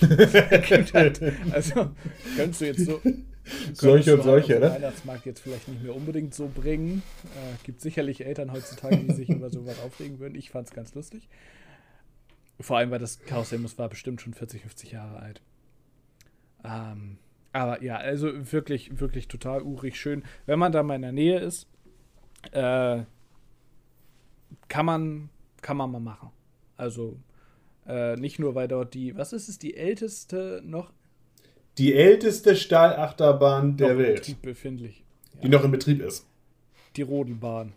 halt, 0.94 1.22
also, 1.52 1.92
könntest 2.34 2.60
du 2.60 2.64
jetzt 2.66 2.86
so. 2.86 3.00
Solche 3.72 4.14
und 4.14 4.22
solche, 4.22 4.54
halt 4.54 4.62
dem 4.62 4.68
ne? 4.68 4.74
Weihnachtsmarkt 4.74 5.26
jetzt 5.26 5.40
vielleicht 5.40 5.68
nicht 5.68 5.82
mehr 5.82 5.94
unbedingt 5.94 6.34
so 6.34 6.50
bringen. 6.52 7.02
Äh, 7.24 7.64
gibt 7.64 7.80
sicherlich 7.80 8.24
Eltern 8.24 8.52
heutzutage, 8.52 8.96
die 8.96 9.12
sich 9.12 9.28
über 9.28 9.50
sowas 9.50 9.80
aufregen 9.80 10.18
würden. 10.18 10.34
Ich 10.34 10.50
fand 10.50 10.68
es 10.68 10.74
ganz 10.74 10.94
lustig. 10.94 11.28
Vor 12.60 12.78
allem, 12.78 12.90
weil 12.90 12.98
das 12.98 13.20
Karussell 13.20 13.58
muss 13.58 13.78
war 13.78 13.88
bestimmt 13.88 14.20
schon 14.20 14.32
40, 14.32 14.62
50 14.62 14.92
Jahre 14.92 15.18
alt. 15.18 15.42
Ähm, 16.64 17.18
aber 17.52 17.82
ja, 17.82 17.96
also 17.96 18.52
wirklich, 18.52 18.98
wirklich 18.98 19.28
total 19.28 19.62
urig 19.62 20.00
schön. 20.00 20.24
Wenn 20.46 20.58
man 20.58 20.72
da 20.72 20.82
mal 20.82 20.96
in 20.96 21.02
der 21.02 21.12
Nähe 21.12 21.38
ist, 21.38 21.68
äh, 22.52 23.02
kann 24.68 24.86
man, 24.86 25.30
kann 25.62 25.76
man 25.76 25.90
mal 25.90 26.00
machen. 26.00 26.30
Also 26.76 27.18
äh, 27.86 28.16
nicht 28.16 28.38
nur, 28.38 28.54
weil 28.54 28.68
dort 28.68 28.94
die, 28.94 29.16
was 29.16 29.32
ist 29.32 29.48
es, 29.48 29.58
die 29.58 29.76
älteste 29.76 30.62
noch, 30.64 30.92
die 31.78 31.94
älteste 31.94 32.56
Stahlachterbahn 32.56 33.76
der 33.76 33.90
noch 33.94 33.98
Welt, 33.98 34.16
Betrieb 34.16 34.42
befindlich. 34.42 35.04
die 35.42 35.48
noch 35.48 35.64
in 35.64 35.70
Betrieb 35.70 36.00
ist. 36.02 36.26
Die 36.96 37.02
Rodenbahn. 37.02 37.72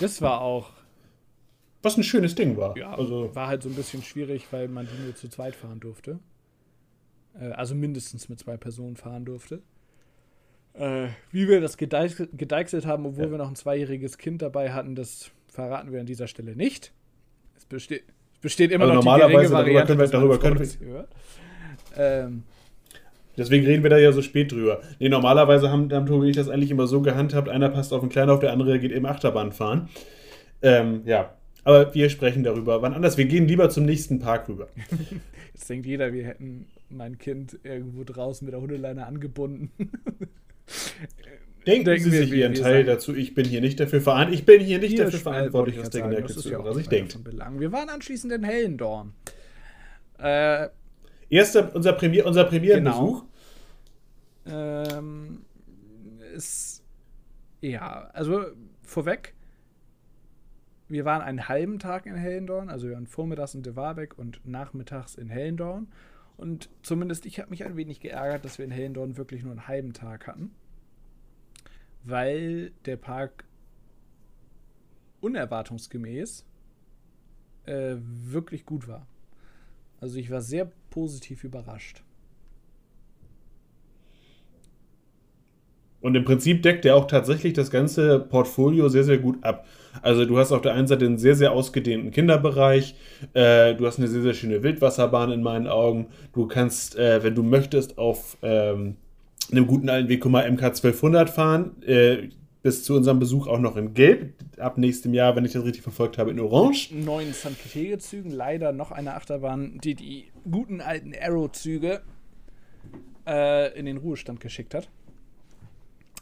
Das 0.00 0.20
war 0.20 0.40
auch, 0.40 0.70
Was 1.82 1.96
ein 1.96 2.02
schönes 2.02 2.34
Ding 2.34 2.56
war. 2.56 2.76
ja, 2.76 2.92
Also, 2.94 3.34
war 3.34 3.46
halt 3.48 3.62
so 3.62 3.68
ein 3.68 3.74
bisschen 3.74 4.02
schwierig, 4.02 4.46
weil 4.50 4.68
man 4.68 4.86
die 4.86 5.02
nur 5.02 5.14
zu 5.14 5.28
zweit 5.28 5.54
fahren 5.56 5.80
durfte. 5.80 6.18
Äh, 7.40 7.46
also 7.52 7.74
mindestens 7.74 8.28
mit 8.28 8.38
zwei 8.38 8.56
Personen 8.56 8.96
fahren 8.96 9.24
durfte. 9.24 9.62
Äh, 10.74 11.08
wie 11.30 11.48
wir 11.48 11.60
das 11.60 11.76
gedeichselt, 11.76 12.86
haben, 12.86 13.06
obwohl 13.06 13.24
Ja. 13.26 13.30
wir 13.30 13.38
noch 13.38 13.48
ein 13.48 13.56
zweijähriges 13.56 14.18
Kind 14.18 14.42
dabei 14.42 14.72
hatten, 14.72 14.94
das 14.94 15.30
verraten 15.48 15.92
wir 15.92 16.00
an 16.00 16.06
dieser 16.06 16.26
Stelle 16.28 16.56
nicht. 16.56 16.92
Es 17.56 17.64
besteht, 17.66 18.04
es 18.34 18.38
besteht 18.40 18.70
immer 18.70 18.84
Also 18.84 18.94
noch 18.96 19.04
normalerweise, 19.04 19.48
die 19.48 19.52
darüber 19.52 19.62
geringe 19.64 19.78
Variante, 19.80 19.96
können 19.96 20.00
wir- 20.00 20.08
darüber 20.08 20.38
können 20.38 20.58
wir-. 20.60 21.08
Ähm, 21.96 22.42
deswegen 23.36 23.64
reden 23.66 23.82
wir 23.82 23.90
da 23.90 23.98
ja 23.98 24.12
so 24.12 24.22
spät 24.22 24.52
drüber. 24.52 24.80
Nee, 24.98 25.08
normalerweise 25.08 25.70
haben, 25.70 25.92
haben 25.92 26.06
Tobi 26.06 26.22
und 26.24 26.28
ich 26.30 26.36
das 26.36 26.48
eigentlich 26.48 26.70
immer 26.70 26.86
so 26.86 27.00
gehandhabt, 27.02 27.48
einer 27.48 27.68
passt 27.68 27.92
auf 27.92 28.00
den 28.00 28.08
Kleinen 28.08 28.30
auf, 28.30 28.40
der 28.40 28.52
andere 28.52 28.78
geht 28.78 28.92
eben 28.92 29.06
Achterbahn 29.06 29.52
fahren. 29.52 29.88
Ähm, 30.62 31.02
ja, 31.04 31.34
aber 31.64 31.94
wir 31.94 32.08
sprechen 32.10 32.42
darüber. 32.44 32.82
Wann 32.82 32.94
anders? 32.94 33.16
Wir 33.18 33.24
gehen 33.26 33.46
lieber 33.46 33.70
zum 33.70 33.84
nächsten 33.84 34.18
Park 34.18 34.48
rüber. 34.48 34.68
jetzt 35.54 35.68
denkt 35.68 35.86
jeder, 35.86 36.12
wir 36.12 36.24
hätten 36.26 36.66
mein 36.88 37.18
Kind 37.18 37.58
irgendwo 37.64 38.04
draußen 38.04 38.44
mit 38.44 38.52
der 38.52 38.60
Hundeleine 38.60 39.06
angebunden. 39.06 39.70
Denken, 41.66 41.84
Denken 41.84 42.04
Sie 42.04 42.12
wir, 42.12 42.22
sich 42.22 42.32
Ihren 42.32 42.54
Teil 42.54 42.84
sagen- 42.84 42.86
dazu. 42.86 43.14
Ich 43.14 43.34
bin 43.34 43.44
hier 43.46 43.60
nicht 43.60 43.78
dafür 43.78 44.00
verantwortlich. 44.00 44.40
Ich 44.40 44.46
bin 44.46 44.60
hier 44.64 44.78
nicht 44.78 44.90
Hier 44.94 45.04
dafür 45.04 45.20
verantwortlich, 45.20 45.78
was 45.78 45.86
ich 45.86 45.90
der 46.02 46.20
das 46.20 46.36
ist 46.36 46.50
ja 46.50 46.58
denkt. 46.90 47.12
von 47.12 47.22
Belang. 47.22 47.60
Wir 47.60 47.70
waren 47.70 47.88
anschließend 47.88 48.32
in 48.32 48.42
Hellendorn. 48.42 49.12
Äh, 50.18 50.68
Erster, 51.32 51.74
unser, 51.74 51.94
Premier, 51.94 52.26
unser 52.26 52.44
Premierenbesuch. 52.44 53.24
ähm, 54.44 55.46
ist, 56.34 56.84
ja, 57.62 58.10
also 58.12 58.44
vorweg, 58.82 59.34
wir 60.88 61.06
waren 61.06 61.22
einen 61.22 61.48
halben 61.48 61.78
Tag 61.78 62.04
in 62.04 62.16
Hellendorn, 62.16 62.68
also 62.68 62.86
wir 62.86 62.96
waren 62.96 63.06
vormittags 63.06 63.54
in 63.54 63.62
De 63.62 63.76
Warbeck 63.76 64.18
und 64.18 64.46
nachmittags 64.46 65.14
in 65.14 65.30
Hellendorn. 65.30 65.88
Und 66.36 66.68
zumindest 66.82 67.24
ich 67.24 67.40
habe 67.40 67.48
mich 67.48 67.64
ein 67.64 67.78
wenig 67.78 68.00
geärgert, 68.00 68.44
dass 68.44 68.58
wir 68.58 68.66
in 68.66 68.70
Hellendorn 68.70 69.16
wirklich 69.16 69.42
nur 69.42 69.52
einen 69.52 69.68
halben 69.68 69.94
Tag 69.94 70.26
hatten, 70.26 70.50
weil 72.04 72.72
der 72.84 72.98
Park 72.98 73.44
unerwartungsgemäß 75.22 76.44
äh, 77.64 77.94
wirklich 77.96 78.66
gut 78.66 78.86
war. 78.86 79.06
Also 80.02 80.18
ich 80.18 80.32
war 80.32 80.40
sehr 80.40 80.68
positiv 80.90 81.44
überrascht. 81.44 82.02
Und 86.00 86.16
im 86.16 86.24
Prinzip 86.24 86.60
deckt 86.64 86.84
er 86.84 86.96
auch 86.96 87.06
tatsächlich 87.06 87.52
das 87.52 87.70
ganze 87.70 88.18
Portfolio 88.18 88.88
sehr, 88.88 89.04
sehr 89.04 89.18
gut 89.18 89.44
ab. 89.44 89.64
Also 90.02 90.24
du 90.24 90.36
hast 90.38 90.50
auf 90.50 90.60
der 90.60 90.74
einen 90.74 90.88
Seite 90.88 91.04
einen 91.04 91.18
sehr, 91.18 91.36
sehr 91.36 91.52
ausgedehnten 91.52 92.10
Kinderbereich, 92.10 92.96
äh, 93.34 93.76
du 93.76 93.86
hast 93.86 93.98
eine 93.98 94.08
sehr, 94.08 94.22
sehr 94.22 94.34
schöne 94.34 94.64
Wildwasserbahn 94.64 95.30
in 95.30 95.40
meinen 95.40 95.68
Augen. 95.68 96.08
Du 96.32 96.48
kannst, 96.48 96.96
äh, 96.96 97.22
wenn 97.22 97.36
du 97.36 97.44
möchtest, 97.44 97.96
auf 97.96 98.38
ähm, 98.42 98.96
einem 99.52 99.68
guten 99.68 99.88
alten 99.88 100.08
Weg 100.08 100.24
mal 100.24 100.50
MK 100.50 100.64
1200 100.64 101.30
fahren. 101.30 101.80
Äh, 101.84 102.30
bis 102.62 102.84
zu 102.84 102.94
unserem 102.94 103.18
Besuch 103.18 103.46
auch 103.48 103.58
noch 103.58 103.76
in 103.76 103.92
Gelb. 103.94 104.34
Ab 104.58 104.78
nächstem 104.78 105.14
Jahr, 105.14 105.34
wenn 105.34 105.44
ich 105.44 105.52
das 105.52 105.64
richtig 105.64 105.82
verfolgt 105.82 106.16
habe, 106.18 106.30
in 106.30 106.38
Orange. 106.40 106.90
neuen 106.94 107.32
San 107.32 107.56
Zügen 107.98 108.30
leider 108.30 108.72
noch 108.72 108.92
eine 108.92 109.14
Achterbahn, 109.14 109.78
die 109.82 109.94
die 109.94 110.26
guten 110.50 110.80
alten 110.80 111.12
Arrow-Züge 111.20 112.02
äh, 113.26 113.76
in 113.78 113.86
den 113.86 113.96
Ruhestand 113.96 114.40
geschickt 114.40 114.74
hat. 114.74 114.88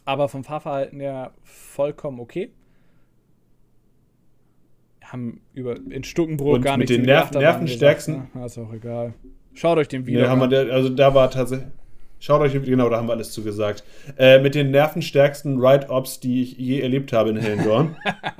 Aber 0.03 0.27
vom 0.29 0.43
Fahrverhalten 0.43 0.99
her 0.99 1.31
vollkommen 1.43 2.19
okay. 2.19 2.51
Haben 5.03 5.41
über 5.53 5.75
in 5.75 6.03
Stuckenbrook 6.03 6.55
Und 6.55 6.61
gar 6.61 6.77
mit 6.77 6.89
nicht 6.89 6.99
den 6.99 7.05
Nerv- 7.07 7.31
nervenstärksten- 7.37 8.13
gesagt, 8.13 8.35
ne? 8.35 8.45
ist 8.45 8.57
auch 8.57 8.73
egal. 8.73 9.13
Schaut 9.53 9.77
euch 9.77 9.89
den 9.89 10.05
Video 10.07 10.21
wir 10.21 10.29
an. 10.45 10.49
der, 10.49 10.71
also 10.73 10.89
da 10.89 11.13
war 11.13 11.29
tatsächlich. 11.29 11.67
Schaut 12.23 12.39
euch, 12.41 12.53
genau, 12.53 12.87
da 12.87 12.97
haben 12.97 13.07
wir 13.07 13.13
alles 13.13 13.31
zugesagt. 13.31 13.83
Äh, 14.15 14.39
mit 14.39 14.53
den 14.53 14.69
nervenstärksten 14.69 15.59
Ride-Ops, 15.59 16.19
die 16.19 16.43
ich 16.43 16.55
je 16.55 16.79
erlebt 16.79 17.13
habe 17.13 17.31
in 17.31 17.37
Hellendorn. 17.37 17.95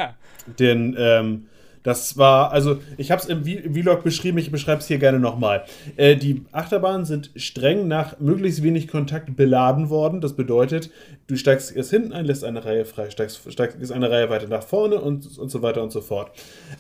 Denn 0.60 0.96
ähm, 1.00 1.48
das 1.84 2.18
war, 2.18 2.52
also 2.52 2.78
ich 2.98 3.12
habe 3.12 3.22
es 3.22 3.28
im 3.28 3.44
Vlog 3.44 4.04
beschrieben, 4.04 4.38
ich 4.38 4.52
beschreibe 4.52 4.82
es 4.82 4.88
hier 4.88 5.00
gerne 5.00 5.20
nochmal. 5.20 5.64
Äh, 5.98 6.16
die 6.16 6.44
Achterbahnen 6.52 7.06
sind 7.06 7.32
streng 7.36 7.88
nach 7.88 8.20
möglichst 8.20 8.64
wenig 8.64 8.88
Kontakt 8.88 9.36
beladen 9.36 9.90
worden. 9.90 10.22
Das 10.22 10.34
bedeutet, 10.36 10.92
du 11.28 11.36
steigst 11.36 11.76
erst 11.76 11.90
hinten 11.90 12.14
ein, 12.14 12.26
lässt 12.26 12.44
eine 12.44 12.64
Reihe 12.64 12.86
frei, 12.86 13.10
steigst, 13.10 13.52
steigst 13.52 13.92
eine 13.92 14.12
Reihe 14.12 14.30
weiter 14.30 14.48
nach 14.48 14.64
vorne 14.64 15.00
und, 15.00 15.38
und 15.38 15.50
so 15.50 15.62
weiter 15.62 15.82
und 15.82 15.92
so 15.92 16.02
fort. 16.02 16.32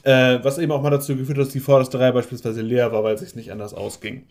Äh, 0.03 0.39
was 0.43 0.57
eben 0.57 0.71
auch 0.71 0.81
mal 0.81 0.89
dazu 0.89 1.15
geführt 1.15 1.37
hat, 1.37 1.45
dass 1.45 1.53
die 1.53 1.59
vorderste 1.59 1.99
Reihe 1.99 2.13
beispielsweise 2.13 2.61
leer 2.61 2.91
war, 2.91 3.03
weil 3.03 3.15
es 3.15 3.21
sich 3.21 3.35
nicht 3.35 3.51
anders 3.51 3.73
ausging. 3.73 4.23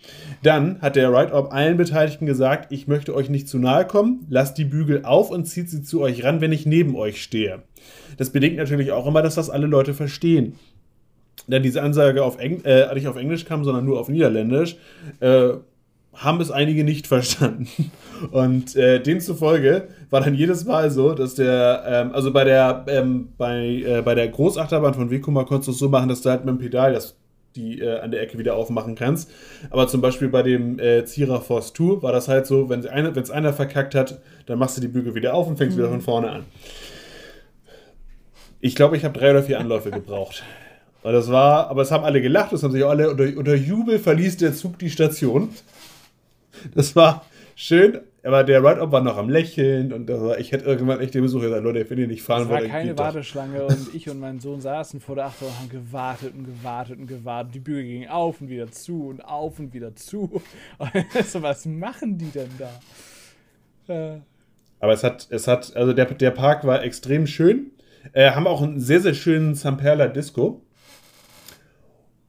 Dann 0.43 0.81
hat 0.81 0.97
der 0.97 1.12
Ride-Op 1.12 1.53
allen 1.53 1.77
Beteiligten 1.77 2.27
gesagt, 2.27 2.73
ich 2.73 2.87
möchte 2.87 3.14
euch 3.14 3.29
nicht 3.29 3.49
zu 3.49 3.59
nahe 3.59 3.87
kommen, 3.87 4.27
lasst 4.29 4.59
die 4.59 4.64
Bügel 4.64 5.05
auf 5.05 5.31
und 5.31 5.47
zieht 5.47 5.68
sie 5.68 5.83
zu 5.83 6.01
euch 6.01 6.25
ran, 6.25 6.41
wenn 6.41 6.53
ich 6.53 6.66
neben 6.66 6.97
euch 6.97 7.23
stehe. 7.23 7.62
Das 8.16 8.31
bedingt 8.31 8.57
natürlich 8.57 8.93
auch 8.93 9.07
immer, 9.07 9.22
dass 9.22 9.35
das 9.35 9.51
alle 9.51 9.66
Leute 9.66 9.95
verstehen. 9.95 10.55
Denn 11.47 11.62
diese 11.62 11.83
Ansage 11.83 12.24
auf 12.24 12.39
Eng 12.39 12.64
äh, 12.64 12.93
nicht 12.95 13.09
auf 13.09 13.16
Englisch 13.16 13.45
kam, 13.45 13.64
sondern 13.64 13.85
nur 13.85 13.99
auf 13.99 14.09
Niederländisch, 14.09 14.76
äh, 15.20 15.51
haben 16.14 16.41
es 16.41 16.51
einige 16.51 16.85
nicht 16.85 17.07
verstanden. 17.07 17.68
Und 18.31 18.76
äh, 18.76 19.01
demzufolge 19.01 19.89
war 20.11 20.20
dann 20.20 20.35
jedes 20.35 20.64
Mal 20.64 20.91
so, 20.91 21.14
dass 21.14 21.35
der, 21.35 21.85
ähm, 21.87 22.14
also 22.14 22.33
bei 22.33 22.45
der, 22.45 22.85
ähm, 22.89 23.28
bei, 23.39 23.83
äh, 23.87 24.03
bei 24.03 24.14
der 24.14 24.28
Großachterbahn 24.28 24.95
von 24.95 25.11
Wekuma 25.11 25.45
konntest 25.45 25.68
du 25.68 25.72
es 25.72 25.78
so 25.78 25.89
machen, 25.89 26.09
dass 26.09 26.22
du 26.22 26.31
halt 26.31 26.45
mit 26.45 26.55
dem 26.55 26.59
Pedal 26.59 26.93
das 26.93 27.16
die 27.57 27.81
äh, 27.81 27.99
an 27.99 28.11
der 28.11 28.22
Ecke 28.22 28.39
wieder 28.39 28.55
aufmachen 28.55 28.95
kannst. 28.95 29.31
Aber 29.70 29.89
zum 29.89 30.01
Beispiel 30.01 30.28
bei 30.28 30.43
dem 30.43 30.78
äh, 30.78 31.05
Zierer 31.05 31.41
Force 31.41 31.72
2 31.72 32.03
war 32.03 32.12
das 32.12 32.28
halt 32.28 32.47
so, 32.47 32.68
wenn 32.68 32.81
es 32.81 32.87
einer, 32.87 33.12
einer 33.33 33.53
verkackt 33.53 33.95
hat, 33.95 34.20
dann 34.47 34.59
machst 34.59 34.76
du 34.76 34.81
die 34.81 34.89
Bügel 34.89 35.14
wieder 35.14 35.35
auf 35.35 35.49
und 35.49 35.57
fängst 35.57 35.76
wieder 35.76 35.89
von 35.89 36.01
vorne 36.01 36.31
an. 36.31 36.45
Ich 38.61 38.74
glaube, 38.74 38.96
ich 38.96 39.04
habe 39.04 39.18
drei 39.18 39.30
oder 39.30 39.42
vier 39.42 39.58
Anläufe 39.58 39.90
gebraucht. 39.90 40.42
Und 41.02 41.12
das 41.12 41.30
war, 41.30 41.68
aber 41.68 41.82
es 41.82 41.90
haben 41.90 42.04
alle 42.04 42.20
gelacht, 42.20 42.52
es 42.52 42.62
haben 42.62 42.72
sich 42.72 42.84
auch 42.84 42.90
alle 42.90 43.11
unter, 43.11 43.24
unter 43.36 43.54
Jubel 43.54 43.98
verließ 43.98 44.36
der 44.36 44.52
Zug 44.52 44.78
die 44.78 44.90
Station. 44.90 45.48
Das 46.74 46.94
war 46.94 47.24
schön, 47.56 48.00
aber 48.22 48.44
der 48.44 48.62
Ride-Up 48.62 48.92
war 48.92 49.00
noch 49.00 49.16
am 49.16 49.30
Lächeln 49.30 49.94
und 49.94 50.06
das 50.06 50.20
war, 50.20 50.38
ich 50.38 50.52
hätte 50.52 50.66
irgendwann 50.66 51.00
echt 51.00 51.14
den 51.14 51.22
Besuch 51.22 51.40
gesagt, 51.40 51.64
Leute, 51.64 51.88
wenn 51.88 51.98
ihr 51.98 52.06
nicht 52.06 52.22
fahren 52.22 52.42
Es 52.42 52.48
war 52.50 52.61
wollt, 52.61 52.70
keine. 52.70 52.98
Warteschlange 52.98 53.64
und 53.64 53.94
ich 53.94 54.11
und 54.11 54.20
mein 54.20 54.40
Sohn 54.40 54.61
saßen 54.61 55.00
vor 55.00 55.14
der 55.14 55.26
Achterbahn 55.26 55.54
und 55.54 55.61
haben 55.61 55.68
gewartet 55.70 56.34
und 56.34 56.44
gewartet 56.44 56.98
und 56.98 57.06
gewartet. 57.06 57.54
Die 57.54 57.61
Bügel 57.61 57.84
gingen 57.84 58.11
auf 58.11 58.42
und 58.42 58.50
wieder 58.50 58.70
zu 58.70 59.06
und 59.08 59.24
auf 59.24 59.58
und 59.58 59.72
wieder 59.72 59.94
zu. 59.96 60.42
Und 60.78 61.26
so, 61.26 61.40
was 61.40 61.64
machen 61.64 62.18
die 62.18 62.30
denn 62.30 62.50
da? 62.58 63.94
Äh, 63.94 64.20
Aber 64.80 64.92
es 64.92 65.02
hat, 65.02 65.28
es 65.30 65.46
hat, 65.48 65.74
also 65.76 65.94
der, 65.94 66.06
der 66.06 66.30
Park 66.30 66.66
war 66.66 66.82
extrem 66.82 67.26
schön. 67.26 67.70
Äh, 68.12 68.30
haben 68.30 68.46
auch 68.46 68.62
einen 68.62 68.80
sehr, 68.80 69.00
sehr 69.00 69.14
schönen 69.14 69.54
Samperla 69.54 70.08
Disco. 70.08 70.62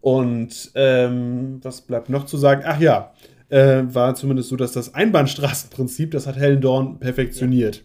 Und 0.02 0.72
ähm, 0.76 1.60
was 1.62 1.82
bleibt 1.82 2.10
noch 2.10 2.26
zu 2.26 2.38
sagen? 2.38 2.64
Ach 2.66 2.80
ja, 2.80 3.14
äh, 3.50 3.84
war 3.86 4.16
zumindest 4.16 4.50
so, 4.50 4.56
dass 4.56 4.72
das 4.72 4.94
Einbahnstraßenprinzip, 4.94 6.12
das 6.12 6.26
hat 6.26 6.38
Hellendorn 6.38 7.00
perfektioniert. 7.00 7.84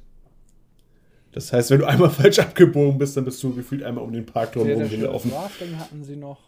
Das 1.32 1.53
heißt, 1.53 1.70
wenn 1.70 1.80
du 1.80 1.86
einmal 1.86 2.11
falsch 2.11 2.38
abgebogen 2.38 2.97
bist, 2.97 3.16
dann 3.16 3.26
bist 3.26 3.42
du 3.42 3.55
gefühlt 3.55 3.82
einmal 3.82 4.05
um 4.05 4.12
den 4.12 4.24
Park 4.24 4.53
drum 4.53 4.64
sehr, 4.64 4.76
sehr 4.76 4.88
schönes 4.88 5.05
rumgelaufen. 5.05 5.32
Rafting 5.32 5.78
hatten 5.78 6.05
sie 6.05 6.16
noch 6.16 6.40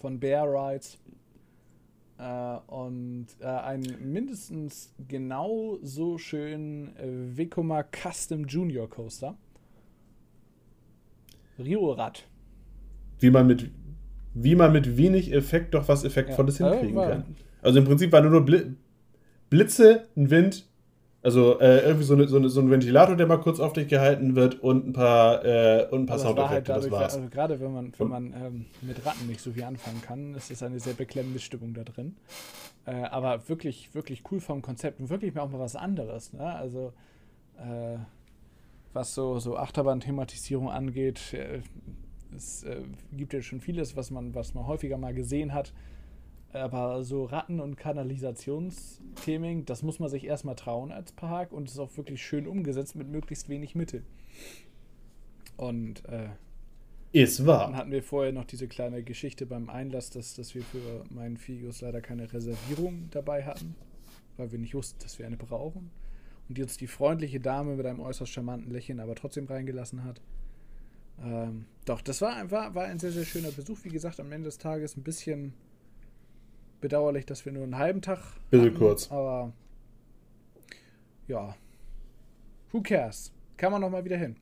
von 0.00 0.18
Bear 0.18 0.46
Rides. 0.46 0.98
Äh, 2.18 2.56
und 2.68 3.26
äh, 3.40 3.46
einen 3.46 4.12
mindestens 4.12 4.92
genauso 5.08 6.18
schönen 6.18 6.96
äh, 6.96 7.36
Vekoma 7.36 7.84
Custom 7.84 8.46
Junior 8.46 8.88
Coaster. 8.88 9.36
Rio-Rad. 11.58 12.24
Wie 13.20 13.30
man 13.30 13.46
mit, 13.46 13.70
wie 14.34 14.54
man 14.54 14.72
mit 14.72 14.96
wenig 14.96 15.32
Effekt 15.32 15.74
doch 15.74 15.88
was 15.88 16.04
Effektvolles 16.04 16.58
Ja, 16.58 16.70
hinkriegen 16.70 16.96
war- 16.96 17.08
kann. 17.08 17.36
Also 17.62 17.78
im 17.78 17.84
Prinzip 17.84 18.12
war 18.12 18.20
nur, 18.20 18.30
nur 18.30 18.44
Bli 18.44 18.74
Blitze, 19.50 20.08
ein 20.16 20.30
Wind, 20.30 20.66
also 21.22 21.58
äh, 21.58 21.78
irgendwie 21.86 22.04
so, 22.04 22.14
eine, 22.14 22.28
so, 22.28 22.36
eine, 22.36 22.48
so 22.50 22.60
ein 22.60 22.70
Ventilator, 22.70 23.16
der 23.16 23.26
mal 23.26 23.38
kurz 23.38 23.58
auf 23.60 23.72
dich 23.72 23.88
gehalten 23.88 24.34
wird 24.36 24.60
und 24.60 24.88
ein 24.88 24.92
paar, 24.92 25.42
äh, 25.44 25.86
und 25.90 26.02
ein 26.02 26.06
paar 26.06 26.16
es 26.16 26.24
war 26.24 26.50
halt 26.50 26.66
Soundeffekte, 26.66 26.72
das 26.72 26.90
war's. 26.90 27.14
also 27.14 27.28
gerade 27.30 27.60
wenn 27.60 27.72
man, 27.72 27.92
wenn 27.96 28.08
man 28.08 28.26
ähm, 28.34 28.66
mit 28.82 29.06
Ratten 29.06 29.26
nicht 29.26 29.40
so 29.40 29.52
viel 29.52 29.62
anfangen 29.64 30.02
kann, 30.02 30.34
ist 30.34 30.50
es 30.50 30.62
eine 30.62 30.80
sehr 30.80 30.92
beklemmende 30.92 31.38
Stimmung 31.38 31.72
da 31.72 31.82
drin. 31.84 32.16
Äh, 32.84 33.04
aber 33.04 33.48
wirklich, 33.48 33.94
wirklich 33.94 34.22
cool 34.30 34.40
vom 34.40 34.60
Konzept 34.60 35.00
und 35.00 35.08
wirklich 35.08 35.34
mal 35.34 35.42
auch 35.42 35.50
mal 35.50 35.60
was 35.60 35.76
anderes. 35.76 36.34
Ne? 36.34 36.42
Also 36.44 36.92
äh, 37.56 37.96
was 38.94 39.14
so, 39.14 39.38
so 39.38 39.56
Achterbahn-Thematisierung 39.56 40.70
angeht, 40.70 41.34
äh, 41.34 41.60
es 42.34 42.62
äh, 42.64 42.82
gibt 43.12 43.32
ja 43.32 43.42
schon 43.42 43.60
vieles, 43.60 43.96
was 43.96 44.10
man, 44.10 44.34
was 44.34 44.54
man 44.54 44.66
häufiger 44.66 44.98
mal 44.98 45.14
gesehen 45.14 45.52
hat. 45.52 45.72
Aber 46.52 47.02
so 47.02 47.24
Ratten- 47.24 47.58
und 47.60 47.76
Kanalisationstheming, 47.76 49.64
das 49.64 49.82
muss 49.82 49.98
man 49.98 50.08
sich 50.08 50.24
erstmal 50.24 50.54
trauen 50.54 50.92
als 50.92 51.10
Park 51.12 51.52
und 51.52 51.68
ist 51.68 51.78
auch 51.80 51.96
wirklich 51.96 52.24
schön 52.24 52.46
umgesetzt 52.46 52.94
mit 52.94 53.08
möglichst 53.08 53.48
wenig 53.48 53.74
Mittel. 53.74 54.04
Und 55.56 56.04
äh, 56.08 56.28
Ist 57.12 57.40
dann 57.40 57.46
wahr. 57.46 57.72
hatten 57.74 57.90
wir 57.90 58.04
vorher 58.04 58.32
noch 58.32 58.44
diese 58.44 58.68
kleine 58.68 59.02
Geschichte 59.02 59.46
beim 59.46 59.68
Einlass, 59.68 60.10
dass, 60.10 60.34
dass 60.34 60.54
wir 60.54 60.62
für 60.62 61.04
meinen 61.10 61.36
Figus 61.36 61.80
leider 61.80 62.00
keine 62.00 62.32
Reservierung 62.32 63.08
dabei 63.10 63.44
hatten, 63.44 63.74
weil 64.36 64.52
wir 64.52 64.58
nicht 64.60 64.74
wussten, 64.74 65.00
dass 65.02 65.18
wir 65.18 65.26
eine 65.26 65.36
brauchen. 65.36 65.90
Und 66.48 66.58
die 66.58 66.62
uns 66.62 66.76
die 66.76 66.86
freundliche 66.86 67.40
Dame 67.40 67.74
mit 67.76 67.86
einem 67.86 68.00
äußerst 68.00 68.30
charmanten 68.32 68.70
Lächeln 68.70 69.00
aber 69.00 69.14
trotzdem 69.14 69.46
reingelassen 69.46 70.04
hat. 70.04 70.20
Ähm, 71.22 71.64
doch, 71.86 72.00
das 72.02 72.20
war, 72.20 72.34
ein- 72.36 72.50
war, 72.50 72.74
war 72.74 72.84
ein 72.84 72.98
sehr, 72.98 73.12
sehr 73.12 73.24
schöner 73.24 73.50
Besuch. 73.50 73.78
Wie 73.82 73.88
gesagt, 73.88 74.20
am 74.20 74.30
Ende 74.32 74.46
des 74.46 74.58
Tages 74.58 74.96
ein 74.96 75.02
bisschen 75.02 75.54
bedauerlich, 76.80 77.24
dass 77.24 77.44
wir 77.46 77.52
nur 77.52 77.62
einen 77.62 77.78
halben 77.78 78.02
Tag. 78.02 78.18
Bisschen 78.50 78.74
kurz. 78.74 79.10
Aber 79.10 79.52
ja, 81.28 81.54
who 82.72 82.82
cares? 82.82 83.32
Kann 83.56 83.72
man 83.72 83.80
noch 83.80 83.90
mal 83.90 84.04
wieder 84.04 84.16
hin. 84.18 84.36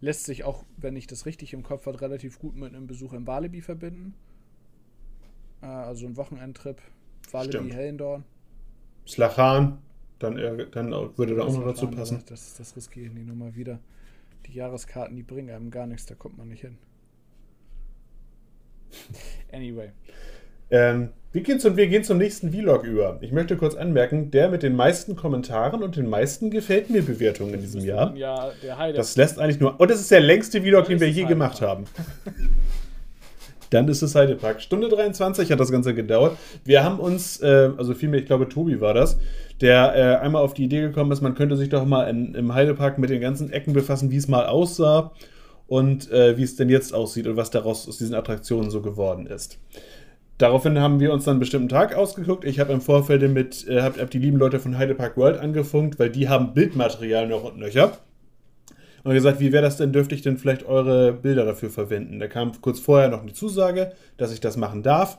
Lässt 0.00 0.24
sich 0.24 0.42
auch, 0.42 0.64
wenn 0.78 0.96
ich 0.96 1.06
das 1.06 1.26
richtig 1.26 1.52
im 1.52 1.62
Kopf 1.62 1.86
habe, 1.86 2.00
relativ 2.00 2.40
gut 2.40 2.56
mit 2.56 2.74
einem 2.74 2.88
Besuch 2.88 3.12
in 3.12 3.26
Walibi 3.26 3.60
verbinden. 3.60 4.14
Äh, 5.62 5.66
also 5.66 6.06
ein 6.06 6.16
Wochenendtrip. 6.16 6.80
Walibi, 7.30 7.52
Stimmt. 7.52 7.74
Hellendorn. 7.74 8.24
Slachan, 9.06 9.78
dann, 10.22 10.38
äh, 10.38 10.66
dann 10.70 10.90
würde 11.16 11.34
da 11.34 11.42
auch 11.42 11.52
noch 11.52 11.64
dazu 11.64 11.88
passen. 11.88 12.16
aber 12.16 12.24
Das, 12.28 12.54
das 12.54 12.76
riskiere 12.76 13.06
ich 13.06 13.12
nicht 13.12 13.26
nochmal 13.26 13.54
wieder. 13.54 13.78
Die 14.46 14.52
Jahreskarten, 14.52 15.16
die 15.16 15.22
bringen 15.22 15.50
einem 15.50 15.70
gar 15.70 15.86
nichts, 15.86 16.06
da 16.06 16.14
kommt 16.14 16.38
man 16.38 16.48
nicht 16.48 16.62
hin. 16.62 16.78
Anyway. 19.52 19.90
Ähm, 20.70 21.10
wir, 21.32 21.42
gehen 21.42 21.60
zum, 21.60 21.76
wir 21.76 21.86
gehen 21.86 22.02
zum 22.02 22.16
nächsten 22.16 22.50
Vlog 22.50 22.84
über. 22.84 23.18
Ich 23.20 23.30
möchte 23.30 23.58
kurz 23.58 23.74
anmerken, 23.74 24.30
der 24.30 24.48
mit 24.48 24.62
den 24.62 24.74
meisten 24.74 25.16
Kommentaren 25.16 25.82
und 25.82 25.96
den 25.96 26.08
meisten 26.08 26.50
gefällt 26.50 26.88
mir 26.88 27.02
Bewertungen 27.02 27.52
in 27.52 27.60
diesem 27.60 27.82
Jahr. 27.82 28.16
Ja, 28.16 28.50
der 28.62 28.78
Heide. 28.78 28.96
Das 28.96 29.16
lässt 29.16 29.38
eigentlich 29.38 29.60
nur. 29.60 29.78
Und 29.78 29.90
das 29.90 30.00
ist 30.00 30.10
der 30.10 30.20
längste 30.20 30.62
Vlog, 30.62 30.86
den 30.86 30.98
wir 30.98 31.10
je 31.10 31.24
gemacht 31.24 31.60
haben. 31.60 31.84
Dann 33.72 33.88
ist 33.88 34.02
es 34.02 34.14
Heidepark. 34.14 34.60
Stunde 34.60 34.88
23 34.88 35.50
hat 35.50 35.58
das 35.58 35.72
Ganze 35.72 35.94
gedauert. 35.94 36.36
Wir 36.64 36.84
haben 36.84 37.00
uns, 37.00 37.40
äh, 37.40 37.70
also 37.76 37.94
vielmehr, 37.94 38.20
ich 38.20 38.26
glaube, 38.26 38.48
Tobi 38.48 38.80
war 38.82 38.92
das, 38.92 39.18
der 39.62 39.94
äh, 39.94 40.24
einmal 40.24 40.42
auf 40.42 40.52
die 40.52 40.64
Idee 40.64 40.82
gekommen 40.82 41.10
ist, 41.10 41.22
man 41.22 41.34
könnte 41.34 41.56
sich 41.56 41.70
doch 41.70 41.86
mal 41.86 42.04
in, 42.04 42.34
im 42.34 42.52
Heidepark 42.52 42.98
mit 42.98 43.08
den 43.08 43.20
ganzen 43.20 43.50
Ecken 43.50 43.72
befassen, 43.72 44.10
wie 44.10 44.16
es 44.16 44.28
mal 44.28 44.46
aussah 44.46 45.12
und 45.68 46.10
äh, 46.10 46.36
wie 46.36 46.42
es 46.42 46.56
denn 46.56 46.68
jetzt 46.68 46.92
aussieht 46.92 47.26
und 47.26 47.36
was 47.36 47.50
daraus 47.50 47.88
aus 47.88 47.96
diesen 47.96 48.14
Attraktionen 48.14 48.70
so 48.70 48.82
geworden 48.82 49.26
ist. 49.26 49.58
Daraufhin 50.36 50.78
haben 50.78 51.00
wir 51.00 51.12
uns 51.12 51.24
dann 51.24 51.32
einen 51.32 51.40
bestimmten 51.40 51.68
Tag 51.68 51.94
ausgeguckt. 51.94 52.44
Ich 52.44 52.60
habe 52.60 52.72
im 52.72 52.82
Vorfeld 52.82 53.22
mit, 53.30 53.66
äh, 53.68 53.80
hab, 53.80 53.98
hab 53.98 54.10
die 54.10 54.18
lieben 54.18 54.36
Leute 54.36 54.60
von 54.60 54.76
Heidepark 54.76 55.16
World 55.16 55.38
angefunkt, 55.38 55.98
weil 55.98 56.10
die 56.10 56.28
haben 56.28 56.52
Bildmaterial 56.52 57.26
noch 57.26 57.44
und 57.44 57.58
nöcher. 57.58 57.92
Und 59.04 59.14
gesagt, 59.14 59.40
wie 59.40 59.52
wäre 59.52 59.62
das 59.62 59.76
denn, 59.76 59.92
dürfte 59.92 60.14
ich 60.14 60.22
denn 60.22 60.38
vielleicht 60.38 60.64
eure 60.64 61.12
Bilder 61.12 61.44
dafür 61.44 61.70
verwenden? 61.70 62.18
Da 62.20 62.28
kam 62.28 62.52
kurz 62.60 62.78
vorher 62.78 63.08
noch 63.08 63.22
eine 63.22 63.32
Zusage, 63.32 63.92
dass 64.16 64.32
ich 64.32 64.40
das 64.40 64.56
machen 64.56 64.82
darf. 64.82 65.18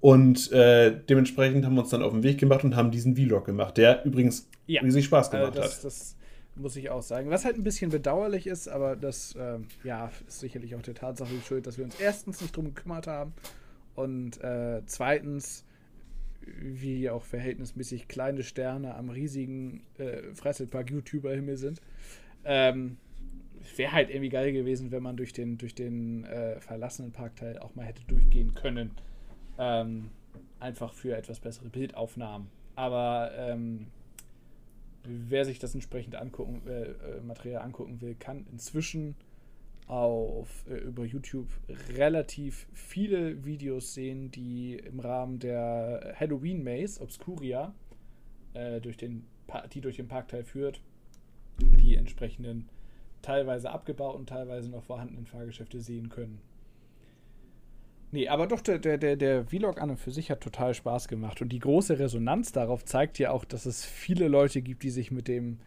Und 0.00 0.50
äh, 0.52 0.98
dementsprechend 1.08 1.64
haben 1.64 1.74
wir 1.74 1.82
uns 1.82 1.90
dann 1.90 2.02
auf 2.02 2.12
den 2.12 2.22
Weg 2.22 2.38
gemacht 2.38 2.64
und 2.64 2.74
haben 2.74 2.90
diesen 2.90 3.14
Vlog 3.16 3.44
gemacht, 3.44 3.76
der 3.76 4.04
übrigens 4.04 4.48
Ja. 4.66 4.80
riesig 4.82 5.04
Spaß 5.04 5.30
Also 5.30 5.38
gemacht 5.38 5.58
das, 5.58 5.76
hat. 5.76 5.84
das 5.84 6.16
muss 6.56 6.74
ich 6.76 6.90
auch 6.90 7.02
sagen. 7.02 7.30
Was 7.30 7.44
halt 7.44 7.56
ein 7.56 7.64
bisschen 7.64 7.90
bedauerlich 7.90 8.46
ist, 8.46 8.68
aber 8.68 8.96
das 8.96 9.34
ähm, 9.38 9.66
ja, 9.84 10.10
ist 10.26 10.40
sicherlich 10.40 10.74
auch 10.74 10.82
der 10.82 10.94
Tatsache 10.94 11.30
schuld, 11.46 11.66
dass 11.66 11.76
wir 11.78 11.84
uns 11.84 12.00
erstens 12.00 12.40
nicht 12.40 12.56
drum 12.56 12.66
gekümmert 12.66 13.06
haben 13.06 13.34
und 13.94 14.42
äh, 14.42 14.80
zweitens, 14.86 15.64
wie 16.42 17.10
auch 17.10 17.24
verhältnismäßig 17.24 18.08
kleine 18.08 18.42
Sterne 18.42 18.94
am 18.94 19.10
riesigen 19.10 19.82
äh, 19.98 20.22
Freizeitpark-YouTuber-Himmel 20.34 21.56
sind. 21.56 21.80
Ähm, 22.44 22.96
Wäre 23.76 23.92
halt 23.92 24.10
irgendwie 24.10 24.30
geil 24.30 24.52
gewesen, 24.52 24.90
wenn 24.90 25.02
man 25.02 25.16
durch 25.16 25.32
den, 25.32 25.56
durch 25.58 25.74
den 25.74 26.24
äh, 26.24 26.60
verlassenen 26.60 27.12
Parkteil 27.12 27.58
auch 27.58 27.74
mal 27.74 27.84
hätte 27.84 28.02
durchgehen 28.04 28.54
können. 28.54 28.90
Ähm, 29.58 30.10
einfach 30.58 30.92
für 30.92 31.16
etwas 31.16 31.40
bessere 31.40 31.68
Bildaufnahmen. 31.68 32.48
Aber 32.74 33.32
ähm, 33.36 33.86
wer 35.04 35.44
sich 35.44 35.58
das 35.58 35.74
entsprechend 35.74 36.16
angucken, 36.16 36.62
äh, 36.66 36.82
äh, 36.82 37.20
Material 37.22 37.62
angucken 37.62 38.00
will, 38.00 38.14
kann 38.14 38.46
inzwischen 38.50 39.14
auf 39.86 40.64
äh, 40.68 40.74
über 40.74 41.04
YouTube 41.04 41.48
relativ 41.96 42.66
viele 42.72 43.44
Videos 43.44 43.94
sehen, 43.94 44.30
die 44.30 44.76
im 44.76 45.00
Rahmen 45.00 45.38
der 45.38 46.14
Halloween 46.18 46.62
Maze 46.62 47.00
Obscuria 47.00 47.74
äh, 48.54 48.80
durch 48.80 48.96
den 48.96 49.26
die 49.72 49.80
durch 49.80 49.96
den 49.96 50.06
Parkteil 50.06 50.44
führt, 50.44 50.80
die 51.60 51.96
entsprechenden 51.96 52.68
teilweise 53.22 53.70
abgebauten, 53.70 54.26
teilweise 54.26 54.70
noch 54.70 54.82
vorhandenen 54.82 55.26
Fahrgeschäfte 55.26 55.80
sehen 55.80 56.08
können. 56.08 56.40
Nee, 58.12 58.28
aber 58.28 58.48
doch, 58.48 58.60
der, 58.60 58.78
der, 58.78 59.16
der, 59.16 59.44
Vlog 59.44 59.80
an 59.80 59.90
und 59.90 59.98
für 59.98 60.10
sich 60.10 60.30
hat 60.30 60.40
total 60.40 60.74
Spaß 60.74 61.06
gemacht. 61.06 61.40
Und 61.42 61.50
die 61.50 61.60
große 61.60 61.98
Resonanz 61.98 62.50
darauf 62.50 62.84
zeigt 62.84 63.20
ja 63.20 63.30
auch, 63.30 63.44
dass 63.44 63.66
es 63.66 63.84
viele 63.84 64.26
Leute 64.26 64.62
gibt, 64.62 64.82
die 64.82 64.90
sich 64.90 65.12
mit 65.12 65.28
dem 65.28 65.60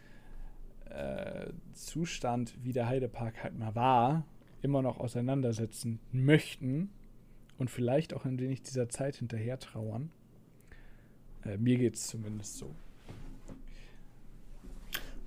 äh, 0.90 1.46
Zustand, 1.72 2.54
wie 2.62 2.72
der 2.72 2.86
Heidepark 2.86 3.42
halt 3.42 3.58
mal 3.58 3.74
war, 3.74 4.26
immer 4.60 4.82
noch 4.82 5.00
auseinandersetzen 5.00 6.00
möchten 6.12 6.90
und 7.58 7.70
vielleicht 7.70 8.12
auch 8.12 8.26
ein 8.26 8.38
wenig 8.38 8.62
dieser 8.62 8.90
Zeit 8.90 9.16
hinterher 9.16 9.58
trauern. 9.58 10.10
Äh, 11.44 11.56
mir 11.56 11.78
geht 11.78 11.94
es 11.94 12.08
zumindest 12.08 12.58
so. 12.58 12.74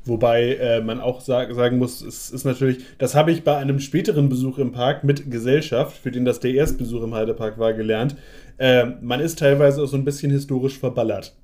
Wobei 0.08 0.56
äh, 0.56 0.82
man 0.82 1.00
auch 1.00 1.22
sag, 1.22 1.54
sagen 1.54 1.78
muss, 1.78 2.02
es 2.02 2.30
ist 2.30 2.46
natürlich, 2.46 2.84
das 2.98 3.16
habe 3.16 3.32
ich 3.32 3.44
bei 3.44 3.58
einem 3.58 3.80
späteren 3.80 4.30
Besuch 4.30 4.58
im 4.58 4.72
Park 4.72 5.04
mit 5.04 5.30
Gesellschaft, 5.30 5.98
für 5.98 6.12
den 6.12 6.26
das 6.26 6.40
der 6.40 6.54
Erstbesuch 6.54 7.04
im 7.04 7.14
Heidepark 7.14 7.58
war, 7.58 7.74
gelernt. 7.74 8.16
Äh, 8.58 8.86
man 9.02 9.20
ist 9.20 9.40
teilweise 9.40 9.82
auch 9.82 9.88
so 9.88 9.98
ein 9.98 10.06
bisschen 10.06 10.32
historisch 10.32 10.80
verballert. 10.80 11.36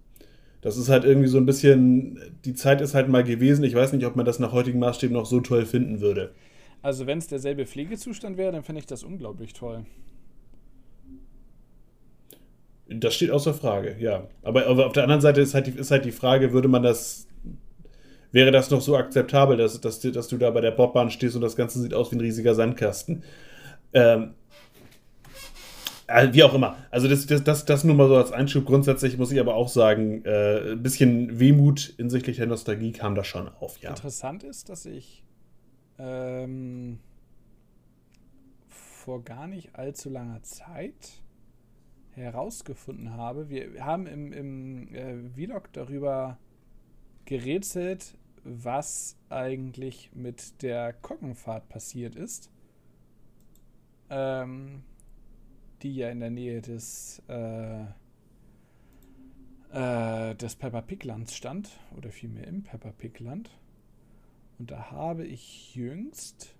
Das 0.62 0.78
ist 0.78 0.88
halt 0.88 1.04
irgendwie 1.04 1.28
so 1.28 1.38
ein 1.38 1.46
bisschen, 1.46 2.20
die 2.46 2.54
Zeit 2.54 2.80
ist 2.80 2.94
halt 2.94 3.10
mal 3.10 3.24
gewesen. 3.24 3.66
Ich 3.66 3.76
weiß 3.76 3.92
nicht, 3.92 4.06
ob 4.06 4.16
man 4.16 4.26
das 4.26 4.40
nach 4.40 4.54
heutigen 4.54 4.80
Maßstäben 4.80 5.14
noch 5.14 5.26
so 5.26 5.42
toll 5.42 5.66
finden 5.66 6.00
würde. 6.00 6.32
Also 6.82 7.06
wenn 7.06 7.18
es 7.18 7.28
derselbe 7.28 7.66
Pflegezustand 7.66 8.38
wäre, 8.38 8.54
dann 8.54 8.64
fände 8.64 8.80
ich 8.80 8.86
das 8.86 9.04
unglaublich 9.04 9.54
toll. 9.54 9.86
Das 12.88 13.14
steht 13.14 13.32
außer 13.32 13.54
Frage, 13.54 13.96
ja. 14.00 14.28
Aber, 14.42 14.68
auf 14.68 14.94
der 14.94 15.04
anderen 15.04 15.22
Seite 15.22 15.42
ist 15.42 15.54
halt, 15.54 15.68
die, 15.68 15.72
ist 15.72 15.92
halt 15.92 16.06
die 16.06 16.12
Frage, 16.12 16.52
würde 16.54 16.68
man 16.68 16.84
das, 16.84 17.28
wäre 18.34 18.52
das 18.52 18.70
noch 18.70 18.82
so 18.82 18.98
akzeptabel, 18.98 19.56
dass, 19.56 19.80
dass, 19.80 20.02
dass 20.02 20.28
du 20.28 20.38
da 20.38 20.50
bei 20.50 20.60
der 20.60 20.72
Bobbahn 20.72 21.10
stehst 21.10 21.36
und 21.36 21.42
das 21.42 21.56
Ganze 21.56 21.80
sieht 21.80 21.94
aus 21.94 22.12
wie 22.12 22.18
ein 22.18 22.22
riesiger 22.22 22.54
Sandkasten? 22.56 23.24
Ähm, 23.94 24.34
äh, 26.08 26.34
wie 26.34 26.44
auch 26.44 26.54
immer. 26.54 26.76
Also 26.92 27.08
das, 27.08 27.26
das, 27.28 27.44
das, 27.44 27.66
das 27.66 27.84
nur 27.84 27.96
mal 27.96 28.08
so 28.08 28.18
als 28.18 28.32
Einschub. 28.32 28.66
Grundsätzlich 28.66 29.18
muss 29.18 29.32
ich 29.32 29.40
aber 29.40 29.56
auch 29.56 29.70
sagen, 29.70 30.26
äh, 30.26 30.74
ein 30.74 30.84
bisschen 30.84 31.40
Wehmut 31.40 31.94
hinsichtlich 31.98 32.38
der 32.38 32.48
Nostalgie 32.48 32.92
kam 32.92 33.16
da 33.16 33.24
schon 33.24 33.48
auf, 33.48 33.80
ja. 33.80 33.92
Interessant 33.92 34.44
ist, 34.44 34.68
dass 34.70 34.86
ich 34.86 35.24
ähm, 36.00 37.00
vor 38.68 39.24
gar 39.24 39.48
nicht 39.48 39.76
allzu 39.76 40.10
langer 40.10 40.42
Zeit 40.42 41.12
herausgefunden 42.12 43.14
habe, 43.14 43.50
wir 43.50 43.84
haben 43.84 44.06
im, 44.06 44.34
im 44.34 44.96
äh, 44.96 45.16
Vlog 45.36 45.72
darüber 45.74 46.38
gerätselt, 47.26 48.16
was 48.44 49.18
eigentlich 49.30 50.12
mit 50.14 50.62
der 50.62 50.94
Koggenfahrt 50.94 51.70
passiert 51.70 52.16
ist. 52.16 52.50
Ähm, 54.10 54.84
die 55.82 55.96
ja 55.96 56.10
in 56.10 56.20
der 56.20 56.30
Nähe 56.30 56.62
des, 56.62 57.22
äh, 57.28 57.84
äh, 59.72 60.36
des 60.36 60.56
Peppa 60.56 60.82
Pig 60.82 61.04
Lands 61.04 61.36
stand, 61.36 61.70
oder 61.98 62.10
vielmehr 62.10 62.48
im 62.48 62.64
Peppa 62.64 62.92
Pig 62.92 63.20
Land. 63.20 63.50
Und 64.60 64.72
da 64.72 64.92
habe 64.92 65.26
ich 65.26 65.76
jüngst 65.76 66.56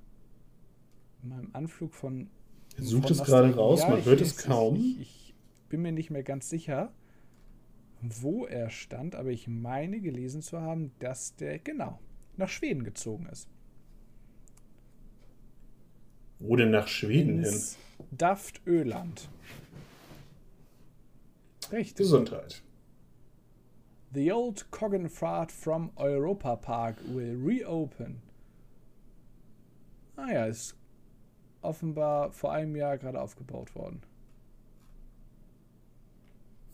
in 1.22 1.30
meinem 1.30 1.50
Anflug 1.54 1.94
von. 1.94 2.30
Sucht 2.78 3.12
es 3.12 3.24
gerade 3.24 3.56
raus, 3.56 3.82
Ja, 3.82 3.90
man 3.90 4.04
hört 4.04 4.20
es 4.20 4.38
kaum. 4.38 4.76
Ich, 4.76 5.00
ich 5.00 5.36
bin 5.70 5.82
mir 5.82 5.92
nicht 5.92 6.10
mehr 6.10 6.24
ganz 6.24 6.50
sicher, 6.50 6.92
wo 8.04 8.46
er 8.46 8.70
stand, 8.70 9.16
aber 9.16 9.30
ich 9.30 9.48
meine 9.48 10.02
gelesen 10.02 10.42
zu 10.42 10.62
haben, 10.62 10.92
dass 11.00 11.36
der 11.36 11.60
genau 11.60 12.00
nach 12.38 12.50
Schweden 12.50 12.84
gezogen 12.84 13.28
ist. 13.28 13.48
Wo 16.40 16.56
denn 16.56 16.72
nach 16.72 16.88
Schweden 16.88 17.36
hin? 17.36 17.46
Ins 17.46 17.78
Daftöland. 18.12 19.30
Richtig. 21.72 21.98
Gesundheit. 21.98 22.62
The 24.14 24.32
old 24.32 24.70
Coggenfahrt 24.70 25.52
from 25.52 25.92
Europa 25.96 26.56
Park 26.58 26.98
will 27.08 27.42
reopen. 27.44 28.22
Ah 30.16 30.32
ja, 30.32 30.46
ist 30.46 30.76
offenbar 31.62 32.32
vor 32.32 32.52
einem 32.52 32.76
Jahr 32.76 32.98
gerade 32.98 33.20
aufgebaut 33.20 33.74
worden. 33.74 34.02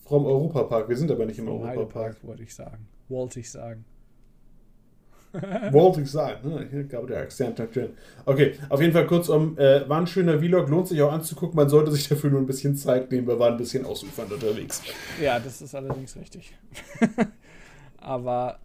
Vom 0.09 0.25
Europapark. 0.25 0.89
Wir 0.89 0.97
sind 0.97 1.09
aber 1.11 1.25
nicht 1.25 1.39
im 1.39 1.47
Europapark. 1.47 2.17
Wollte 2.23 2.43
ich 2.43 2.53
sagen. 2.53 2.87
Wollte 3.07 3.39
ich 3.39 3.49
sagen. 3.51 3.85
Wollte 5.71 6.01
ich 6.01 6.09
sagen. 6.09 6.49
ne? 6.49 6.67
Ich 6.81 6.89
glaube, 6.89 7.05
der 7.07 7.19
Akzent. 7.21 7.61
Okay, 8.25 8.53
auf 8.69 8.81
jeden 8.81 8.93
Fall 8.93 9.05
kurzum, 9.05 9.55
äh, 9.59 9.87
war 9.87 10.01
ein 10.01 10.07
schöner 10.07 10.39
Vlog, 10.39 10.67
lohnt 10.69 10.87
sich 10.87 10.99
auch 11.03 11.11
anzugucken. 11.13 11.55
Man 11.55 11.69
sollte 11.69 11.91
sich 11.91 12.07
dafür 12.09 12.31
nur 12.31 12.39
ein 12.39 12.47
bisschen 12.47 12.75
Zeit 12.75 13.11
nehmen. 13.11 13.27
Wir 13.27 13.37
waren 13.37 13.51
ein 13.53 13.57
bisschen 13.59 13.85
ausufernd 13.85 14.31
unterwegs. 14.31 14.81
Ja, 15.21 15.39
das 15.39 15.61
ist 15.61 15.75
allerdings 15.75 16.15
richtig. 16.17 16.51
Aber 17.97 18.57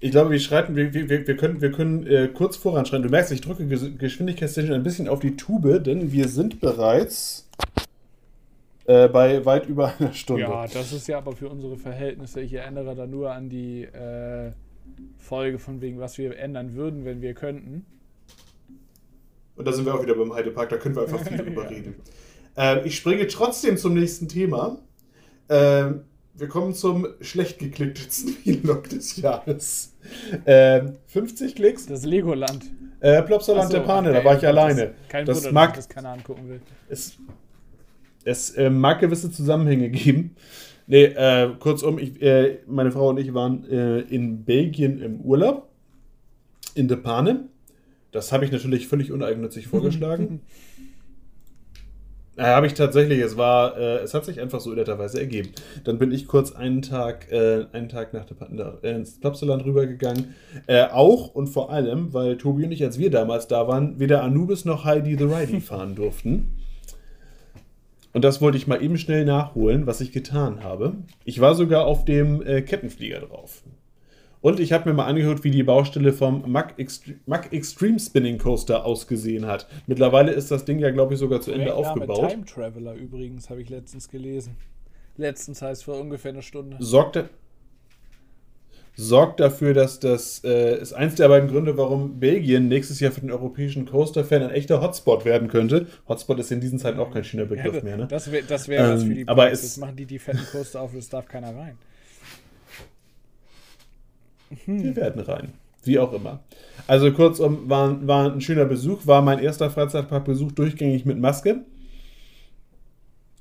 Ich 0.00 0.10
glaube, 0.10 0.30
wir 0.30 0.38
schreiten, 0.40 0.76
wir, 0.76 0.92
wir, 0.92 1.08
wir 1.26 1.36
können, 1.38 1.62
wir 1.62 1.72
können 1.72 2.06
äh, 2.06 2.28
kurz 2.28 2.56
voranschreiten. 2.58 3.04
Du 3.04 3.08
merkst, 3.10 3.32
ich 3.32 3.40
drücke 3.40 3.62
Ges- 3.62 3.96
geschwindigkeitstechnisch 3.96 4.74
ein 4.74 4.82
bisschen 4.82 5.08
auf 5.08 5.20
die 5.20 5.36
Tube, 5.36 5.82
denn 5.82 6.12
wir 6.12 6.28
sind 6.28 6.60
bereits 6.60 7.48
äh, 8.86 9.08
bei 9.08 9.44
weit 9.44 9.66
über 9.66 9.92
einer 9.98 10.12
Stunde. 10.12 10.42
ja, 10.42 10.66
das 10.66 10.92
ist 10.92 11.06
ja 11.08 11.18
aber 11.18 11.32
für 11.32 11.48
unsere 11.48 11.76
Verhältnisse. 11.76 12.40
Ich 12.40 12.52
erinnere 12.52 12.94
da 12.94 13.06
nur 13.06 13.32
an 13.32 13.48
die 13.48 13.84
äh, 13.84 14.52
Folge 15.18 15.58
von 15.58 15.80
wegen, 15.80 15.98
was 15.98 16.18
wir 16.18 16.36
ändern 16.38 16.74
würden, 16.74 17.04
wenn 17.04 17.20
wir 17.22 17.34
könnten. 17.34 17.86
Und 19.56 19.66
da 19.66 19.72
sind 19.72 19.86
wir 19.86 19.94
auch 19.94 20.02
wieder 20.02 20.14
beim 20.16 20.34
Heidepark, 20.34 20.68
da 20.68 20.76
können 20.76 20.96
wir 20.96 21.02
einfach 21.02 21.20
viel 21.26 21.36
drüber 21.44 21.62
Ja. 21.64 21.68
reden. 21.68 21.94
Ähm, 22.56 22.80
ich 22.84 22.96
springe 22.96 23.26
trotzdem 23.26 23.76
zum 23.76 23.94
nächsten 23.94 24.28
Thema. 24.28 24.78
Ähm, 25.48 26.02
wir 26.36 26.48
kommen 26.48 26.74
zum 26.74 27.06
schlecht 27.20 27.58
geklicktesten 27.60 28.32
Vlog 28.62 28.88
des 28.88 29.16
Jahres. 29.16 29.94
Ähm, 30.46 30.96
50 31.06 31.54
Klicks. 31.54 31.86
Das 31.86 32.04
Legoland. 32.04 32.64
Äh, 33.00 33.22
Plopsaland 33.22 33.70
so, 33.70 33.76
der 33.78 33.84
Pane, 33.84 34.12
da 34.12 34.18
okay, 34.18 34.24
war 34.26 34.34
ich 34.34 34.40
das- 34.40 34.48
alleine. 34.50 34.94
Kein 35.08 35.26
Das 35.26 35.38
Wunder, 35.38 35.52
mag- 35.52 35.74
dass 35.74 35.84
ich 35.84 35.88
das 35.88 35.94
keiner 35.94 36.08
angucken 36.10 36.48
will. 36.48 36.60
Es, 36.88 37.16
es 38.24 38.50
äh, 38.50 38.70
mag 38.70 39.00
gewisse 39.00 39.30
Zusammenhänge 39.30 39.90
geben. 39.90 40.36
Nee, 40.86 41.04
äh, 41.04 41.50
kurzum, 41.58 41.98
ich, 41.98 42.20
äh, 42.20 42.58
meine 42.66 42.92
Frau 42.92 43.08
und 43.08 43.18
ich 43.18 43.32
waren 43.32 43.68
äh, 43.70 44.00
in 44.00 44.44
Belgien 44.44 45.00
im 45.00 45.20
Urlaub. 45.20 45.68
In 46.74 46.88
De 46.88 46.96
Pane. 46.96 47.48
Das 48.12 48.32
habe 48.32 48.44
ich 48.44 48.52
natürlich 48.52 48.86
völlig 48.86 49.12
uneigennützig 49.12 49.66
vorgeschlagen. 49.68 50.40
Äh, 52.36 52.42
habe 52.42 52.66
ich 52.66 52.74
tatsächlich. 52.74 53.20
Es 53.20 53.36
war, 53.36 53.76
äh, 53.76 53.98
es 53.98 54.12
hat 54.12 54.24
sich 54.24 54.40
einfach 54.40 54.60
so 54.60 54.70
netterweise 54.70 55.20
ergeben. 55.20 55.50
Dann 55.84 55.98
bin 55.98 56.10
ich 56.10 56.26
kurz 56.26 56.50
einen 56.50 56.82
Tag, 56.82 57.30
äh, 57.30 57.66
einen 57.72 57.88
Tag 57.88 58.12
nach 58.12 58.24
der, 58.24 58.78
äh, 58.82 58.96
ins 58.96 59.20
Plopsaland 59.20 59.64
rübergegangen. 59.64 60.34
Äh, 60.66 60.86
auch 60.86 61.32
und 61.32 61.46
vor 61.46 61.70
allem, 61.70 62.12
weil 62.12 62.36
Tobi 62.36 62.64
und 62.64 62.72
ich, 62.72 62.82
als 62.82 62.98
wir 62.98 63.10
damals 63.10 63.46
da 63.46 63.68
waren, 63.68 64.00
weder 64.00 64.24
Anubis 64.24 64.64
noch 64.64 64.84
Heidi 64.84 65.16
the 65.16 65.24
Ridey 65.24 65.60
fahren 65.60 65.94
durften. 65.94 66.63
Und 68.14 68.22
das 68.24 68.40
wollte 68.40 68.56
ich 68.56 68.66
mal 68.66 68.82
eben 68.82 68.96
schnell 68.96 69.24
nachholen, 69.24 69.86
was 69.86 70.00
ich 70.00 70.12
getan 70.12 70.62
habe. 70.64 70.94
Ich 71.24 71.40
war 71.40 71.54
sogar 71.54 71.84
auf 71.84 72.04
dem 72.04 72.40
äh, 72.46 72.62
Kettenflieger 72.62 73.20
drauf. 73.20 73.62
Und 74.40 74.60
ich 74.60 74.72
habe 74.72 74.88
mir 74.88 74.94
mal 74.94 75.06
angehört, 75.06 75.42
wie 75.42 75.50
die 75.50 75.62
Baustelle 75.62 76.12
vom 76.12 76.50
Mack, 76.50 76.74
Extre 76.78 77.14
Mack 77.26 77.52
Extreme 77.52 77.98
Spinning 77.98 78.38
Coaster 78.38 78.84
ausgesehen 78.84 79.46
hat. 79.46 79.66
Mittlerweile 79.86 80.32
ist 80.32 80.50
das 80.50 80.64
Ding 80.64 80.78
ja, 80.78 80.90
glaube 80.90 81.14
ich, 81.14 81.20
sogar 81.20 81.40
zu 81.40 81.50
Ende 81.50 81.74
aufgebaut. 81.74 82.30
Time 82.30 82.44
Traveler 82.44 82.94
übrigens, 82.94 83.48
habe 83.50 83.62
ich 83.62 83.70
letztens 83.70 84.08
gelesen. 84.08 84.56
Letztens 85.16 85.62
heißt 85.62 85.84
vor 85.84 85.98
ungefähr 85.98 86.32
eine 86.32 86.42
Stunde. 86.42 86.76
sorgt, 86.80 87.16
da- 87.16 87.24
sorgt 88.96 89.40
dafür, 89.40 89.74
dass 89.74 89.98
das 90.00 90.42
äh, 90.44 90.78
ist 90.80 90.92
eins 90.92 91.16
der 91.16 91.28
beiden 91.28 91.48
Gründe, 91.48 91.76
warum 91.76 92.20
Belgien 92.20 92.68
nächstes 92.68 93.00
Jahr 93.00 93.10
für 93.12 93.20
den 93.20 93.30
europäischen 93.32 93.86
Coaster-Fan 93.86 94.42
ein 94.44 94.50
echter 94.50 94.80
Hotspot 94.80 95.24
werden 95.24 95.48
könnte. 95.48 95.86
Hotspot 96.08 96.38
ist 96.38 96.52
in 96.52 96.60
diesen 96.60 96.78
Zeiten 96.78 97.00
auch 97.00 97.12
kein 97.12 97.24
schöner 97.24 97.44
Begriff 97.46 97.74
Ja, 97.74 97.82
mehr, 97.82 97.96
ne? 97.96 98.06
Das 98.06 98.30
wäre 98.30 98.44
das 98.46 98.68
wär 98.68 98.94
was 98.94 99.02
Ähm, 99.02 99.08
für 99.08 99.14
die 99.14 99.28
aber 99.28 99.42
Parks. 99.42 99.58
es- 99.58 99.62
Jetzt 99.64 99.78
machen 99.78 99.96
die 99.96 100.06
die 100.06 100.18
fetten 100.18 100.46
Coaster 100.52 100.80
auf 100.80 100.92
und 100.92 100.98
es 101.00 101.08
darf 101.08 101.26
keiner 101.26 101.54
rein. 101.56 101.76
Wir 104.66 104.94
werden 104.96 105.20
rein. 105.22 105.52
Wie 105.82 105.98
auch 105.98 106.12
immer. 106.12 106.40
Also 106.86 107.12
kurzum, 107.12 107.68
war, 107.68 108.06
war 108.06 108.32
ein 108.32 108.40
schöner 108.40 108.64
Besuch, 108.64 109.06
war 109.06 109.20
mein 109.22 109.38
erster 109.38 109.70
Freizeitparkbesuch 109.70 110.52
durchgängig 110.52 111.04
mit 111.04 111.18
Maske. 111.18 111.64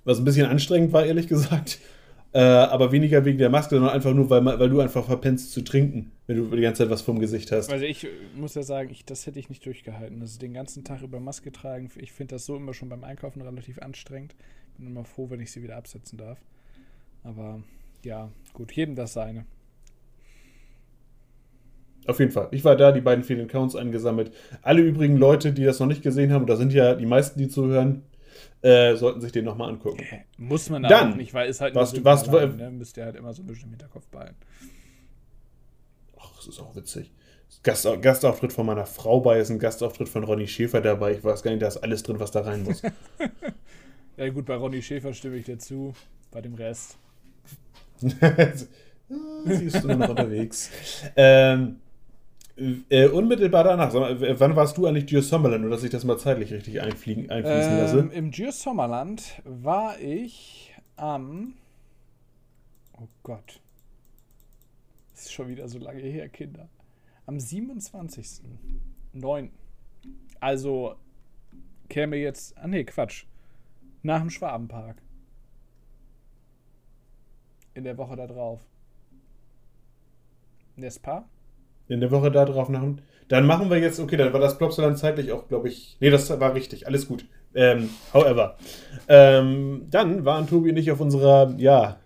Was 0.04 0.18
ein 0.18 0.26
bisschen 0.26 0.48
anstrengend 0.48 0.92
war, 0.92 1.06
ehrlich 1.06 1.28
gesagt. 1.28 1.80
Äh, 2.34 2.40
aber 2.40 2.92
weniger 2.92 3.26
wegen 3.26 3.38
der 3.38 3.52
Maske, 3.52 3.76
sondern 3.76 3.94
einfach 3.94 4.14
nur, 4.14 4.28
weil, 4.32 4.44
weil 4.44 4.70
du 4.70 4.80
einfach 4.80 5.06
verpennst 5.06 5.52
zu 5.52 5.62
trinken, 5.62 6.12
wenn 6.26 6.38
du 6.38 6.56
die 6.56 6.64
ganze 6.64 6.84
Zeit 6.84 6.90
was 6.90 7.04
vom 7.04 7.20
Gesicht 7.20 7.52
hast. 7.52 7.72
Also 7.72 7.86
ich 7.86 8.06
äh, 8.06 8.10
muss 8.36 8.56
ja 8.56 8.64
sagen, 8.64 8.90
ich, 8.90 9.06
das 9.06 9.28
hätte 9.28 9.38
ich 9.38 9.50
nicht 9.50 9.64
durchgehalten. 9.64 10.20
Also 10.20 10.40
den 10.40 10.54
ganzen 10.54 10.84
Tag 10.84 11.04
über 11.04 11.20
Maske 11.20 11.52
tragen, 11.52 11.92
ich 11.96 12.12
finde 12.12 12.34
das 12.34 12.48
so 12.48 12.56
immer 12.56 12.74
schon 12.74 12.90
beim 12.90 13.04
Einkaufen 13.04 13.42
relativ 13.42 13.78
anstrengend. 13.80 14.36
Bin 14.78 14.88
immer 14.88 15.06
froh, 15.06 15.30
wenn 15.30 15.40
ich 15.42 15.52
sie 15.52 15.62
wieder 15.62 15.78
absetzen 15.78 16.18
darf. 16.18 16.40
Aber 17.24 17.62
ja, 18.04 18.32
gut, 18.54 18.72
jedem 18.72 18.96
das 18.96 19.14
seine. 19.14 19.46
Auf 22.08 22.20
jeden 22.20 22.32
Fall. 22.32 22.50
Ich 22.52 22.66
war 22.66 22.76
da, 22.76 22.92
die 22.92 23.02
beiden 23.02 23.24
vielen 23.24 23.42
Accounts 23.42 23.76
eingesammelt. 23.76 24.34
Alle 24.64 24.82
übrigen 24.82 25.18
Leute, 25.18 25.54
die 25.54 25.64
das 25.64 25.80
noch 25.80 25.88
nicht 25.88 26.02
gesehen 26.02 26.34
haben, 26.34 26.42
und 26.42 26.50
da 26.50 26.56
sind 26.56 26.74
ja 26.74 26.96
die 26.96 27.06
meisten, 27.06 27.40
die 27.40 27.48
zuhören, 27.48 28.02
äh, 28.64 28.96
sollten 28.96 29.22
sich 29.22 29.32
den 29.32 29.46
nochmal 29.46 29.70
angucken. 29.70 30.04
Muss 30.38 30.70
man 30.70 30.84
Dann, 30.84 31.08
aber 31.10 31.16
nicht, 31.18 31.34
weil 31.34 31.50
ist 31.50 31.62
halt 31.62 31.76
was- 31.76 32.04
was- 32.04 32.28
allein, 32.30 32.56
ne? 32.58 32.72
Müsst 32.72 32.98
ihr 32.98 33.06
halt 33.06 33.16
immer 33.16 33.34
so 33.34 33.44
ein 33.44 33.46
bisschen 33.48 33.66
im 33.66 33.72
Hinterkopf 33.72 34.08
behalten. 34.08 34.36
Ach, 36.20 36.36
das 36.38 36.48
ist 36.48 36.60
auch 36.60 36.76
witzig. 36.76 37.12
Gast, 37.62 37.88
Gastauftritt 38.02 38.52
von 38.52 38.66
meiner 38.66 38.86
Frau 38.86 39.20
bei, 39.20 39.40
ist 39.40 39.50
ein 39.52 39.60
Gastauftritt 39.60 40.10
von 40.10 40.24
Ronny 40.24 40.48
Schäfer 40.48 40.82
dabei. 40.82 41.14
Ich 41.14 41.24
weiß 41.24 41.44
gar 41.44 41.52
nicht, 41.52 41.62
da 41.62 41.68
ist 41.68 41.78
alles 41.78 42.02
drin, 42.04 42.20
was 42.20 42.32
da 42.32 42.42
rein 42.42 42.64
muss. 42.64 42.82
Ja 44.16 44.30
gut, 44.30 44.46
bei 44.46 44.54
Ronny 44.56 44.80
Schäfer 44.84 45.12
stimme 45.14 45.38
ich 45.38 45.46
dir 45.46 45.58
zu. 45.58 45.96
Bei 46.30 46.40
dem 46.40 46.54
Rest. 46.54 46.98
Siehst 48.00 49.84
du 49.84 49.88
nur 49.88 49.96
noch 49.98 50.10
unterwegs. 50.10 50.70
Ähm, 51.16 51.78
Äh, 52.56 53.08
unmittelbar 53.08 53.64
danach. 53.64 53.94
Wann 53.94 54.56
warst 54.56 54.78
du 54.78 54.86
eigentlich 54.86 55.08
Geosummerland, 55.08 55.62
nur 55.62 55.72
dass 55.72 55.84
ich 55.84 55.90
das 55.90 56.04
mal 56.04 56.20
zeitlich 56.20 56.54
richtig 56.54 56.82
einfliegen, 56.82 57.30
einfließen 57.30 57.78
lasse? 57.78 58.00
Ähm, 58.00 58.12
Im 58.12 58.32
Geosommerland 58.32 59.42
war 59.44 60.00
ich 60.00 60.76
am. 60.96 61.56
Oh 63.00 63.08
Gott. 63.24 63.60
Das 65.14 65.24
ist 65.24 65.34
schon 65.34 65.48
wieder 65.48 65.68
so 65.68 65.80
lange 65.80 66.04
her, 66.04 66.30
Kinder. 66.30 66.70
Am 67.26 67.38
27.09. 67.38 69.50
Also 70.40 70.96
käme 71.90 72.18
jetzt. 72.18 72.56
Ah, 72.58 72.68
nee, 72.68 72.84
Quatsch. 72.84 73.26
Nach 74.04 74.20
dem 74.20 74.30
Schwabenpark. 74.30 75.02
In 77.74 77.84
der 77.84 77.98
Woche 77.98 78.16
da 78.16 78.28
drauf. 78.28 78.62
Nespa? 80.76 81.28
In 81.88 82.00
der 82.00 82.12
Woche 82.12 82.32
da 82.32 82.46
drauf 82.46 82.70
nach. 82.70 82.84
Dann 83.28 83.46
machen 83.46 83.70
wir 83.70 83.78
jetzt, 83.78 84.00
okay, 84.00 84.18
dann 84.18 84.34
war 84.34 84.40
das 84.40 84.58
Plopsaland 84.58 84.98
zeitlich 84.98 85.32
auch, 85.32 85.48
glaube 85.48 85.68
ich. 85.68 85.98
Nee, 86.00 86.10
das 86.10 86.30
war 86.40 86.54
richtig, 86.54 86.88
alles 86.88 87.08
gut. 87.08 87.26
Ähm, 87.56 87.90
however. 88.14 88.58
Ähm, 89.08 89.88
dann 89.90 90.26
waren 90.26 90.48
Tobi 90.48 90.72
und 90.72 90.78
ich 90.78 90.92
auf 90.92 91.00
unserer, 91.00 91.54
ja, 91.58 91.98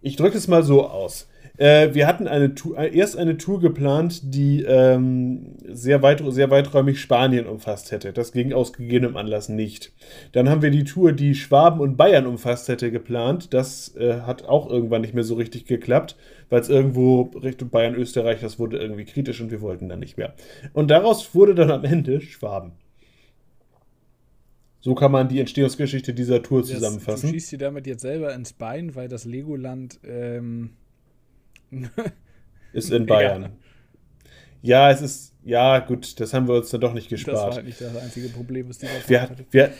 ich 0.00 0.16
drücke 0.16 0.36
es 0.36 0.48
mal 0.48 0.62
so 0.62 0.88
aus. 0.88 1.28
Äh, 1.56 1.94
wir 1.94 2.08
hatten 2.08 2.26
eine 2.26 2.54
Tour, 2.56 2.76
äh, 2.76 2.96
erst 2.96 3.16
eine 3.16 3.36
Tour 3.36 3.60
geplant, 3.60 4.34
die 4.34 4.62
ähm, 4.62 5.54
sehr, 5.68 6.02
weit, 6.02 6.20
sehr 6.32 6.50
weiträumig 6.50 7.00
Spanien 7.00 7.46
umfasst 7.46 7.92
hätte. 7.92 8.12
Das 8.12 8.32
ging 8.32 8.52
aus 8.52 8.72
gegebenem 8.72 9.16
Anlass 9.16 9.48
nicht. 9.48 9.92
Dann 10.32 10.48
haben 10.48 10.62
wir 10.62 10.70
die 10.72 10.82
Tour, 10.82 11.12
die 11.12 11.36
Schwaben 11.36 11.78
und 11.78 11.96
Bayern 11.96 12.26
umfasst 12.26 12.66
hätte, 12.68 12.90
geplant. 12.90 13.54
Das 13.54 13.94
äh, 13.96 14.22
hat 14.22 14.44
auch 14.46 14.68
irgendwann 14.68 15.02
nicht 15.02 15.14
mehr 15.14 15.22
so 15.22 15.34
richtig 15.36 15.66
geklappt, 15.66 16.16
weil 16.50 16.60
es 16.60 16.68
irgendwo 16.68 17.30
Richtung 17.40 17.68
Bayern, 17.70 17.94
Österreich, 17.94 18.40
das 18.40 18.58
wurde 18.58 18.78
irgendwie 18.78 19.04
kritisch 19.04 19.40
und 19.40 19.52
wir 19.52 19.60
wollten 19.60 19.88
dann 19.88 20.00
nicht 20.00 20.18
mehr. 20.18 20.34
Und 20.72 20.90
daraus 20.90 21.36
wurde 21.36 21.54
dann 21.54 21.70
am 21.70 21.84
Ende 21.84 22.20
Schwaben. 22.20 22.72
So 24.80 24.96
kann 24.96 25.12
man 25.12 25.28
die 25.28 25.38
Entstehungsgeschichte 25.38 26.12
dieser 26.14 26.42
Tour 26.42 26.62
Das- 26.62 26.70
zusammenfassen. 26.70 27.28
Du 27.28 27.32
schießt 27.34 27.52
dir 27.52 27.58
damit 27.58 27.86
jetzt 27.86 28.02
selber 28.02 28.34
ins 28.34 28.52
Bein, 28.52 28.96
weil 28.96 29.06
das 29.08 29.24
Legoland. 29.24 30.00
Ähm, 30.04 30.70
Ist 32.72 32.90
in 32.90 33.06
Bayern. 33.06 33.50
Ja. 34.62 34.90
es 34.90 35.00
ist. 35.02 35.34
Ja, 35.44 35.78
gut, 35.80 36.18
das 36.20 36.32
haben 36.32 36.48
wir 36.48 36.54
uns 36.54 36.70
dann 36.70 36.80
doch 36.80 36.94
nicht 36.94 37.12
das 37.12 37.26
war 37.26 37.32
gespart. 37.34 37.54
halt 37.56 37.66
nicht 37.66 37.80
das 37.80 37.94
einzige 37.96 38.28
Problem, 38.30 38.68
was 38.70 38.78
dieser 38.78 38.92
Wir, 39.06 39.18
Park 39.18 39.30
hatte. 39.30 39.44
wir, 39.50 39.70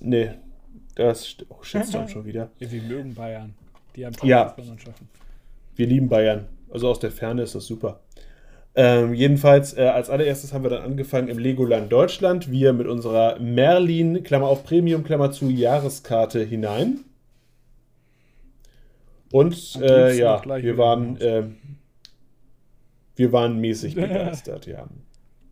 nee, 0.00 0.30
das. 0.94 1.36
Oh, 1.48 1.62
Shitstorm 1.62 2.08
schon 2.08 2.24
wieder. 2.24 2.50
Ja, 2.58 2.70
wir 2.70 2.82
mögen 2.82 3.14
Bayern. 3.14 3.54
Die 3.96 4.06
haben 4.06 4.14
Ja. 4.22 4.48
Fußballmannschaften. 4.48 5.08
Wir 5.76 5.86
lieben 5.86 6.08
Bayern. 6.08 6.46
Also 6.72 6.88
aus 6.88 7.00
der 7.00 7.10
Ferne 7.10 7.42
ist 7.42 7.54
das 7.54 7.66
super. 7.66 8.00
Ähm, 8.76 9.14
jedenfalls, 9.14 9.76
äh, 9.76 9.82
als 9.82 10.10
allererstes 10.10 10.52
haben 10.52 10.64
wir 10.64 10.70
dann 10.70 10.82
angefangen 10.82 11.28
im 11.28 11.38
Legoland 11.38 11.92
Deutschland. 11.92 12.50
Wir 12.50 12.72
mit 12.72 12.88
unserer 12.88 13.38
Merlin, 13.38 14.24
Klammer 14.24 14.46
auf 14.48 14.64
Premium, 14.64 15.04
Klammer 15.04 15.30
zu, 15.30 15.48
Jahreskarte 15.48 16.42
hinein. 16.42 17.00
Und 19.34 19.80
äh, 19.82 20.16
ja, 20.16 20.44
wir 20.44 20.78
waren, 20.78 21.16
äh, 21.16 21.42
wir 23.16 23.32
waren 23.32 23.60
mäßig 23.60 23.94
begeistert, 23.96 24.66
ja. 24.66 24.88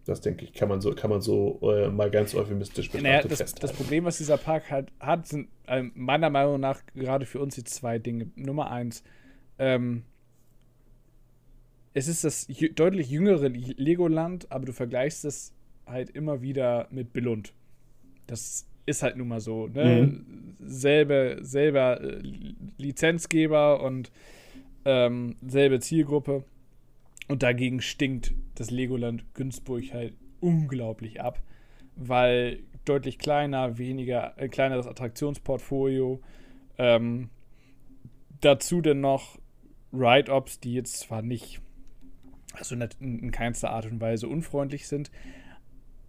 Das 0.05 0.21
denke 0.21 0.45
ich, 0.45 0.53
kann 0.53 0.69
man 0.69 0.81
so, 0.81 0.93
kann 0.93 1.11
man 1.11 1.21
so 1.21 1.59
äh, 1.63 1.89
mal 1.89 2.09
ganz 2.09 2.33
euphemistisch 2.33 2.93
betrachtet 2.93 3.29
Naja, 3.29 3.37
das, 3.37 3.57
das 3.57 3.73
Problem, 3.73 4.05
was 4.05 4.19
dieser 4.19 4.37
Park 4.37 4.71
halt 4.71 4.93
hat, 5.01 5.27
sind 5.27 5.49
ähm, 5.67 5.91
meiner 5.97 6.31
Meinung 6.31 6.61
nach 6.61 6.81
gerade 6.95 7.27
für 7.27 7.41
uns 7.41 7.57
jetzt 7.57 7.75
zwei 7.75 7.99
Dinge. 7.99 8.31
Nummer 8.37 8.71
eins, 8.71 9.03
ähm, 9.59 10.05
es 11.93 12.07
ist 12.07 12.23
das 12.23 12.47
deutlich 12.77 13.11
jüngere 13.11 13.49
Legoland, 13.49 14.47
aber 14.53 14.65
du 14.65 14.73
vergleichst 14.73 15.25
es 15.25 15.55
halt 15.87 16.11
immer 16.11 16.41
wieder 16.41 16.87
mit 16.93 17.13
Billund. 17.13 17.53
Das 18.29 18.65
ist 18.87 19.03
halt 19.03 19.17
nun 19.17 19.29
mal 19.29 19.41
so. 19.41 19.69
Ne? 19.69 20.21
Selbe, 20.61 21.39
selber 21.43 22.01
äh, 22.01 22.19
Li- 22.19 22.57
Lizenzgeber 22.79 23.83
und 23.83 24.11
ähm, 24.85 25.37
selbe 25.47 25.81
Zielgruppe. 25.81 26.45
Und 27.29 27.43
dagegen 27.43 27.81
stinkt 27.81 28.35
das 28.57 28.71
Legoland 28.71 29.25
Günzburg 29.35 29.93
halt 29.93 30.15
unglaublich 30.41 31.21
ab, 31.21 31.41
weil 31.97 32.61
deutlich 32.85 33.19
kleiner, 33.19 33.79
weniger, 33.79 34.35
äh, 34.37 34.49
kleineres 34.49 34.87
Attraktionsportfolio. 34.87 36.21
Ähm, 36.79 37.31
dazu 38.41 38.81
dann 38.81 39.01
noch 39.01 39.39
Ride-Ops, 39.93 40.59
die 40.59 40.75
jetzt 40.75 40.99
zwar 41.01 41.23
nicht, 41.23 41.61
also 42.55 42.75
in 42.99 43.31
keinster 43.31 43.71
Art 43.71 43.87
und 43.87 44.01
Weise 44.01 44.27
unfreundlich 44.27 44.89
sind, 44.89 45.11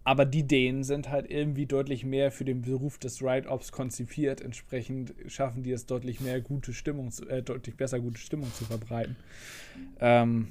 aber 0.04 0.26
die 0.26 0.46
Dänen 0.46 0.84
sind 0.84 1.10
halt 1.10 1.30
irgendwie 1.30 1.66
deutlich 1.66 2.04
mehr 2.04 2.30
für 2.30 2.44
den 2.44 2.62
Beruf 2.62 2.98
des 2.98 3.22
Ride-Ops 3.22 3.72
konzipiert. 3.72 4.42
Entsprechend 4.42 5.14
schaffen 5.28 5.62
die 5.62 5.72
es 5.72 5.86
deutlich 5.86 6.20
mehr 6.20 6.40
gute 6.40 6.74
Stimmung, 6.74 7.10
äh, 7.28 7.42
deutlich 7.42 7.76
besser 7.76 8.00
gute 8.00 8.18
Stimmung 8.18 8.52
zu 8.52 8.64
verbreiten. 8.66 9.16
Ähm, 10.00 10.48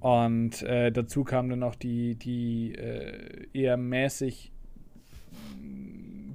und 0.00 0.62
äh, 0.62 0.92
dazu 0.92 1.24
kamen 1.24 1.50
dann 1.50 1.58
noch 1.58 1.74
die, 1.74 2.14
die 2.14 2.74
äh, 2.74 3.48
eher 3.52 3.76
mäßig 3.76 4.52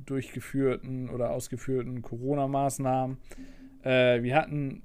durchgeführten 0.06 1.10
oder 1.10 1.32
ausgeführten 1.32 2.02
Corona-Maßnahmen. 2.02 3.18
Äh, 3.84 4.22
wir 4.22 4.36
hatten 4.36 4.84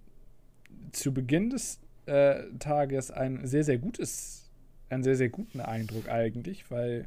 zu 0.93 1.13
Beginn 1.13 1.51
des 1.51 1.81
äh, 2.07 2.45
Tages 2.59 3.11
ein 3.11 3.47
sehr, 3.47 3.65
sehr 3.65 3.79
gutes, 3.79 4.48
einen 4.91 5.03
sehr, 5.03 5.17
sehr 5.17 5.29
guten 5.29 5.61
Eindruck 5.61 6.09
eigentlich, 6.09 6.71
weil 6.71 7.07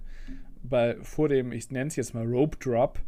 bei, 0.64 0.96
vor 1.02 1.30
dem, 1.30 1.52
ich 1.52 1.72
nenne 1.72 1.88
es 1.88 1.96
jetzt 1.96 2.14
mal 2.14 2.26
Rope 2.26 2.58
Drop, 2.58 3.00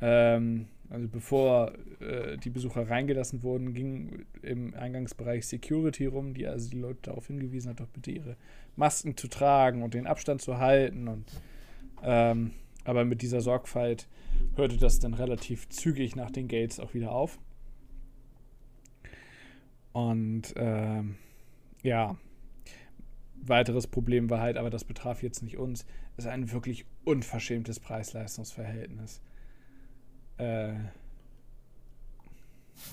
ähm, 0.00 0.66
also 0.90 1.08
bevor 1.08 1.72
äh, 2.00 2.36
die 2.36 2.50
Besucher 2.50 2.90
reingelassen 2.90 3.42
wurden, 3.42 3.72
ging 3.72 4.26
im 4.42 4.74
Eingangsbereich 4.74 5.46
Security 5.46 6.06
rum, 6.06 6.34
die 6.34 6.46
also 6.46 6.68
die 6.68 6.78
Leute 6.78 6.98
darauf 7.02 7.28
hingewiesen 7.28 7.70
hat, 7.70 7.80
doch 7.80 7.88
bitte 7.88 8.10
ihre 8.10 8.36
Masken 8.76 9.16
zu 9.16 9.28
tragen 9.28 9.82
und 9.82 9.94
den 9.94 10.06
Abstand 10.06 10.42
zu 10.42 10.58
halten. 10.58 11.08
Und, 11.08 11.24
ähm, 12.02 12.50
aber 12.84 13.04
mit 13.04 13.22
dieser 13.22 13.40
Sorgfalt 13.40 14.06
hörte 14.56 14.76
das 14.76 14.98
dann 14.98 15.14
relativ 15.14 15.68
zügig 15.70 16.14
nach 16.14 16.30
den 16.30 16.48
Gates 16.48 16.78
auch 16.78 16.92
wieder 16.92 17.12
auf. 17.12 17.38
Und 19.92 20.52
ähm, 20.56 21.16
ja, 21.82 22.16
weiteres 23.48 23.86
Problem 23.86 24.30
war 24.30 24.40
halt, 24.40 24.56
aber 24.56 24.70
das 24.70 24.84
betraf 24.84 25.22
jetzt 25.22 25.42
nicht 25.42 25.58
uns, 25.58 25.84
ist 26.16 26.26
ein 26.26 26.52
wirklich 26.52 26.84
unverschämtes 27.04 27.80
Preis-Leistungs-Verhältnis. 27.80 29.20
Äh, 30.38 30.72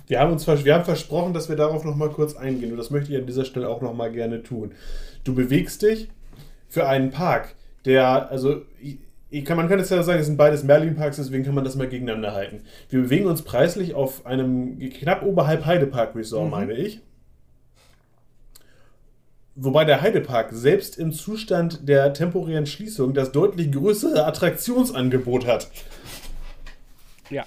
Wir 0.07 0.19
haben 0.19 0.31
uns 0.31 0.45
wir 0.47 0.73
haben 0.73 0.85
versprochen, 0.85 1.33
dass 1.33 1.49
wir 1.49 1.55
darauf 1.55 1.83
noch 1.83 1.95
mal 1.95 2.09
kurz 2.09 2.35
eingehen 2.35 2.71
und 2.71 2.77
das 2.77 2.89
möchte 2.89 3.11
ich 3.11 3.17
an 3.19 3.25
dieser 3.27 3.45
Stelle 3.45 3.69
auch 3.69 3.81
noch 3.81 3.93
mal 3.93 4.11
gerne 4.11 4.43
tun. 4.43 4.73
Du 5.23 5.33
bewegst 5.33 5.81
dich 5.81 6.09
für 6.67 6.87
einen 6.87 7.11
Park, 7.11 7.55
der 7.85 8.29
also 8.29 8.61
kann, 9.45 9.57
man 9.57 9.69
kann 9.69 9.79
jetzt 9.79 9.91
ja 9.91 10.01
sagen, 10.03 10.19
es 10.19 10.25
sind 10.25 10.37
beides 10.37 10.63
Merlin-Parks, 10.63 11.17
deswegen 11.17 11.43
kann 11.43 11.53
man 11.55 11.63
das 11.63 11.75
mal 11.75 11.87
gegeneinander 11.87 12.33
halten. 12.33 12.61
Wir 12.89 13.01
bewegen 13.01 13.27
uns 13.27 13.43
preislich 13.43 13.93
auf 13.93 14.25
einem 14.25 14.79
knapp 14.79 15.23
oberhalb 15.23 15.65
Heidepark 15.65 16.15
Resort, 16.15 16.45
Mhm. 16.45 16.51
meine 16.51 16.73
ich. 16.73 17.01
Wobei 19.61 19.83
der 19.83 19.99
Heidepark 20.01 20.49
selbst 20.53 20.97
im 20.97 21.11
Zustand 21.11 21.87
der 21.89 22.13
temporären 22.13 22.65
Schließung 22.65 23.13
das 23.13 23.33
deutlich 23.33 23.71
größere 23.73 24.25
Attraktionsangebot 24.25 25.45
hat. 25.45 25.69
ja. 27.29 27.45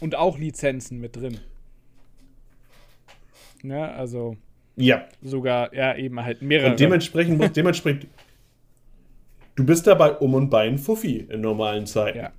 Und 0.00 0.14
auch 0.16 0.36
Lizenzen 0.36 1.00
mit 1.00 1.14
drin. 1.16 1.38
Ne, 3.62 3.88
also 3.94 4.36
Ja. 4.76 5.06
sogar, 5.22 5.72
ja, 5.72 5.94
eben 5.96 6.22
halt 6.22 6.42
mehrere. 6.42 6.70
Und 6.72 6.80
dementsprechend 6.80 7.38
muss 7.38 7.52
dementsprechend. 7.52 8.08
Du 9.54 9.64
bist 9.64 9.86
dabei 9.86 10.12
um 10.12 10.34
und 10.34 10.50
bei 10.50 10.66
ein 10.66 10.76
Fuffi 10.78 11.18
in 11.30 11.40
normalen 11.40 11.86
Zeiten. 11.86 12.18
ja. 12.18 12.32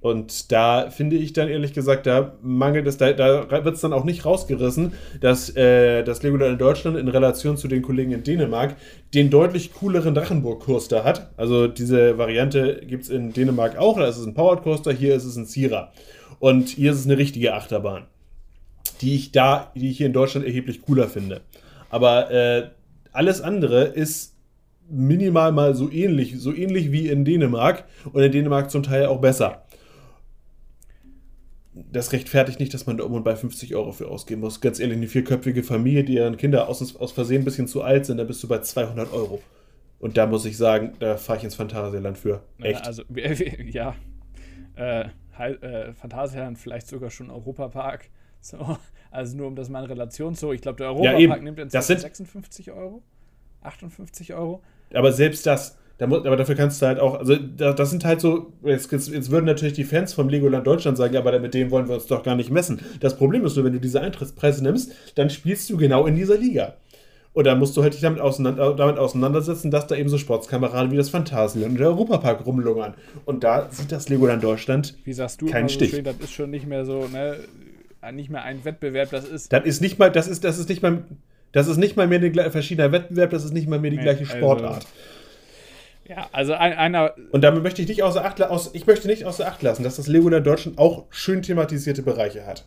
Und 0.00 0.50
da 0.50 0.88
finde 0.88 1.16
ich 1.16 1.34
dann 1.34 1.48
ehrlich 1.48 1.74
gesagt, 1.74 2.06
da 2.06 2.34
mangelt 2.40 2.86
es, 2.86 2.96
da, 2.96 3.12
da 3.12 3.64
wird 3.64 3.74
es 3.74 3.82
dann 3.82 3.92
auch 3.92 4.04
nicht 4.04 4.24
rausgerissen, 4.24 4.94
dass 5.20 5.54
äh, 5.56 6.02
das 6.02 6.22
Legoland 6.22 6.52
in 6.52 6.58
Deutschland 6.58 6.96
in 6.96 7.08
Relation 7.08 7.58
zu 7.58 7.68
den 7.68 7.82
Kollegen 7.82 8.12
in 8.12 8.22
Dänemark 8.22 8.76
den 9.12 9.28
deutlich 9.28 9.74
cooleren 9.74 10.14
Drachenburg-Coaster 10.14 11.04
hat. 11.04 11.30
Also 11.36 11.68
diese 11.68 12.16
Variante 12.16 12.80
gibt 12.86 13.04
es 13.04 13.10
in 13.10 13.34
Dänemark 13.34 13.76
auch, 13.76 13.98
da 13.98 14.06
ist 14.06 14.16
es 14.16 14.26
ein 14.26 14.34
Powered 14.34 14.62
Coaster, 14.62 14.92
hier 14.92 15.14
ist 15.14 15.24
es 15.24 15.36
ein 15.36 15.46
Zierer. 15.46 15.92
Und 16.38 16.70
hier 16.70 16.92
ist 16.92 17.00
es 17.00 17.04
eine 17.04 17.18
richtige 17.18 17.52
Achterbahn, 17.52 18.04
die 19.02 19.14
ich 19.14 19.32
da, 19.32 19.70
die 19.74 19.90
ich 19.90 19.98
hier 19.98 20.06
in 20.06 20.14
Deutschland 20.14 20.46
erheblich 20.46 20.80
cooler 20.80 21.08
finde. 21.08 21.42
Aber 21.90 22.30
äh, 22.30 22.70
alles 23.12 23.42
andere 23.42 23.84
ist 23.84 24.34
minimal 24.88 25.52
mal 25.52 25.74
so 25.74 25.90
ähnlich, 25.90 26.40
so 26.40 26.54
ähnlich 26.54 26.90
wie 26.90 27.08
in 27.08 27.26
Dänemark 27.26 27.84
und 28.12 28.22
in 28.22 28.32
Dänemark 28.32 28.70
zum 28.70 28.82
Teil 28.82 29.06
auch 29.06 29.20
besser. 29.20 29.62
Das 31.90 32.12
rechtfertigt 32.12 32.60
nicht, 32.60 32.74
dass 32.74 32.86
man 32.86 32.96
da 32.96 33.04
um 33.04 33.14
und 33.14 33.24
bei 33.24 33.36
50 33.36 33.74
Euro 33.74 33.92
für 33.92 34.08
ausgeben 34.08 34.40
muss. 34.40 34.60
Ganz 34.60 34.80
ehrlich, 34.80 34.96
eine 34.96 35.08
vierköpfige 35.08 35.62
Familie, 35.62 36.04
deren 36.04 36.36
Kinder 36.36 36.68
aus, 36.68 36.96
aus 36.96 37.12
Versehen 37.12 37.42
ein 37.42 37.44
bisschen 37.44 37.68
zu 37.68 37.82
alt 37.82 38.06
sind, 38.06 38.18
da 38.18 38.24
bist 38.24 38.42
du 38.42 38.48
bei 38.48 38.60
200 38.60 39.12
Euro. 39.12 39.40
Und 39.98 40.16
da 40.16 40.26
muss 40.26 40.44
ich 40.46 40.56
sagen, 40.56 40.94
da 40.98 41.16
fahre 41.16 41.38
ich 41.38 41.44
ins 41.44 41.54
Phantasialand 41.54 42.16
für. 42.16 42.42
Echt. 42.58 42.80
Ja, 42.80 42.86
also, 42.86 43.02
ja. 43.66 43.94
Äh, 44.76 45.08
äh, 45.38 45.92
Phantasialand, 45.92 46.58
vielleicht 46.58 46.86
sogar 46.88 47.10
schon 47.10 47.30
Europapark. 47.30 48.08
So, 48.40 48.78
also 49.10 49.36
nur 49.36 49.46
um 49.46 49.56
das 49.56 49.68
mal 49.68 49.84
in 49.84 49.90
Relation 49.90 50.34
zu. 50.34 50.52
Ich 50.52 50.62
glaube, 50.62 50.78
der 50.78 50.88
Europapark 50.88 51.20
ja, 51.20 51.36
nimmt 51.36 51.58
inzwischen 51.58 51.86
sind, 51.86 52.00
56 52.00 52.72
Euro. 52.72 53.02
58 53.62 54.32
Euro. 54.34 54.62
Aber 54.94 55.12
selbst 55.12 55.46
das, 55.46 55.78
da 56.00 56.06
muss, 56.06 56.24
aber 56.24 56.36
dafür 56.36 56.54
kannst 56.54 56.80
du 56.80 56.86
halt 56.86 56.98
auch, 56.98 57.18
also 57.18 57.36
das 57.36 57.90
sind 57.90 58.06
halt 58.06 58.22
so, 58.22 58.54
jetzt, 58.64 58.90
jetzt, 58.90 59.30
würden 59.30 59.44
natürlich 59.44 59.74
die 59.74 59.84
Fans 59.84 60.14
vom 60.14 60.30
Legoland 60.30 60.66
Deutschland 60.66 60.96
sagen, 60.96 61.12
ja, 61.12 61.20
aber 61.20 61.38
mit 61.38 61.52
denen 61.52 61.70
wollen 61.70 61.88
wir 61.88 61.94
uns 61.96 62.06
doch 62.06 62.22
gar 62.22 62.36
nicht 62.36 62.50
messen. 62.50 62.80
Das 63.00 63.18
Problem 63.18 63.44
ist 63.44 63.54
nur, 63.56 63.66
wenn 63.66 63.74
du 63.74 63.80
diese 63.80 64.00
Eintrittspreise 64.00 64.62
nimmst, 64.62 64.92
dann 65.16 65.28
spielst 65.28 65.68
du 65.68 65.76
genau 65.76 66.06
in 66.06 66.16
dieser 66.16 66.38
Liga. 66.38 66.76
Und 67.34 67.46
da 67.46 67.54
musst 67.54 67.76
du 67.76 67.82
halt 67.82 67.92
dich 67.92 68.00
damit, 68.00 68.18
auseinander, 68.18 68.74
damit 68.74 68.96
auseinandersetzen, 68.96 69.70
dass 69.70 69.86
da 69.88 69.94
eben 69.94 70.08
so 70.08 70.16
Sportskameraden 70.16 70.90
wie 70.90 70.96
das 70.96 71.10
Phantasialand 71.10 71.72
und 71.72 71.78
der 71.78 71.88
Europapark 71.88 72.46
rumlungern. 72.46 72.94
Und 73.26 73.44
da 73.44 73.68
sieht 73.70 73.92
das 73.92 74.08
Legoland 74.08 74.42
Deutschland 74.42 74.96
Wie 75.04 75.12
sagst 75.12 75.42
du, 75.42 75.48
keinen 75.50 75.64
also 75.64 75.74
Stich. 75.74 75.90
Schön, 75.90 76.04
das 76.04 76.16
ist 76.16 76.32
schon 76.32 76.48
nicht 76.48 76.66
mehr 76.66 76.86
so, 76.86 77.08
ne, 77.08 77.36
nicht 78.14 78.30
mehr 78.30 78.42
ein 78.42 78.64
Wettbewerb, 78.64 79.10
das 79.10 79.28
ist. 79.28 79.52
Das 79.52 79.66
ist 79.66 79.82
nicht 79.82 79.98
mal, 79.98 80.10
das 80.10 80.28
ist, 80.28 80.44
das 80.44 80.58
ist 80.58 80.70
nicht 80.70 80.80
mal, 80.82 81.04
das 81.52 81.68
ist 81.68 81.76
nicht 81.76 81.94
mal 81.98 82.06
mehr 82.06 82.20
ein 82.20 82.50
verschiedener 82.50 82.90
Wettbewerb, 82.90 83.28
das 83.28 83.44
ist 83.44 83.52
nicht 83.52 83.68
mal 83.68 83.78
mehr 83.78 83.90
die 83.90 83.98
Nee, 83.98 84.02
gleiche 84.02 84.24
also- 84.24 84.36
Sportart. 84.38 84.86
Ja, 86.10 86.28
also 86.32 86.54
ein, 86.54 86.72
einer, 86.72 87.14
Und 87.30 87.44
damit 87.44 87.62
möchte 87.62 87.82
ich 87.82 87.86
nicht 87.88 88.02
außer 88.02 88.24
Acht, 88.24 88.42
aus, 88.42 88.70
ich 88.72 88.84
möchte 88.84 89.06
nicht 89.06 89.24
außer 89.26 89.46
Acht 89.46 89.62
lassen, 89.62 89.84
dass 89.84 89.94
das 89.94 90.08
Legoland 90.08 90.44
Deutschland 90.44 90.76
auch 90.76 91.06
schön 91.10 91.40
thematisierte 91.40 92.02
Bereiche 92.02 92.44
hat. 92.48 92.66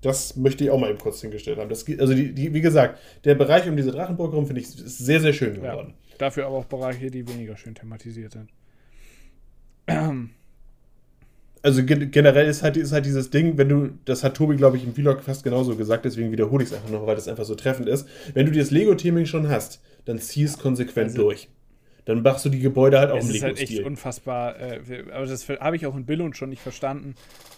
Das 0.00 0.34
möchte 0.34 0.64
ich 0.64 0.70
auch 0.70 0.80
mal 0.80 0.90
eben 0.90 0.98
kurz 0.98 1.20
hingestellt 1.20 1.58
haben. 1.58 1.68
Das, 1.68 1.84
also 2.00 2.14
die, 2.14 2.34
die, 2.34 2.52
wie 2.52 2.60
gesagt, 2.60 2.98
der 3.22 3.36
Bereich 3.36 3.68
um 3.68 3.76
diese 3.76 3.92
Drachenburg 3.92 4.32
herum 4.32 4.46
finde 4.48 4.60
ich 4.60 4.66
ist 4.66 4.98
sehr, 4.98 5.20
sehr 5.20 5.32
schön 5.32 5.54
ja, 5.62 5.70
geworden. 5.70 5.94
dafür 6.18 6.46
aber 6.46 6.56
auch 6.56 6.64
Bereiche, 6.64 7.12
die 7.12 7.28
weniger 7.28 7.56
schön 7.56 7.76
thematisiert 7.76 8.32
sind. 8.32 8.50
Also 11.62 11.84
gen 11.84 12.10
generell 12.10 12.48
ist 12.48 12.64
halt, 12.64 12.76
ist 12.76 12.90
halt 12.90 13.06
dieses 13.06 13.30
Ding, 13.30 13.56
wenn 13.56 13.68
du, 13.68 13.90
das 14.04 14.24
hat 14.24 14.36
Tobi, 14.36 14.56
glaube 14.56 14.78
ich, 14.78 14.84
im 14.84 14.94
Vlog 14.94 15.22
fast 15.22 15.44
genauso 15.44 15.76
gesagt, 15.76 16.04
deswegen 16.06 16.32
wiederhole 16.32 16.64
ich 16.64 16.70
es 16.70 16.74
einfach 16.76 16.90
noch, 16.90 17.06
weil 17.06 17.14
das 17.14 17.28
einfach 17.28 17.44
so 17.44 17.54
treffend 17.54 17.88
ist. 17.88 18.08
Wenn 18.34 18.46
du 18.46 18.52
dir 18.52 18.62
das 18.62 18.72
Lego-Theming 18.72 19.26
schon 19.26 19.48
hast, 19.48 19.80
dann 20.06 20.18
zieh 20.18 20.42
es 20.42 20.58
konsequent 20.58 21.10
Also- 21.10 21.22
durch. 21.22 21.48
Dann 22.04 22.22
machst 22.22 22.44
du 22.44 22.50
die 22.50 22.60
Gebäude 22.60 22.98
halt 22.98 23.10
auch 23.10 23.18
Es 23.18 23.28
im 23.30 23.34
ist 23.36 23.42
halt 23.42 23.58
echt 23.58 23.70
Lego-Stil. 23.70 23.86
unfassbar. 23.86 24.60
Äh, 24.60 25.04
aber 25.12 25.26
das 25.26 25.48
habe 25.48 25.76
ich 25.76 25.86
auch 25.86 25.96
in 25.96 26.04
Billund 26.04 26.36
schon 26.36 26.50
nicht 26.50 26.62
verstanden. 26.62 27.14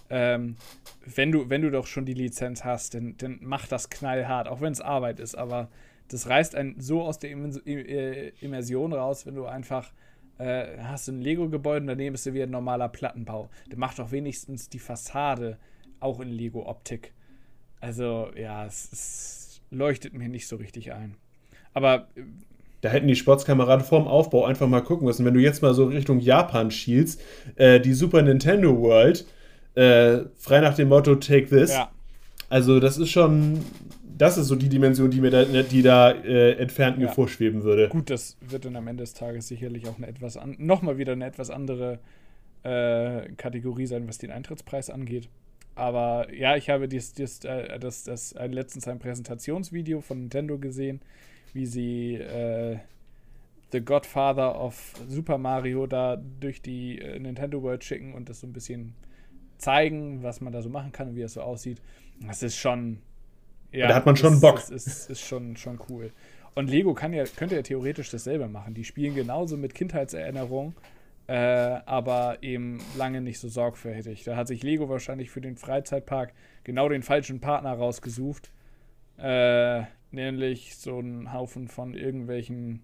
Ähm, 0.08 0.56
wenn, 1.04 1.32
du, 1.32 1.50
wenn 1.50 1.62
du 1.62 1.70
doch 1.70 1.86
schon 1.86 2.04
die 2.04 2.14
Lizenz 2.14 2.64
hast, 2.64 2.94
dann, 2.94 3.16
dann 3.18 3.38
mach 3.42 3.66
das 3.66 3.90
knallhart, 3.90 4.46
auch 4.48 4.60
wenn 4.60 4.72
es 4.72 4.80
Arbeit 4.80 5.18
ist. 5.18 5.34
Aber 5.34 5.68
das 6.08 6.28
reißt 6.28 6.54
einen 6.54 6.80
so 6.80 7.02
aus 7.02 7.18
der 7.18 7.30
äh, 7.30 8.32
Immersion 8.40 8.92
raus, 8.92 9.26
wenn 9.26 9.34
du 9.34 9.46
einfach 9.46 9.92
äh, 10.38 10.78
hast 10.82 11.08
du 11.08 11.12
ein 11.12 11.20
Lego-Gebäude 11.22 11.80
und 11.80 11.86
daneben 11.86 12.14
ist 12.14 12.26
du 12.26 12.34
wieder 12.34 12.44
ein 12.44 12.50
normaler 12.50 12.88
Plattenbau. 12.88 13.48
Dann 13.70 13.78
mach 13.78 13.94
doch 13.94 14.10
wenigstens 14.12 14.68
die 14.68 14.78
Fassade 14.78 15.58
auch 15.98 16.20
in 16.20 16.28
Lego-Optik. 16.28 17.12
Also, 17.80 18.30
ja, 18.36 18.66
es, 18.66 18.92
es 18.92 19.60
leuchtet 19.70 20.12
mir 20.14 20.28
nicht 20.28 20.46
so 20.46 20.56
richtig 20.56 20.92
ein. 20.92 21.16
Aber 21.72 22.08
äh, 22.16 22.22
Da 22.86 22.92
hätten 22.92 23.08
die 23.08 23.16
Sportskameraden 23.16 23.84
vorm 23.84 24.06
Aufbau 24.06 24.44
einfach 24.44 24.68
mal 24.68 24.80
gucken 24.80 25.06
müssen. 25.08 25.24
Wenn 25.26 25.34
du 25.34 25.40
jetzt 25.40 25.60
mal 25.60 25.74
so 25.74 25.86
Richtung 25.86 26.20
Japan 26.20 26.70
schielst, 26.70 27.20
äh, 27.56 27.80
die 27.80 27.94
Super 27.94 28.22
Nintendo 28.22 28.80
World, 28.80 29.26
äh, 29.74 30.18
frei 30.36 30.60
nach 30.60 30.74
dem 30.76 30.88
Motto 30.88 31.16
Take 31.16 31.46
This. 31.46 31.72
ja, 31.72 31.90
Also 32.48 32.78
das 32.78 32.96
ist 32.96 33.10
schon, 33.10 33.58
das 34.16 34.38
ist 34.38 34.46
so 34.46 34.54
die 34.54 34.68
Dimension, 34.68 35.10
die 35.10 35.20
mir 35.20 35.32
da, 35.32 35.42
die 35.44 35.82
da 35.82 36.12
äh, 36.12 36.52
entfernt 36.52 36.98
mir 36.98 37.06
Ja. 37.06 37.10
vorschweben 37.10 37.64
würde. 37.64 37.88
Gut, 37.88 38.08
das 38.08 38.36
wird 38.40 38.64
dann 38.64 38.76
am 38.76 38.86
Ende 38.86 39.02
des 39.02 39.14
Tages 39.14 39.48
sicherlich 39.48 39.88
auch 39.88 39.96
eine 39.96 40.06
etwas 40.06 40.36
an, 40.36 40.54
nochmal 40.56 40.96
wieder 40.96 41.10
eine 41.14 41.26
etwas 41.26 41.50
andere 41.50 41.98
äh, 42.62 43.32
Kategorie 43.36 43.86
sein, 43.86 44.06
was 44.06 44.18
den 44.18 44.30
Eintrittspreis 44.30 44.90
angeht. 44.90 45.28
Aber 45.74 46.32
ja, 46.32 46.54
ich 46.54 46.70
habe 46.70 46.86
dies, 46.86 47.14
dies, 47.14 47.40
äh, 47.44 47.80
das, 47.80 48.04
das, 48.04 48.30
äh, 48.30 48.46
letztens 48.46 48.86
ein 48.86 49.00
Präsentationsvideo 49.00 50.00
von 50.02 50.20
Nintendo 50.20 50.56
gesehen, 50.56 51.00
wie 51.56 51.66
sie 51.66 52.14
äh, 52.14 52.78
The 53.72 53.80
Godfather 53.80 54.60
of 54.60 54.94
Super 55.08 55.38
Mario 55.38 55.86
da 55.88 56.16
durch 56.40 56.62
die 56.62 57.00
äh, 57.00 57.18
Nintendo 57.18 57.62
World 57.62 57.82
schicken 57.82 58.14
und 58.14 58.28
das 58.28 58.40
so 58.40 58.46
ein 58.46 58.52
bisschen 58.52 58.94
zeigen, 59.58 60.22
was 60.22 60.40
man 60.40 60.52
da 60.52 60.62
so 60.62 60.68
machen 60.68 60.92
kann 60.92 61.08
und 61.08 61.16
wie 61.16 61.22
es 61.22 61.32
so 61.34 61.40
aussieht. 61.42 61.82
Das 62.26 62.42
ist 62.42 62.56
schon. 62.56 62.98
Ja, 63.72 63.88
Da 63.88 63.94
hat 63.96 64.06
man 64.06 64.16
schon 64.16 64.32
das- 64.34 64.40
Bock. 64.40 64.56
Das 64.56 64.70
ist, 64.70 65.10
ist 65.10 65.20
schon, 65.22 65.56
schon 65.56 65.80
cool. 65.88 66.12
Und 66.54 66.70
Lego 66.70 66.94
kann 66.94 67.12
ja, 67.12 67.24
könnte 67.24 67.56
ja 67.56 67.62
theoretisch 67.62 68.10
dasselbe 68.10 68.48
machen. 68.48 68.72
Die 68.74 68.84
spielen 68.84 69.14
genauso 69.14 69.56
mit 69.58 69.74
Kindheitserinnerungen, 69.74 70.74
äh, 71.26 71.34
aber 71.34 72.38
eben 72.42 72.78
lange 72.96 73.20
nicht 73.20 73.38
so 73.40 73.48
sorgfältig. 73.48 74.24
Da 74.24 74.36
hat 74.36 74.46
sich 74.48 74.62
Lego 74.62 74.88
wahrscheinlich 74.88 75.30
für 75.30 75.40
den 75.42 75.56
Freizeitpark 75.56 76.32
genau 76.64 76.88
den 76.88 77.02
falschen 77.02 77.40
Partner 77.40 77.72
rausgesucht. 77.74 78.50
Äh, 79.18 79.82
nämlich 80.10 80.76
so 80.76 80.98
einen 80.98 81.32
Haufen 81.32 81.68
von 81.68 81.94
irgendwelchen 81.94 82.82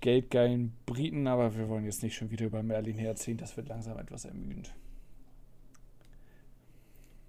geldgeilen 0.00 0.72
Briten, 0.86 1.26
aber 1.26 1.56
wir 1.56 1.68
wollen 1.68 1.84
jetzt 1.84 2.02
nicht 2.02 2.14
schon 2.14 2.30
wieder 2.30 2.46
über 2.46 2.62
Merlin 2.62 2.98
herziehen, 2.98 3.36
das 3.36 3.56
wird 3.56 3.68
langsam 3.68 3.98
etwas 3.98 4.24
ermüdend. 4.24 4.72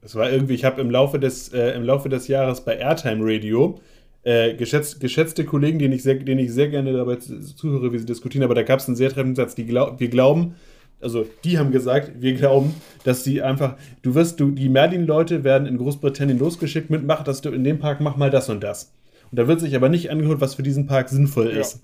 Es 0.01 0.15
war 0.15 0.31
irgendwie, 0.31 0.53
ich 0.53 0.65
habe 0.65 0.79
im 0.79 0.91
Laufe 0.91 1.19
des, 1.19 1.51
äh, 1.51 1.71
im 1.71 1.83
Laufe 1.83 2.09
des 2.09 2.27
Jahres 2.27 2.63
bei 2.63 2.77
Airtime 2.77 3.19
Radio 3.21 3.79
äh, 4.23 4.53
geschätzt, 4.53 4.99
geschätzte 4.99 5.45
Kollegen, 5.45 5.79
denen 5.79 5.93
ich, 5.93 6.03
sehr, 6.03 6.15
denen 6.15 6.39
ich 6.39 6.53
sehr 6.53 6.69
gerne 6.69 6.93
dabei 6.93 7.17
zu- 7.17 7.39
zuhöre, 7.41 7.91
wie 7.91 7.99
sie 7.99 8.05
diskutieren, 8.05 8.43
aber 8.43 8.55
da 8.55 8.63
gab 8.63 8.79
es 8.79 8.87
einen 8.87 8.95
sehr 8.95 9.09
treffenden 9.09 9.35
Satz, 9.35 9.55
die 9.55 9.65
glaub, 9.65 9.99
wir 9.99 10.09
glauben, 10.09 10.55
also 11.01 11.25
die 11.43 11.57
haben 11.57 11.71
gesagt, 11.71 12.11
wir 12.19 12.33
glauben, 12.33 12.73
dass 13.03 13.23
sie 13.23 13.41
einfach, 13.41 13.75
du 14.01 14.15
wirst, 14.15 14.39
du, 14.39 14.51
die 14.51 14.69
Merlin-Leute 14.69 15.43
werden 15.43 15.67
in 15.67 15.77
Großbritannien 15.77 16.37
losgeschickt 16.39 16.89
mit, 16.89 17.05
mach 17.05 17.23
das 17.23 17.41
du 17.41 17.49
in 17.51 17.63
dem 17.63 17.79
Park, 17.79 18.01
mach 18.01 18.15
mal 18.17 18.29
das 18.29 18.49
und 18.49 18.61
das. 18.63 18.93
Und 19.31 19.37
da 19.39 19.47
wird 19.47 19.59
sich 19.59 19.75
aber 19.75 19.89
nicht 19.89 20.09
angehört, 20.11 20.41
was 20.41 20.55
für 20.55 20.63
diesen 20.63 20.87
Park 20.87 21.09
sinnvoll 21.09 21.51
Ja. 21.53 21.59
ist. 21.61 21.81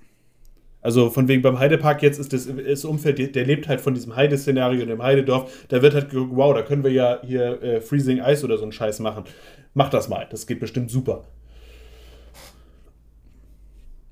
Also 0.82 1.10
von 1.10 1.28
wegen 1.28 1.42
beim 1.42 1.58
Heidepark 1.58 2.04
jetzt 2.04 2.20
ist 2.20 2.32
das, 2.32 2.48
das 2.48 2.86
Umfeld, 2.86 3.36
der- 3.36 3.46
lebt 3.46 3.68
halt 3.68 3.82
von 3.82 3.96
diesem 3.96 4.16
Heide-Szenario 4.16 4.82
in 4.84 4.90
dem 4.90 5.02
Heidedorf. 5.02 5.66
Da 5.70 5.82
wird 5.82 5.96
halt 5.96 6.10
geguckt, 6.12 6.32
wow, 6.36 6.54
da 6.54 6.62
können 6.62 6.84
wir 6.84 6.92
ja 6.92 7.20
hier 7.26 7.62
äh, 7.64 7.82
Freezing 7.82 8.20
Ice 8.20 8.46
oder 8.46 8.58
so 8.58 8.64
einen 8.64 8.72
Scheiß 8.72 9.00
machen. 9.00 9.24
Mach 9.74 9.90
das 9.90 10.10
mal, 10.10 10.28
das 10.30 10.46
geht 10.46 10.60
bestimmt 10.60 10.92
super. 10.92 11.24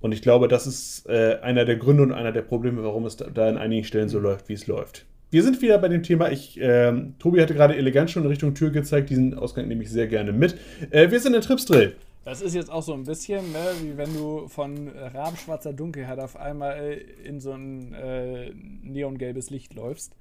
Und 0.04 0.12
ich 0.12 0.22
glaube, 0.22 0.50
das 0.50 0.68
ist 0.68 1.08
äh, 1.08 1.38
einer 1.42 1.64
der 1.64 1.78
Gründe 1.78 2.04
und 2.04 2.12
einer 2.12 2.34
der 2.34 2.42
Probleme, 2.42 2.84
warum 2.84 3.06
es 3.06 3.16
da, 3.16 3.30
da 3.30 3.48
in 3.48 3.58
einigen 3.58 3.86
Stellen 3.86 4.10
so 4.10 4.20
läuft, 4.20 4.50
wie 4.50 4.54
es 4.54 4.68
läuft. 4.68 5.06
Wir 5.32 5.44
sind 5.44 5.62
wieder 5.62 5.78
bei 5.78 5.88
dem 5.88 6.04
Thema. 6.04 6.30
Ich, 6.30 6.60
ähm, 6.62 7.16
Tobi 7.20 7.42
hatte 7.42 7.54
gerade 7.54 7.78
elegant 7.78 8.12
schon 8.12 8.24
in 8.24 8.30
Richtung 8.30 8.54
Tür 8.54 8.72
gezeigt. 8.72 9.10
Diesen 9.10 9.34
Ausgang 9.34 9.70
nehme 9.70 9.82
ich 9.82 9.90
sehr 9.90 10.08
gerne 10.08 10.34
mit. 10.34 10.58
Äh, 10.92 11.10
wir 11.10 11.22
sind 11.22 11.34
in 11.34 11.42
Tripsdrill. 11.42 11.96
Das 12.26 12.42
ist 12.42 12.54
jetzt 12.54 12.70
auch 12.70 12.84
so 12.84 12.94
ein 12.94 13.06
bisschen, 13.06 13.54
ne, 13.54 13.60
wie 13.82 13.96
wenn 13.96 14.14
du 14.14 14.50
von 14.50 14.90
rabenschwarzer 14.90 15.72
Dunkelheit 15.72 16.20
auf 16.20 16.36
einmal 16.36 17.00
in 17.24 17.40
so 17.40 17.54
ein 17.54 17.94
äh, 17.94 18.52
neongelbes 18.84 19.52
Licht 19.52 19.74
läufst. 19.74 20.18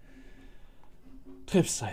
Tripstyle. 1.47 1.91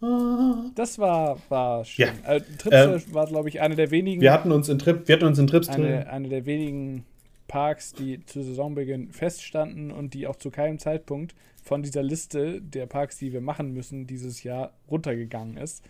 Das 0.00 0.98
war, 0.98 1.38
war 1.48 1.84
schön. 1.84 2.08
Ja. 2.24 2.34
Äh, 2.34 2.40
Tripstyle 2.40 3.02
war, 3.14 3.26
glaube 3.26 3.48
ich, 3.48 3.60
eine 3.60 3.76
der 3.76 3.90
wenigen, 3.90 4.20
Wir 4.20 4.32
hatten 4.32 4.52
uns 4.52 4.68
in, 4.68 4.78
Trip, 4.78 5.08
wir 5.08 5.16
hatten 5.16 5.24
uns 5.24 5.38
in 5.38 5.46
Tripsdrill. 5.46 5.86
eine, 5.86 6.10
eine 6.10 6.28
der 6.28 6.44
wenigen 6.44 7.04
Parks, 7.48 7.92
die 7.92 8.24
zu 8.26 8.42
Saisonbeginn 8.42 9.10
feststanden 9.12 9.90
und 9.90 10.14
die 10.14 10.26
auch 10.26 10.36
zu 10.36 10.50
keinem 10.50 10.78
Zeitpunkt 10.78 11.34
von 11.62 11.82
dieser 11.82 12.02
Liste 12.02 12.60
der 12.60 12.86
Parks, 12.86 13.18
die 13.18 13.32
wir 13.32 13.40
machen 13.40 13.72
müssen, 13.72 14.06
dieses 14.06 14.42
Jahr 14.42 14.72
runtergegangen 14.90 15.56
ist. 15.56 15.82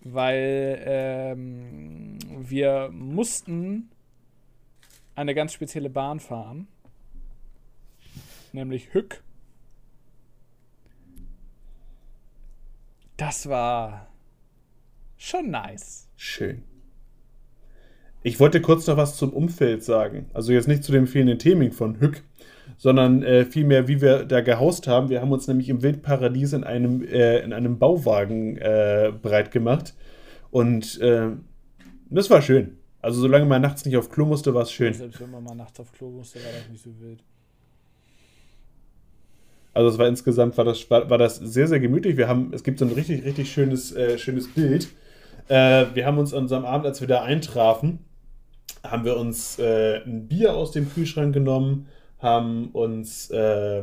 Weil 0.00 0.82
ähm, 0.84 2.18
wir 2.38 2.90
mussten 2.92 3.90
eine 5.14 5.34
ganz 5.34 5.52
spezielle 5.52 5.88
Bahn 5.90 6.20
fahren, 6.20 6.68
nämlich 8.52 8.92
Hück. 8.92 9.23
Das 13.16 13.48
war 13.48 14.08
schon 15.16 15.50
nice. 15.50 16.08
Schön. 16.16 16.62
Ich 18.22 18.40
wollte 18.40 18.60
kurz 18.60 18.86
noch 18.86 18.96
was 18.96 19.16
zum 19.16 19.32
Umfeld 19.32 19.84
sagen. 19.84 20.30
Also 20.32 20.52
jetzt 20.52 20.66
nicht 20.66 20.82
zu 20.82 20.92
dem 20.92 21.06
fehlenden 21.06 21.38
Theming 21.38 21.72
von 21.72 22.00
Hück, 22.00 22.22
sondern 22.76 23.22
äh, 23.22 23.44
vielmehr, 23.44 23.86
wie 23.86 24.00
wir 24.00 24.24
da 24.24 24.40
gehaust 24.40 24.88
haben. 24.88 25.10
Wir 25.10 25.20
haben 25.20 25.30
uns 25.30 25.46
nämlich 25.46 25.68
im 25.68 25.82
Wildparadies 25.82 26.54
in 26.54 26.64
einem, 26.64 27.02
äh, 27.04 27.40
in 27.40 27.52
einem 27.52 27.78
Bauwagen 27.78 28.56
äh, 28.56 29.12
breit 29.22 29.52
gemacht. 29.52 29.94
Und 30.50 31.00
äh, 31.00 31.28
das 32.10 32.30
war 32.30 32.42
schön. 32.42 32.78
Also 33.00 33.20
solange 33.20 33.44
man 33.44 33.60
nachts 33.62 33.84
nicht 33.84 33.96
auf 33.96 34.10
Klo 34.10 34.24
musste, 34.24 34.54
war 34.54 34.62
es 34.62 34.72
schön. 34.72 34.94
Selbst 34.94 35.20
wenn 35.20 35.30
man 35.30 35.44
mal 35.44 35.54
nachts 35.54 35.78
auf 35.78 35.92
Klo 35.92 36.10
musste, 36.10 36.38
war 36.40 36.50
das 36.58 36.68
nicht 36.70 36.82
so 36.82 36.90
wild. 37.00 37.22
Also 39.74 39.90
es 39.90 39.98
war 39.98 40.06
insgesamt 40.06 40.56
war 40.56 40.64
das, 40.64 40.88
war, 40.88 41.10
war 41.10 41.18
das 41.18 41.36
sehr, 41.36 41.66
sehr 41.66 41.80
gemütlich. 41.80 42.16
Wir 42.16 42.28
haben, 42.28 42.52
es 42.54 42.62
gibt 42.62 42.78
so 42.78 42.84
ein 42.84 42.92
richtig, 42.92 43.24
richtig 43.24 43.52
schönes, 43.52 43.94
äh, 43.94 44.18
schönes 44.18 44.48
Bild. 44.48 44.88
Äh, 45.48 45.86
wir 45.94 46.06
haben 46.06 46.18
uns 46.18 46.32
an 46.32 46.44
unserem 46.44 46.64
Abend, 46.64 46.86
als 46.86 47.00
wir 47.00 47.08
da 47.08 47.22
eintrafen, 47.22 47.98
haben 48.84 49.04
wir 49.04 49.16
uns 49.16 49.58
äh, 49.58 50.00
ein 50.04 50.28
Bier 50.28 50.54
aus 50.54 50.70
dem 50.70 50.90
Kühlschrank 50.92 51.34
genommen, 51.34 51.88
haben 52.20 52.68
uns, 52.68 53.30
äh, 53.30 53.82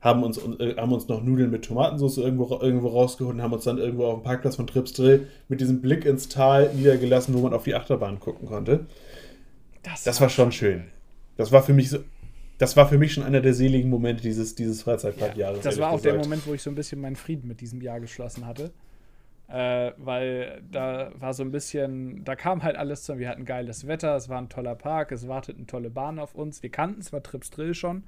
haben 0.00 0.22
uns, 0.22 0.38
äh, 0.38 0.76
haben 0.76 0.92
uns 0.92 1.08
noch 1.08 1.22
Nudeln 1.22 1.50
mit 1.50 1.64
Tomatensauce 1.64 2.18
irgendwo, 2.18 2.58
irgendwo 2.60 2.88
rausgeholt 2.88 3.34
und 3.34 3.42
haben 3.42 3.52
uns 3.52 3.64
dann 3.64 3.78
irgendwo 3.78 4.06
auf 4.06 4.20
dem 4.20 4.22
Parkplatz 4.22 4.56
von 4.56 4.66
Trips 4.66 4.92
Drill 4.92 5.26
mit 5.48 5.60
diesem 5.60 5.80
Blick 5.80 6.04
ins 6.04 6.28
Tal 6.28 6.72
niedergelassen, 6.74 7.34
wo 7.34 7.40
man 7.40 7.52
auf 7.52 7.64
die 7.64 7.74
Achterbahn 7.74 8.20
gucken 8.20 8.46
konnte. 8.46 8.86
Das 10.04 10.20
war 10.20 10.28
schon 10.28 10.52
schön. 10.52 10.84
Das 11.36 11.50
war 11.50 11.62
für 11.62 11.72
mich 11.72 11.90
so, 11.90 11.98
das 12.58 12.76
war 12.76 12.88
für 12.88 12.98
mich 12.98 13.12
schon 13.12 13.24
einer 13.24 13.40
der 13.40 13.54
seligen 13.54 13.90
Momente 13.90 14.22
dieses, 14.22 14.54
dieses 14.54 14.82
Freizeitparkjahres. 14.82 15.58
Das 15.58 15.66
ehrlich 15.66 15.80
war 15.80 15.90
auch 15.90 16.00
der 16.00 16.12
gesagt. 16.12 16.28
Moment, 16.28 16.46
wo 16.46 16.54
ich 16.54 16.62
so 16.62 16.70
ein 16.70 16.74
bisschen 16.74 17.00
meinen 17.00 17.16
Frieden 17.16 17.48
mit 17.48 17.60
diesem 17.60 17.80
Jahr 17.80 18.00
geschlossen 18.00 18.46
hatte. 18.46 18.72
Äh, 19.48 19.92
weil 19.98 20.62
da 20.70 21.12
war 21.18 21.34
so 21.34 21.42
ein 21.42 21.50
bisschen, 21.50 22.24
da 22.24 22.34
kam 22.34 22.62
halt 22.62 22.76
alles 22.76 23.02
zusammen. 23.02 23.20
Wir 23.20 23.28
hatten 23.28 23.44
geiles 23.44 23.86
Wetter, 23.86 24.16
es 24.16 24.28
war 24.28 24.38
ein 24.38 24.48
toller 24.48 24.74
Park, 24.74 25.12
es 25.12 25.28
warteten 25.28 25.66
tolle 25.66 25.90
Bahnen 25.90 26.18
auf 26.18 26.34
uns. 26.34 26.62
Wir 26.62 26.70
kannten 26.70 27.02
zwar 27.02 27.22
Trips 27.22 27.50
Drill 27.50 27.74
schon. 27.74 28.04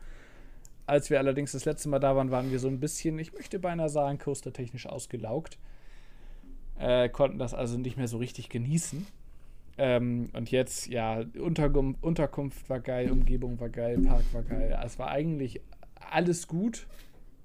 Als 0.86 1.10
wir 1.10 1.18
allerdings 1.18 1.52
das 1.52 1.64
letzte 1.64 1.88
Mal 1.88 1.98
da 1.98 2.14
waren, 2.16 2.30
waren 2.30 2.50
wir 2.50 2.58
so 2.58 2.68
ein 2.68 2.80
bisschen, 2.80 3.18
ich 3.18 3.32
möchte 3.32 3.58
beinahe 3.58 3.88
sagen, 3.88 4.18
coastertechnisch 4.18 4.86
ausgelaugt. 4.86 5.58
Äh, 6.78 7.08
konnten 7.08 7.38
das 7.38 7.52
also 7.52 7.76
nicht 7.76 7.96
mehr 7.96 8.08
so 8.08 8.18
richtig 8.18 8.48
genießen. 8.48 9.06
Ähm, 9.78 10.30
und 10.32 10.50
jetzt, 10.50 10.86
ja, 10.86 11.22
Untergum 11.38 11.96
Unterkunft 12.00 12.68
war 12.70 12.80
geil, 12.80 13.10
Umgebung 13.10 13.60
war 13.60 13.68
geil, 13.68 13.98
Park 14.00 14.24
war 14.32 14.42
geil. 14.42 14.78
Es 14.84 14.98
war 14.98 15.08
eigentlich 15.08 15.60
alles 15.94 16.48
gut. 16.48 16.86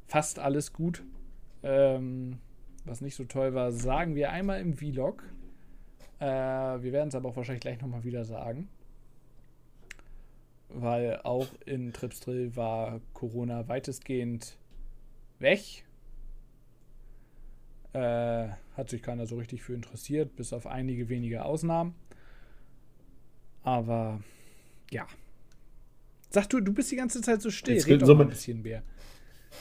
Fast 0.08 0.40
alles 0.40 0.74
gut. 0.74 1.04
Ähm, 1.64 2.38
was 2.86 3.02
nicht 3.02 3.16
so 3.16 3.26
toll 3.26 3.54
war, 3.54 3.72
sagen 3.72 4.16
wir 4.16 4.32
einmal 4.32 4.62
im 4.62 4.74
Vlog. 4.74 5.24
Äh, 6.20 6.26
wir 6.26 6.92
werden 6.92 7.10
es 7.10 7.16
aber 7.16 7.30
auch 7.30 7.36
wahrscheinlich 7.36 7.62
gleich 7.62 7.82
nochmal 7.82 8.04
wieder 8.04 8.26
sagen. 8.26 8.70
Weil 10.70 11.20
auch 11.24 11.48
in 11.66 11.92
Tripsdrill 11.92 12.56
war 12.56 13.02
Corona 13.14 13.68
weitestgehend 13.68 14.58
weg. 15.40 15.86
Äh, 17.94 18.50
hat 18.78 18.90
sich 18.90 19.02
keiner 19.02 19.28
so 19.28 19.36
richtig 19.36 19.64
für 19.64 19.74
interessiert, 19.74 20.38
bis 20.38 20.54
auf 20.54 20.66
einige 20.66 21.10
wenige 21.10 21.44
Ausnahmen. 21.44 21.94
Aber 23.64 24.20
ja. 24.92 25.06
Sag 26.30 26.50
du, 26.50 26.62
du 26.62 26.74
bist 26.74 26.92
die 26.92 26.96
ganze 26.96 27.22
Zeit 27.22 27.42
so 27.42 27.50
still. 27.50 27.76
Jetzt 27.76 27.88
Red 27.88 28.02
doch 28.02 28.08
soll 28.08 28.16
mal 28.16 28.24
ein 28.24 28.30
bisschen 28.30 28.62
mehr. 28.62 28.84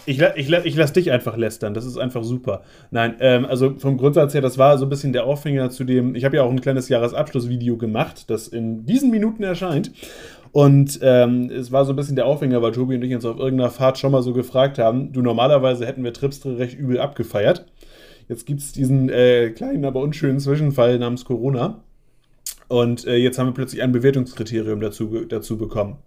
Ich, 0.06 0.20
ich, 0.20 0.50
ich 0.50 0.76
lasse 0.76 0.92
dich 0.94 1.10
einfach 1.10 1.36
lästern, 1.36 1.74
das 1.74 1.84
ist 1.84 1.98
einfach 1.98 2.22
super. 2.22 2.62
Nein, 2.90 3.16
ähm, 3.20 3.44
also 3.44 3.74
vom 3.76 3.98
Grundsatz 3.98 4.32
her, 4.34 4.40
das 4.40 4.56
war 4.56 4.78
so 4.78 4.86
ein 4.86 4.88
bisschen 4.88 5.12
der 5.12 5.24
Aufhänger 5.24 5.70
zu 5.70 5.84
dem, 5.84 6.14
ich 6.14 6.24
habe 6.24 6.36
ja 6.36 6.42
auch 6.42 6.50
ein 6.50 6.60
kleines 6.60 6.88
Jahresabschlussvideo 6.88 7.76
gemacht, 7.76 8.30
das 8.30 8.48
in 8.48 8.86
diesen 8.86 9.10
Minuten 9.10 9.42
erscheint. 9.42 9.92
Und 10.52 10.98
ähm, 11.02 11.50
es 11.50 11.70
war 11.70 11.84
so 11.84 11.92
ein 11.92 11.96
bisschen 11.96 12.16
der 12.16 12.26
Aufhänger, 12.26 12.62
weil 12.62 12.72
Tobi 12.72 12.96
und 12.96 13.02
ich 13.02 13.14
uns 13.14 13.24
auf 13.24 13.38
irgendeiner 13.38 13.70
Fahrt 13.70 13.98
schon 13.98 14.12
mal 14.12 14.22
so 14.22 14.32
gefragt 14.32 14.78
haben, 14.78 15.12
du 15.12 15.22
normalerweise 15.22 15.86
hätten 15.86 16.02
wir 16.02 16.12
Tripstre 16.12 16.58
recht 16.58 16.78
übel 16.78 16.98
abgefeiert. 16.98 17.66
Jetzt 18.28 18.46
gibt 18.46 18.60
es 18.60 18.72
diesen 18.72 19.10
äh, 19.10 19.50
kleinen, 19.50 19.84
aber 19.84 20.00
unschönen 20.00 20.40
Zwischenfall 20.40 20.98
namens 20.98 21.24
Corona. 21.24 21.82
Und 22.70 23.06
äh, 23.06 23.16
jetzt 23.16 23.38
haben 23.38 23.48
wir 23.48 23.54
plötzlich 23.54 23.82
ein 23.82 23.92
Bewertungskriterium 23.92 24.80
dazu, 24.80 25.26
dazu 25.28 25.58
bekommen 25.58 25.98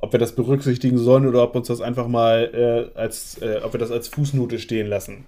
ob 0.00 0.12
wir 0.12 0.18
das 0.18 0.34
berücksichtigen 0.34 0.98
sollen 0.98 1.26
oder 1.26 1.42
ob 1.42 1.54
uns 1.54 1.68
das 1.68 1.80
einfach 1.80 2.08
mal 2.08 2.90
äh, 2.94 2.98
als, 2.98 3.40
äh, 3.42 3.60
ob 3.62 3.74
wir 3.74 3.80
das 3.80 3.90
als 3.90 4.08
Fußnote 4.08 4.58
stehen 4.58 4.86
lassen. 4.86 5.24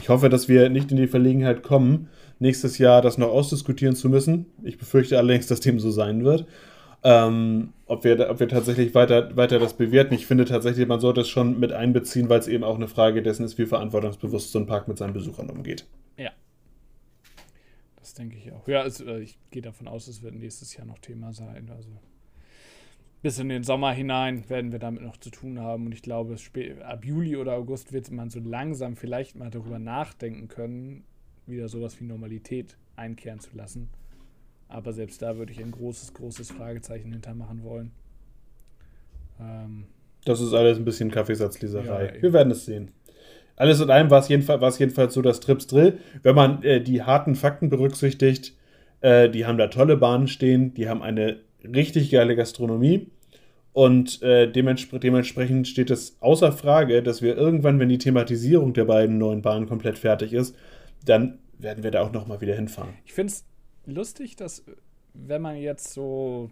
Ich 0.00 0.08
hoffe, 0.10 0.28
dass 0.28 0.48
wir 0.48 0.68
nicht 0.68 0.90
in 0.90 0.98
die 0.98 1.06
Verlegenheit 1.06 1.62
kommen, 1.62 2.10
nächstes 2.38 2.78
Jahr 2.78 3.00
das 3.00 3.16
noch 3.16 3.28
ausdiskutieren 3.28 3.96
zu 3.96 4.08
müssen. 4.08 4.46
Ich 4.62 4.76
befürchte 4.76 5.16
allerdings, 5.16 5.46
dass 5.46 5.60
dem 5.60 5.80
so 5.80 5.90
sein 5.90 6.24
wird. 6.24 6.46
Ähm, 7.02 7.72
ob, 7.86 8.04
wir, 8.04 8.30
ob 8.30 8.40
wir 8.40 8.48
tatsächlich 8.48 8.94
weiter, 8.94 9.34
weiter 9.36 9.58
das 9.58 9.74
bewerten. 9.74 10.14
Ich 10.14 10.26
finde 10.26 10.44
tatsächlich, 10.44 10.86
man 10.86 11.00
sollte 11.00 11.22
es 11.22 11.28
schon 11.28 11.58
mit 11.58 11.72
einbeziehen, 11.72 12.28
weil 12.28 12.40
es 12.40 12.48
eben 12.48 12.64
auch 12.64 12.76
eine 12.76 12.88
Frage 12.88 13.22
dessen 13.22 13.44
ist, 13.44 13.56
wie 13.58 13.66
verantwortungsbewusst 13.66 14.52
so 14.52 14.58
ein 14.58 14.66
Park 14.66 14.88
mit 14.88 14.98
seinen 14.98 15.12
Besuchern 15.12 15.48
umgeht. 15.48 15.86
Ja. 16.18 16.30
Das 18.14 18.18
denke 18.18 18.36
ich 18.36 18.52
auch. 18.52 18.68
Ja, 18.68 18.86
äh, 18.86 19.22
ich 19.22 19.40
gehe 19.50 19.60
davon 19.60 19.88
aus, 19.88 20.06
es 20.06 20.22
wird 20.22 20.36
nächstes 20.36 20.76
Jahr 20.76 20.86
noch 20.86 21.00
Thema 21.00 21.32
sein. 21.32 21.68
Also 21.68 21.90
bis 23.22 23.40
in 23.40 23.48
den 23.48 23.64
Sommer 23.64 23.90
hinein 23.90 24.48
werden 24.48 24.70
wir 24.70 24.78
damit 24.78 25.02
noch 25.02 25.16
zu 25.16 25.30
tun 25.30 25.58
haben. 25.58 25.86
Und 25.86 25.92
ich 25.92 26.02
glaube, 26.02 26.36
ab 26.84 27.04
Juli 27.04 27.34
oder 27.34 27.54
August 27.54 27.92
wird 27.92 28.12
man 28.12 28.30
so 28.30 28.38
langsam 28.38 28.94
vielleicht 28.94 29.34
mal 29.34 29.50
darüber 29.50 29.80
nachdenken 29.80 30.46
können, 30.46 31.02
wieder 31.46 31.66
sowas 31.68 32.00
wie 32.00 32.04
Normalität 32.04 32.76
einkehren 32.94 33.40
zu 33.40 33.56
lassen. 33.56 33.90
Aber 34.68 34.92
selbst 34.92 35.20
da 35.20 35.36
würde 35.36 35.50
ich 35.50 35.58
ein 35.60 35.72
großes, 35.72 36.14
großes 36.14 36.52
Fragezeichen 36.52 37.10
hintermachen 37.10 37.64
wollen. 37.64 37.90
Ähm, 39.40 39.86
Das 40.24 40.40
ist 40.40 40.52
alles 40.52 40.78
ein 40.78 40.84
bisschen 40.84 41.10
Kaffeesatzleserei. 41.10 42.14
Ja. 42.14 42.22
Wir 42.22 42.32
werden 42.32 42.52
es 42.52 42.64
sehen. 42.64 42.92
Alles 43.56 43.80
in 43.80 43.90
allem 43.90 44.10
war 44.10 44.20
es 44.20 44.28
jedenfalls, 44.28 44.78
jedenfalls 44.78 45.14
so, 45.14 45.22
dass 45.22 45.40
Trips 45.40 45.66
Drill, 45.66 45.98
wenn 46.22 46.34
man 46.34 46.62
äh, 46.62 46.80
die 46.80 47.02
harten 47.02 47.34
Fakten 47.34 47.68
berücksichtigt, 47.68 48.54
äh, 49.00 49.30
die 49.30 49.46
haben 49.46 49.58
da 49.58 49.68
tolle 49.68 49.96
Bahnen 49.96 50.26
stehen, 50.28 50.74
die 50.74 50.88
haben 50.88 51.02
eine 51.02 51.40
richtig 51.62 52.10
geile 52.10 52.36
Gastronomie 52.36 53.10
und 53.72 54.22
äh, 54.22 54.50
dementspre 54.50 55.00
dementsprechend 55.00 55.68
steht 55.68 55.90
es 55.90 56.16
außer 56.20 56.52
Frage, 56.52 57.02
dass 57.02 57.22
wir 57.22 57.36
irgendwann, 57.36 57.78
wenn 57.78 57.88
die 57.88 57.98
Thematisierung 57.98 58.72
der 58.72 58.84
beiden 58.84 59.18
neuen 59.18 59.42
Bahnen 59.42 59.66
komplett 59.66 59.98
fertig 59.98 60.32
ist, 60.32 60.56
dann 61.04 61.38
werden 61.58 61.82
wir 61.84 61.90
da 61.90 62.02
auch 62.02 62.12
nochmal 62.12 62.40
wieder 62.40 62.54
hinfahren. 62.54 62.94
Ich 63.04 63.12
finde 63.12 63.32
es 63.32 63.44
lustig, 63.86 64.36
dass 64.36 64.64
wenn 65.12 65.42
man 65.42 65.56
jetzt 65.56 65.92
so 65.92 66.50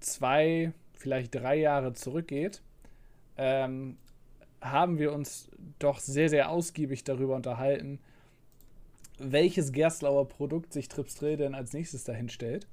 zwei, 0.00 0.72
vielleicht 0.92 1.34
drei 1.34 1.56
Jahre 1.56 1.92
zurückgeht, 1.92 2.62
ähm, 3.36 3.96
haben 4.64 4.98
wir 4.98 5.12
uns 5.12 5.50
doch 5.78 5.98
sehr, 5.98 6.28
sehr 6.28 6.50
ausgiebig 6.50 7.04
darüber 7.04 7.36
unterhalten, 7.36 8.00
welches 9.18 9.72
Gerstlauer 9.72 10.26
Produkt 10.28 10.72
sich 10.72 10.88
Tripsdrill 10.88 11.36
denn 11.36 11.54
als 11.54 11.72
nächstes 11.72 12.04
dahin 12.04 12.28
stellt. 12.28 12.66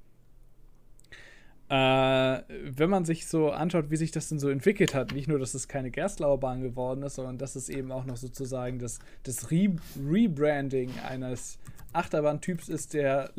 Äh, 1.69 1.73
wenn 1.73 2.89
man 2.89 3.05
sich 3.05 3.27
so 3.27 3.51
anschaut, 3.51 3.91
wie 3.91 3.95
sich 3.95 4.11
das 4.11 4.27
denn 4.27 4.39
so 4.39 4.49
entwickelt 4.49 4.93
hat, 4.93 5.13
nicht 5.13 5.27
nur, 5.27 5.39
dass 5.39 5.53
es 5.53 5.67
keine 5.67 5.89
Gerstlauer 5.89 6.39
Bahn 6.39 6.61
geworden 6.61 7.03
ist, 7.03 7.15
sondern 7.15 7.37
dass 7.37 7.55
es 7.55 7.69
eben 7.69 7.91
auch 7.91 8.05
noch 8.05 8.17
sozusagen 8.17 8.79
das, 8.79 8.99
das 9.23 9.51
Re 9.51 9.75
Rebranding 9.97 10.91
eines 11.07 11.59
Achterbahntyps 11.93 12.67
ist, 12.67 12.93
der 12.93 13.31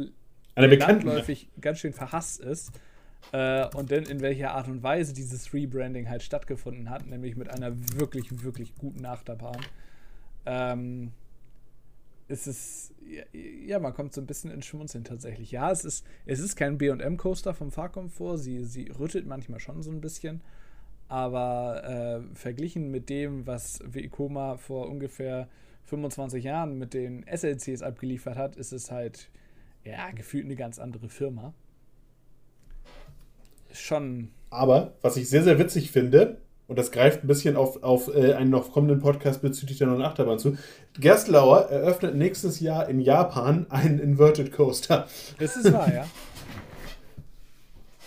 der 0.57 0.77
landläufig 0.79 1.49
ganz 1.61 1.79
schön 1.79 1.93
verhasst 1.93 2.41
ist. 2.41 2.73
Äh, 3.31 3.69
und 3.77 3.90
dann 3.93 4.05
in 4.05 4.20
welcher 4.20 4.53
Art 4.55 4.69
und 4.69 4.82
Weise 4.82 5.12
dieses 5.12 5.55
Rebranding 5.55 6.09
halt 6.09 6.23
stattgefunden 6.23 6.90
hat, 6.90 7.07
nämlich 7.07 7.36
mit 7.36 7.49
einer 7.49 7.73
wirklich, 7.97 8.43
wirklich 8.43 8.74
guten 8.74 9.07
Achterbahn. 9.07 9.61
Ähm, 10.44 11.12
es 12.28 12.47
ist, 12.47 12.94
ja, 13.07 13.23
ja, 13.66 13.78
man 13.78 13.94
kommt 13.94 14.12
so 14.12 14.20
ein 14.20 14.27
bisschen 14.27 14.51
ins 14.51 14.66
Schmunzeln 14.66 15.05
tatsächlich. 15.05 15.51
Ja, 15.53 15.70
es 15.70 15.85
ist, 15.85 16.07
es 16.27 16.40
ist 16.40 16.57
kein 16.57 16.78
BM-Coaster 16.78 17.55
vom 17.55 17.70
Fahrkomfort, 17.70 18.39
sie, 18.39 18.65
sie 18.65 18.90
rüttelt 18.99 19.27
manchmal 19.27 19.61
schon 19.61 19.82
so 19.82 19.90
ein 19.90 20.01
bisschen, 20.01 20.40
aber 21.09 21.85
äh, 21.85 22.35
verglichen 22.35 22.90
mit 22.90 23.09
dem, 23.09 23.47
was 23.47 23.81
Vekoma 23.85 24.57
vor 24.57 24.89
ungefähr 24.89 25.49
25 25.85 26.44
Jahren 26.44 26.78
mit 26.78 26.94
den 26.94 27.24
SLCs 27.24 27.82
abgeliefert 27.82 28.36
hat, 28.36 28.57
ist 28.57 28.73
es 28.73 28.90
halt 28.90 29.28
ja, 29.85 30.11
gefühlt 30.12 30.44
eine 30.44 30.57
ganz 30.57 30.78
andere 30.78 31.09
Firma. 31.09 31.53
Schon. 33.73 34.28
Aber 34.51 34.93
was 35.03 35.16
ich 35.16 35.28
sehr, 35.28 35.43
sehr 35.43 35.59
witzig 35.59 35.90
finde, 35.90 36.39
und 36.69 36.78
das 36.78 36.90
greift 36.90 37.24
ein 37.24 37.27
bisschen 37.27 37.57
auf, 37.57 37.82
auf 37.82 38.15
äh, 38.15 38.35
einen 38.35 38.51
noch 38.51 38.73
kommenden 38.73 39.01
Podcast 39.01 39.43
bezüglich 39.43 39.78
der 39.78 39.89
neuen 39.89 40.03
Achterbahn 40.03 40.39
zu, 40.39 40.57
Gerstlauer 40.99 41.69
eröffnet 41.70 42.15
nächstes 42.15 42.61
Jahr 42.61 42.89
in 42.89 43.01
Japan 43.01 43.66
einen 43.69 43.99
Inverted 43.99 44.53
Coaster. 44.53 45.07
Das 45.39 45.57
ist 45.57 45.73
wahr, 45.73 45.93
ja. 45.93 46.07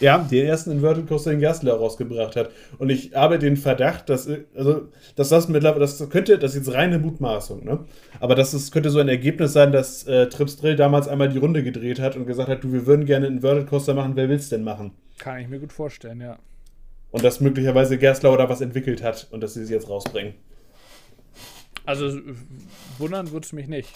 Ja, 0.02 0.18
den 0.18 0.46
ersten 0.46 0.72
Inverted 0.72 1.08
Coaster, 1.08 1.30
den 1.30 1.40
Gerstlauer 1.40 1.78
rausgebracht 1.78 2.36
hat. 2.36 2.50
Und 2.80 2.90
ich 2.90 3.16
habe 3.16 3.40
den 3.40 3.56
Verdacht, 3.56 4.10
dass, 4.10 4.28
äh, 4.28 4.44
also, 4.54 4.90
dass 5.16 5.30
das 5.30 5.48
mittlerweile, 5.48 5.80
das 5.80 6.10
könnte, 6.10 6.38
das 6.38 6.52
ist 6.52 6.66
jetzt 6.66 6.76
reine 6.76 7.00
Mutmaßung, 7.00 7.64
ne? 7.64 7.86
Aber 8.20 8.36
das 8.36 8.54
ist, 8.54 8.74
könnte 8.74 8.90
so 8.90 9.00
ein 9.00 9.08
Ergebnis 9.08 9.54
sein, 9.54 9.72
dass 9.72 10.06
äh, 10.06 10.28
Trips 10.28 10.58
Drill 10.58 10.76
damals 10.76 11.08
einmal 11.08 11.30
die 11.30 11.38
Runde 11.38 11.64
gedreht 11.64 12.00
hat 12.02 12.18
und 12.18 12.26
gesagt 12.26 12.50
hat, 12.50 12.64
du, 12.66 12.74
wir 12.74 12.86
würden 12.86 13.06
gerne 13.06 13.28
einen 13.28 13.38
Inverted 13.38 13.70
Coaster 13.70 13.94
machen, 13.94 14.16
wer 14.16 14.28
will's 14.28 14.50
denn 14.50 14.64
machen? 14.64 14.92
Kann 15.18 15.40
ich 15.40 15.48
mir 15.48 15.60
gut 15.60 15.74
vorstellen, 15.74 16.22
ja. 16.22 16.40
Und 17.12 17.24
dass 17.24 17.40
möglicherweise 17.40 17.98
Gerstlauer 17.98 18.38
da 18.38 18.50
was 18.50 18.62
entwickelt 18.62 19.02
hat 19.02 19.28
und 19.32 19.42
dass 19.42 19.54
sie 19.54 19.62
es 19.62 19.70
jetzt 19.70 19.90
rausbringen. 19.90 20.34
Also 21.86 22.20
wundern 22.98 23.32
würde 23.32 23.46
es 23.46 23.54
mich 23.54 23.68
nicht. 23.68 23.90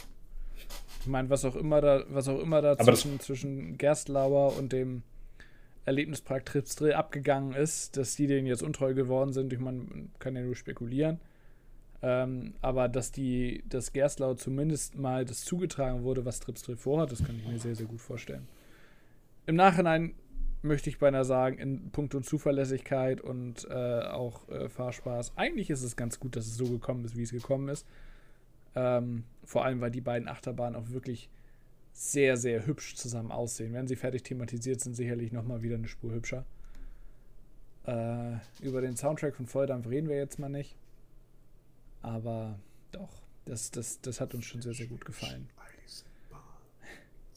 Ich 1.01 1.07
meine, 1.07 1.29
was 1.29 1.43
auch 1.43 1.55
immer 1.55 1.81
da, 1.81 2.03
was 2.09 2.27
auch 2.27 2.39
immer 2.39 2.61
da 2.61 2.77
zwischen, 2.77 3.19
zwischen 3.19 3.77
Gerstlauer 3.77 4.57
und 4.57 4.71
dem 4.71 5.03
Erlebnispark 5.85 6.45
Trips 6.45 6.75
Drill 6.75 6.93
abgegangen 6.93 7.53
ist, 7.53 7.97
dass 7.97 8.15
die 8.15 8.27
denen 8.27 8.47
jetzt 8.47 8.61
untreu 8.61 8.93
geworden 8.93 9.33
sind. 9.33 9.51
Ich 9.51 9.59
meine, 9.59 9.79
man 9.79 10.11
kann 10.19 10.35
ja 10.35 10.41
nur 10.41 10.55
spekulieren. 10.55 11.19
Ähm, 12.01 12.53
aber 12.61 12.87
dass 12.87 13.11
die, 13.11 13.63
dass 13.67 13.91
Gerslau 13.91 14.35
zumindest 14.35 14.97
mal 14.97 15.25
das 15.25 15.43
zugetragen 15.43 16.03
wurde, 16.03 16.23
was 16.25 16.39
Trips 16.39 16.61
Drill 16.61 16.77
vorhat, 16.77 17.11
das 17.11 17.23
kann 17.23 17.37
ich 17.37 17.45
mir 17.45 17.59
sehr, 17.59 17.75
sehr 17.75 17.87
gut 17.87 17.99
vorstellen. 17.99 18.47
Im 19.47 19.55
Nachhinein 19.55 20.13
möchte 20.61 20.89
ich 20.89 20.99
beinahe 20.99 21.25
sagen, 21.25 21.57
in 21.57 21.91
puncto 21.91 22.19
Zuverlässigkeit 22.21 23.21
und 23.21 23.67
äh, 23.69 24.01
auch 24.01 24.47
äh, 24.49 24.69
Fahrspaß, 24.69 25.33
eigentlich 25.35 25.69
ist 25.69 25.83
es 25.83 25.95
ganz 25.95 26.19
gut, 26.19 26.35
dass 26.35 26.45
es 26.45 26.57
so 26.57 26.65
gekommen 26.65 27.05
ist, 27.05 27.15
wie 27.15 27.23
es 27.23 27.31
gekommen 27.31 27.69
ist. 27.69 27.85
Ähm, 28.75 29.23
vor 29.43 29.65
allem, 29.65 29.81
weil 29.81 29.91
die 29.91 30.01
beiden 30.01 30.27
Achterbahnen 30.27 30.75
auch 30.75 30.89
wirklich 30.89 31.29
sehr, 31.93 32.37
sehr 32.37 32.65
hübsch 32.65 32.95
zusammen 32.95 33.31
aussehen. 33.31 33.73
Wenn 33.73 33.87
sie 33.87 33.95
fertig 33.95 34.23
thematisiert 34.23 34.81
sind, 34.81 34.95
sicherlich 34.95 35.31
nochmal 35.31 35.61
wieder 35.61 35.75
eine 35.75 35.87
Spur 35.87 36.13
hübscher. 36.13 36.45
Äh, 37.85 38.37
über 38.61 38.81
den 38.81 38.95
Soundtrack 38.95 39.35
von 39.35 39.47
Volldampf 39.47 39.87
reden 39.87 40.09
wir 40.09 40.17
jetzt 40.17 40.39
mal 40.39 40.49
nicht. 40.49 40.75
Aber 42.01 42.59
doch, 42.91 43.09
das, 43.45 43.71
das, 43.71 43.99
das 44.01 44.21
hat 44.21 44.33
uns 44.33 44.45
schon 44.45 44.61
sehr, 44.61 44.73
sehr 44.73 44.87
gut 44.87 45.05
gefallen. 45.05 45.49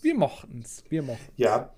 Wir 0.03 0.17
mochten 0.17 0.63
es. 0.63 0.85
Wir 0.89 1.03
mochten 1.03 1.33
Ja. 1.37 1.73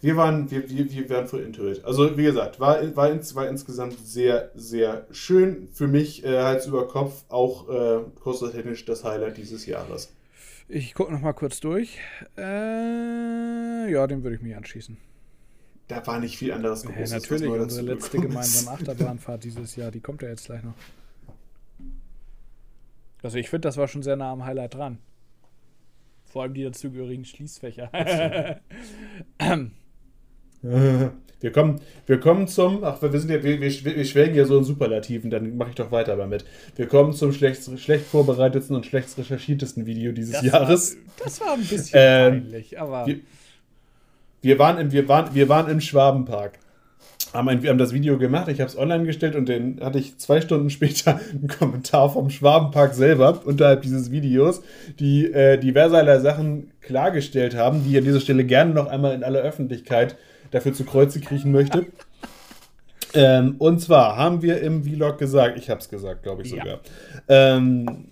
Wir 0.00 0.16
waren, 0.16 0.50
wir, 0.50 0.68
wir, 0.70 0.92
wir 0.92 1.10
waren 1.10 1.26
voll 1.26 1.40
into 1.40 1.68
it. 1.68 1.84
Also, 1.84 2.16
wie 2.16 2.22
gesagt, 2.22 2.60
war, 2.60 2.94
war, 2.94 3.10
ins, 3.10 3.34
war 3.34 3.48
insgesamt 3.48 3.98
sehr, 4.06 4.50
sehr 4.54 5.06
schön. 5.10 5.68
Für 5.72 5.88
mich 5.88 6.24
äh, 6.24 6.38
Hals 6.42 6.66
über 6.66 6.86
Kopf 6.86 7.24
auch 7.28 7.68
äh, 7.68 8.50
technisch 8.52 8.84
das 8.84 9.04
Highlight 9.04 9.36
dieses 9.36 9.66
Jahres. 9.66 10.12
Ich 10.68 10.94
gucke 10.94 11.12
noch 11.12 11.20
mal 11.20 11.32
kurz 11.32 11.60
durch. 11.60 11.98
Äh, 12.36 13.90
ja, 13.90 14.06
den 14.06 14.22
würde 14.22 14.36
ich 14.36 14.42
mir 14.42 14.56
anschließen. 14.56 14.98
Da 15.88 16.06
war 16.06 16.20
nicht 16.20 16.36
viel 16.36 16.52
anderes 16.52 16.84
Ja, 16.84 16.90
Großes, 16.90 17.14
was 17.14 17.22
natürlich, 17.22 17.50
unsere 17.50 17.86
letzte 17.86 18.18
gemeinsame. 18.18 18.76
Achterbahnfahrt 18.76 19.44
dieses 19.44 19.74
Jahr, 19.76 19.90
die 19.90 20.00
kommt 20.00 20.22
ja 20.22 20.28
jetzt 20.28 20.46
gleich 20.46 20.62
noch. 20.62 20.74
Also 23.22 23.38
ich 23.38 23.48
finde, 23.48 23.62
das 23.62 23.78
war 23.78 23.88
schon 23.88 24.02
sehr 24.02 24.16
nah 24.16 24.30
am 24.30 24.44
Highlight 24.44 24.74
dran. 24.74 24.98
Vor 26.26 26.42
allem 26.42 26.52
die 26.54 26.62
dazugehörigen 26.62 27.24
Schließfächer. 27.24 27.90
Wir 31.40 31.52
kommen, 31.52 31.80
wir 32.06 32.18
kommen 32.18 32.48
zum, 32.48 32.82
ach, 32.82 33.00
wir 33.00 33.16
sind 33.16 33.30
ja, 33.30 33.40
wir, 33.44 33.60
wir, 33.60 33.70
wir 33.84 34.04
schwelgen 34.04 34.34
ja 34.34 34.44
so 34.44 34.58
in 34.58 34.64
Superlativen, 34.64 35.30
dann 35.30 35.56
mache 35.56 35.68
ich 35.70 35.76
doch 35.76 35.92
weiter 35.92 36.16
damit. 36.16 36.44
Wir 36.74 36.86
kommen 36.88 37.12
zum 37.12 37.32
schlecht, 37.32 37.62
schlecht 37.78 38.06
vorbereitetsten 38.06 38.74
und 38.74 38.84
schlecht 38.84 39.16
recherchiertesten 39.16 39.86
Video 39.86 40.10
dieses 40.10 40.32
das, 40.32 40.42
Jahres. 40.42 40.96
War, 40.96 41.24
das 41.24 41.40
war 41.40 41.52
ein 41.54 41.60
bisschen 41.60 41.90
Ähm, 41.92 42.42
peinlich, 42.42 42.80
aber 42.80 43.06
wir- 43.06 43.20
Wir 44.42 44.58
waren 44.58 44.78
im, 44.78 44.90
wir 44.90 45.06
waren, 45.08 45.32
wir 45.32 45.48
waren 45.48 45.70
im 45.70 45.80
Schwabenpark. 45.80 46.58
Haben, 47.32 47.48
ein, 47.50 47.62
wir 47.62 47.70
haben 47.70 47.78
das 47.78 47.92
Video 47.92 48.18
gemacht, 48.18 48.48
ich 48.48 48.60
habe 48.60 48.70
es 48.70 48.76
online 48.76 49.04
gestellt 49.04 49.36
und 49.36 49.48
dann 49.48 49.78
hatte 49.80 50.00
ich 50.00 50.18
zwei 50.18 50.40
Stunden 50.40 50.70
später 50.78 51.20
einen 51.30 51.46
Kommentar 51.46 52.10
vom 52.10 52.30
Schwabenpark 52.30 52.94
selber 52.94 53.42
unterhalb 53.44 53.82
dieses 53.82 54.10
Videos, 54.10 54.60
die 54.98 55.30
äh, 55.32 55.56
diverserlei 55.56 56.18
Sachen 56.18 56.72
klargestellt 56.80 57.54
haben, 57.54 57.84
die 57.84 57.92
ich 57.92 57.98
an 57.98 58.04
dieser 58.04 58.20
Stelle 58.20 58.44
gerne 58.44 58.74
noch 58.74 58.88
einmal 58.88 59.14
in 59.14 59.22
aller 59.22 59.40
Öffentlichkeit 59.40 60.16
dafür 60.50 60.72
zu 60.74 60.84
Kreuze 60.84 61.20
kriechen 61.20 61.52
möchte. 61.52 61.86
ähm, 63.14 63.56
und 63.58 63.80
zwar 63.80 64.16
haben 64.16 64.42
wir 64.42 64.60
im 64.60 64.84
Vlog 64.84 65.18
gesagt, 65.18 65.58
ich 65.58 65.70
habe 65.70 65.80
es 65.80 65.88
gesagt, 65.88 66.22
glaube 66.22 66.42
ich 66.42 66.50
Ja. 66.50 66.58
sogar, 66.62 66.80
ähm, 67.28 68.08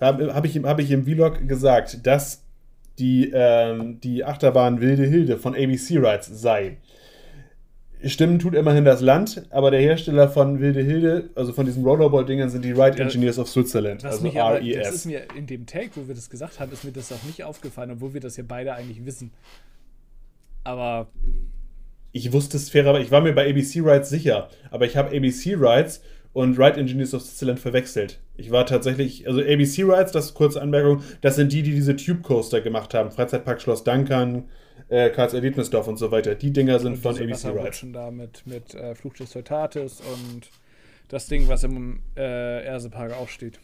habe 0.00 0.34
hab 0.34 0.44
ich, 0.44 0.56
im- 0.56 0.66
hab 0.66 0.80
ich 0.80 0.90
im 0.90 1.04
Vlog 1.04 1.46
gesagt, 1.46 2.06
dass 2.06 2.42
die, 2.98 3.30
ähm, 3.34 4.00
die 4.00 4.24
Achterbahn 4.24 4.80
Wilde 4.80 5.04
Hilde 5.04 5.36
von 5.38 5.54
ABC 5.54 5.98
Rides 5.98 6.26
sei. 6.26 6.76
Stimmen 8.04 8.38
tut 8.38 8.54
immerhin 8.54 8.84
das 8.84 9.00
Land, 9.00 9.46
aber 9.48 9.70
der 9.70 9.80
Hersteller 9.80 10.28
von 10.28 10.60
Wilde 10.60 10.82
Hilde, 10.82 11.30
also 11.34 11.54
von 11.54 11.64
diesen 11.64 11.82
Rollerball-Dingern, 11.84 12.50
sind 12.50 12.62
die 12.62 12.72
Ride 12.72 12.98
Ja, 12.98 13.04
Engineers 13.04 13.38
of 13.38 13.48
Switzerland, 13.48 14.04
also 14.04 14.22
mich 14.22 14.38
aber, 14.38 14.60
das 14.60 14.68
ist 14.68 14.92
RES. 14.92 15.04
mir 15.06 15.22
in 15.34 15.46
dem 15.46 15.64
Take, 15.64 15.90
wo 15.94 16.06
wir 16.06 16.14
das 16.14 16.28
gesagt 16.28 16.60
haben, 16.60 16.70
ist 16.70 16.84
mir 16.84 16.92
das 16.92 17.10
auch 17.12 17.22
nicht 17.24 17.42
aufgefallen, 17.44 17.92
obwohl 17.92 18.12
wir 18.12 18.20
das 18.20 18.36
ja 18.36 18.44
beide 18.46 18.74
eigentlich 18.74 19.04
wissen. 19.06 19.32
Aber 20.64 21.08
Ich 22.16 22.32
wusste 22.32 22.58
es 22.58 22.70
fair, 22.70 22.86
aber 22.86 23.00
ich 23.00 23.10
war 23.10 23.22
mir 23.22 23.32
bei 23.32 23.50
ABC 23.50 23.80
Rides 23.80 24.08
sicher, 24.08 24.48
aber 24.70 24.86
ich 24.86 24.96
habe 24.96 25.08
ABC 25.08 25.56
Rides 25.56 26.00
und 26.32 26.56
Ride 26.56 26.78
Engineers 26.78 27.12
of 27.12 27.22
Switzerland 27.22 27.58
verwechselt. 27.58 28.20
Ich 28.36 28.52
war 28.52 28.66
tatsächlich, 28.66 29.26
also 29.26 29.40
ABC 29.40 29.82
Rides, 29.82 30.12
das 30.12 30.26
ist 30.26 30.34
kurze 30.34 30.62
Anmerkung, 30.62 31.02
das 31.22 31.34
sind 31.34 31.52
die, 31.52 31.64
die 31.64 31.72
diese 31.72 31.96
Tube 31.96 32.22
Coaster 32.22 32.60
gemacht 32.60 32.94
haben. 32.94 33.10
Freizeitpark 33.10 33.60
Schloss 33.60 33.82
Dankern, 33.82 34.44
äh, 34.90 35.10
Karls 35.10 35.34
Erlebnisdorf 35.34 35.88
und 35.88 35.96
so 35.96 36.12
weiter. 36.12 36.36
Die 36.36 36.52
Dinger 36.52 36.78
sind 36.78 36.92
und 36.92 36.98
von 36.98 37.16
ABC 37.16 37.48
Rides. 37.48 37.84
Da 37.92 38.12
mit, 38.12 38.46
mit 38.46 38.76
äh, 38.76 38.94
Fluch 38.94 39.14
des 39.14 39.30
Teutates 39.30 40.00
und 40.00 40.50
das 41.08 41.26
Ding, 41.26 41.48
was 41.48 41.64
im 41.64 41.98
äh, 42.16 42.64
Ersepark 42.64 43.12
auch 43.14 43.28
steht. 43.28 43.58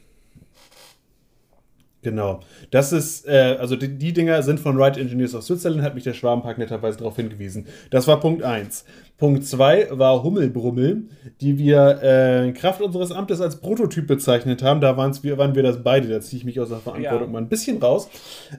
Genau. 2.02 2.40
Das 2.70 2.93
ist, 2.93 3.28
äh, 3.28 3.56
also 3.59 3.77
die, 3.77 3.98
die 3.98 4.12
Dinger 4.12 4.43
sind 4.43 4.59
von 4.59 4.81
Ride 4.81 4.98
Engineers 4.98 5.35
of 5.35 5.43
Switzerland, 5.44 5.82
hat 5.82 5.94
mich 5.94 6.05
der 6.05 6.14
Schwabenpark 6.14 6.56
netterweise 6.56 6.98
darauf 6.98 7.16
hingewiesen. 7.16 7.66
Das 7.90 8.06
war 8.09 8.20
Punkt 8.20 8.43
1. 8.43 8.85
Punkt 9.18 9.44
2 9.47 9.89
war 9.90 10.22
Hummelbrummel, 10.22 11.02
die 11.43 11.59
wir 11.59 12.01
äh, 12.02 12.48
in 12.48 12.55
Kraft 12.55 12.81
unseres 12.81 13.12
Amtes 13.12 13.43
als 13.43 13.60
Prototyp 13.60 14.06
bezeichnet 14.06 14.62
haben. 14.62 14.81
Da 14.81 14.97
waren's, 14.97 15.22
wir, 15.22 15.36
waren 15.36 15.55
wir 15.55 15.62
das 15.62 15.82
beide, 15.82 16.09
da 16.09 16.20
ziehe 16.22 16.39
ich 16.39 16.44
mich 16.47 16.59
aus 16.59 16.70
der 16.70 16.78
Verantwortung 16.78 17.27
Ja. 17.27 17.32
mal 17.32 17.39
ein 17.43 17.48
bisschen 17.48 17.78
raus. 17.78 18.09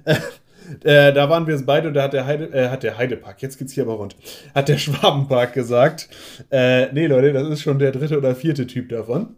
Äh, 0.83 1.11
da 1.11 1.27
waren 1.27 1.47
wir 1.47 1.55
es 1.55 1.65
beide 1.65 1.87
und 1.87 1.95
da 1.95 2.03
hat 2.03 2.13
der, 2.13 2.25
Heide, 2.27 2.45
äh, 2.53 2.69
hat 2.69 2.83
der 2.83 2.97
Heidepark, 2.97 3.41
jetzt 3.41 3.57
geht's 3.57 3.73
hier 3.73 3.83
aber 3.83 3.95
rund, 3.95 4.15
hat 4.53 4.69
der 4.69 4.77
Schwabenpark 4.77 5.53
gesagt, 5.53 6.07
äh, 6.51 6.85
nee 6.93 7.07
Leute, 7.07 7.33
das 7.33 7.49
ist 7.49 7.61
schon 7.61 7.79
der 7.79 7.91
dritte 7.91 8.17
oder 8.17 8.35
vierte 8.35 8.67
Typ 8.67 8.87
davon. 8.89 9.35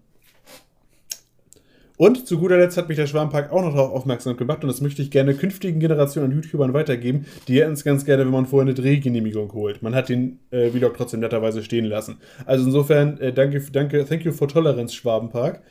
Und 1.98 2.28
zu 2.28 2.40
guter 2.40 2.58
Letzt 2.58 2.78
hat 2.78 2.90
mich 2.90 2.98
der 2.98 3.06
Schwarmpark 3.06 3.52
auch 3.52 3.62
noch 3.62 3.74
darauf 3.74 3.92
aufmerksam 3.92 4.36
gemacht 4.36 4.64
und 4.64 4.68
das 4.68 4.82
möchte 4.82 5.02
ich 5.02 5.12
gerne 5.12 5.36
künftigen 5.36 5.80
Generationen 5.80 6.32
an 6.32 6.36
YouTubern 6.36 6.74
weitergeben. 6.74 7.26
Die 7.48 7.62
hätten 7.62 7.74
es 7.74 7.84
ganz 7.84 8.04
gerne, 8.04 8.26
wenn 8.26 8.32
man 8.32 8.48
vorher 8.48 8.68
eine 8.68 8.74
Drehgenehmigung 8.74 9.54
holt. 9.54 9.84
Man 9.84 9.94
hat 9.94 10.10
den 10.10 10.40
äh, 10.50 10.72
Vlog 10.72 10.98
trotzdem 10.98 11.20
netterweise 11.20 11.64
stehen 11.64 11.86
lassen. 11.86 12.18
Also 12.46 12.66
insofern, 12.66 13.20
äh, 13.20 13.32
danke, 13.32 13.62
danke, 13.72 14.06
thank 14.06 14.26
you 14.26 14.32
for 14.32 14.48
tolerance, 14.48 14.96
Schwabenpark. 14.96 15.62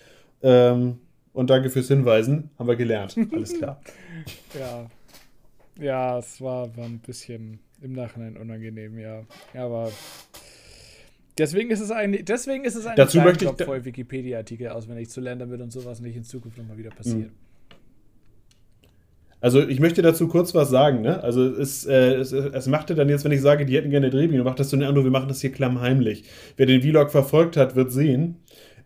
Ähm, 0.43 0.99
und 1.33 1.51
danke 1.51 1.71
fürs 1.71 1.89
Hinweisen. 1.89 2.51
Haben 2.59 2.69
wir 2.69 2.77
gelernt. 2.77 3.17
Alles 3.33 3.55
klar. 3.55 3.81
Ja. 4.59 4.87
Ja, 5.81 6.19
es 6.19 6.41
war, 6.41 6.77
war 6.77 6.85
ein 6.85 6.99
bisschen 6.99 7.59
im 7.81 7.93
Nachhinein 7.95 8.37
unangenehm, 8.37 8.99
ja. 8.99 9.23
Ja, 9.55 9.65
Aber 9.65 9.91
deswegen 11.39 11.71
ist 11.71 11.81
es 11.81 11.91
eigentlich, 11.91 12.25
deswegen 12.25 12.65
ist 12.65 12.75
es 12.75 12.87
ein 12.87 12.97
Dazu 12.97 13.19
möchte 13.21 13.45
ich 13.45 13.51
Job, 13.51 13.63
voll 13.63 13.85
Wikipedia-Artikel 13.85 14.69
auswendig 14.69 15.11
zu 15.11 15.21
lernen, 15.21 15.41
damit 15.41 15.61
uns 15.61 15.75
sowas 15.75 16.01
nicht 16.01 16.17
in 16.17 16.25
Zukunft 16.25 16.59
nochmal 16.59 16.79
wieder 16.79 16.91
passiert. 16.91 17.31
Also 19.43 19.67
ich 19.67 19.81
möchte 19.81 20.03
dazu 20.03 20.29
kurz 20.29 20.55
was 20.55 20.71
sagen. 20.71 21.03
Ne? 21.03 21.21
Also 21.21 21.45
es, 21.45 21.85
äh, 21.85 22.15
es, 22.15 22.31
es 22.31 22.67
machte 22.69 22.95
dann 22.95 23.09
jetzt, 23.09 23.25
wenn 23.25 23.33
ich 23.33 23.41
sage, 23.41 23.67
die 23.67 23.77
hätten 23.77 23.91
gerne 23.91 24.09
Drehbühne, 24.09 24.45
macht 24.45 24.61
das 24.61 24.71
so 24.71 24.77
eine 24.77 24.87
Ando, 24.87 25.03
wir 25.03 25.11
machen 25.11 25.27
das 25.27 25.41
hier 25.41 25.51
klammheimlich. 25.51 26.23
Wer 26.57 26.67
den 26.67 26.81
Vlog 26.81 27.11
verfolgt 27.11 27.57
hat, 27.57 27.75
wird 27.75 27.91
sehen. 27.91 28.37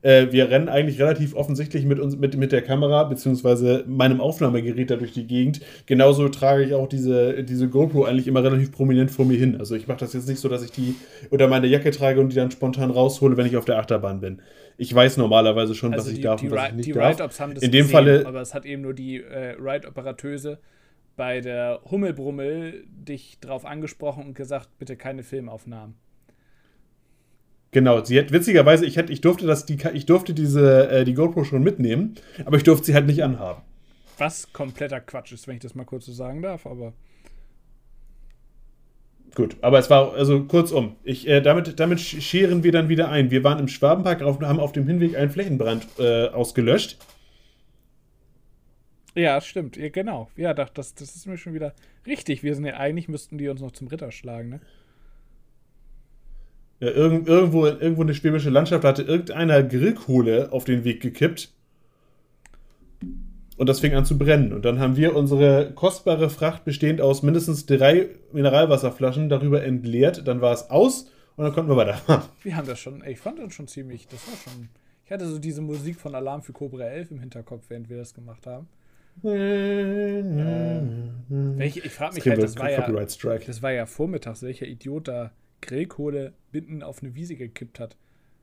Äh, 0.03 0.29
wir 0.31 0.51
rennen 0.51 0.69
eigentlich 0.69 1.01
relativ 1.01 1.35
offensichtlich 1.35 1.85
mit, 1.85 1.99
uns, 1.99 2.17
mit, 2.17 2.37
mit 2.37 2.53
der 2.53 2.63
Kamera 2.63 3.05
beziehungsweise 3.05 3.85
meinem 3.87 4.21
Aufnahmegerät 4.21 4.91
da 4.91 4.97
durch 4.97 5.13
die 5.13 5.27
Gegend. 5.27 5.61
Genauso 5.87 6.29
trage 6.29 6.65
ich 6.65 6.75
auch 6.75 6.89
diese, 6.89 7.43
diese 7.45 7.69
GoPro 7.69 8.05
eigentlich 8.05 8.27
immer 8.29 8.43
relativ 8.45 8.73
prominent 8.73 9.11
vor 9.11 9.25
mir 9.25 9.39
hin. 9.39 9.57
Also 9.59 9.75
ich 9.75 9.87
mache 9.89 9.99
das 9.99 10.13
jetzt 10.13 10.29
nicht 10.29 10.39
so, 10.41 10.49
dass 10.49 10.63
ich 10.65 10.71
die 10.71 10.95
unter 11.31 11.49
meine 11.49 11.67
Jacke 11.67 11.91
trage 11.91 12.21
und 12.21 12.31
die 12.31 12.37
dann 12.37 12.51
spontan 12.51 12.91
raushole, 12.91 13.37
wenn 13.37 13.47
ich 13.47 13.57
auf 13.57 13.65
der 13.65 13.79
Achterbahn 13.79 14.21
bin. 14.21 14.43
Ich 14.79 14.95
weiß 14.95 15.17
normalerweise 15.17 15.75
schon, 15.75 15.93
was 15.93 16.01
Also 16.01 16.11
ich 16.11 16.17
die, 16.17 16.23
darf 16.23 16.41
die, 16.41 16.49
und 16.49 16.55
was 16.55 16.69
ich 16.69 16.75
nicht 16.75 16.87
die 16.89 16.93
darf. 16.93 17.15
Ride-Ups 17.15 17.41
haben 17.41 17.55
das 17.55 17.63
In 17.63 17.73
dem 17.73 17.83
gesehen, 17.87 17.93
Falle- 17.93 18.27
aber 18.27 18.41
es 18.43 18.53
hat 18.55 18.67
eben 18.67 18.83
nur 18.83 18.93
die 18.95 19.23
äh, 19.23 19.57
Ride-Operateuse 19.59 20.59
bei 21.17 21.41
der 21.41 21.81
Hummelbrummel 21.91 22.85
dich 22.89 23.39
drauf 23.41 23.65
angesprochen 23.65 24.25
und 24.27 24.35
gesagt, 24.35 24.69
bitte 24.79 24.97
keine 24.97 25.23
Filmaufnahmen. 25.23 25.95
Genau, 27.77 28.03
sie 28.03 28.19
hat 28.19 28.33
witzigerweise, 28.33 28.87
ich, 28.87 28.97
hätte, 28.97 29.13
ich 29.13 29.21
durfte 29.21 29.47
das, 29.47 29.67
die, 29.67 29.77
ich 29.93 30.07
durfte 30.07 30.33
diese, 30.33 30.89
äh, 30.89 31.05
die 31.05 31.13
GoPro 31.13 31.45
schon 31.45 31.63
mitnehmen, 31.63 32.15
aber 32.47 32.57
ich 32.57 32.63
durfte 32.63 32.87
sie 32.87 32.95
halt 32.95 33.05
nicht 33.07 33.23
anhaben. 33.23 33.61
Was 34.19 34.53
kompletter 34.53 35.01
Quatsch 35.01 35.33
ist, 35.33 35.47
wenn 35.47 35.57
ich 35.57 35.63
das 35.63 35.75
mal 35.75 35.85
kurz 35.85 36.07
so 36.07 36.13
sagen 36.13 36.43
darf, 36.43 36.67
aber 36.67 36.93
Gut, 39.35 39.57
aber 39.61 39.79
es 39.79 39.91
war, 39.91 40.15
also 40.15 40.45
kurzum, 40.45 40.97
ich, 41.05 41.29
äh, 41.29 41.41
damit, 41.43 41.79
damit 41.79 41.99
sch- 41.99 42.23
scheren 42.23 42.63
wir 42.65 42.73
dann 42.73 42.89
wieder 42.89 43.11
ein. 43.11 43.31
Wir 43.31 43.45
waren 43.45 43.59
im 43.59 43.69
Schwabenpark, 43.69 44.23
auf, 44.23 44.41
haben 44.41 44.61
auf 44.61 44.73
dem 44.73 44.87
Hinweg 44.87 45.15
einen 45.17 45.31
Flächenbrand 45.31 45.87
äh, 45.99 46.29
ausgelöscht. 46.29 46.97
Ja, 49.15 49.41
stimmt. 49.41 49.77
Ja, 49.77 49.89
genau. 49.89 50.31
Ja, 50.37 50.53
das, 50.55 50.73
das, 50.75 50.95
das 50.95 51.17
ist 51.17 51.27
mir 51.27 51.39
schon 51.39 51.55
wieder 51.55 51.75
richtig. 52.07 52.43
Wir 52.43 52.55
sind 52.55 52.67
ja 52.67 52.77
eigentlich, 52.77 53.09
müssten 53.09 53.39
die 53.39 53.49
uns 53.49 53.61
noch 53.61 53.73
zum 53.73 53.89
Ritter 53.89 54.13
schlagen, 54.13 54.49
ne? 54.51 54.61
Ja, 56.79 56.89
irgend, 56.89 57.27
irgendwo, 57.27 57.67
irgendwo 57.67 58.03
eine 58.03 58.15
schwäbische 58.15 58.51
Landschaft 58.51 58.85
hatte 58.85 59.03
irgendeiner 59.03 59.63
Grillkohle 59.63 60.53
auf 60.53 60.65
den 60.65 60.85
Weg 60.85 61.01
gekippt. 61.01 61.53
Und 63.57 63.69
das 63.69 63.81
fing 63.81 63.95
an 63.95 64.05
zu 64.05 64.19
brennen. 64.19 64.53
Und 64.53 64.67
dann 64.67 64.79
haben 64.79 64.97
wir 64.97 65.17
unsere 65.17 65.73
kostbare 65.73 66.29
Fracht 66.29 66.65
bestehend 66.65 67.01
aus 67.01 67.23
mindestens 67.23 67.65
drei 67.65 68.11
Mineralwasserflaschen 68.33 69.31
darüber 69.31 69.65
entleert. 69.65 70.29
Dann 70.29 70.43
war 70.43 70.53
es 70.53 70.69
aus 70.69 71.11
und 71.37 71.45
dann 71.45 71.55
konnten 71.55 71.71
wir 71.71 71.77
weiterfahren. 71.77 72.25
Wir 72.43 72.57
haben 72.57 72.67
das 72.67 72.79
schon, 72.79 73.03
ich 73.07 73.19
fand 73.19 73.39
das 73.39 73.55
schon 73.55 73.69
ziemlich, 73.69 74.07
das 74.09 74.29
war 74.29 74.37
schon. 74.37 74.69
Ich 75.07 75.13
hatte 75.13 75.27
so 75.27 75.39
diese 75.39 75.63
Musik 75.63 75.99
von 75.99 76.15
Alarm 76.15 76.43
für 76.43 76.53
Cobra 76.53 76.85
11 76.85 77.13
im 77.13 77.21
Hinterkopf, 77.21 77.65
während 77.69 77.89
wir 77.89 77.97
das 77.97 78.13
gemacht 78.13 78.47
haben. 78.47 78.69
Welche, 79.23 81.81
ich 81.81 81.93
frage 81.93 82.15
mich 82.15 82.23
kriegen 82.23 82.35
halt, 82.35 82.45
das 82.45 82.59
war, 82.59 82.71
ja, 82.71 82.87
das 83.47 83.63
war 83.63 83.73
ja 83.73 83.87
vormittags, 83.87 84.43
welcher 84.43 84.67
Idiot 84.67 85.09
da 85.09 85.33
Grillkohle 85.61 86.33
mitten 86.53 86.83
auf 86.83 87.03
eine 87.03 87.15
Wiese 87.15 87.37
gekippt 87.37 87.81
hat. 87.81 87.97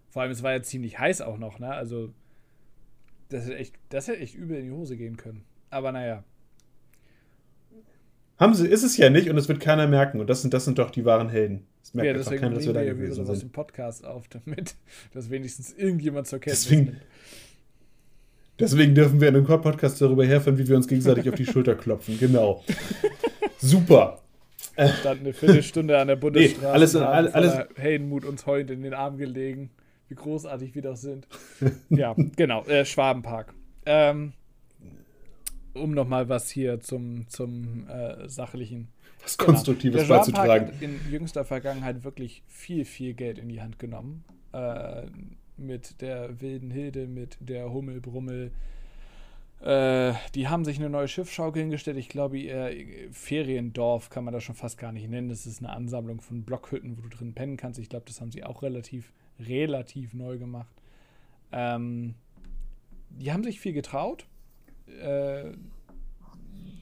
Vor 0.10 0.22
allem, 0.22 0.32
es 0.32 0.44
war 0.44 0.52
ja 0.52 0.62
ziemlich 0.62 1.00
heiß 1.00 1.22
auch 1.22 1.38
noch, 1.38 1.60
ne? 1.60 1.74
Also, 1.74 2.12
das 3.30 3.46
hätte 3.46 3.58
echt, 3.58 3.76
das 3.90 4.08
hätte 4.08 4.20
echt 4.20 4.36
übel 4.36 4.58
in 4.58 4.66
die 4.66 4.72
Hose 4.72 4.96
gehen 4.98 5.18
können. 5.18 5.44
Aber 5.70 5.92
naja, 5.92 6.24
Haben 8.40 8.54
sie, 8.56 8.68
ist 8.68 8.84
es 8.84 8.98
ja 8.98 9.10
nicht 9.10 9.30
und 9.30 9.38
es 9.38 9.48
wird 9.48 9.60
keiner 9.60 9.88
merken. 9.88 10.20
Und 10.20 10.30
das 10.30 10.42
sind, 10.42 10.54
das 10.54 10.66
sind 10.66 10.78
doch 10.80 10.92
die 10.92 11.06
wahren 11.06 11.30
Helden. 11.30 11.66
Das 11.82 11.94
merkt 11.94 12.06
ja, 12.08 12.12
einfach 12.14 12.26
deswegen 12.26 12.42
keiner, 12.42 12.56
dass 12.56 12.66
wir 12.66 12.74
da 12.74 12.84
gewesen 12.84 13.26
sind. 13.26 13.44
im 13.44 13.50
Podcast 13.52 14.06
auf, 14.06 14.28
damit 14.28 14.76
das 15.14 15.30
wenigstens 15.30 15.72
irgendjemand 15.74 16.28
zur 16.28 16.40
Kenntnis 16.40 16.64
Deswegen- 16.64 16.86
nimmt. 16.86 17.02
Deswegen 18.60 18.94
dürfen 18.94 19.20
wir 19.20 19.30
in 19.30 19.36
einem 19.36 19.46
Podcast 19.46 20.00
darüber 20.00 20.26
herfahren, 20.26 20.60
wie 20.60 20.68
wir 20.68 20.76
uns 20.76 20.88
gegenseitig 20.88 21.28
auf 21.28 21.34
die 21.36 21.46
Schulter 21.46 21.74
klopfen. 21.74 22.20
Genau. 22.20 22.64
Super. 23.58 24.22
Stand 25.00 25.22
eine 25.22 25.34
Viertelstunde 25.34 25.98
an 26.00 26.08
der 26.08 26.16
Bundesstraße. 26.18 26.70
alles- 26.72 26.96
und 26.96 27.04
haben 27.04 27.14
alles- 27.14 27.34
alles- 27.34 27.52
voller 27.54 27.68
Heldenmut 27.76 28.26
uns 28.26 28.46
heulend 28.46 28.72
in 28.72 28.82
den 28.84 28.94
Arm 28.94 29.18
gelegen. 29.18 29.70
Wie 30.10 30.16
großartig 30.16 30.76
wir 30.76 30.82
doch 30.82 30.96
sind. 30.98 31.28
ja, 31.90 32.16
genau. 32.36 32.64
Äh, 32.66 32.86
Schwabenpark. 32.86 33.54
Ähm, 33.86 34.34
um 35.74 35.92
nochmal 35.92 36.30
was 36.30 36.50
hier 36.50 36.80
zum, 36.82 37.28
zum 37.30 37.88
äh, 37.88 38.28
sachlichen. 38.30 38.90
Was 39.24 39.38
Genau. 39.38 39.52
Konstruktives 39.54 40.06
Schwabenpark 40.06 40.48
beizutragen. 40.48 40.68
hat 40.76 40.82
in 40.82 41.00
jüngster 41.12 41.46
Vergangenheit 41.46 42.04
wirklich 42.04 42.44
viel, 42.48 42.84
viel 42.86 43.14
Geld 43.14 43.38
in 43.40 43.50
die 43.50 43.62
Hand 43.62 43.80
genommen. 43.80 44.24
Äh, 44.52 45.04
mit 45.58 46.02
der 46.02 46.42
wilden 46.42 46.70
Hilde, 46.72 47.08
mit 47.08 47.38
der 47.40 47.72
Hummelbrummel. 47.72 48.52
Äh, 49.64 50.16
die 50.36 50.50
haben 50.50 50.66
sich 50.66 50.78
eine 50.78 50.90
neue 50.90 51.08
Schiffschaukel 51.08 51.62
hingestellt. 51.62 51.96
Ich 51.96 52.10
glaube, 52.10 52.38
ihr 52.38 52.70
Feriendorf 53.12 54.10
kann 54.10 54.26
man 54.26 54.34
das 54.34 54.44
schon 54.44 54.56
fast 54.56 54.78
gar 54.78 54.92
nicht 54.92 55.10
nennen. 55.10 55.30
Das 55.30 55.46
ist 55.46 55.60
eine 55.60 55.72
Ansammlung 55.72 56.20
von 56.20 56.44
Blockhütten, 56.44 56.98
wo 56.98 57.02
du 57.02 57.10
drin 57.10 57.34
pennen 57.34 57.56
kannst. 57.56 57.80
Ich 57.80 57.88
glaube, 57.88 58.06
das 58.06 58.20
haben 58.20 58.32
sie 58.32 58.44
auch 58.44 58.62
relativ, 58.62 59.14
relativ 59.40 60.14
neu 60.14 60.38
gemacht. 60.38 60.74
Ähm, 61.54 62.16
die 63.10 63.32
haben 63.32 63.44
sich 63.44 63.62
viel 63.62 63.72
getraut. 63.72 64.26
Äh, 65.02 65.54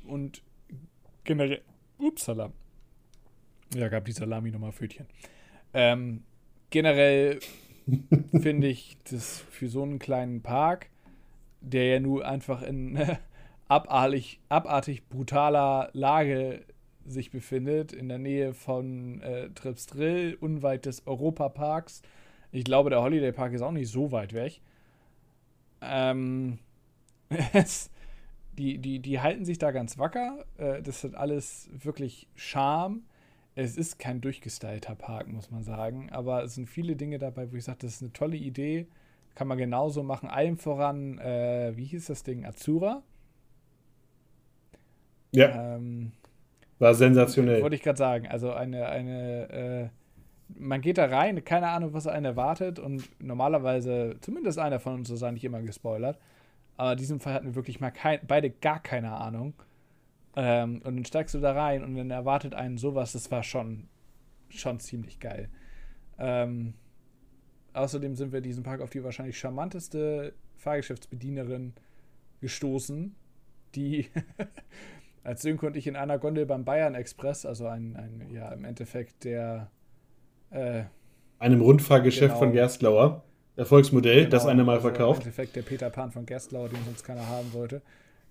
und 0.08 0.42
generell. 1.24 1.62
Upsala. 2.00 2.52
Ja, 3.76 3.90
gab 3.90 4.06
die 4.06 4.12
Salami 4.12 4.50
nochmal 4.50 4.72
Fötchen. 4.72 5.06
Ähm, 5.74 6.24
generell 6.72 7.40
finde 8.42 8.68
ich 8.68 8.98
das 9.10 9.40
für 9.52 9.70
so 9.70 9.84
einen 9.84 10.00
kleinen 10.00 10.42
Park, 10.42 10.90
der 11.62 11.86
ja 11.88 12.00
nur 12.00 12.28
einfach 12.28 12.62
in 12.62 13.00
abartig, 13.68 14.40
abartig 14.50 15.08
brutaler 15.08 15.90
Lage 15.94 16.66
sich 17.06 17.32
befindet, 17.32 17.94
in 17.94 18.10
der 18.10 18.20
Nähe 18.20 18.54
von 18.54 19.22
äh, 19.22 19.50
Tripsdrill, 19.50 20.38
unweit 20.40 20.86
des 20.86 21.08
Europaparks. 21.08 22.02
Ich 22.52 22.64
glaube, 22.64 22.90
der 22.90 23.02
Holiday 23.02 23.32
Park 23.32 23.54
ist 23.54 23.62
auch 23.62 23.72
nicht 23.72 23.90
so 23.90 24.12
weit 24.12 24.34
weg. 24.34 24.62
Ähm, 25.82 26.60
die, 28.58 28.78
die, 28.78 29.00
die 29.00 29.20
halten 29.20 29.46
sich 29.46 29.58
da 29.58 29.72
ganz 29.72 29.98
wacker. 29.98 30.46
Äh, 30.58 30.82
das 30.82 31.04
hat 31.04 31.16
alles 31.16 31.70
wirklich 31.74 32.28
Charme. 32.36 33.04
Es 33.56 33.78
ist 33.78 34.00
kein 34.00 34.22
durchgestylter 34.22 34.96
Park, 34.96 35.28
muss 35.28 35.52
man 35.52 35.64
sagen. 35.64 36.10
Aber 36.12 36.44
es 36.44 36.56
sind 36.56 36.70
viele 36.70 36.96
Dinge 36.96 37.20
dabei, 37.20 37.52
wo 37.52 37.56
ich 37.56 37.64
sage, 37.64 37.80
das 37.82 37.96
ist 37.96 38.02
eine 38.02 38.14
tolle 38.14 38.38
Idee. 38.38 38.88
Kann 39.36 39.48
man 39.48 39.58
genauso 39.58 40.04
machen. 40.04 40.30
Allem 40.30 40.58
voran, 40.58 41.18
äh, 41.20 41.72
wie 41.76 41.86
hieß 41.86 42.08
das 42.08 42.24
Ding? 42.24 42.46
Azura? 42.46 43.02
Ja, 45.32 45.76
Ähm, 45.76 46.12
war 46.80 46.94
sensationell. 46.94 47.62
wollte 47.62 47.76
ich 47.76 47.84
gerade 47.84 47.98
sagen. 47.98 48.28
Also 48.28 48.52
eine, 48.52 48.88
eine, 48.88 49.50
äh, 49.50 49.90
man 50.60 50.82
geht 50.82 50.98
da 50.98 51.06
rein, 51.06 51.44
keine 51.46 51.70
Ahnung, 51.70 51.94
was 51.94 52.08
einen 52.08 52.26
erwartet. 52.26 52.80
Und 52.80 53.08
normalerweise, 53.22 54.18
zumindest 54.22 54.60
einer 54.60 54.80
von 54.80 54.96
uns 54.96 55.10
ist 55.10 55.24
eigentlich 55.24 55.46
immer 55.46 55.62
gespoilert. 55.62 56.18
Aber 56.78 56.94
in 56.94 56.98
diesem 56.98 57.20
Fall 57.20 57.34
hatten 57.34 57.46
wir 57.48 57.56
wirklich 57.56 57.80
mal 57.80 57.92
kein, 57.92 58.20
beide 58.28 58.50
gar 58.50 58.82
keine 58.82 59.12
Ahnung. 59.12 59.54
Ähm, 60.36 60.82
und 60.84 60.96
dann 60.96 61.06
steigst 61.06 61.36
du 61.36 61.40
da 61.40 61.54
rein 61.54 61.84
und 61.84 61.96
dann 61.96 62.10
erwartet 62.12 62.54
einen 62.56 62.78
sowas. 62.78 63.14
Das 63.14 63.32
war 63.32 63.44
schon, 63.44 63.88
schon 64.50 64.80
ziemlich 64.80 65.20
geil. 65.20 65.50
Ähm, 66.20 66.74
außerdem 67.74 68.16
sind 68.16 68.32
wir 68.32 68.38
in 68.38 68.44
diesem 68.44 68.64
Park 68.64 68.82
auf 68.82 68.90
die 68.90 69.04
wahrscheinlich 69.04 69.38
charmanteste 69.38 70.34
Fahrgeschäftsbedienerin 70.58 71.74
gestoßen, 72.42 73.16
die 73.76 74.08
als 75.24 75.42
Sönke 75.42 75.66
und 75.68 75.76
ich 75.78 75.88
in 75.88 75.96
einer 75.96 76.18
Gondel 76.18 76.46
beim 76.46 76.66
Bayern 76.66 76.96
Express, 76.96 77.46
also 77.46 77.68
ein, 77.68 77.96
ein 77.96 78.28
ja, 78.34 78.52
im 78.52 78.66
Endeffekt 78.66 79.24
der 79.24 79.70
äh, 80.50 80.84
Einem 81.40 81.62
Rundfahrgeschäft 81.62 82.34
Genau. 82.34 82.40
von 82.40 82.52
Gerstlauer. 82.52 83.24
Erfolgsmodell, 83.56 84.28
das 84.28 84.44
Genau, 84.44 84.52
eine 84.52 84.64
Mal 84.64 84.76
also 84.76 84.88
verkauft. 84.90 85.22
Im 85.22 85.28
Endeffekt 85.28 85.56
der 85.56 85.62
Peter 85.62 85.90
Pan 85.90 86.12
von 86.12 86.26
Gerstlauer, 86.26 86.70
den 86.70 86.84
sonst 86.86 87.04
keiner 87.04 87.28
haben 87.28 87.52
wollte. 87.54 87.82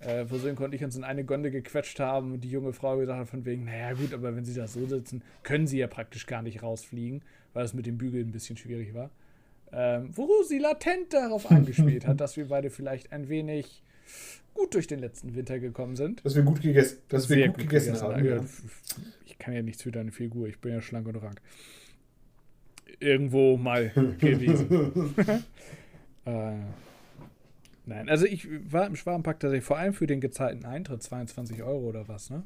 Äh, 0.00 0.24
wo 0.28 0.38
Sönke 0.38 0.64
und 0.64 0.74
ich 0.74 0.82
uns 0.82 0.96
in 0.96 1.04
eine 1.04 1.24
Gondel 1.24 1.50
gequetscht 1.50 2.00
haben 2.00 2.32
und 2.32 2.40
die 2.40 2.50
junge 2.50 2.72
Frau 2.72 2.96
gesagt 2.96 3.20
hat 3.20 3.28
von 3.28 3.44
wegen, 3.44 3.66
naja 3.66 3.92
gut, 3.92 4.14
aber 4.14 4.34
wenn 4.34 4.46
sie 4.46 4.54
da 4.54 4.66
so 4.66 4.86
sitzen, 4.86 5.22
können 5.42 5.66
sie 5.66 5.78
ja 5.78 5.88
praktisch 5.88 6.26
gar 6.26 6.40
nicht 6.40 6.62
rausfliegen, 6.62 7.22
weil 7.52 7.64
es 7.66 7.74
mit 7.74 7.84
dem 7.84 7.98
Bügeln 7.98 8.28
ein 8.28 8.32
bisschen 8.32 8.56
schwierig 8.56 8.94
war. 8.94 9.10
Ähm, 9.72 10.10
wo 10.14 10.28
sie 10.42 10.58
latent 10.58 11.12
darauf 11.12 11.50
angespielt 11.50 12.06
hat, 12.06 12.20
dass 12.20 12.36
wir 12.36 12.48
beide 12.48 12.70
vielleicht 12.70 13.12
ein 13.12 13.28
wenig 13.28 13.82
gut 14.54 14.74
durch 14.74 14.86
den 14.86 14.98
letzten 14.98 15.34
Winter 15.34 15.58
gekommen 15.58 15.96
sind. 15.96 16.24
Dass 16.24 16.34
wir 16.34 16.42
gut 16.42 16.60
gegessen, 16.60 16.98
dass 17.08 17.28
wir 17.28 17.36
Sehr 17.36 17.48
gut, 17.48 17.58
gegessen, 17.58 18.00
haben. 18.00 18.24
Ja. 18.24 18.44
Ich 19.26 19.38
kann 19.38 19.54
ja 19.54 19.62
nichts 19.62 19.82
für 19.82 19.92
deine 19.92 20.12
Figur, 20.12 20.48
ich 20.48 20.58
bin 20.58 20.72
ja 20.72 20.80
schlank 20.80 21.06
und 21.06 21.16
rank. 21.16 21.40
Irgendwo 22.98 23.56
mal 23.56 23.90
gewesen. 24.18 25.14
äh, 26.26 26.52
nein, 27.86 28.08
also 28.08 28.26
ich 28.26 28.48
war 28.70 28.86
im 28.86 28.96
Schwabenpark 28.96 29.38
tatsächlich 29.40 29.64
vor 29.64 29.78
allem 29.78 29.94
für 29.94 30.06
den 30.06 30.20
gezahlten 30.20 30.64
Eintritt 30.64 31.02
22 31.02 31.62
Euro 31.62 31.88
oder 31.88 32.08
was, 32.08 32.30
ne? 32.30 32.42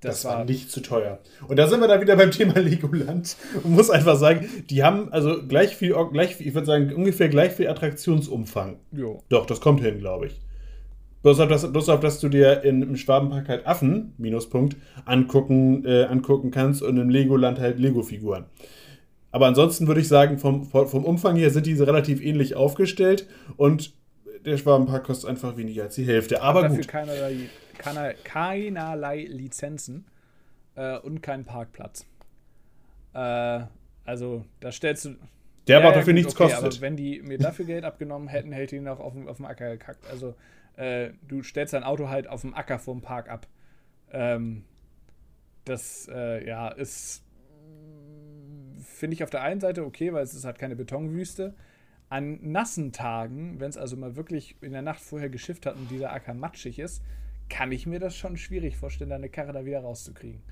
Das, 0.00 0.24
war 0.24 0.44
nicht 0.44 0.70
zu 0.70 0.80
teuer. 0.80 1.18
Und 1.48 1.58
da 1.58 1.66
sind 1.66 1.80
wir 1.80 1.88
dann 1.88 2.00
wieder 2.00 2.16
beim 2.16 2.30
Thema 2.30 2.58
Legoland 2.60 3.36
und 3.64 3.72
muss 3.72 3.90
einfach 3.90 4.16
sagen, 4.16 4.48
die 4.70 4.82
haben 4.84 5.12
also 5.12 5.42
gleich 5.46 5.76
viel, 5.76 5.94
gleich, 6.12 6.36
viel- 6.36 6.46
ich 6.46 6.54
würde 6.54 6.66
sagen, 6.66 6.92
ungefähr 6.94 7.28
gleich 7.28 7.52
viel 7.52 7.68
Attraktionsumfang. 7.68 8.76
Jo. 8.92 9.22
Doch, 9.28 9.46
das 9.46 9.60
kommt 9.60 9.80
hin, 9.80 9.98
glaube 9.98 10.26
ich. 10.26 10.40
Bloß 11.22 11.40
auf, 11.40 11.48
das, 11.48 11.72
bloß 11.72 11.88
auf, 11.88 12.00
dass 12.00 12.20
du 12.20 12.28
dir 12.28 12.62
in, 12.62 12.80
im 12.82 12.96
Schwabenpark 12.96 13.48
halt 13.48 13.66
Affen, 13.66 14.14
Minuspunkt, 14.18 14.76
angucken, 15.04 15.84
äh, 15.84 16.04
angucken 16.04 16.52
kannst 16.52 16.80
und 16.82 16.96
im 16.96 17.10
Legoland 17.10 17.58
halt 17.58 17.78
Lego-Figuren. 17.80 18.46
Aber 19.32 19.46
ansonsten 19.46 19.88
würde 19.88 20.00
ich 20.00 20.08
sagen, 20.08 20.38
vom, 20.38 20.64
vom 20.64 21.04
Umfang 21.04 21.36
her 21.36 21.50
sind 21.50 21.66
diese 21.66 21.86
relativ 21.86 22.22
ähnlich 22.22 22.54
aufgestellt 22.54 23.26
und 23.56 23.92
der 24.46 24.56
Schwabenpark 24.56 25.04
kostet 25.04 25.28
einfach 25.28 25.56
weniger 25.56 25.82
als 25.84 25.96
die 25.96 26.04
Hälfte. 26.04 26.40
Aber 26.40 26.62
dafür 26.62 26.76
gut. 26.78 26.88
keinerlei, 26.88 27.36
keiner, 27.78 28.12
keinerlei 28.14 29.24
Lizenzen 29.24 30.06
äh, 30.74 30.98
und 30.98 31.22
keinen 31.22 31.44
Parkplatz. 31.44 32.06
Äh, 33.14 33.60
also, 34.04 34.44
da 34.60 34.72
stellst 34.72 35.04
du. 35.06 35.16
Der 35.66 35.78
aber 35.78 35.88
ja, 35.88 35.94
dafür 35.96 36.12
gut, 36.14 36.22
nichts 36.22 36.34
okay, 36.34 36.50
kostet. 36.52 36.72
Aber 36.74 36.80
wenn 36.80 36.96
die 36.96 37.20
mir 37.22 37.38
dafür 37.38 37.64
Geld 37.66 37.84
abgenommen 37.84 38.28
hätten, 38.28 38.52
hätte 38.52 38.76
ich 38.76 38.82
ihn 38.82 38.88
auch 38.88 39.00
auf, 39.00 39.12
dem- 39.12 39.28
auf 39.28 39.36
dem 39.36 39.46
Acker 39.46 39.70
gekackt. 39.70 40.06
Also, 40.10 40.34
äh, 40.76 41.10
du 41.26 41.42
stellst 41.42 41.74
dein 41.74 41.84
Auto 41.84 42.08
halt 42.08 42.26
auf 42.28 42.40
dem 42.42 42.54
Acker 42.54 42.78
vorm 42.78 43.02
Park 43.02 43.28
ab. 43.28 43.46
Ähm, 44.10 44.64
das, 45.64 46.08
äh, 46.12 46.46
ja, 46.46 46.68
ist. 46.68 47.22
Finde 48.82 49.14
ich 49.14 49.22
auf 49.22 49.30
der 49.30 49.42
einen 49.42 49.60
Seite 49.60 49.84
okay, 49.84 50.12
weil 50.12 50.24
es 50.24 50.34
ist 50.34 50.44
halt 50.44 50.58
keine 50.58 50.74
Betonwüste. 50.76 51.54
An 52.08 52.38
nassen 52.40 52.92
Tagen, 52.92 53.60
wenn 53.60 53.68
es 53.68 53.76
also 53.76 53.96
mal 53.96 54.16
wirklich 54.16 54.56
in 54.62 54.72
der 54.72 54.80
Nacht 54.82 55.00
vorher 55.00 55.28
geschifft 55.28 55.66
hat 55.66 55.76
und 55.76 55.90
dieser 55.90 56.12
Acker 56.12 56.32
matschig 56.32 56.78
ist, 56.78 57.02
kann 57.48 57.72
ich 57.72 57.86
mir 57.86 57.98
das 58.00 58.16
schon 58.16 58.36
schwierig 58.36 58.76
vorstellen, 58.76 59.10
deine 59.10 59.28
Karre 59.28 59.52
da 59.52 59.64
wieder 59.64 59.80
rauszukriegen. 59.80 60.42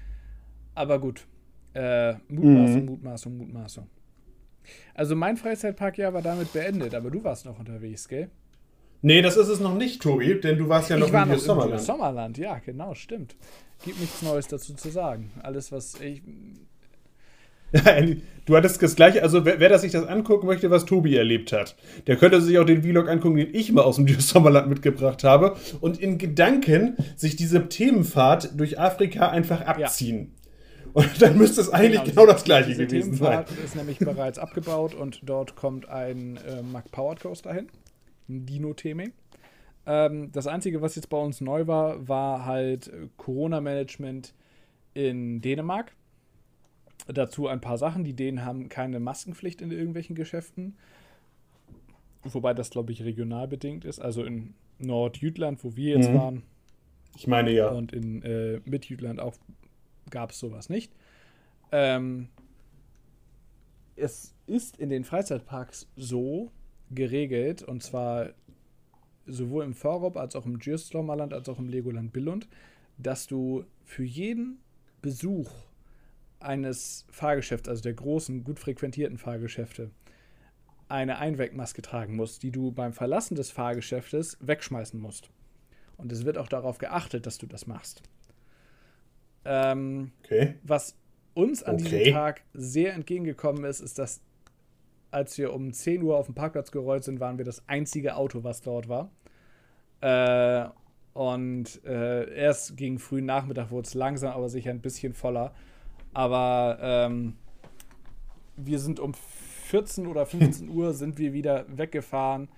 Aber 0.74 0.98
gut. 0.98 1.26
Äh, 1.74 2.14
Mutmaßung, 2.28 2.80
Mhm. 2.80 2.86
Mutmaßung, 2.86 3.36
Mutmaßung. 3.36 3.86
Also 4.94 5.14
mein 5.14 5.36
Freizeitparkjahr 5.36 6.12
war 6.14 6.22
damit 6.22 6.52
beendet, 6.52 6.94
aber 6.94 7.10
du 7.10 7.22
warst 7.22 7.44
noch 7.44 7.58
unterwegs, 7.58 8.08
gell? 8.08 8.30
Nee, 9.02 9.20
das 9.22 9.36
ist 9.36 9.48
es 9.48 9.60
noch 9.60 9.74
nicht, 9.76 10.00
Tobi, 10.02 10.40
denn 10.40 10.58
du 10.58 10.68
warst 10.68 10.90
ja 10.90 10.96
noch 10.96 11.08
ich 11.08 11.12
war 11.12 11.26
noch 11.26 11.38
Sommerland. 11.38 11.80
Sommerland. 11.82 12.34
Sommerland, 12.34 12.38
ja, 12.38 12.58
genau, 12.58 12.94
stimmt. 12.94 13.36
Gibt 13.84 14.00
nichts 14.00 14.22
Neues 14.22 14.48
dazu 14.48 14.74
zu 14.74 14.88
sagen. 14.88 15.30
Alles, 15.42 15.70
was 15.70 16.00
ich. 16.00 16.22
Du 18.46 18.56
hattest 18.56 18.80
das 18.80 18.94
gleiche, 18.94 19.24
also 19.24 19.44
wer, 19.44 19.58
wer 19.58 19.68
das 19.68 19.82
sich 19.82 19.90
das 19.90 20.06
angucken 20.06 20.46
möchte, 20.46 20.70
was 20.70 20.84
Tobi 20.84 21.16
erlebt 21.16 21.52
hat, 21.52 21.74
der 22.06 22.16
könnte 22.16 22.40
sich 22.40 22.56
auch 22.58 22.64
den 22.64 22.84
Vlog 22.84 23.08
angucken, 23.08 23.36
den 23.36 23.52
ich 23.52 23.72
mal 23.72 23.82
aus 23.82 23.96
dem 23.96 24.06
Sommerland 24.20 24.68
mitgebracht 24.68 25.24
habe 25.24 25.56
und 25.80 25.98
in 25.98 26.16
Gedanken 26.16 26.96
sich 27.16 27.34
diese 27.34 27.68
Themenfahrt 27.68 28.58
durch 28.58 28.78
Afrika 28.78 29.30
einfach 29.30 29.62
abziehen. 29.62 30.32
Ja. 30.32 30.46
Und 30.92 31.20
dann 31.20 31.36
müsste 31.36 31.60
es 31.60 31.70
eigentlich 31.70 32.04
genau, 32.04 32.22
genau 32.22 32.32
das 32.32 32.44
gleiche 32.44 32.68
diese 32.68 32.86
gewesen 32.86 33.16
Themenfahrt 33.16 33.48
sein. 33.48 33.58
ist 33.64 33.76
nämlich 33.76 33.98
bereits 33.98 34.38
abgebaut 34.38 34.94
und 34.94 35.20
dort 35.24 35.56
kommt 35.56 35.88
ein 35.88 36.38
äh, 36.48 36.62
Mack 36.62 36.90
Powered 36.92 37.20
Coaster 37.20 37.52
hin, 37.52 37.66
ein 38.28 38.46
Dino-Theming. 38.46 39.12
Ähm, 39.86 40.30
das 40.32 40.46
Einzige, 40.46 40.80
was 40.80 40.94
jetzt 40.94 41.10
bei 41.10 41.18
uns 41.18 41.40
neu 41.40 41.66
war, 41.66 42.08
war 42.08 42.46
halt 42.46 42.90
Corona-Management 43.16 44.34
in 44.94 45.40
Dänemark. 45.40 45.92
Dazu 47.06 47.46
ein 47.46 47.60
paar 47.60 47.78
Sachen. 47.78 48.04
Die 48.04 48.14
Dänen 48.14 48.44
haben 48.44 48.68
keine 48.68 49.00
Maskenpflicht 49.00 49.60
in 49.60 49.70
irgendwelchen 49.70 50.16
Geschäften. 50.16 50.76
Wobei 52.24 52.54
das, 52.54 52.70
glaube 52.70 52.92
ich, 52.92 53.02
regional 53.02 53.46
bedingt 53.46 53.84
ist. 53.84 54.00
Also 54.00 54.24
in 54.24 54.54
Nordjütland, 54.78 55.62
wo 55.62 55.76
wir 55.76 55.96
jetzt 55.96 56.10
mhm. 56.10 56.14
waren. 56.14 56.42
Ich 57.16 57.26
meine 57.26 57.50
ja. 57.50 57.68
Und 57.68 57.92
in 57.92 58.22
äh, 58.22 58.60
Midjütland 58.64 59.20
auch 59.20 59.34
gab 60.10 60.32
es 60.32 60.38
sowas 60.38 60.68
nicht. 60.68 60.92
Ähm, 61.72 62.28
es 63.96 64.34
ist 64.46 64.76
in 64.76 64.90
den 64.90 65.04
Freizeitparks 65.04 65.88
so 65.96 66.50
geregelt, 66.90 67.62
und 67.62 67.82
zwar 67.82 68.30
sowohl 69.26 69.64
im 69.64 69.74
Vorop 69.74 70.16
als 70.16 70.36
auch 70.36 70.46
im 70.46 70.58
Djurstromerland 70.58 71.32
als 71.32 71.48
auch 71.48 71.58
im 71.58 71.68
Legoland 71.68 72.12
Billund, 72.12 72.48
dass 72.98 73.26
du 73.26 73.64
für 73.84 74.04
jeden 74.04 74.58
Besuch 75.02 75.50
eines 76.46 77.06
Fahrgeschäfts, 77.10 77.68
also 77.68 77.82
der 77.82 77.94
großen, 77.94 78.44
gut 78.44 78.58
frequentierten 78.58 79.18
Fahrgeschäfte, 79.18 79.90
eine 80.88 81.18
Einwegmaske 81.18 81.82
tragen 81.82 82.16
musst, 82.16 82.42
die 82.42 82.52
du 82.52 82.70
beim 82.70 82.92
Verlassen 82.92 83.34
des 83.34 83.50
Fahrgeschäftes 83.50 84.38
wegschmeißen 84.40 85.00
musst. 85.00 85.30
Und 85.96 86.12
es 86.12 86.24
wird 86.24 86.38
auch 86.38 86.48
darauf 86.48 86.78
geachtet, 86.78 87.26
dass 87.26 87.38
du 87.38 87.46
das 87.46 87.66
machst. 87.66 88.02
Ähm, 89.44 90.12
okay. 90.24 90.54
Was 90.62 90.96
uns 91.34 91.62
an 91.62 91.76
okay. 91.76 91.84
diesem 91.84 92.14
Tag 92.14 92.42
sehr 92.54 92.94
entgegengekommen 92.94 93.64
ist, 93.64 93.80
ist, 93.80 93.98
dass 93.98 94.20
als 95.10 95.38
wir 95.38 95.52
um 95.52 95.72
10 95.72 96.02
Uhr 96.02 96.16
auf 96.16 96.26
dem 96.26 96.34
Parkplatz 96.34 96.70
gerollt 96.70 97.04
sind, 97.04 97.20
waren 97.20 97.38
wir 97.38 97.44
das 97.44 97.66
einzige 97.68 98.16
Auto, 98.16 98.44
was 98.44 98.60
dort 98.60 98.88
war. 98.88 99.10
Äh, 100.00 100.68
und 101.14 101.82
äh, 101.84 102.34
erst 102.34 102.76
gegen 102.76 102.98
frühen 102.98 103.24
Nachmittag 103.24 103.70
wurde 103.70 103.86
es 103.86 103.94
langsam, 103.94 104.32
aber 104.32 104.48
sicher 104.48 104.70
ein 104.70 104.82
bisschen 104.82 105.14
voller. 105.14 105.54
Aber 106.16 106.78
ähm, 106.80 107.34
wir 108.56 108.78
sind 108.78 109.00
um 109.00 109.12
14 109.12 110.06
oder 110.06 110.24
15 110.24 110.70
Uhr 110.70 110.94
sind 110.94 111.18
wir 111.18 111.34
wieder 111.34 111.66
weggefahren, 111.68 112.48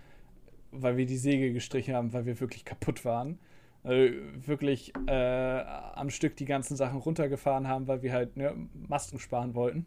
weil 0.70 0.96
wir 0.96 1.06
die 1.06 1.16
Säge 1.16 1.52
gestrichen 1.52 1.92
haben, 1.92 2.12
weil 2.12 2.24
wir 2.24 2.38
wirklich 2.38 2.64
kaputt 2.64 3.04
waren. 3.04 3.40
Also 3.82 4.14
wirklich 4.46 4.92
äh, 5.08 5.64
am 5.96 6.08
Stück 6.10 6.36
die 6.36 6.44
ganzen 6.44 6.76
Sachen 6.76 7.00
runtergefahren 7.00 7.66
haben, 7.66 7.88
weil 7.88 8.02
wir 8.02 8.12
halt 8.12 8.36
ne, 8.36 8.54
Masken 8.86 9.18
sparen 9.18 9.56
wollten. 9.56 9.86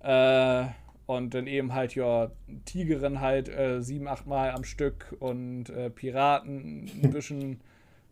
Äh, 0.00 0.66
und 1.06 1.32
dann 1.32 1.46
eben 1.46 1.72
halt, 1.72 1.94
ja, 1.94 2.32
Tigerin 2.66 3.22
halt 3.22 3.48
äh, 3.48 3.80
sieben, 3.80 4.08
acht 4.08 4.26
Mal 4.26 4.50
am 4.50 4.64
Stück 4.64 5.16
und 5.20 5.70
äh, 5.70 5.88
Piraten 5.88 6.90
ein 7.02 7.10
bisschen, 7.10 7.62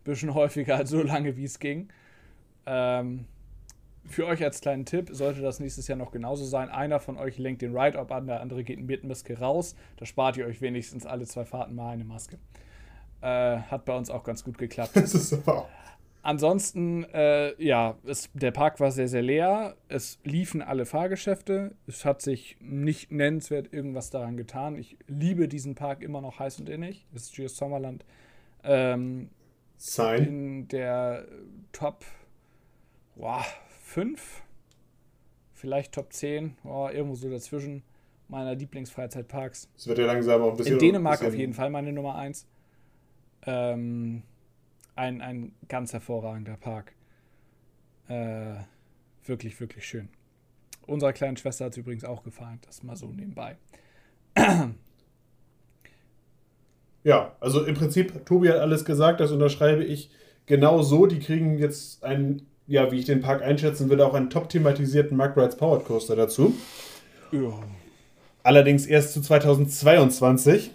bisschen 0.03 0.33
häufiger, 0.33 0.83
so 0.87 1.03
lange 1.03 1.37
wie 1.37 1.45
es 1.45 1.59
ging. 1.59 1.89
Ähm, 2.65 3.25
für 4.05 4.25
euch 4.25 4.43
als 4.43 4.61
kleinen 4.61 4.85
Tipp, 4.85 5.09
sollte 5.11 5.41
das 5.41 5.59
nächstes 5.59 5.87
Jahr 5.87 5.97
noch 5.97 6.11
genauso 6.11 6.45
sein, 6.45 6.69
einer 6.69 6.99
von 6.99 7.17
euch 7.17 7.37
lenkt 7.37 7.61
den 7.61 7.75
Ride-Up 7.75 8.11
an, 8.11 8.27
der 8.27 8.41
andere 8.41 8.63
geht 8.63 8.79
mit 8.79 9.03
Maske 9.03 9.39
raus. 9.39 9.75
Da 9.97 10.05
spart 10.05 10.37
ihr 10.37 10.45
euch 10.45 10.61
wenigstens 10.61 11.05
alle 11.05 11.25
zwei 11.25 11.45
Fahrten 11.45 11.75
mal 11.75 11.91
eine 11.91 12.03
Maske. 12.03 12.37
Äh, 13.21 13.57
hat 13.59 13.85
bei 13.85 13.95
uns 13.95 14.09
auch 14.09 14.23
ganz 14.23 14.43
gut 14.43 14.57
geklappt. 14.57 14.91
Das 14.95 15.13
ist 15.13 15.33
aber 15.33 15.67
Ansonsten, 16.23 17.03
äh, 17.13 17.61
ja, 17.61 17.97
es, 18.05 18.29
der 18.33 18.51
Park 18.51 18.79
war 18.79 18.91
sehr, 18.91 19.09
sehr 19.09 19.21
leer. 19.21 19.75
Es 19.89 20.19
liefen 20.23 20.61
alle 20.61 20.85
Fahrgeschäfte. 20.85 21.75
Es 21.85 22.05
hat 22.05 22.21
sich 22.21 22.55
nicht 22.61 23.11
nennenswert 23.11 23.73
irgendwas 23.73 24.09
daran 24.09 24.37
getan. 24.37 24.77
Ich 24.77 24.97
liebe 25.07 25.49
diesen 25.49 25.75
Park 25.75 26.01
immer 26.01 26.21
noch 26.21 26.39
heiß 26.39 26.61
und 26.61 26.69
innig. 26.69 27.05
Das 27.11 27.23
ist 27.23 27.35
Geos 27.35 27.57
Sommerland. 27.57 28.05
Ähm, 28.63 29.31
Sein. 29.75 30.23
In 30.23 30.67
der 30.69 31.25
Top 31.73 32.05
wow, 33.15 33.45
5, 33.93 34.41
vielleicht 35.53 35.93
Top 35.93 36.11
10, 36.11 36.57
oh, 36.63 36.89
irgendwo 36.91 37.13
so 37.13 37.29
dazwischen 37.29 37.83
meiner 38.27 38.55
Lieblingsfreizeitparks. 38.55 39.69
Es 39.77 39.85
wird 39.85 39.99
ja 39.99 40.07
langsam 40.07 40.41
auch 40.41 40.51
ein 40.51 40.57
bisschen. 40.57 40.73
In 40.73 40.79
Dänemark 40.79 41.19
bisschen 41.19 41.31
auf 41.31 41.39
jeden 41.39 41.53
Fall 41.53 41.69
meine 41.69 41.93
Nummer 41.93 42.15
1. 42.15 42.47
Ähm, 43.45 44.23
ein, 44.95 45.21
ein 45.21 45.53
ganz 45.67 45.93
hervorragender 45.93 46.57
Park. 46.57 46.93
Äh, 48.07 48.55
wirklich, 49.25 49.59
wirklich 49.59 49.85
schön. 49.85 50.09
Unserer 50.87 51.13
kleinen 51.13 51.37
Schwester 51.37 51.65
hat 51.65 51.73
es 51.73 51.77
übrigens 51.77 52.03
auch 52.03 52.23
gefallen, 52.23 52.59
das 52.65 52.81
mal 52.81 52.95
so 52.95 53.07
nebenbei. 53.07 53.57
Ja, 57.05 57.35
also 57.41 57.65
im 57.65 57.75
Prinzip, 57.75 58.25
Tobi 58.25 58.47
hat 58.47 58.59
alles 58.59 58.85
gesagt, 58.85 59.19
das 59.19 59.33
unterschreibe 59.33 59.83
ich 59.83 60.09
genau 60.45 60.81
so. 60.81 61.05
Die 61.05 61.19
kriegen 61.19 61.57
jetzt 61.57 62.01
einen 62.01 62.47
ja, 62.67 62.91
wie 62.91 62.99
ich 62.99 63.05
den 63.05 63.21
Park 63.21 63.41
einschätzen 63.41 63.89
würde, 63.89 64.05
auch 64.05 64.13
einen 64.13 64.29
top 64.29 64.49
thematisierten 64.49 65.17
Mark 65.17 65.37
Rides 65.37 65.57
Powered 65.57 65.85
Coaster 65.85 66.15
dazu. 66.15 66.53
Ja. 67.31 67.53
Allerdings 68.43 68.85
erst 68.85 69.13
zu 69.13 69.21
2022. 69.21 70.71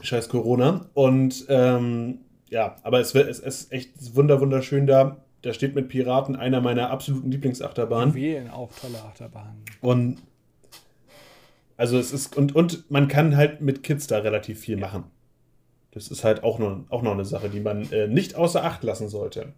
Scheiß 0.00 0.28
Corona. 0.28 0.86
Und 0.94 1.46
ähm, 1.48 2.20
ja, 2.48 2.76
aber 2.82 3.00
es, 3.00 3.14
es, 3.14 3.40
es 3.40 3.62
ist 3.62 3.72
echt 3.72 4.14
wunder, 4.14 4.40
wunderschön 4.40 4.86
da. 4.86 5.16
Da 5.42 5.52
steht 5.52 5.74
mit 5.74 5.88
Piraten 5.88 6.36
einer 6.36 6.60
meiner 6.60 6.90
absoluten 6.90 7.30
Lieblingsachterbahnen. 7.30 8.14
Wählen 8.14 8.50
auch 8.50 8.70
tolle 8.72 9.02
Achterbahnen. 9.02 9.62
Und 9.80 10.18
also 11.76 11.98
es 11.98 12.12
ist, 12.12 12.36
und, 12.36 12.54
und 12.54 12.90
man 12.90 13.08
kann 13.08 13.36
halt 13.36 13.60
mit 13.60 13.82
Kids 13.82 14.06
da 14.06 14.18
relativ 14.18 14.60
viel 14.60 14.78
ja. 14.78 14.86
machen. 14.86 15.04
Das 15.92 16.08
ist 16.08 16.24
halt 16.24 16.42
auch 16.42 16.58
noch, 16.58 16.84
auch 16.90 17.02
noch 17.02 17.12
eine 17.12 17.24
Sache, 17.24 17.48
die 17.48 17.60
man 17.60 17.90
äh, 17.90 18.06
nicht 18.06 18.34
außer 18.34 18.64
Acht 18.64 18.82
lassen 18.82 19.08
sollte. 19.08 19.52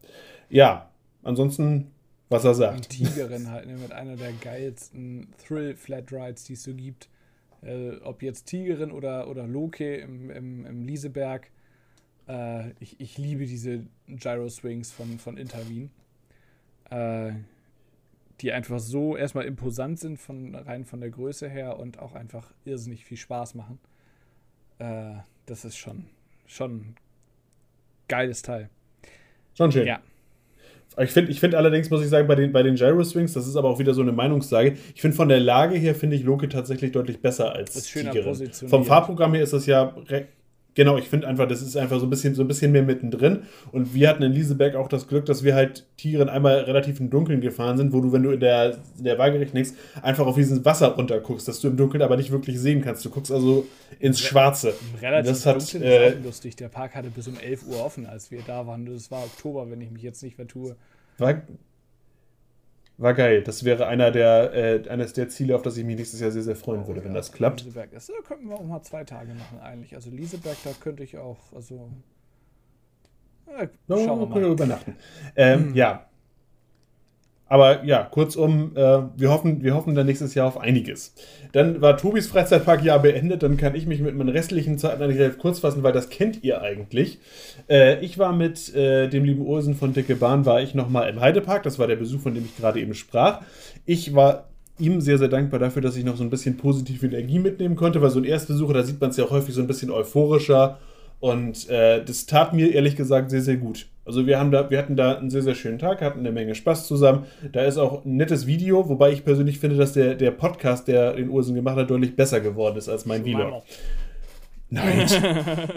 Ja, 0.48 0.90
Ansonsten, 1.22 1.90
was 2.28 2.44
er 2.44 2.54
sagt. 2.54 2.92
Die 2.92 3.04
Tigerin 3.04 3.50
halt, 3.50 3.66
ne, 3.66 3.76
mit 3.76 3.92
einer 3.92 4.16
der 4.16 4.32
geilsten 4.32 5.28
Thrill-Flat-Rides, 5.38 6.44
die 6.44 6.54
es 6.54 6.62
so 6.62 6.74
gibt. 6.74 7.08
Äh, 7.62 7.96
ob 8.02 8.22
jetzt 8.22 8.44
Tigerin 8.46 8.92
oder, 8.92 9.28
oder 9.28 9.46
Loke 9.46 9.96
im, 9.96 10.30
im, 10.30 10.66
im 10.66 10.82
Lieseberg. 10.84 11.50
Äh, 12.28 12.70
ich, 12.80 13.00
ich 13.00 13.18
liebe 13.18 13.46
diese 13.46 13.84
Gyro-Swings 14.06 14.92
von, 14.92 15.18
von 15.18 15.36
Intervin. 15.36 15.90
Äh, 16.90 17.32
die 18.40 18.52
einfach 18.52 18.78
so 18.78 19.16
erstmal 19.16 19.44
imposant 19.46 19.98
sind, 19.98 20.18
von, 20.18 20.54
rein 20.54 20.84
von 20.84 21.00
der 21.00 21.10
Größe 21.10 21.48
her 21.48 21.78
und 21.78 21.98
auch 21.98 22.14
einfach 22.14 22.52
irrsinnig 22.64 23.04
viel 23.04 23.16
Spaß 23.16 23.54
machen. 23.54 23.80
Äh, 24.78 25.14
das 25.46 25.64
ist 25.64 25.76
schon, 25.76 26.06
schon 26.46 26.76
ein 26.76 26.96
geiles 28.06 28.42
Teil. 28.42 28.70
Schon 29.54 29.72
schön. 29.72 29.86
Ja. 29.86 30.00
Ich 31.00 31.10
finde 31.10 31.30
ich 31.30 31.40
find 31.40 31.54
allerdings, 31.54 31.90
muss 31.90 32.02
ich 32.02 32.08
sagen, 32.08 32.26
bei 32.26 32.34
den, 32.34 32.52
bei 32.52 32.62
den 32.62 32.74
Gyro 32.74 33.04
Swings, 33.04 33.32
das 33.32 33.46
ist 33.46 33.56
aber 33.56 33.68
auch 33.68 33.78
wieder 33.78 33.94
so 33.94 34.02
eine 34.02 34.12
Meinungssage, 34.12 34.74
ich 34.94 35.00
finde 35.00 35.16
von 35.16 35.28
der 35.28 35.40
Lage 35.40 35.76
her, 35.76 35.94
finde 35.94 36.16
ich 36.16 36.24
Loki 36.24 36.48
tatsächlich 36.48 36.92
deutlich 36.92 37.20
besser 37.20 37.52
als 37.52 37.84
Tigerin. 37.84 38.50
Vom 38.68 38.84
Fahrprogramm 38.84 39.34
her 39.34 39.42
ist 39.42 39.52
das 39.52 39.66
ja 39.66 39.94
Genau, 40.78 40.96
ich 40.96 41.08
finde 41.08 41.26
einfach, 41.26 41.48
das 41.48 41.60
ist 41.60 41.76
einfach 41.76 41.98
so 41.98 42.06
ein 42.06 42.10
bisschen, 42.10 42.36
so 42.36 42.42
ein 42.42 42.46
bisschen 42.46 42.70
mehr 42.70 42.84
mittendrin. 42.84 43.40
Und 43.72 43.94
wir 43.94 44.08
hatten 44.08 44.22
in 44.22 44.30
Lieseberg 44.30 44.76
auch 44.76 44.86
das 44.86 45.08
Glück, 45.08 45.26
dass 45.26 45.42
wir 45.42 45.56
halt 45.56 45.84
Tieren 45.96 46.28
einmal 46.28 46.60
relativ 46.60 47.00
im 47.00 47.10
Dunkeln 47.10 47.40
gefahren 47.40 47.76
sind, 47.76 47.92
wo 47.92 48.00
du, 48.00 48.12
wenn 48.12 48.22
du 48.22 48.30
in 48.30 48.38
der, 48.38 48.78
in 48.96 49.02
der 49.02 49.18
Waagerecht 49.18 49.54
nichts, 49.54 49.74
einfach 50.02 50.24
auf 50.24 50.36
dieses 50.36 50.64
Wasser 50.64 50.94
runter 50.94 51.18
guckst, 51.18 51.48
dass 51.48 51.58
du 51.58 51.66
im 51.66 51.76
Dunkeln 51.76 52.00
aber 52.00 52.16
nicht 52.16 52.30
wirklich 52.30 52.60
sehen 52.60 52.80
kannst. 52.80 53.04
Du 53.04 53.10
guckst 53.10 53.32
also 53.32 53.66
ins 53.98 54.20
Schwarze. 54.20 54.72
Relativ 55.02 55.32
das 55.32 55.46
hat, 55.46 55.60
dunkeln 55.60 55.82
äh, 55.82 56.10
ist 56.10 56.24
lustig. 56.24 56.54
Der 56.54 56.68
Park 56.68 56.94
hatte 56.94 57.10
bis 57.10 57.26
um 57.26 57.36
11 57.40 57.66
Uhr 57.66 57.84
offen, 57.84 58.06
als 58.06 58.30
wir 58.30 58.42
da 58.46 58.64
waren. 58.68 58.86
Das 58.86 59.10
war 59.10 59.24
Oktober, 59.24 59.68
wenn 59.72 59.80
ich 59.80 59.90
mich 59.90 60.04
jetzt 60.04 60.22
nicht 60.22 60.36
vertue. 60.36 60.76
War, 61.18 61.42
war 62.98 63.14
geil. 63.14 63.42
Das 63.42 63.64
wäre 63.64 63.86
einer 63.86 64.10
der, 64.10 64.52
äh, 64.52 64.88
eines 64.88 65.12
der 65.12 65.28
Ziele, 65.28 65.54
auf 65.54 65.62
das 65.62 65.76
ich 65.76 65.84
mich 65.84 65.96
nächstes 65.96 66.20
Jahr 66.20 66.30
sehr, 66.30 66.42
sehr 66.42 66.56
freuen 66.56 66.86
würde, 66.86 67.00
oh, 67.00 67.04
wenn 67.04 67.12
ja, 67.12 67.18
das 67.18 67.32
klappt. 67.32 67.60
Lieseberg 67.60 67.92
ist, 67.92 68.08
da 68.10 68.14
könnten 68.26 68.48
wir 68.48 68.56
auch 68.56 68.64
mal 68.64 68.82
zwei 68.82 69.04
Tage 69.04 69.32
machen 69.34 69.60
eigentlich. 69.60 69.94
Also 69.94 70.10
Lieseberg, 70.10 70.56
da 70.64 70.70
könnte 70.78 71.04
ich 71.04 71.16
auch, 71.16 71.38
also 71.54 71.90
äh, 73.46 73.68
schauen 73.88 74.20
wir 74.20 74.26
mal. 74.26 74.52
übernachten. 74.52 74.96
Ähm, 75.36 75.74
ja, 75.74 76.08
aber 77.48 77.84
ja, 77.84 78.02
kurzum, 78.02 78.72
äh, 78.74 79.00
wir, 79.16 79.30
hoffen, 79.30 79.62
wir 79.62 79.74
hoffen 79.74 79.94
dann 79.94 80.06
nächstes 80.06 80.34
Jahr 80.34 80.46
auf 80.46 80.58
einiges. 80.58 81.14
Dann 81.52 81.80
war 81.80 81.96
Tobis 81.96 82.26
Freizeitparkjahr 82.26 83.00
beendet, 83.00 83.42
dann 83.42 83.56
kann 83.56 83.74
ich 83.74 83.86
mich 83.86 84.00
mit 84.00 84.14
meinen 84.14 84.28
restlichen 84.28 84.78
Zeiten 84.78 85.02
relativ 85.02 85.38
kurz 85.38 85.60
fassen, 85.60 85.82
weil 85.82 85.92
das 85.92 86.10
kennt 86.10 86.44
ihr 86.44 86.60
eigentlich. 86.60 87.18
Äh, 87.68 88.04
ich 88.04 88.18
war 88.18 88.32
mit 88.32 88.74
äh, 88.74 89.08
dem 89.08 89.24
lieben 89.24 89.46
Ursen 89.46 89.74
von 89.74 89.94
Dicke 89.94 90.16
Bahn, 90.16 90.44
war 90.44 90.60
ich 90.60 90.74
nochmal 90.74 91.08
im 91.08 91.20
Heidepark, 91.20 91.62
das 91.62 91.78
war 91.78 91.86
der 91.86 91.96
Besuch, 91.96 92.20
von 92.20 92.34
dem 92.34 92.44
ich 92.44 92.56
gerade 92.56 92.80
eben 92.80 92.94
sprach. 92.94 93.40
Ich 93.86 94.14
war 94.14 94.48
ihm 94.78 95.00
sehr, 95.00 95.18
sehr 95.18 95.28
dankbar 95.28 95.58
dafür, 95.58 95.82
dass 95.82 95.96
ich 95.96 96.04
noch 96.04 96.16
so 96.16 96.22
ein 96.22 96.30
bisschen 96.30 96.56
positive 96.56 97.06
Energie 97.06 97.38
mitnehmen 97.38 97.76
konnte, 97.76 98.00
weil 98.02 98.10
so 98.10 98.20
ein 98.20 98.24
Erstbesucher, 98.24 98.74
da 98.74 98.82
sieht 98.82 99.00
man 99.00 99.10
es 99.10 99.16
ja 99.16 99.28
häufig 99.28 99.54
so 99.54 99.60
ein 99.60 99.66
bisschen 99.66 99.90
euphorischer 99.90 100.78
und 101.20 101.68
äh, 101.68 102.04
das 102.04 102.26
tat 102.26 102.54
mir 102.54 102.72
ehrlich 102.72 102.96
gesagt 102.96 103.30
sehr, 103.30 103.42
sehr 103.42 103.56
gut. 103.56 103.86
Also 104.04 104.26
wir 104.26 104.38
haben 104.38 104.50
da, 104.50 104.70
wir 104.70 104.78
hatten 104.78 104.96
da 104.96 105.18
einen 105.18 105.30
sehr, 105.30 105.42
sehr 105.42 105.54
schönen 105.54 105.78
Tag, 105.78 106.00
hatten 106.00 106.20
eine 106.20 106.32
Menge 106.32 106.54
Spaß 106.54 106.86
zusammen. 106.86 107.26
Da 107.52 107.64
ist 107.64 107.76
auch 107.76 108.04
ein 108.04 108.16
nettes 108.16 108.46
Video, 108.46 108.88
wobei 108.88 109.10
ich 109.12 109.24
persönlich 109.24 109.58
finde, 109.58 109.76
dass 109.76 109.92
der, 109.92 110.14
der 110.14 110.30
Podcast, 110.30 110.88
der 110.88 111.12
den 111.12 111.28
Ursen 111.28 111.54
gemacht 111.54 111.76
hat, 111.76 111.90
deutlich 111.90 112.16
besser 112.16 112.40
geworden 112.40 112.78
ist 112.78 112.88
als 112.88 113.04
mein 113.04 113.22
Vlog. 113.22 113.62
Nein. 114.70 115.06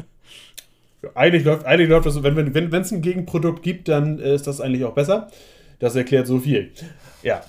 eigentlich 1.15 1.43
läuft, 1.43 1.65
eigentlich 1.65 1.89
läuft 1.89 2.05
das 2.05 2.13
so, 2.13 2.23
wenn 2.23 2.37
es 2.37 2.53
wenn, 2.53 2.73
ein 2.73 3.01
Gegenprodukt 3.01 3.63
gibt, 3.63 3.87
dann 3.87 4.19
äh, 4.19 4.35
ist 4.35 4.47
das 4.47 4.61
eigentlich 4.61 4.85
auch 4.85 4.93
besser. 4.93 5.27
Das 5.79 5.95
erklärt 5.95 6.27
so 6.27 6.39
viel. 6.39 6.71
Ja. 7.23 7.41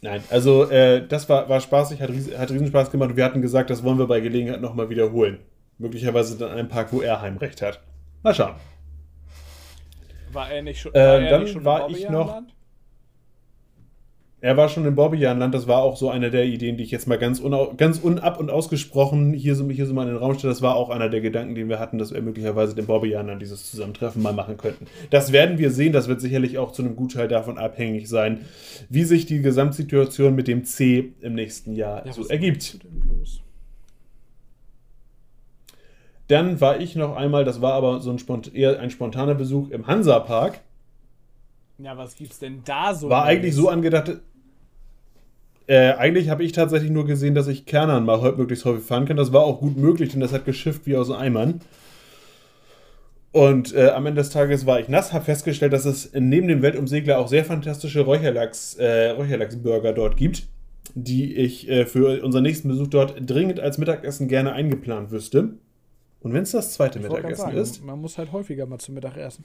Nein, 0.00 0.22
also 0.30 0.70
äh, 0.70 1.06
das 1.06 1.28
war, 1.28 1.48
war 1.48 1.60
spaßig, 1.60 2.00
hat, 2.00 2.10
hat 2.38 2.50
riesen 2.50 2.68
Spaß 2.68 2.90
gemacht 2.90 3.10
und 3.10 3.16
wir 3.16 3.24
hatten 3.24 3.42
gesagt, 3.42 3.70
das 3.70 3.82
wollen 3.82 3.98
wir 3.98 4.06
bei 4.06 4.20
Gelegenheit 4.20 4.60
nochmal 4.60 4.88
wiederholen. 4.88 5.38
Möglicherweise 5.78 6.38
dann 6.38 6.50
einen 6.50 6.68
Park, 6.68 6.92
wo 6.92 7.00
er 7.00 7.20
Heimrecht 7.20 7.62
hat. 7.62 7.80
Mal 8.22 8.34
schauen. 8.34 8.54
War 10.32 10.50
er 10.50 10.62
nicht 10.62 10.80
schon, 10.80 10.94
äh, 10.94 10.98
war 10.98 11.20
dann 11.20 11.42
nicht 11.42 11.52
schon 11.52 11.64
war 11.64 11.90
ich 11.90 12.08
noch. 12.08 12.42
Er 14.44 14.58
war 14.58 14.68
schon 14.68 14.84
im 14.84 14.94
Bobbejahnland, 14.94 15.54
das 15.54 15.68
war 15.68 15.78
auch 15.78 15.96
so 15.96 16.10
eine 16.10 16.30
der 16.30 16.44
Ideen, 16.44 16.76
die 16.76 16.84
ich 16.84 16.90
jetzt 16.90 17.08
mal 17.08 17.16
ganz, 17.16 17.42
ganz 17.78 17.98
unab 17.98 18.38
und 18.38 18.50
ausgesprochen 18.50 19.32
hier 19.32 19.54
so, 19.54 19.66
hier 19.70 19.86
so 19.86 19.94
mal 19.94 20.02
in 20.02 20.08
den 20.08 20.18
Raum 20.18 20.34
stelle. 20.34 20.52
Das 20.52 20.60
war 20.60 20.76
auch 20.76 20.90
einer 20.90 21.08
der 21.08 21.22
Gedanken, 21.22 21.54
den 21.54 21.70
wir 21.70 21.78
hatten, 21.78 21.96
dass 21.96 22.12
wir 22.12 22.20
möglicherweise 22.20 22.74
den 22.74 22.84
Bobbejahnland 22.84 23.40
dieses 23.40 23.70
Zusammentreffen 23.70 24.20
mal 24.20 24.34
machen 24.34 24.58
könnten. 24.58 24.86
Das 25.08 25.32
werden 25.32 25.56
wir 25.56 25.70
sehen, 25.70 25.94
das 25.94 26.08
wird 26.08 26.20
sicherlich 26.20 26.58
auch 26.58 26.72
zu 26.72 26.82
einem 26.82 26.94
Gutteil 26.94 27.26
davon 27.26 27.56
abhängig 27.56 28.06
sein, 28.06 28.44
wie 28.90 29.04
sich 29.04 29.24
die 29.24 29.40
Gesamtsituation 29.40 30.34
mit 30.34 30.46
dem 30.46 30.64
C 30.64 31.14
im 31.22 31.32
nächsten 31.32 31.74
Jahr 31.74 32.04
ja, 32.04 32.12
so 32.12 32.28
ergibt. 32.28 32.80
Dann 36.28 36.60
war 36.60 36.80
ich 36.80 36.96
noch 36.96 37.16
einmal, 37.16 37.44
das 37.44 37.60
war 37.60 37.74
aber 37.74 38.00
so 38.00 38.10
ein 38.10 38.18
Spont 38.18 38.54
eher 38.54 38.80
ein 38.80 38.90
spontaner 38.90 39.34
Besuch 39.34 39.70
im 39.70 39.86
Hansa-Park. 39.86 40.60
Ja, 41.78 41.96
was 41.96 42.16
gibt's 42.16 42.38
denn 42.38 42.62
da 42.64 42.94
so? 42.94 43.10
War 43.10 43.24
eigentlich 43.24 43.54
so 43.54 43.68
angedacht, 43.68 44.12
äh, 45.66 45.92
eigentlich 45.92 46.28
habe 46.28 46.44
ich 46.44 46.52
tatsächlich 46.52 46.90
nur 46.90 47.06
gesehen, 47.06 47.34
dass 47.34 47.46
ich 47.46 47.64
Kernern 47.66 48.04
mal 48.04 48.20
heute 48.20 48.38
möglichst 48.38 48.64
häufig 48.64 48.84
fahren 48.84 49.06
kann. 49.06 49.16
Das 49.16 49.32
war 49.32 49.42
auch 49.42 49.60
gut 49.60 49.76
möglich, 49.76 50.10
denn 50.10 50.20
das 50.20 50.32
hat 50.32 50.44
geschifft 50.44 50.82
wie 50.86 50.96
aus 50.96 51.10
Eimern. 51.10 51.60
Und 53.32 53.74
äh, 53.74 53.88
am 53.88 54.06
Ende 54.06 54.20
des 54.20 54.30
Tages 54.30 54.64
war 54.66 54.78
ich 54.78 54.88
nass, 54.88 55.12
habe 55.12 55.24
festgestellt, 55.24 55.72
dass 55.72 55.86
es 55.86 56.12
neben 56.14 56.46
dem 56.46 56.62
Weltumsegler 56.62 57.18
auch 57.18 57.28
sehr 57.28 57.44
fantastische 57.44 58.02
Räucherlachs, 58.02 58.74
äh, 58.76 59.10
Räucherlachsburger 59.10 59.92
dort 59.92 60.16
gibt, 60.16 60.44
die 60.94 61.34
ich 61.34 61.68
äh, 61.68 61.86
für 61.86 62.22
unseren 62.22 62.44
nächsten 62.44 62.68
Besuch 62.68 62.86
dort 62.86 63.16
dringend 63.28 63.58
als 63.58 63.78
Mittagessen 63.78 64.28
gerne 64.28 64.52
eingeplant 64.52 65.10
wüsste. 65.10 65.54
Und 66.24 66.32
wenn 66.32 66.42
es 66.42 66.52
das 66.52 66.72
zweite 66.72 66.98
ich 66.98 67.04
Mittagessen 67.04 67.44
sagen, 67.44 67.56
ist. 67.56 67.84
Man 67.84 68.00
muss 68.00 68.16
halt 68.16 68.32
häufiger 68.32 68.64
mal 68.64 68.78
zum 68.78 68.94
Mittag 68.94 69.18
essen. 69.18 69.44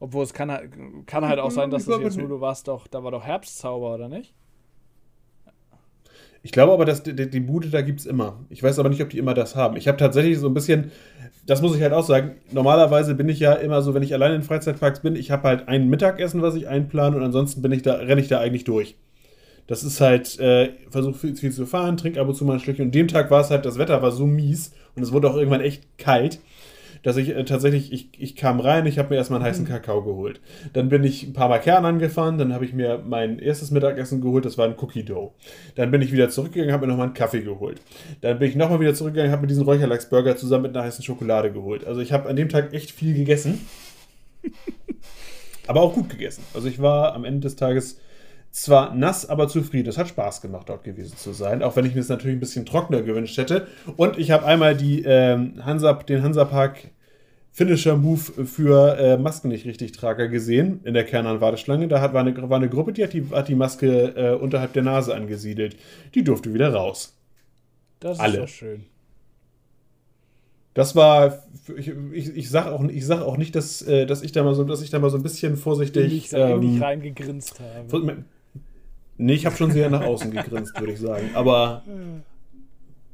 Obwohl 0.00 0.24
es 0.24 0.32
kann, 0.32 1.04
kann 1.04 1.28
halt 1.28 1.38
auch 1.38 1.50
sein, 1.50 1.70
dass 1.70 1.86
es 1.88 2.00
jetzt 2.00 2.16
nur 2.16 2.28
du 2.28 2.40
warst 2.40 2.68
doch, 2.68 2.86
da 2.86 3.04
war 3.04 3.10
doch 3.10 3.22
Herbstzauber, 3.22 3.94
oder 3.94 4.08
nicht? 4.08 4.32
Ich 6.42 6.52
glaube 6.52 6.72
aber, 6.72 6.86
dass 6.86 7.02
die, 7.02 7.14
die 7.14 7.40
Bude 7.40 7.68
da 7.68 7.82
gibt 7.82 8.00
es 8.00 8.06
immer. 8.06 8.40
Ich 8.48 8.62
weiß 8.62 8.78
aber 8.78 8.88
nicht, 8.88 9.02
ob 9.02 9.10
die 9.10 9.18
immer 9.18 9.34
das 9.34 9.54
haben. 9.54 9.76
Ich 9.76 9.86
habe 9.86 9.98
tatsächlich 9.98 10.38
so 10.38 10.48
ein 10.48 10.54
bisschen, 10.54 10.90
das 11.44 11.60
muss 11.60 11.76
ich 11.76 11.82
halt 11.82 11.92
auch 11.92 12.04
sagen, 12.04 12.36
normalerweise 12.50 13.14
bin 13.14 13.28
ich 13.28 13.40
ja 13.40 13.52
immer 13.52 13.82
so, 13.82 13.92
wenn 13.92 14.02
ich 14.02 14.14
alleine 14.14 14.36
in 14.36 14.42
Freizeitparks 14.42 15.00
bin, 15.00 15.16
ich 15.16 15.30
habe 15.30 15.46
halt 15.46 15.68
ein 15.68 15.90
Mittagessen, 15.90 16.40
was 16.40 16.54
ich 16.54 16.66
einplane 16.66 17.14
und 17.14 17.22
ansonsten 17.22 17.60
bin 17.60 17.72
ich 17.72 17.82
da, 17.82 17.92
renne 17.92 18.22
ich 18.22 18.28
da 18.28 18.40
eigentlich 18.40 18.64
durch. 18.64 18.96
Das 19.66 19.84
ist 19.84 20.00
halt, 20.00 20.38
äh, 20.40 20.70
versuche 20.90 21.14
viel, 21.14 21.36
viel, 21.36 21.52
zu 21.52 21.66
fahren, 21.66 21.96
trinke 21.96 22.20
ab 22.20 22.28
und 22.28 22.34
zu 22.34 22.44
mal 22.44 22.54
ein 22.54 22.60
Schlückchen. 22.60 22.86
Und 22.86 22.94
dem 22.94 23.08
Tag 23.08 23.30
war 23.30 23.40
es 23.40 23.50
halt, 23.50 23.64
das 23.64 23.78
Wetter 23.78 24.02
war 24.02 24.10
so 24.10 24.26
mies 24.26 24.72
und 24.94 25.02
es 25.02 25.12
wurde 25.12 25.30
auch 25.30 25.36
irgendwann 25.36 25.60
echt 25.60 25.98
kalt 25.98 26.40
dass 27.02 27.16
ich 27.16 27.30
äh, 27.30 27.44
tatsächlich, 27.44 27.92
ich, 27.92 28.08
ich 28.18 28.36
kam 28.36 28.60
rein, 28.60 28.86
ich 28.86 28.98
habe 28.98 29.10
mir 29.10 29.16
erstmal 29.16 29.40
einen 29.40 29.48
heißen 29.48 29.64
mhm. 29.64 29.68
Kakao 29.68 30.02
geholt. 30.02 30.40
Dann 30.72 30.88
bin 30.88 31.04
ich 31.04 31.24
ein 31.24 31.32
paar 31.32 31.48
Mal 31.48 31.58
Kern 31.58 31.84
angefahren, 31.84 32.38
dann 32.38 32.52
habe 32.52 32.64
ich 32.64 32.72
mir 32.72 33.02
mein 33.04 33.38
erstes 33.38 33.70
Mittagessen 33.70 34.20
geholt, 34.20 34.44
das 34.44 34.56
war 34.58 34.66
ein 34.66 34.76
Cookie 34.78 35.04
Dough. 35.04 35.32
Dann 35.74 35.90
bin 35.90 36.00
ich 36.02 36.12
wieder 36.12 36.30
zurückgegangen, 36.30 36.72
habe 36.72 36.86
mir 36.86 36.92
nochmal 36.92 37.06
einen 37.06 37.14
Kaffee 37.14 37.42
geholt. 37.42 37.80
Dann 38.20 38.38
bin 38.38 38.48
ich 38.48 38.56
nochmal 38.56 38.80
wieder 38.80 38.94
zurückgegangen, 38.94 39.32
habe 39.32 39.42
mir 39.42 39.48
diesen 39.48 39.64
Räucherlachsburger 39.64 40.36
zusammen 40.36 40.62
mit 40.62 40.76
einer 40.76 40.86
heißen 40.86 41.04
Schokolade 41.04 41.52
geholt. 41.52 41.84
Also 41.86 42.00
ich 42.00 42.12
habe 42.12 42.28
an 42.28 42.36
dem 42.36 42.48
Tag 42.48 42.72
echt 42.72 42.92
viel 42.92 43.14
gegessen. 43.14 43.66
aber 45.66 45.80
auch 45.80 45.94
gut 45.94 46.08
gegessen. 46.08 46.44
Also 46.54 46.68
ich 46.68 46.80
war 46.80 47.14
am 47.14 47.24
Ende 47.24 47.40
des 47.40 47.56
Tages 47.56 47.98
zwar 48.52 48.94
nass, 48.94 49.28
aber 49.28 49.48
zufrieden. 49.48 49.88
Es 49.88 49.98
hat 49.98 50.08
Spaß 50.08 50.42
gemacht, 50.42 50.68
dort 50.68 50.84
gewesen 50.84 51.16
zu 51.16 51.32
sein, 51.32 51.62
auch 51.62 51.74
wenn 51.74 51.86
ich 51.86 51.94
mir 51.94 52.00
es 52.00 52.08
natürlich 52.08 52.36
ein 52.36 52.40
bisschen 52.40 52.66
trockener 52.66 53.02
gewünscht 53.02 53.38
hätte. 53.38 53.66
Und 53.96 54.18
ich 54.18 54.30
habe 54.30 54.44
einmal 54.44 54.76
die, 54.76 55.02
ähm, 55.04 55.64
Hansa, 55.64 55.94
den 55.94 56.22
Hansapark 56.22 56.90
Finisher 57.50 57.96
Move 57.96 58.46
für 58.46 58.96
äh, 58.98 59.16
Masken 59.18 59.48
nicht 59.48 59.66
richtig 59.66 59.92
Trager 59.92 60.28
gesehen 60.28 60.80
in 60.84 60.94
der 60.94 61.04
Kernanwarteschlange. 61.04 61.88
Da 61.88 62.00
hat, 62.00 62.14
war, 62.14 62.20
eine, 62.20 62.48
war 62.48 62.58
eine 62.58 62.68
Gruppe, 62.68 62.92
die 62.92 63.02
hat 63.02 63.12
die, 63.12 63.26
hat 63.30 63.48
die 63.48 63.54
Maske 63.54 64.14
äh, 64.16 64.34
unterhalb 64.34 64.72
der 64.74 64.82
Nase 64.82 65.14
angesiedelt. 65.14 65.76
Die 66.14 66.24
durfte 66.24 66.54
wieder 66.54 66.72
raus. 66.72 67.18
Das 68.00 68.20
Alle. 68.20 68.34
ist 68.34 68.40
doch 68.40 68.48
schön. 68.48 68.84
Das 70.74 70.96
war, 70.96 71.42
ich, 71.76 71.92
ich, 72.12 72.36
ich 72.36 72.48
sag 72.48 72.66
auch, 72.68 72.82
ich 72.84 73.04
sag 73.04 73.20
auch 73.20 73.36
nicht, 73.36 73.54
dass, 73.54 73.82
äh, 73.82 74.06
dass, 74.06 74.22
ich 74.22 74.32
da 74.32 74.42
mal 74.42 74.54
so, 74.54 74.64
dass 74.64 74.80
ich 74.80 74.88
da 74.88 74.98
mal 74.98 75.10
so 75.10 75.18
ein 75.18 75.22
bisschen 75.22 75.58
vorsichtig. 75.58 76.10
Ich 76.10 76.32
ähm, 76.32 76.80
reingegrinst 76.80 77.60
habe. 77.60 78.24
Nee, 79.18 79.34
ich 79.34 79.46
habe 79.46 79.56
schon 79.56 79.70
sehr 79.70 79.90
nach 79.90 80.02
außen 80.02 80.30
gegrinst, 80.30 80.78
würde 80.78 80.92
ich 80.92 81.00
sagen. 81.00 81.30
Aber. 81.34 81.82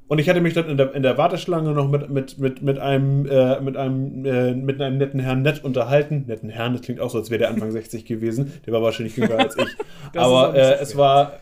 Und 0.08 0.18
ich 0.18 0.28
hatte 0.30 0.40
mich 0.40 0.54
dann 0.54 0.70
in 0.70 0.78
der, 0.78 0.94
in 0.94 1.02
der 1.02 1.18
Warteschlange 1.18 1.72
noch 1.72 1.86
mit, 1.86 2.08
mit, 2.08 2.38
mit, 2.38 2.62
mit, 2.62 2.78
einem, 2.78 3.26
äh, 3.26 3.60
mit, 3.60 3.76
einem, 3.76 4.24
äh, 4.24 4.54
mit 4.54 4.80
einem 4.80 4.96
netten 4.96 5.20
Herrn 5.20 5.42
nett 5.42 5.62
unterhalten. 5.62 6.24
Netten 6.26 6.48
Herrn, 6.48 6.72
das 6.72 6.80
klingt 6.80 7.00
auch 7.00 7.10
so, 7.10 7.18
als 7.18 7.28
wäre 7.28 7.40
der 7.40 7.50
Anfang 7.50 7.70
60 7.70 8.06
gewesen. 8.06 8.54
Der 8.64 8.72
war 8.72 8.80
wahrscheinlich 8.80 9.18
jünger 9.18 9.38
als 9.38 9.56
ich. 9.58 9.68
Aber 10.16 10.54
äh, 10.54 10.78
es 10.80 10.96
war, 10.96 11.34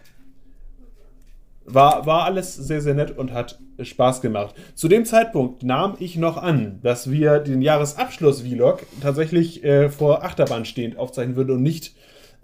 war, 1.64 2.06
war 2.06 2.24
alles 2.24 2.56
sehr, 2.56 2.80
sehr 2.80 2.94
nett 2.94 3.16
und 3.16 3.32
hat 3.32 3.60
Spaß 3.80 4.20
gemacht. 4.20 4.56
Zu 4.74 4.88
dem 4.88 5.04
Zeitpunkt 5.04 5.62
nahm 5.62 5.94
ich 6.00 6.16
noch 6.16 6.36
an, 6.36 6.80
dass 6.82 7.10
wir 7.10 7.38
den 7.38 7.62
Jahresabschluss-Vlog 7.62 8.84
tatsächlich 9.00 9.62
äh, 9.62 9.90
vor 9.90 10.24
Achterbahn 10.24 10.64
stehend 10.64 10.98
aufzeichnen 10.98 11.36
würden 11.36 11.56
und 11.56 11.62
nicht 11.62 11.94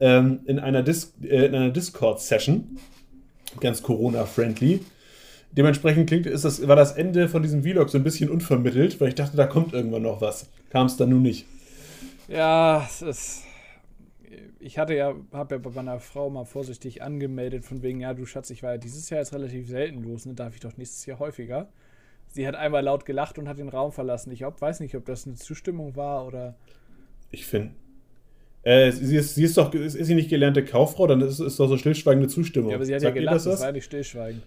ähm, 0.03 0.41
in 0.47 0.59
einer, 0.59 0.83
Dis 0.83 1.15
äh, 1.23 1.47
einer 1.47 1.71
Discord-Session. 1.71 2.77
Ganz 3.61 3.83
Corona-friendly. 3.83 4.81
Dementsprechend 5.53 6.09
klingt, 6.09 6.27
ist 6.27 6.45
das, 6.45 6.67
war 6.67 6.77
das 6.77 6.93
Ende 6.93 7.29
von 7.29 7.43
diesem 7.43 7.63
Vlog 7.63 7.89
so 7.89 7.99
ein 7.99 8.05
bisschen 8.05 8.29
unvermittelt, 8.29 9.01
weil 9.01 9.09
ich 9.09 9.15
dachte, 9.15 9.37
da 9.37 9.47
kommt 9.47 9.75
irgendwann 9.75 10.03
noch 10.03 10.21
was. 10.21 10.51
Kam 10.71 10.87
es 10.87 10.97
dann 10.97 11.11
nun 11.11 11.23
nicht. 11.23 11.47
Ja, 12.27 12.85
es 12.85 13.03
ist. 13.03 13.45
Ich 14.59 14.79
hatte 14.79 14.95
ja, 14.95 15.15
habe 15.33 15.55
ja 15.55 15.59
bei 15.61 15.71
meiner 15.71 16.01
Frau 16.01 16.31
mal 16.31 16.45
vorsichtig 16.45 17.03
angemeldet, 17.03 17.65
von 17.65 17.83
wegen, 17.83 18.01
ja, 18.01 18.15
du 18.15 18.27
Schatz, 18.27 18.51
ich 18.51 18.63
war 18.63 18.73
ja 18.73 18.79
dieses 18.79 19.09
Jahr 19.11 19.21
jetzt 19.21 19.35
relativ 19.35 19.69
selten 19.69 20.03
los, 20.03 20.25
ne? 20.25 20.35
Darf 20.35 20.55
ich 20.55 20.61
doch 20.61 20.77
nächstes 20.77 21.05
Jahr 21.07 21.19
häufiger. 21.19 21.69
Sie 22.29 22.47
hat 22.47 22.55
einmal 22.57 22.83
laut 22.83 23.05
gelacht 23.05 23.39
und 23.39 23.49
hat 23.49 23.59
den 23.59 23.69
Raum 23.69 23.93
verlassen. 23.93 24.33
Ich 24.33 24.45
ob, 24.47 24.61
weiß 24.61 24.81
nicht, 24.81 24.97
ob 24.97 25.05
das 25.05 25.27
eine 25.27 25.37
Zustimmung 25.37 25.95
war 25.95 26.27
oder. 26.27 26.57
Ich 27.31 27.47
finde, 27.47 27.73
äh, 28.65 28.93
sie, 28.93 29.17
ist, 29.17 29.35
sie 29.35 29.45
ist 29.45 29.57
doch, 29.57 29.75
ist, 29.75 29.95
ist, 29.95 30.07
sie 30.07 30.15
nicht 30.15 30.31
gelernte 30.31 30.65
Kauffrau, 30.65 31.07
dann 31.07 31.21
ist 31.21 31.41
es 31.41 31.57
doch 31.57 31.69
so 31.69 31.77
stillschweigende 31.77 32.29
Zustimmung. 32.29 32.71
Ja, 32.71 32.77
aber 32.77 32.87
sie 32.87 32.95
hat 32.95 33.01
Sagt 33.01 33.17
ja 33.17 33.21
gelacht, 33.21 33.37
das, 33.37 33.45
das 33.45 33.61
war 33.61 33.73
nicht 33.73 33.85
stillschweigend. 33.85 34.43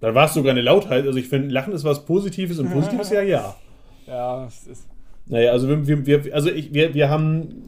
dann 0.00 0.14
war 0.14 0.26
es 0.26 0.34
sogar 0.34 0.50
eine 0.50 0.60
Lautheit. 0.60 1.06
Also 1.06 1.18
ich 1.18 1.28
finde, 1.28 1.48
Lachen 1.48 1.72
ist 1.72 1.84
was 1.84 2.04
Positives 2.04 2.58
und 2.58 2.70
Positives 2.70 3.10
ja 3.10 3.22
ja. 3.22 3.56
Ja, 4.06 4.46
es 4.46 4.66
ist. 4.66 4.86
Naja, 5.26 5.52
also 5.52 5.68
wir, 5.68 6.06
wir, 6.06 6.34
also 6.34 6.50
ich, 6.50 6.74
wir, 6.74 6.94
wir 6.94 7.08
haben. 7.08 7.66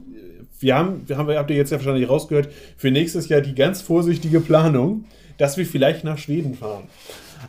Wir 0.58 0.76
haben, 0.76 1.08
wir 1.08 1.16
haben, 1.18 1.28
habt 1.28 1.50
ihr 1.50 1.56
jetzt 1.56 1.72
ja 1.72 1.78
wahrscheinlich 1.78 2.08
rausgehört, 2.08 2.48
für 2.76 2.92
nächstes 2.92 3.28
Jahr 3.28 3.40
die 3.40 3.52
ganz 3.52 3.82
vorsichtige 3.82 4.38
Planung, 4.38 5.06
dass 5.36 5.56
wir 5.56 5.66
vielleicht 5.66 6.04
nach 6.04 6.18
Schweden 6.18 6.54
fahren. 6.54 6.84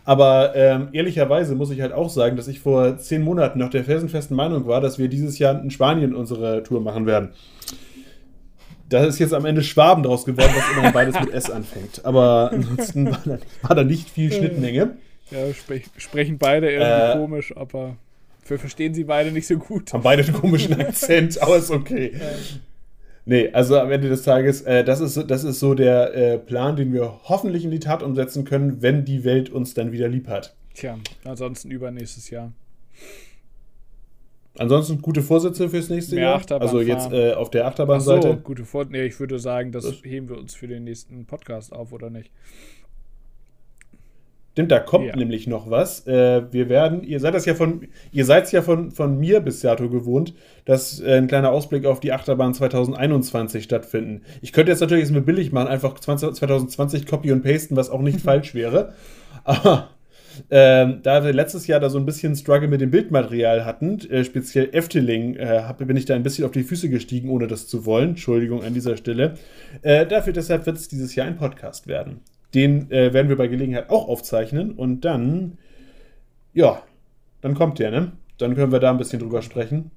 Aber 0.06 0.56
ähm, 0.56 0.90
ehrlicherweise 0.92 1.56
muss 1.56 1.72
ich 1.72 1.82
halt 1.82 1.94
auch 1.94 2.10
sagen, 2.10 2.36
dass 2.38 2.48
ich 2.48 2.60
vor 2.60 2.98
zehn 2.98 3.22
Monaten 3.22 3.60
noch 3.60 3.70
der 3.70 3.84
felsenfesten 3.84 4.36
Meinung 4.36 4.68
war, 4.68 4.82
dass 4.82 4.98
wir 4.98 5.08
dieses 5.08 5.40
Jahr 5.40 5.62
in 5.62 5.72
Spanien 5.72 6.16
unsere 6.16 6.64
Tour 6.64 6.82
machen 6.82 7.06
werden. 7.06 7.30
Da 8.90 9.04
ist 9.06 9.20
jetzt 9.20 9.34
am 9.34 9.46
Ende 9.46 9.64
Schwaben 9.64 10.04
draus 10.04 10.26
geworden, 10.26 10.52
was 10.56 10.78
immer 10.78 10.92
beides 10.92 11.20
mit 11.20 11.34
S 11.34 11.50
anfängt. 11.50 12.06
Aber 12.06 12.52
ansonsten 12.54 13.12
war 13.12 13.22
da, 13.26 13.38
war 13.62 13.76
da 13.76 13.84
nicht 13.84 14.10
viel 14.10 14.32
Schnittmenge. 14.32 14.98
Ja, 15.32 15.54
sprech, 15.54 15.86
sprechen 15.98 16.38
beide 16.38 16.72
irgendwie 16.72 17.12
äh, 17.12 17.18
komisch, 17.18 17.56
aber 17.56 17.96
wir 18.48 18.60
verstehen 18.60 18.94
sie 18.94 19.06
beide 19.06 19.32
nicht 19.32 19.48
so 19.48 19.58
gut. 19.58 19.94
Haben 19.94 20.04
beide 20.04 20.24
einen 20.24 20.34
komischen 20.34 20.74
Akzent, 20.80 21.42
aber 21.42 21.58
ist 21.58 21.72
okay. 21.72 22.14
Ja. 22.14 22.26
Nee, 23.26 23.50
also 23.54 23.80
am 23.80 23.90
Ende 23.92 24.10
des 24.10 24.24
Tages, 24.24 24.62
äh, 24.64 24.84
das, 24.84 25.00
ist, 25.00 25.16
das 25.30 25.44
ist 25.46 25.60
so 25.60 25.74
der 25.76 26.14
äh, 26.14 26.38
Plan, 26.38 26.76
den 26.76 26.92
wir 26.92 27.22
hoffentlich 27.24 27.64
in 27.64 27.72
die 27.72 27.80
Tat 27.80 28.04
umsetzen 28.04 28.44
können, 28.44 28.82
wenn 28.82 29.06
die 29.06 29.24
Welt 29.24 29.50
uns 29.50 29.74
dann 29.74 29.92
wieder 29.94 30.10
lieb 30.10 30.28
hat. 30.28 30.56
Tja, 30.74 30.98
ansonsten 31.24 31.72
übernächstes 31.72 32.30
Jahr. 32.30 32.52
Ansonsten 34.58 35.02
gute 35.02 35.22
Vorsätze 35.24 35.68
fürs 35.70 35.90
nächste 35.90 36.16
Mehr 36.16 36.26
Jahr. 36.26 36.36
Achterbahn 36.36 36.68
Also 36.68 36.82
jetzt 36.82 37.12
äh, 37.12 37.34
auf 37.34 37.50
der 37.50 37.64
Ach 37.66 37.70
Achterbahnseite. 37.72 38.28
so, 38.28 38.36
gute 38.38 38.66
Vor 38.66 38.86
nee, 38.86 39.04
ich 39.06 39.20
würde 39.20 39.40
sagen, 39.40 39.72
das, 39.72 39.86
Das- 39.86 40.04
heben 40.04 40.30
wir 40.30 40.38
uns 40.38 40.54
für 40.54 40.68
den 40.68 40.84
nächsten 40.84 41.26
Podcast 41.26 41.74
auf, 41.74 41.92
oder 41.92 42.10
nicht? 42.10 42.30
Stimmt, 44.54 44.72
da 44.72 44.80
kommt 44.80 45.08
Ja. 45.08 45.16
nämlich 45.16 45.48
noch 45.48 45.72
was. 45.72 46.06
Äh, 46.06 46.44
wir 46.52 46.70
werden, 46.70 47.04
ihr 47.04 47.20
seid 47.20 47.34
das 47.34 47.46
ja 47.46 47.56
von, 47.56 47.88
ihr 48.12 48.24
seid 48.24 48.52
ja 48.52 48.62
von, 48.62 48.92
von 48.92 49.20
mir 49.20 49.40
bis 49.40 49.62
dato 49.62 49.90
gewohnt, 49.90 50.36
dass 50.66 51.00
äh, 51.02 51.18
ein 51.18 51.26
kleiner 51.28 51.52
Ausblick 51.52 51.86
auf 51.88 52.00
die 52.00 52.12
Achterbahn 52.14 52.54
2021 52.54 53.64
stattfinden. 53.64 54.22
Ich 54.44 54.54
könnte 54.54 54.72
jetzt 54.72 54.82
natürlich 54.82 55.06
es 55.06 55.12
mir 55.12 55.22
billig 55.22 55.52
machen, 55.52 55.68
einfach 55.68 56.00
20, 56.00 56.34
2020 56.36 57.08
copy 57.08 57.32
und 57.32 57.44
pasten, 57.44 57.76
was 57.76 57.90
auch 57.90 58.02
nicht 58.02 58.22
falsch 58.22 58.54
wäre. 58.54 58.94
Aber 59.44 59.90
ähm, 60.52 61.00
da 61.02 61.24
wir 61.24 61.34
letztes 61.34 61.66
Jahr 61.66 61.80
da 61.80 61.90
so 61.90 61.98
ein 61.98 62.06
bisschen 62.06 62.36
Struggle 62.36 62.68
mit 62.68 62.80
dem 62.82 62.92
Bildmaterial 62.92 63.66
hatten, 63.66 64.00
äh, 64.12 64.24
speziell 64.24 64.70
Efteling, 64.72 65.36
äh, 65.36 65.62
hab, 65.64 65.80
bin 65.80 65.98
ich 65.98 66.06
da 66.06 66.14
ein 66.14 66.22
bisschen 66.24 66.46
auf 66.46 66.52
die 66.52 66.64
Füße 66.64 66.90
gestiegen, 66.90 67.30
ohne 67.30 67.48
das 67.48 67.68
zu 67.68 67.88
wollen. 67.88 68.10
Entschuldigung 68.10 68.64
an 68.64 68.76
dieser 68.76 68.98
Stelle. 68.98 69.34
Äh, 69.82 70.06
dafür 70.06 70.34
deshalb 70.34 70.68
wird 70.68 70.78
es 70.78 70.88
dieses 70.88 71.16
Jahr 71.16 71.26
ein 71.26 71.38
Podcast 71.38 71.88
werden. 71.88 72.22
Den 72.54 72.92
äh, 72.92 73.14
werden 73.14 73.30
wir 73.30 73.38
bei 73.38 73.48
Gelegenheit 73.48 73.90
auch 73.90 74.08
aufzeichnen 74.08 74.72
und 74.72 75.02
dann, 75.02 75.58
ja, 76.54 76.84
dann 77.42 77.56
kommt 77.56 77.80
der, 77.80 77.92
ne? 77.92 78.12
Dann 78.38 78.56
können 78.56 78.72
wir 78.72 78.80
da 78.80 78.92
ein 78.92 78.98
bisschen 78.98 79.20
drüber 79.20 79.42
sprechen. 79.42 79.92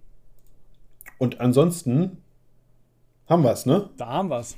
Und 1.19 1.41
ansonsten 1.41 2.19
haben 3.27 3.43
wir 3.43 3.53
es, 3.53 3.67
ne? 3.67 3.91
Da 3.97 4.07
haben 4.07 4.31
wir's. 4.31 4.57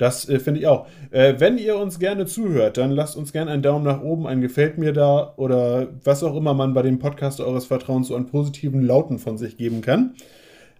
Das 0.00 0.26
äh, 0.30 0.38
finde 0.38 0.60
ich 0.60 0.66
auch. 0.66 0.86
Äh, 1.10 1.34
wenn 1.38 1.58
ihr 1.58 1.76
uns 1.76 1.98
gerne 1.98 2.24
zuhört, 2.24 2.78
dann 2.78 2.90
lasst 2.90 3.16
uns 3.16 3.32
gerne 3.32 3.50
einen 3.50 3.62
Daumen 3.62 3.84
nach 3.84 4.00
oben, 4.00 4.26
ein 4.26 4.40
Gefällt 4.40 4.78
mir 4.78 4.94
da 4.94 5.34
oder 5.36 5.88
was 6.04 6.22
auch 6.22 6.34
immer 6.36 6.54
man 6.54 6.72
bei 6.72 6.80
dem 6.80 6.98
Podcast 6.98 7.38
eures 7.40 7.66
Vertrauens 7.66 8.08
so 8.08 8.16
an 8.16 8.26
positiven 8.26 8.82
Lauten 8.82 9.18
von 9.18 9.36
sich 9.36 9.58
geben 9.58 9.82
kann. 9.82 10.14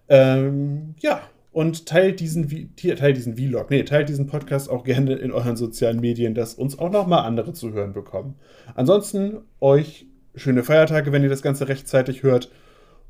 Ähm, 0.09 0.95
ja, 0.99 1.21
und 1.51 1.85
teilt 1.85 2.19
diesen, 2.19 2.75
teilt 2.75 3.17
diesen 3.17 3.35
Vlog, 3.35 3.69
nee, 3.69 3.83
teilt 3.83 4.09
diesen 4.09 4.27
Podcast 4.27 4.69
auch 4.69 4.83
gerne 4.83 5.15
in 5.15 5.31
euren 5.31 5.57
sozialen 5.57 5.99
Medien, 5.99 6.33
dass 6.33 6.53
uns 6.53 6.79
auch 6.79 6.91
nochmal 6.91 7.25
andere 7.25 7.53
zu 7.53 7.73
hören 7.73 7.93
bekommen. 7.93 8.35
Ansonsten 8.75 9.39
euch 9.59 10.07
schöne 10.35 10.63
Feiertage, 10.63 11.11
wenn 11.11 11.23
ihr 11.23 11.29
das 11.29 11.41
Ganze 11.41 11.67
rechtzeitig 11.67 12.23
hört. 12.23 12.51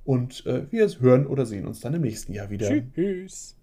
Und 0.04 0.46
äh, 0.48 0.64
wir 0.72 0.88
hören 1.00 1.28
oder 1.28 1.46
sehen 1.46 1.68
uns 1.68 1.80
dann 1.80 1.94
im 1.94 2.02
nächsten 2.02 2.34
Jahr 2.34 2.50
wieder. 2.50 2.68
Tschüss. 2.68 3.56